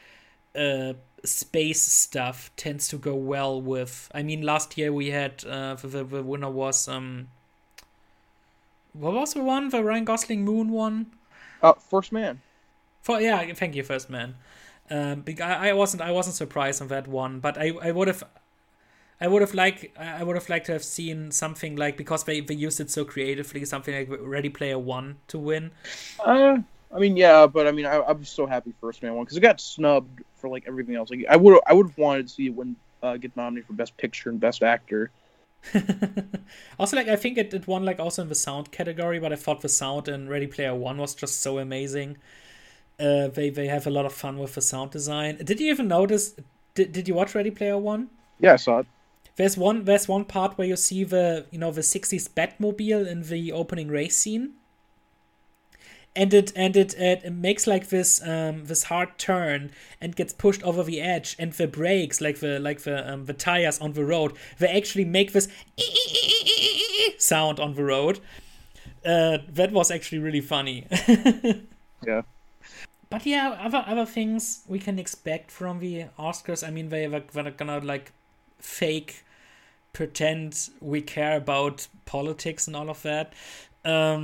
uh, 0.55 0.93
space 1.23 1.81
stuff 1.81 2.51
tends 2.55 2.87
to 2.89 2.97
go 2.97 3.15
well 3.15 3.61
with. 3.61 4.09
I 4.13 4.23
mean, 4.23 4.41
last 4.41 4.77
year 4.77 4.91
we 4.91 5.11
had 5.11 5.43
uh, 5.45 5.75
the, 5.75 6.03
the 6.03 6.23
winner 6.23 6.49
was 6.49 6.87
um, 6.87 7.29
what 8.93 9.13
was 9.13 9.33
the 9.33 9.43
one 9.43 9.69
the 9.69 9.83
Ryan 9.83 10.05
Gosling 10.05 10.43
Moon 10.43 10.69
one? 10.69 11.07
Uh, 11.61 11.73
First 11.73 12.11
Man. 12.11 12.41
For 13.01 13.21
yeah, 13.21 13.53
thank 13.53 13.75
you, 13.75 13.83
First 13.83 14.09
Man. 14.09 14.35
Um, 14.89 15.23
I, 15.41 15.69
I 15.69 15.73
wasn't 15.73 16.01
I 16.01 16.11
wasn't 16.11 16.35
surprised 16.35 16.81
on 16.81 16.87
that 16.87 17.07
one, 17.07 17.39
but 17.39 17.57
I 17.57 17.71
I 17.81 17.91
would 17.91 18.07
have 18.07 18.23
I 19.21 19.27
would 19.27 19.41
have 19.41 19.53
liked 19.53 19.85
I 19.97 20.23
would 20.23 20.35
have 20.35 20.47
liked 20.49 20.67
to 20.67 20.73
have 20.73 20.83
seen 20.83 21.31
something 21.31 21.75
like 21.75 21.97
because 21.97 22.23
they, 22.23 22.39
they 22.39 22.53
used 22.53 22.79
it 22.79 22.89
so 22.89 23.03
creatively, 23.03 23.65
something 23.65 23.93
like 23.93 24.07
Ready 24.21 24.49
Player 24.49 24.79
One 24.79 25.17
to 25.27 25.37
win. 25.37 25.71
Uh, 26.23 26.59
I 26.93 26.99
mean, 26.99 27.17
yeah, 27.17 27.45
but 27.45 27.67
I 27.67 27.71
mean, 27.71 27.85
I, 27.85 28.11
was 28.11 28.29
so 28.29 28.45
happy 28.45 28.73
First 28.79 29.03
Man 29.03 29.13
won 29.15 29.25
because 29.25 29.37
it 29.37 29.41
got 29.41 29.59
snubbed 29.59 30.23
for 30.35 30.49
like 30.49 30.63
everything 30.67 30.95
else. 30.95 31.09
Like 31.09 31.25
I 31.29 31.35
would 31.35 31.59
I 31.67 31.73
would 31.73 31.87
have 31.87 31.97
wanted 31.97 32.27
to 32.27 32.33
see 32.33 32.45
it 32.47 32.55
win, 32.55 32.75
uh, 33.03 33.17
get 33.17 33.35
nominated 33.35 33.67
for 33.67 33.73
Best 33.73 33.97
Picture 33.97 34.29
and 34.29 34.39
Best 34.39 34.63
Actor. 34.63 35.11
also, 36.79 36.95
like 36.95 37.09
I 37.09 37.17
think 37.17 37.37
it, 37.37 37.53
it 37.53 37.67
won 37.67 37.83
like 37.83 37.99
also 37.99 38.21
in 38.21 38.29
the 38.29 38.35
sound 38.35 38.71
category, 38.71 39.19
but 39.19 39.33
I 39.33 39.35
thought 39.35 39.59
the 39.59 39.69
sound 39.69 40.07
in 40.07 40.29
Ready 40.29 40.47
Player 40.47 40.73
One 40.73 40.97
was 40.97 41.13
just 41.13 41.41
so 41.41 41.59
amazing. 41.59 42.17
Uh, 42.97 43.27
they 43.27 43.49
they 43.49 43.67
have 43.67 43.85
a 43.85 43.89
lot 43.89 44.05
of 44.05 44.13
fun 44.13 44.39
with 44.39 44.55
the 44.55 44.61
sound 44.61 44.91
design. 44.91 45.37
Did 45.43 45.59
you 45.59 45.69
even 45.71 45.89
notice? 45.89 46.35
Did, 46.73 46.93
did 46.93 47.07
you 47.09 47.13
watch 47.13 47.35
Ready 47.35 47.51
Player 47.51 47.77
One? 47.77 48.09
Yeah, 48.39 48.53
I 48.53 48.55
saw 48.55 48.79
it. 48.79 48.87
There's 49.39 49.55
one 49.55 49.85
there's 49.85 50.05
one 50.05 50.25
part 50.25 50.57
where 50.57 50.67
you 50.67 50.75
see 50.75 51.05
the 51.05 51.45
you 51.49 51.57
know 51.57 51.71
the 51.71 51.79
60s 51.79 52.27
Batmobile 52.27 53.07
in 53.07 53.21
the 53.23 53.53
opening 53.53 53.87
race 53.87 54.17
scene. 54.17 54.55
And 56.13 56.33
it 56.33 56.51
and 56.57 56.75
it, 56.75 56.93
it 56.99 57.31
makes 57.31 57.65
like 57.65 57.87
this 57.87 58.21
um 58.27 58.65
this 58.65 58.83
hard 58.83 59.17
turn 59.17 59.71
and 60.01 60.13
gets 60.13 60.33
pushed 60.33 60.61
over 60.63 60.83
the 60.83 60.99
edge 60.99 61.37
and 61.39 61.53
the 61.53 61.67
brakes 61.67 62.19
like 62.19 62.39
the 62.39 62.59
like 62.59 62.81
the 62.81 63.09
um, 63.09 63.27
the 63.27 63.33
tires 63.33 63.79
on 63.79 63.93
the 63.93 64.03
road 64.03 64.33
they 64.57 64.67
actually 64.67 65.05
make 65.05 65.31
this 65.31 65.47
sound 67.17 67.61
on 67.61 67.75
the 67.75 67.83
road. 67.85 68.19
Uh 69.05 69.37
that 69.47 69.71
was 69.71 69.89
actually 69.89 70.19
really 70.19 70.41
funny. 70.41 70.85
Yeah. 72.05 72.23
But 73.09 73.25
yeah 73.25 73.57
other 73.61 73.85
other 73.87 74.05
things 74.05 74.63
we 74.67 74.79
can 74.79 74.99
expect 74.99 75.49
from 75.49 75.79
the 75.79 76.07
oscars. 76.17 76.67
I 76.67 76.71
mean 76.71 76.89
they 76.89 77.07
were, 77.07 77.23
they're 77.31 77.51
gonna 77.51 77.79
like 77.79 78.11
fake 78.57 79.23
pretend 79.99 80.69
we 80.79 81.01
care 81.01 81.35
about 81.35 81.87
politics 82.05 82.67
and 82.67 82.75
all 82.79 82.89
of 82.89 83.01
that. 83.01 83.33
Um 83.83 84.23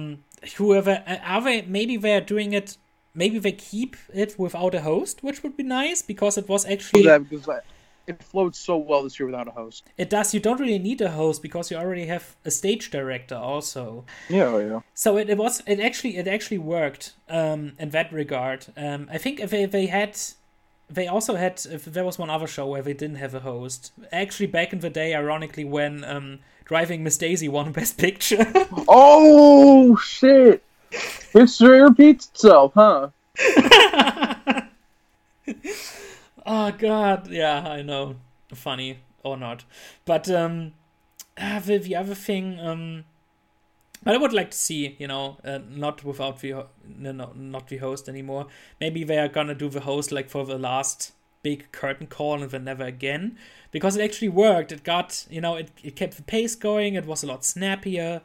whoever 0.57 1.03
uh, 1.05 1.17
are 1.33 1.43
they 1.47 1.57
maybe 1.77 1.97
they're 1.97 2.27
doing 2.35 2.53
it 2.59 2.77
maybe 3.13 3.37
they 3.39 3.51
keep 3.71 3.93
it 4.13 4.31
without 4.37 4.73
a 4.75 4.81
host 4.91 5.15
which 5.25 5.41
would 5.43 5.55
be 5.57 5.63
nice 5.81 6.01
because 6.13 6.37
it 6.41 6.47
was 6.47 6.65
actually 6.73 7.05
yeah 7.05 7.17
because 7.17 7.47
it 8.07 8.21
floats 8.31 8.59
so 8.59 8.77
well 8.77 9.01
this 9.03 9.19
year 9.19 9.25
without 9.25 9.47
a 9.47 9.55
host. 9.61 9.81
It 9.97 10.09
does 10.11 10.33
you 10.35 10.39
don't 10.39 10.59
really 10.59 10.83
need 10.89 11.01
a 11.01 11.11
host 11.21 11.41
because 11.41 11.71
you 11.71 11.77
already 11.77 12.05
have 12.05 12.25
a 12.45 12.51
stage 12.51 12.85
director 12.97 13.35
also. 13.35 14.05
Yeah 14.29 14.49
oh, 14.53 14.59
yeah. 14.59 14.79
So 14.93 15.17
it, 15.17 15.29
it 15.33 15.37
was 15.37 15.63
it 15.73 15.79
actually 15.79 16.13
it 16.21 16.27
actually 16.27 16.61
worked 16.77 17.05
um 17.39 17.61
in 17.83 17.89
that 17.97 18.09
regard. 18.21 18.59
Um 18.77 19.01
i 19.15 19.17
think 19.23 19.35
if 19.45 19.49
they, 19.49 19.65
they 19.77 19.87
had 19.99 20.13
they 20.89 21.07
also 21.07 21.35
had 21.35 21.57
there 21.57 22.05
was 22.05 22.19
one 22.19 22.29
other 22.29 22.47
show 22.47 22.67
where 22.67 22.81
they 22.81 22.93
didn't 22.93 23.17
have 23.17 23.33
a 23.33 23.39
host 23.39 23.91
actually 24.11 24.47
back 24.47 24.71
in 24.71 24.79
the 24.79 24.89
day 24.89 25.13
ironically 25.15 25.65
when 25.65 26.03
um 26.03 26.39
Driving 26.65 27.03
Miss 27.03 27.17
Daisy 27.17 27.47
won 27.47 27.71
Best 27.73 27.97
Picture. 27.97 28.51
oh 28.87 29.95
shit! 29.97 30.63
History 31.31 31.81
repeats 31.81 32.27
itself, 32.27 32.73
huh? 32.73 33.09
oh 36.45 36.71
god, 36.71 37.27
yeah, 37.29 37.67
I 37.67 37.81
know. 37.83 38.15
Funny 38.53 38.99
or 39.23 39.37
not, 39.37 39.65
but 40.05 40.29
um, 40.29 40.73
uh, 41.37 41.59
the, 41.59 41.77
the 41.77 41.95
other 41.95 42.15
thing 42.15 42.59
um. 42.59 43.05
But 44.05 44.15
I 44.15 44.17
would 44.19 44.33
like 44.33 44.51
to 44.51 44.57
see, 44.57 44.95
you 44.99 45.07
know, 45.07 45.37
uh, 45.43 45.59
not 45.67 46.05
without 46.05 46.39
the 46.39 46.67
no, 46.87 47.11
no, 47.11 47.33
not 47.35 47.67
the 47.67 47.77
host 47.77 48.07
anymore. 48.07 48.47
Maybe 48.79 49.03
they 49.03 49.17
are 49.19 49.27
gonna 49.27 49.55
do 49.55 49.67
the 49.67 49.81
host 49.81 50.13
like 50.13 50.29
for 50.29 50.45
the 50.45 50.57
last 50.59 51.11
big 51.43 51.71
curtain 51.71 52.07
call 52.07 52.41
and 52.41 52.51
then 52.51 52.63
never 52.63 52.83
again 52.85 53.37
because 53.71 53.97
it 53.97 54.03
actually 54.03 54.29
worked. 54.29 54.71
It 54.71 54.83
got, 54.83 55.25
you 55.29 55.41
know, 55.41 55.55
it, 55.55 55.71
it 55.83 55.95
kept 55.95 56.17
the 56.17 56.23
pace 56.23 56.55
going. 56.55 56.95
It 56.95 57.05
was 57.05 57.23
a 57.23 57.27
lot 57.27 57.43
snappier, 57.43 58.21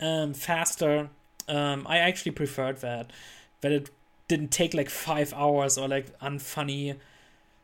um, 0.00 0.34
faster. 0.34 1.10
Um, 1.48 1.86
I 1.88 1.98
actually 1.98 2.32
preferred 2.32 2.78
that. 2.78 3.12
That 3.60 3.72
it 3.72 3.90
didn't 4.28 4.50
take 4.52 4.74
like 4.74 4.90
five 4.90 5.34
hours 5.34 5.76
or 5.78 5.88
like 5.88 6.18
unfunny, 6.20 6.96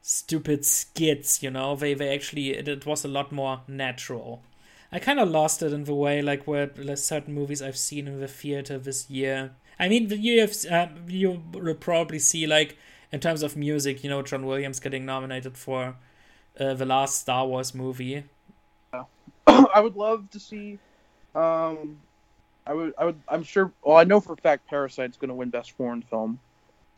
stupid 0.03 0.65
skits, 0.65 1.43
you 1.43 1.51
know. 1.51 1.77
They, 1.77 1.95
they 1.95 2.15
actually, 2.15 2.51
it, 2.51 2.69
it 2.69 2.87
was 2.87 3.05
a 3.05 3.09
lot 3.09 3.33
more 3.33 3.63
natural. 3.69 4.43
I 4.93 4.99
kind 4.99 5.19
of 5.19 5.29
lost 5.29 5.63
it 5.63 5.73
in 5.73 5.85
the 5.85 5.95
way, 5.95 6.23
like, 6.23 6.47
where 6.47 6.71
certain 6.97 7.35
movies 7.35 7.61
I've 7.61 7.77
seen 7.77 8.07
in 8.07 8.21
the 8.21 8.29
theater 8.29 8.79
this 8.79 9.11
year. 9.11 9.53
I 9.79 9.89
mean, 9.89 10.09
you 10.11 10.41
have, 10.41 10.55
uh, 10.71 10.89
you 11.07 11.43
will 11.53 11.75
probably 11.75 12.19
see, 12.19 12.47
like, 12.47 12.79
in 13.13 13.21
terms 13.21 13.43
of 13.43 13.57
music, 13.57 14.03
you 14.05 14.11
know, 14.11 14.23
John 14.23 14.47
Williams 14.47 14.81
getting 14.81 15.05
nominated 15.05 15.57
for 15.57 15.97
uh, 16.59 16.75
the 16.75 16.87
last 16.87 17.21
Star 17.21 17.47
Wars 17.47 17.75
movie. 17.75 18.25
I 19.47 19.81
would 19.81 19.97
love 19.97 20.31
to 20.31 20.41
see. 20.41 20.79
Um, 21.35 21.99
I 22.67 22.75
would. 22.75 22.95
I 22.99 23.05
would. 23.07 23.21
I'm 23.29 23.43
sure. 23.43 23.73
Well, 23.83 23.97
I 23.97 24.05
know 24.05 24.21
for 24.21 24.33
a 24.33 24.37
fact 24.37 24.67
Parasite's 24.67 25.17
going 25.17 25.29
to 25.29 25.35
win 25.35 25.51
Best 25.51 25.73
Foreign 25.73 26.03
Film, 26.03 26.41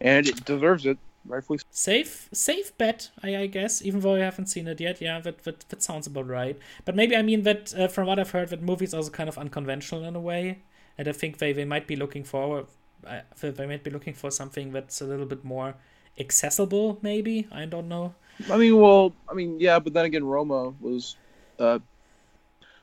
and 0.01 0.26
it 0.26 0.45
deserves 0.45 0.86
it, 0.86 0.99
rightfully. 1.28 1.58
Safe, 1.70 2.28
safe 2.32 2.76
bet. 2.78 3.10
I, 3.22 3.36
I 3.36 3.46
guess, 3.46 3.82
even 3.82 4.00
though 4.00 4.16
I 4.16 4.20
haven't 4.20 4.46
seen 4.46 4.66
it 4.66 4.80
yet. 4.80 5.00
Yeah, 5.00 5.20
that 5.20 5.44
that, 5.44 5.60
that 5.68 5.82
sounds 5.82 6.06
about 6.06 6.26
right. 6.26 6.58
But 6.84 6.96
maybe 6.96 7.16
I 7.16 7.22
mean 7.22 7.42
that 7.42 7.74
uh, 7.74 7.88
from 7.88 8.06
what 8.06 8.18
I've 8.18 8.30
heard, 8.30 8.48
that 8.50 8.62
movie's 8.62 8.94
also 8.94 9.10
kind 9.10 9.28
of 9.28 9.38
unconventional 9.38 10.04
in 10.04 10.16
a 10.16 10.20
way, 10.20 10.60
and 10.96 11.08
I 11.08 11.12
think 11.12 11.38
they 11.38 11.52
they 11.52 11.64
might 11.64 11.86
be 11.86 11.96
looking 11.96 12.24
for. 12.24 12.66
Uh, 13.06 13.20
they 13.40 13.66
might 13.66 13.84
be 13.84 13.90
looking 13.90 14.14
for 14.14 14.30
something 14.30 14.72
that's 14.72 15.00
a 15.00 15.04
little 15.04 15.26
bit 15.26 15.44
more 15.44 15.74
accessible. 16.18 16.98
Maybe 17.02 17.46
I 17.52 17.64
don't 17.66 17.88
know. 17.88 18.14
I 18.50 18.56
mean, 18.56 18.76
well, 18.76 19.12
I 19.28 19.34
mean, 19.34 19.60
yeah, 19.60 19.78
but 19.78 19.92
then 19.92 20.04
again, 20.04 20.24
Roma 20.24 20.70
was. 20.80 21.16
Uh, 21.58 21.78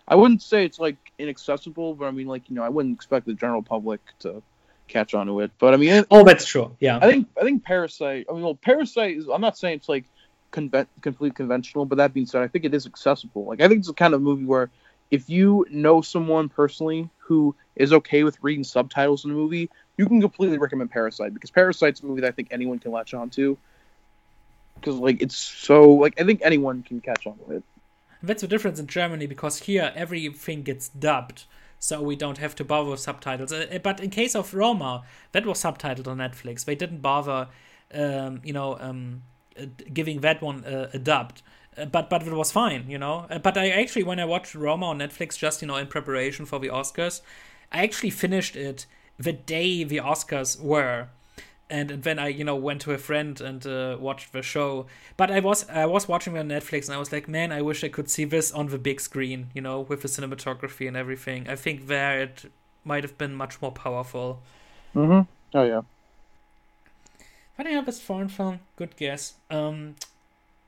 I 0.07 0.15
wouldn't 0.15 0.41
say 0.41 0.65
it's 0.65 0.79
like 0.79 0.97
inaccessible, 1.17 1.95
but 1.95 2.05
I 2.05 2.11
mean, 2.11 2.27
like 2.27 2.49
you 2.49 2.55
know, 2.55 2.63
I 2.63 2.69
wouldn't 2.69 2.95
expect 2.95 3.25
the 3.25 3.33
general 3.33 3.63
public 3.63 4.01
to 4.19 4.43
catch 4.87 5.13
on 5.13 5.27
to 5.27 5.39
it. 5.41 5.51
But 5.59 5.73
I 5.73 5.77
mean, 5.77 6.05
oh, 6.11 6.23
that's 6.23 6.45
true. 6.45 6.75
Yeah, 6.79 6.97
I 7.01 7.09
think 7.09 7.27
I 7.39 7.43
think 7.43 7.63
Parasite. 7.63 8.25
I 8.29 8.33
mean, 8.33 8.43
well, 8.43 8.55
Parasite 8.55 9.17
is. 9.17 9.27
I'm 9.27 9.41
not 9.41 9.57
saying 9.57 9.77
it's 9.77 9.89
like 9.89 10.05
conven- 10.51 10.87
complete 11.01 11.35
conventional, 11.35 11.85
but 11.85 11.97
that 11.97 12.13
being 12.13 12.25
said, 12.25 12.41
I 12.41 12.47
think 12.47 12.65
it 12.65 12.73
is 12.73 12.85
accessible. 12.85 13.45
Like, 13.45 13.61
I 13.61 13.67
think 13.67 13.79
it's 13.79 13.87
the 13.87 13.93
kind 13.93 14.13
of 14.13 14.21
movie 14.21 14.45
where 14.45 14.69
if 15.11 15.29
you 15.29 15.65
know 15.69 16.01
someone 16.01 16.49
personally 16.49 17.09
who 17.19 17.55
is 17.75 17.93
okay 17.93 18.23
with 18.23 18.37
reading 18.41 18.63
subtitles 18.63 19.25
in 19.25 19.31
a 19.31 19.33
movie, 19.33 19.69
you 19.97 20.07
can 20.07 20.21
completely 20.21 20.57
recommend 20.57 20.91
Parasite 20.91 21.33
because 21.33 21.51
Parasite's 21.51 22.01
a 22.01 22.05
movie 22.05 22.21
that 22.21 22.27
I 22.27 22.31
think 22.31 22.49
anyone 22.51 22.79
can 22.79 22.91
latch 22.91 23.13
on 23.13 23.29
to 23.31 23.57
because 24.75 24.95
like 24.95 25.21
it's 25.21 25.35
so 25.35 25.91
like 25.91 26.19
I 26.19 26.23
think 26.23 26.41
anyone 26.43 26.83
can 26.83 27.01
catch 27.01 27.25
on 27.27 27.35
with 27.45 27.57
it. 27.57 27.63
That's 28.21 28.41
the 28.41 28.47
difference 28.47 28.79
in 28.79 28.87
Germany 28.87 29.27
because 29.27 29.59
here 29.59 29.91
everything 29.95 30.63
gets 30.63 30.89
dubbed, 30.89 31.45
so 31.79 32.01
we 32.01 32.15
don't 32.15 32.37
have 32.37 32.55
to 32.55 32.63
bother 32.63 32.91
with 32.91 32.99
subtitles. 32.99 33.51
Uh, 33.51 33.79
but 33.83 33.99
in 33.99 34.09
case 34.09 34.35
of 34.35 34.53
Roma, 34.53 35.03
that 35.31 35.45
was 35.45 35.61
subtitled 35.61 36.07
on 36.07 36.17
Netflix. 36.17 36.65
They 36.65 36.75
didn't 36.75 37.01
bother, 37.01 37.47
um, 37.93 38.41
you 38.43 38.53
know, 38.53 38.77
um, 38.79 39.23
uh, 39.59 39.65
giving 39.93 40.21
that 40.21 40.41
one 40.41 40.65
uh, 40.65 40.89
a 40.93 40.99
dubbed. 40.99 41.41
Uh, 41.77 41.85
but 41.85 42.09
but 42.09 42.23
it 42.23 42.33
was 42.33 42.51
fine, 42.51 42.89
you 42.89 42.97
know. 42.97 43.25
Uh, 43.29 43.37
but 43.37 43.57
I 43.57 43.69
actually, 43.69 44.03
when 44.03 44.19
I 44.19 44.25
watched 44.25 44.55
Roma 44.55 44.87
on 44.87 44.99
Netflix, 44.99 45.37
just 45.37 45.61
you 45.61 45.67
know, 45.67 45.75
in 45.75 45.87
preparation 45.87 46.45
for 46.45 46.59
the 46.59 46.69
Oscars, 46.69 47.21
I 47.71 47.83
actually 47.83 48.11
finished 48.11 48.55
it 48.55 48.85
the 49.17 49.33
day 49.33 49.83
the 49.83 49.97
Oscars 49.97 50.59
were 50.61 51.07
and, 51.69 51.91
and 51.91 52.03
then 52.03 52.19
I, 52.19 52.27
you 52.27 52.43
know, 52.43 52.55
went 52.55 52.81
to 52.81 52.91
a 52.91 52.97
friend 52.97 53.39
and 53.41 53.65
uh, 53.65 53.97
watched 53.99 54.33
the 54.33 54.41
show. 54.41 54.85
But 55.17 55.31
I 55.31 55.39
was 55.39 55.67
I 55.69 55.85
was 55.85 56.07
watching 56.07 56.35
it 56.35 56.39
on 56.39 56.49
Netflix, 56.49 56.85
and 56.85 56.95
I 56.95 56.99
was 56.99 57.11
like, 57.11 57.27
man, 57.27 57.51
I 57.51 57.61
wish 57.61 57.83
I 57.83 57.89
could 57.89 58.09
see 58.09 58.25
this 58.25 58.51
on 58.51 58.67
the 58.67 58.77
big 58.77 59.01
screen, 59.01 59.49
you 59.53 59.61
know, 59.61 59.81
with 59.81 60.01
the 60.01 60.07
cinematography 60.07 60.87
and 60.87 60.95
everything. 60.95 61.49
I 61.49 61.55
think 61.55 61.87
there 61.87 62.21
it 62.21 62.51
might 62.83 63.03
have 63.03 63.17
been 63.17 63.33
much 63.35 63.61
more 63.61 63.71
powerful. 63.71 64.41
Mm-hmm. 64.95 65.21
Oh 65.57 65.63
yeah. 65.63 65.81
But 67.57 67.69
yeah, 67.69 67.81
this 67.81 68.01
foreign 68.01 68.27
film, 68.27 68.59
good 68.75 68.95
guess. 68.97 69.35
Um, 69.49 69.95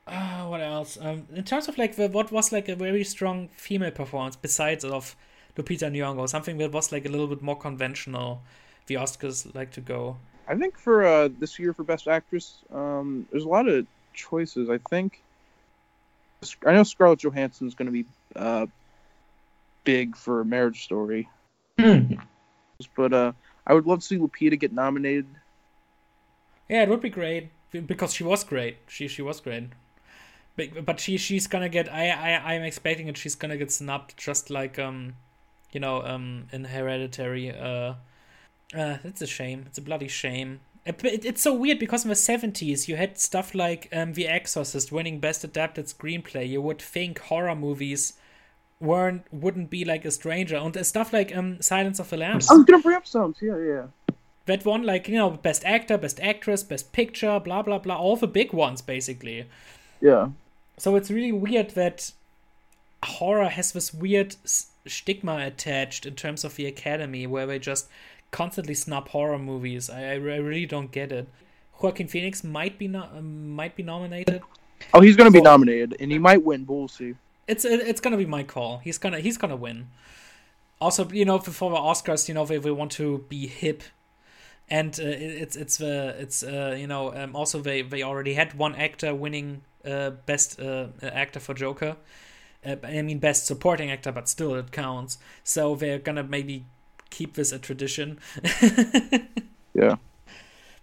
uh, 0.06 0.46
what 0.46 0.62
else? 0.62 0.96
Um, 1.00 1.26
in 1.34 1.44
terms 1.44 1.68
of 1.68 1.76
like 1.76 1.96
the, 1.96 2.08
what 2.08 2.32
was 2.32 2.50
like 2.50 2.68
a 2.68 2.74
very 2.74 3.04
strong 3.04 3.48
female 3.56 3.90
performance 3.90 4.36
besides 4.36 4.84
of 4.84 5.14
Lupita 5.56 5.90
Nyong'o, 5.90 6.28
something 6.28 6.56
that 6.58 6.72
was 6.72 6.90
like 6.90 7.04
a 7.04 7.08
little 7.08 7.26
bit 7.26 7.42
more 7.42 7.58
conventional. 7.58 8.42
The 8.86 8.94
Oscars 8.94 9.54
like 9.54 9.70
to 9.72 9.82
go. 9.82 10.16
I 10.48 10.56
think 10.56 10.78
for 10.78 11.04
uh, 11.04 11.28
this 11.38 11.58
year 11.58 11.74
for 11.74 11.84
Best 11.84 12.08
Actress, 12.08 12.56
um, 12.72 13.28
there's 13.30 13.44
a 13.44 13.48
lot 13.48 13.68
of 13.68 13.86
choices. 14.14 14.70
I 14.70 14.78
think 14.78 15.22
I 16.64 16.72
know 16.72 16.84
Scarlett 16.84 17.20
Johansson 17.20 17.68
is 17.68 17.74
going 17.74 17.86
to 17.86 17.92
be 17.92 18.06
uh, 18.34 18.66
big 19.84 20.16
for 20.16 20.44
Marriage 20.44 20.84
Story, 20.84 21.28
mm. 21.78 22.20
but 22.96 23.12
uh, 23.12 23.32
I 23.66 23.74
would 23.74 23.86
love 23.86 24.00
to 24.00 24.06
see 24.06 24.16
Lupita 24.16 24.58
get 24.58 24.72
nominated. 24.72 25.26
Yeah, 26.68 26.82
it 26.82 26.88
would 26.88 27.02
be 27.02 27.10
great 27.10 27.50
because 27.70 28.14
she 28.14 28.24
was 28.24 28.42
great. 28.44 28.78
She 28.88 29.08
she 29.08 29.22
was 29.22 29.40
great. 29.40 29.64
But, 30.56 30.84
but 30.84 30.98
she 30.98 31.18
she's 31.18 31.46
gonna 31.46 31.68
get 31.68 31.92
I, 31.92 32.10
I 32.10 32.54
I'm 32.54 32.62
expecting 32.62 33.06
that 33.06 33.16
she's 33.16 33.34
gonna 33.34 33.56
get 33.56 33.70
snubbed 33.70 34.16
just 34.16 34.50
like 34.50 34.78
um 34.78 35.14
you 35.72 35.80
know 35.80 36.02
um 36.02 36.48
in 36.52 36.64
Hereditary 36.64 37.50
uh 37.50 37.94
uh, 38.74 38.98
it's 39.04 39.22
a 39.22 39.26
shame. 39.26 39.64
It's 39.66 39.78
a 39.78 39.82
bloody 39.82 40.08
shame. 40.08 40.60
It, 40.84 41.04
it, 41.04 41.24
it's 41.24 41.42
so 41.42 41.52
weird 41.52 41.78
because 41.78 42.04
in 42.04 42.08
the 42.08 42.14
70s 42.14 42.88
you 42.88 42.96
had 42.96 43.18
stuff 43.18 43.54
like 43.54 43.88
um, 43.92 44.14
The 44.14 44.26
Exorcist 44.26 44.90
winning 44.90 45.20
Best 45.20 45.44
Adapted 45.44 45.86
Screenplay. 45.86 46.48
You 46.48 46.62
would 46.62 46.80
think 46.80 47.18
horror 47.18 47.54
movies 47.54 48.14
weren't 48.80 49.24
wouldn't 49.32 49.70
be 49.70 49.84
like 49.84 50.04
a 50.04 50.10
stranger, 50.10 50.56
and 50.56 50.86
stuff 50.86 51.12
like 51.12 51.36
um, 51.36 51.60
Silence 51.60 51.98
of 51.98 52.10
the 52.10 52.16
Lambs. 52.16 52.50
I 52.50 52.54
was 52.54 52.64
gonna 52.64 52.82
bring 52.82 52.96
up 52.96 53.06
some, 53.06 53.34
yeah, 53.40 53.58
yeah. 53.58 53.86
That 54.46 54.64
one, 54.64 54.84
like 54.84 55.08
you 55.08 55.16
know, 55.16 55.30
Best 55.30 55.64
Actor, 55.64 55.98
Best 55.98 56.20
Actress, 56.20 56.62
Best 56.62 56.92
Picture, 56.92 57.38
blah 57.40 57.62
blah 57.62 57.78
blah, 57.78 57.98
all 57.98 58.16
the 58.16 58.28
big 58.28 58.52
ones 58.52 58.80
basically. 58.80 59.46
Yeah. 60.00 60.28
So 60.78 60.94
it's 60.96 61.10
really 61.10 61.32
weird 61.32 61.70
that 61.70 62.12
horror 63.02 63.48
has 63.48 63.72
this 63.72 63.92
weird 63.92 64.36
stigma 64.86 65.38
attached 65.44 66.06
in 66.06 66.14
terms 66.14 66.44
of 66.44 66.56
the 66.56 66.66
Academy, 66.66 67.26
where 67.26 67.46
they 67.46 67.58
just 67.58 67.88
constantly 68.30 68.74
snub 68.74 69.08
horror 69.08 69.38
movies. 69.38 69.90
I, 69.90 70.02
I 70.04 70.14
really 70.14 70.66
don't 70.66 70.90
get 70.90 71.12
it. 71.12 71.28
Joaquin 71.80 72.08
Phoenix 72.08 72.42
might 72.42 72.78
be 72.78 72.88
no, 72.88 73.08
might 73.22 73.76
be 73.76 73.82
nominated. 73.82 74.42
Oh, 74.94 75.00
he's 75.00 75.16
gonna 75.16 75.30
be 75.30 75.40
nominated, 75.40 75.96
and 76.00 76.10
he 76.10 76.18
might 76.18 76.42
win. 76.42 76.64
But 76.64 76.74
we'll 76.74 76.88
see. 76.88 77.14
It's 77.46 77.64
it's 77.64 78.00
gonna 78.00 78.16
be 78.16 78.26
my 78.26 78.42
call. 78.42 78.78
He's 78.78 78.98
gonna 78.98 79.20
he's 79.20 79.38
gonna 79.38 79.56
win. 79.56 79.88
Also, 80.80 81.08
you 81.10 81.24
know, 81.24 81.38
for 81.38 81.70
the 81.70 81.76
Oscars, 81.76 82.28
you 82.28 82.34
know, 82.34 82.46
they, 82.46 82.58
they 82.58 82.70
want 82.70 82.92
to 82.92 83.24
be 83.28 83.46
hip, 83.48 83.82
and 84.68 84.98
uh, 85.00 85.04
it's 85.04 85.56
it's 85.56 85.76
the 85.78 86.14
it's 86.18 86.42
uh, 86.42 86.76
you 86.78 86.86
know 86.86 87.14
um, 87.14 87.34
also 87.34 87.60
they 87.60 87.82
they 87.82 88.02
already 88.02 88.34
had 88.34 88.54
one 88.54 88.74
actor 88.74 89.14
winning 89.14 89.62
uh, 89.84 90.10
best 90.10 90.60
uh, 90.60 90.88
actor 91.02 91.40
for 91.40 91.54
Joker. 91.54 91.96
Uh, 92.64 92.76
I 92.82 93.02
mean, 93.02 93.18
best 93.18 93.46
supporting 93.46 93.90
actor, 93.90 94.12
but 94.12 94.28
still 94.28 94.54
it 94.54 94.72
counts. 94.72 95.18
So 95.44 95.74
they're 95.74 95.98
gonna 95.98 96.22
maybe 96.22 96.64
keep 97.10 97.34
this 97.34 97.52
a 97.52 97.58
tradition. 97.58 98.18
yeah. 99.74 99.96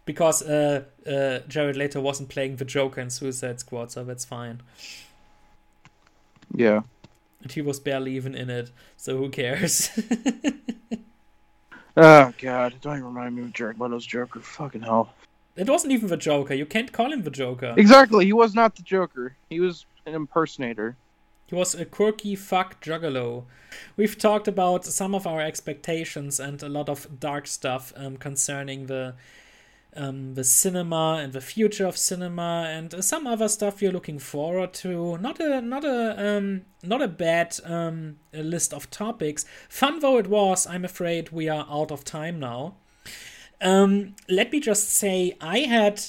Because 0.05 0.43
uh, 0.43 0.83
uh, 1.07 1.39
Jared 1.47 1.75
Leto 1.75 1.99
wasn't 1.99 2.29
playing 2.29 2.57
the 2.57 2.65
Joker 2.65 3.01
in 3.01 3.09
Suicide 3.09 3.59
Squad, 3.59 3.91
so 3.91 4.03
that's 4.03 4.25
fine. 4.25 4.61
Yeah. 6.53 6.81
And 7.41 7.51
he 7.51 7.61
was 7.61 7.79
barely 7.79 8.15
even 8.15 8.35
in 8.35 8.49
it, 8.49 8.71
so 8.97 9.17
who 9.17 9.29
cares? 9.29 9.89
oh 11.97 12.33
god, 12.39 12.75
don't 12.81 12.97
even 12.97 13.05
remind 13.05 13.35
me 13.35 13.43
of 13.43 13.53
Jared 13.53 13.79
Leto's 13.79 14.05
Joker. 14.05 14.39
Fucking 14.39 14.81
hell. 14.81 15.13
It 15.55 15.69
wasn't 15.69 15.93
even 15.93 16.09
the 16.09 16.17
Joker. 16.17 16.53
You 16.53 16.65
can't 16.65 16.91
call 16.91 17.11
him 17.11 17.23
the 17.23 17.31
Joker. 17.31 17.73
Exactly, 17.77 18.25
he 18.25 18.33
was 18.33 18.53
not 18.53 18.75
the 18.75 18.83
Joker. 18.83 19.35
He 19.49 19.59
was 19.59 19.85
an 20.05 20.13
impersonator. 20.13 20.95
He 21.47 21.55
was 21.55 21.75
a 21.75 21.85
quirky 21.85 22.35
fuck 22.35 22.81
juggalo. 22.83 23.43
We've 23.97 24.17
talked 24.17 24.47
about 24.47 24.85
some 24.85 25.13
of 25.13 25.27
our 25.27 25.41
expectations 25.41 26.39
and 26.39 26.61
a 26.63 26.69
lot 26.69 26.89
of 26.89 27.19
dark 27.19 27.45
stuff 27.47 27.93
um, 27.95 28.17
concerning 28.17 28.87
the 28.87 29.15
um, 29.97 30.33
the 30.33 30.43
cinema 30.43 31.21
and 31.23 31.31
the 31.31 31.39
future 31.41 31.85
of 31.85 31.95
cinema 31.97 32.65
and 32.67 33.03
some 33.03 33.25
other 33.25 33.47
stuff 33.47 33.81
you're 33.81 33.91
looking 33.91 34.19
forward 34.19 34.73
to. 34.73 35.17
Not 35.17 35.39
a 35.39 35.61
not 35.61 35.85
a 35.85 36.37
um, 36.37 36.63
not 36.83 37.01
a 37.01 37.07
bad 37.07 37.57
um, 37.63 38.17
a 38.33 38.43
list 38.43 38.73
of 38.73 38.89
topics. 38.89 39.45
Fun 39.69 39.99
though 39.99 40.17
it 40.17 40.27
was, 40.27 40.67
I'm 40.67 40.83
afraid 40.83 41.29
we 41.29 41.47
are 41.47 41.65
out 41.69 41.91
of 41.91 42.03
time 42.03 42.39
now. 42.39 42.75
Um, 43.61 44.15
let 44.27 44.51
me 44.51 44.59
just 44.59 44.89
say 44.89 45.37
I 45.39 45.59
had 45.59 46.01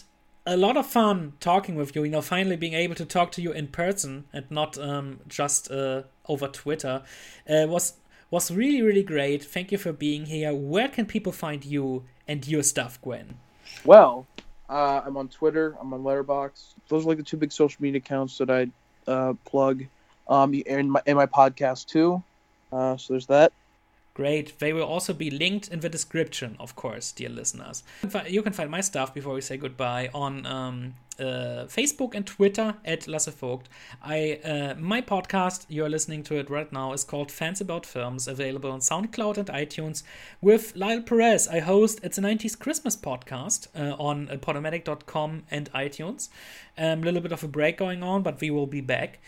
a 0.46 0.56
lot 0.56 0.76
of 0.76 0.86
fun 0.86 1.32
talking 1.40 1.74
with 1.74 1.94
you. 1.94 2.04
You 2.04 2.10
know, 2.10 2.22
finally 2.22 2.56
being 2.56 2.74
able 2.74 2.94
to 2.94 3.04
talk 3.04 3.32
to 3.32 3.42
you 3.42 3.52
in 3.52 3.68
person 3.68 4.24
and 4.32 4.48
not 4.50 4.78
um, 4.78 5.20
just 5.28 5.70
uh, 5.70 6.02
over 6.28 6.48
Twitter 6.48 7.02
uh, 7.50 7.66
was 7.68 7.94
was 8.30 8.50
really 8.50 8.82
really 8.82 9.02
great. 9.02 9.44
Thank 9.44 9.72
you 9.72 9.78
for 9.78 9.92
being 9.92 10.26
here. 10.26 10.54
Where 10.54 10.88
can 10.88 11.06
people 11.06 11.32
find 11.32 11.64
you 11.64 12.04
and 12.28 12.46
your 12.46 12.62
stuff, 12.62 13.00
Gwen? 13.02 13.36
Well, 13.84 14.26
uh, 14.68 15.02
I'm 15.04 15.16
on 15.16 15.28
Twitter. 15.28 15.76
I'm 15.80 15.92
on 15.92 16.02
Letterboxd. 16.02 16.74
Those 16.88 17.04
are 17.04 17.08
like 17.08 17.18
the 17.18 17.24
two 17.24 17.36
big 17.36 17.52
social 17.52 17.82
media 17.82 17.98
accounts 17.98 18.38
that 18.38 18.50
I 18.50 18.68
uh, 19.10 19.34
plug. 19.44 19.84
Um, 20.28 20.60
and 20.66 20.90
my 20.90 21.02
and 21.06 21.16
my 21.16 21.26
podcast 21.26 21.86
too. 21.86 22.22
Uh, 22.72 22.96
so 22.96 23.12
there's 23.12 23.26
that. 23.26 23.52
Great. 24.16 24.58
They 24.60 24.72
will 24.72 24.86
also 24.86 25.12
be 25.12 25.30
linked 25.30 25.68
in 25.68 25.80
the 25.80 25.90
description, 25.90 26.56
of 26.58 26.74
course, 26.74 27.12
dear 27.12 27.28
listeners. 27.28 27.84
You 28.26 28.40
can 28.40 28.54
find 28.54 28.70
my 28.70 28.80
stuff 28.80 29.12
before 29.12 29.34
we 29.34 29.42
say 29.42 29.58
goodbye 29.58 30.08
on 30.14 30.46
um, 30.46 30.94
uh, 31.20 31.66
Facebook 31.68 32.14
and 32.14 32.26
Twitter 32.26 32.76
at 32.82 33.06
Lasse 33.06 33.28
Vogt. 33.28 33.68
I 34.02 34.40
uh, 34.42 34.74
my 34.78 35.02
podcast 35.02 35.66
you're 35.68 35.90
listening 35.90 36.22
to 36.22 36.36
it 36.36 36.48
right 36.48 36.72
now 36.72 36.94
is 36.94 37.04
called 37.04 37.30
Fans 37.30 37.60
About 37.60 37.84
Films, 37.84 38.26
available 38.26 38.70
on 38.70 38.80
SoundCloud 38.80 39.36
and 39.36 39.48
iTunes. 39.48 40.02
With 40.40 40.74
Lyle 40.74 41.02
Perez, 41.02 41.46
I 41.46 41.60
host 41.60 42.00
it's 42.02 42.16
a 42.16 42.22
90s 42.22 42.58
Christmas 42.58 42.96
podcast 42.96 43.68
uh, 43.78 43.96
on 44.02 44.30
uh, 44.30 44.36
Podomatic.com 44.36 45.42
and 45.50 45.70
iTunes. 45.72 46.30
A 46.78 46.92
um, 46.92 47.02
little 47.02 47.20
bit 47.20 47.32
of 47.32 47.44
a 47.44 47.48
break 47.48 47.76
going 47.76 48.02
on, 48.02 48.22
but 48.22 48.40
we 48.40 48.50
will 48.50 48.66
be 48.66 48.80
back. 48.80 49.18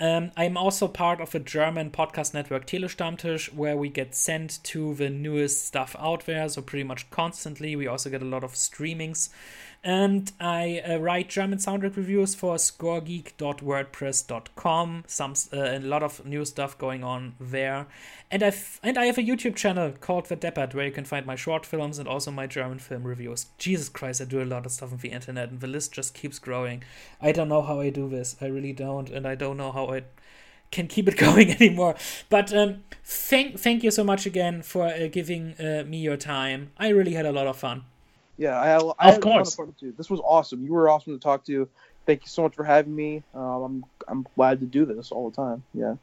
Um, 0.00 0.30
I'm 0.36 0.56
also 0.56 0.86
part 0.86 1.20
of 1.20 1.34
a 1.34 1.40
German 1.40 1.90
podcast 1.90 2.32
network, 2.32 2.66
Telestammtisch, 2.66 3.52
where 3.52 3.76
we 3.76 3.88
get 3.88 4.14
sent 4.14 4.62
to 4.64 4.94
the 4.94 5.10
newest 5.10 5.66
stuff 5.66 5.96
out 5.98 6.24
there. 6.26 6.48
So, 6.48 6.62
pretty 6.62 6.84
much 6.84 7.10
constantly. 7.10 7.74
We 7.74 7.88
also 7.88 8.08
get 8.08 8.22
a 8.22 8.26
lot 8.26 8.44
of 8.44 8.52
streamings 8.52 9.28
and 9.84 10.32
I 10.40 10.82
uh, 10.86 10.98
write 10.98 11.28
German 11.28 11.58
soundtrack 11.58 11.96
reviews 11.96 12.34
for 12.34 12.56
scoregeek.wordpress.com. 12.56 15.04
Some 15.06 15.34
uh, 15.52 15.56
a 15.56 15.78
lot 15.78 16.02
of 16.02 16.26
new 16.26 16.44
stuff 16.44 16.76
going 16.76 17.04
on 17.04 17.36
there, 17.38 17.86
and 18.30 18.42
I 18.42 18.52
and 18.82 18.98
I 18.98 19.06
have 19.06 19.16
a 19.18 19.22
YouTube 19.22 19.56
channel 19.56 19.92
called 20.00 20.26
The 20.26 20.36
Deppert 20.36 20.74
where 20.74 20.86
you 20.86 20.92
can 20.92 21.04
find 21.04 21.24
my 21.24 21.36
short 21.36 21.64
films 21.64 21.98
and 21.98 22.08
also 22.08 22.30
my 22.30 22.46
German 22.46 22.80
film 22.80 23.04
reviews. 23.04 23.46
Jesus 23.56 23.88
Christ, 23.88 24.20
I 24.20 24.24
do 24.24 24.42
a 24.42 24.44
lot 24.44 24.66
of 24.66 24.72
stuff 24.72 24.92
on 24.92 24.98
the 24.98 25.10
internet, 25.10 25.50
and 25.50 25.60
the 25.60 25.68
list 25.68 25.92
just 25.92 26.12
keeps 26.12 26.38
growing. 26.38 26.82
I 27.20 27.32
don't 27.32 27.48
know 27.48 27.62
how 27.62 27.80
I 27.80 27.90
do 27.90 28.08
this. 28.08 28.36
I 28.40 28.46
really 28.46 28.72
don't, 28.72 29.10
and 29.10 29.26
I 29.26 29.34
don't 29.36 29.56
know 29.56 29.72
how 29.72 29.92
I 29.92 30.02
can 30.70 30.88
keep 30.88 31.08
it 31.08 31.16
going 31.16 31.52
anymore. 31.52 31.94
But 32.28 32.52
um, 32.52 32.82
thank 33.04 33.58
thank 33.58 33.84
you 33.84 33.90
so 33.90 34.04
much 34.04 34.26
again 34.26 34.62
for 34.62 34.86
uh, 34.86 35.06
giving 35.06 35.54
uh, 35.60 35.84
me 35.86 35.98
your 35.98 36.16
time. 36.16 36.72
I 36.76 36.88
really 36.88 37.14
had 37.14 37.26
a 37.26 37.32
lot 37.32 37.46
of 37.46 37.56
fun. 37.56 37.84
Yeah, 38.38 38.58
I, 38.58 38.78
I 38.98 39.10
of 39.10 39.20
course. 39.20 39.56
Too. 39.78 39.92
This 39.96 40.08
was 40.08 40.20
awesome. 40.24 40.64
You 40.64 40.72
were 40.72 40.88
awesome 40.88 41.12
to 41.12 41.22
talk 41.22 41.44
to. 41.46 41.68
Thank 42.06 42.22
you 42.22 42.28
so 42.28 42.42
much 42.42 42.54
for 42.54 42.64
having 42.64 42.94
me. 42.94 43.22
Um, 43.34 43.42
I'm 43.42 43.84
I'm 44.08 44.26
glad 44.36 44.60
to 44.60 44.66
do 44.66 44.86
this 44.86 45.12
all 45.12 45.28
the 45.28 45.36
time. 45.36 45.62
Yeah. 45.74 45.96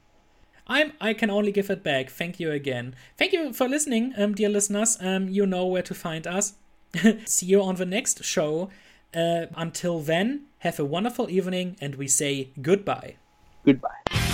I'm 0.67 0.93
I 0.99 1.13
can 1.13 1.29
only 1.29 1.51
give 1.51 1.69
it 1.69 1.81
back. 1.83 2.09
Thank 2.09 2.39
you 2.39 2.51
again. 2.51 2.95
Thank 3.17 3.33
you 3.33 3.53
for 3.53 3.67
listening, 3.67 4.13
um, 4.17 4.35
dear 4.35 4.49
listeners. 4.49 4.97
Um, 4.99 5.29
you 5.29 5.45
know 5.45 5.65
where 5.65 5.83
to 5.83 5.93
find 5.93 6.27
us. 6.27 6.53
See 7.25 7.45
you 7.45 7.61
on 7.61 7.75
the 7.75 7.85
next 7.85 8.23
show. 8.23 8.69
Uh, 9.15 9.45
until 9.55 9.99
then, 9.99 10.41
have 10.59 10.77
a 10.77 10.85
wonderful 10.85 11.29
evening, 11.29 11.77
and 11.79 11.95
we 11.95 12.07
say 12.07 12.49
goodbye. 12.61 13.15
Goodbye. 13.63 14.24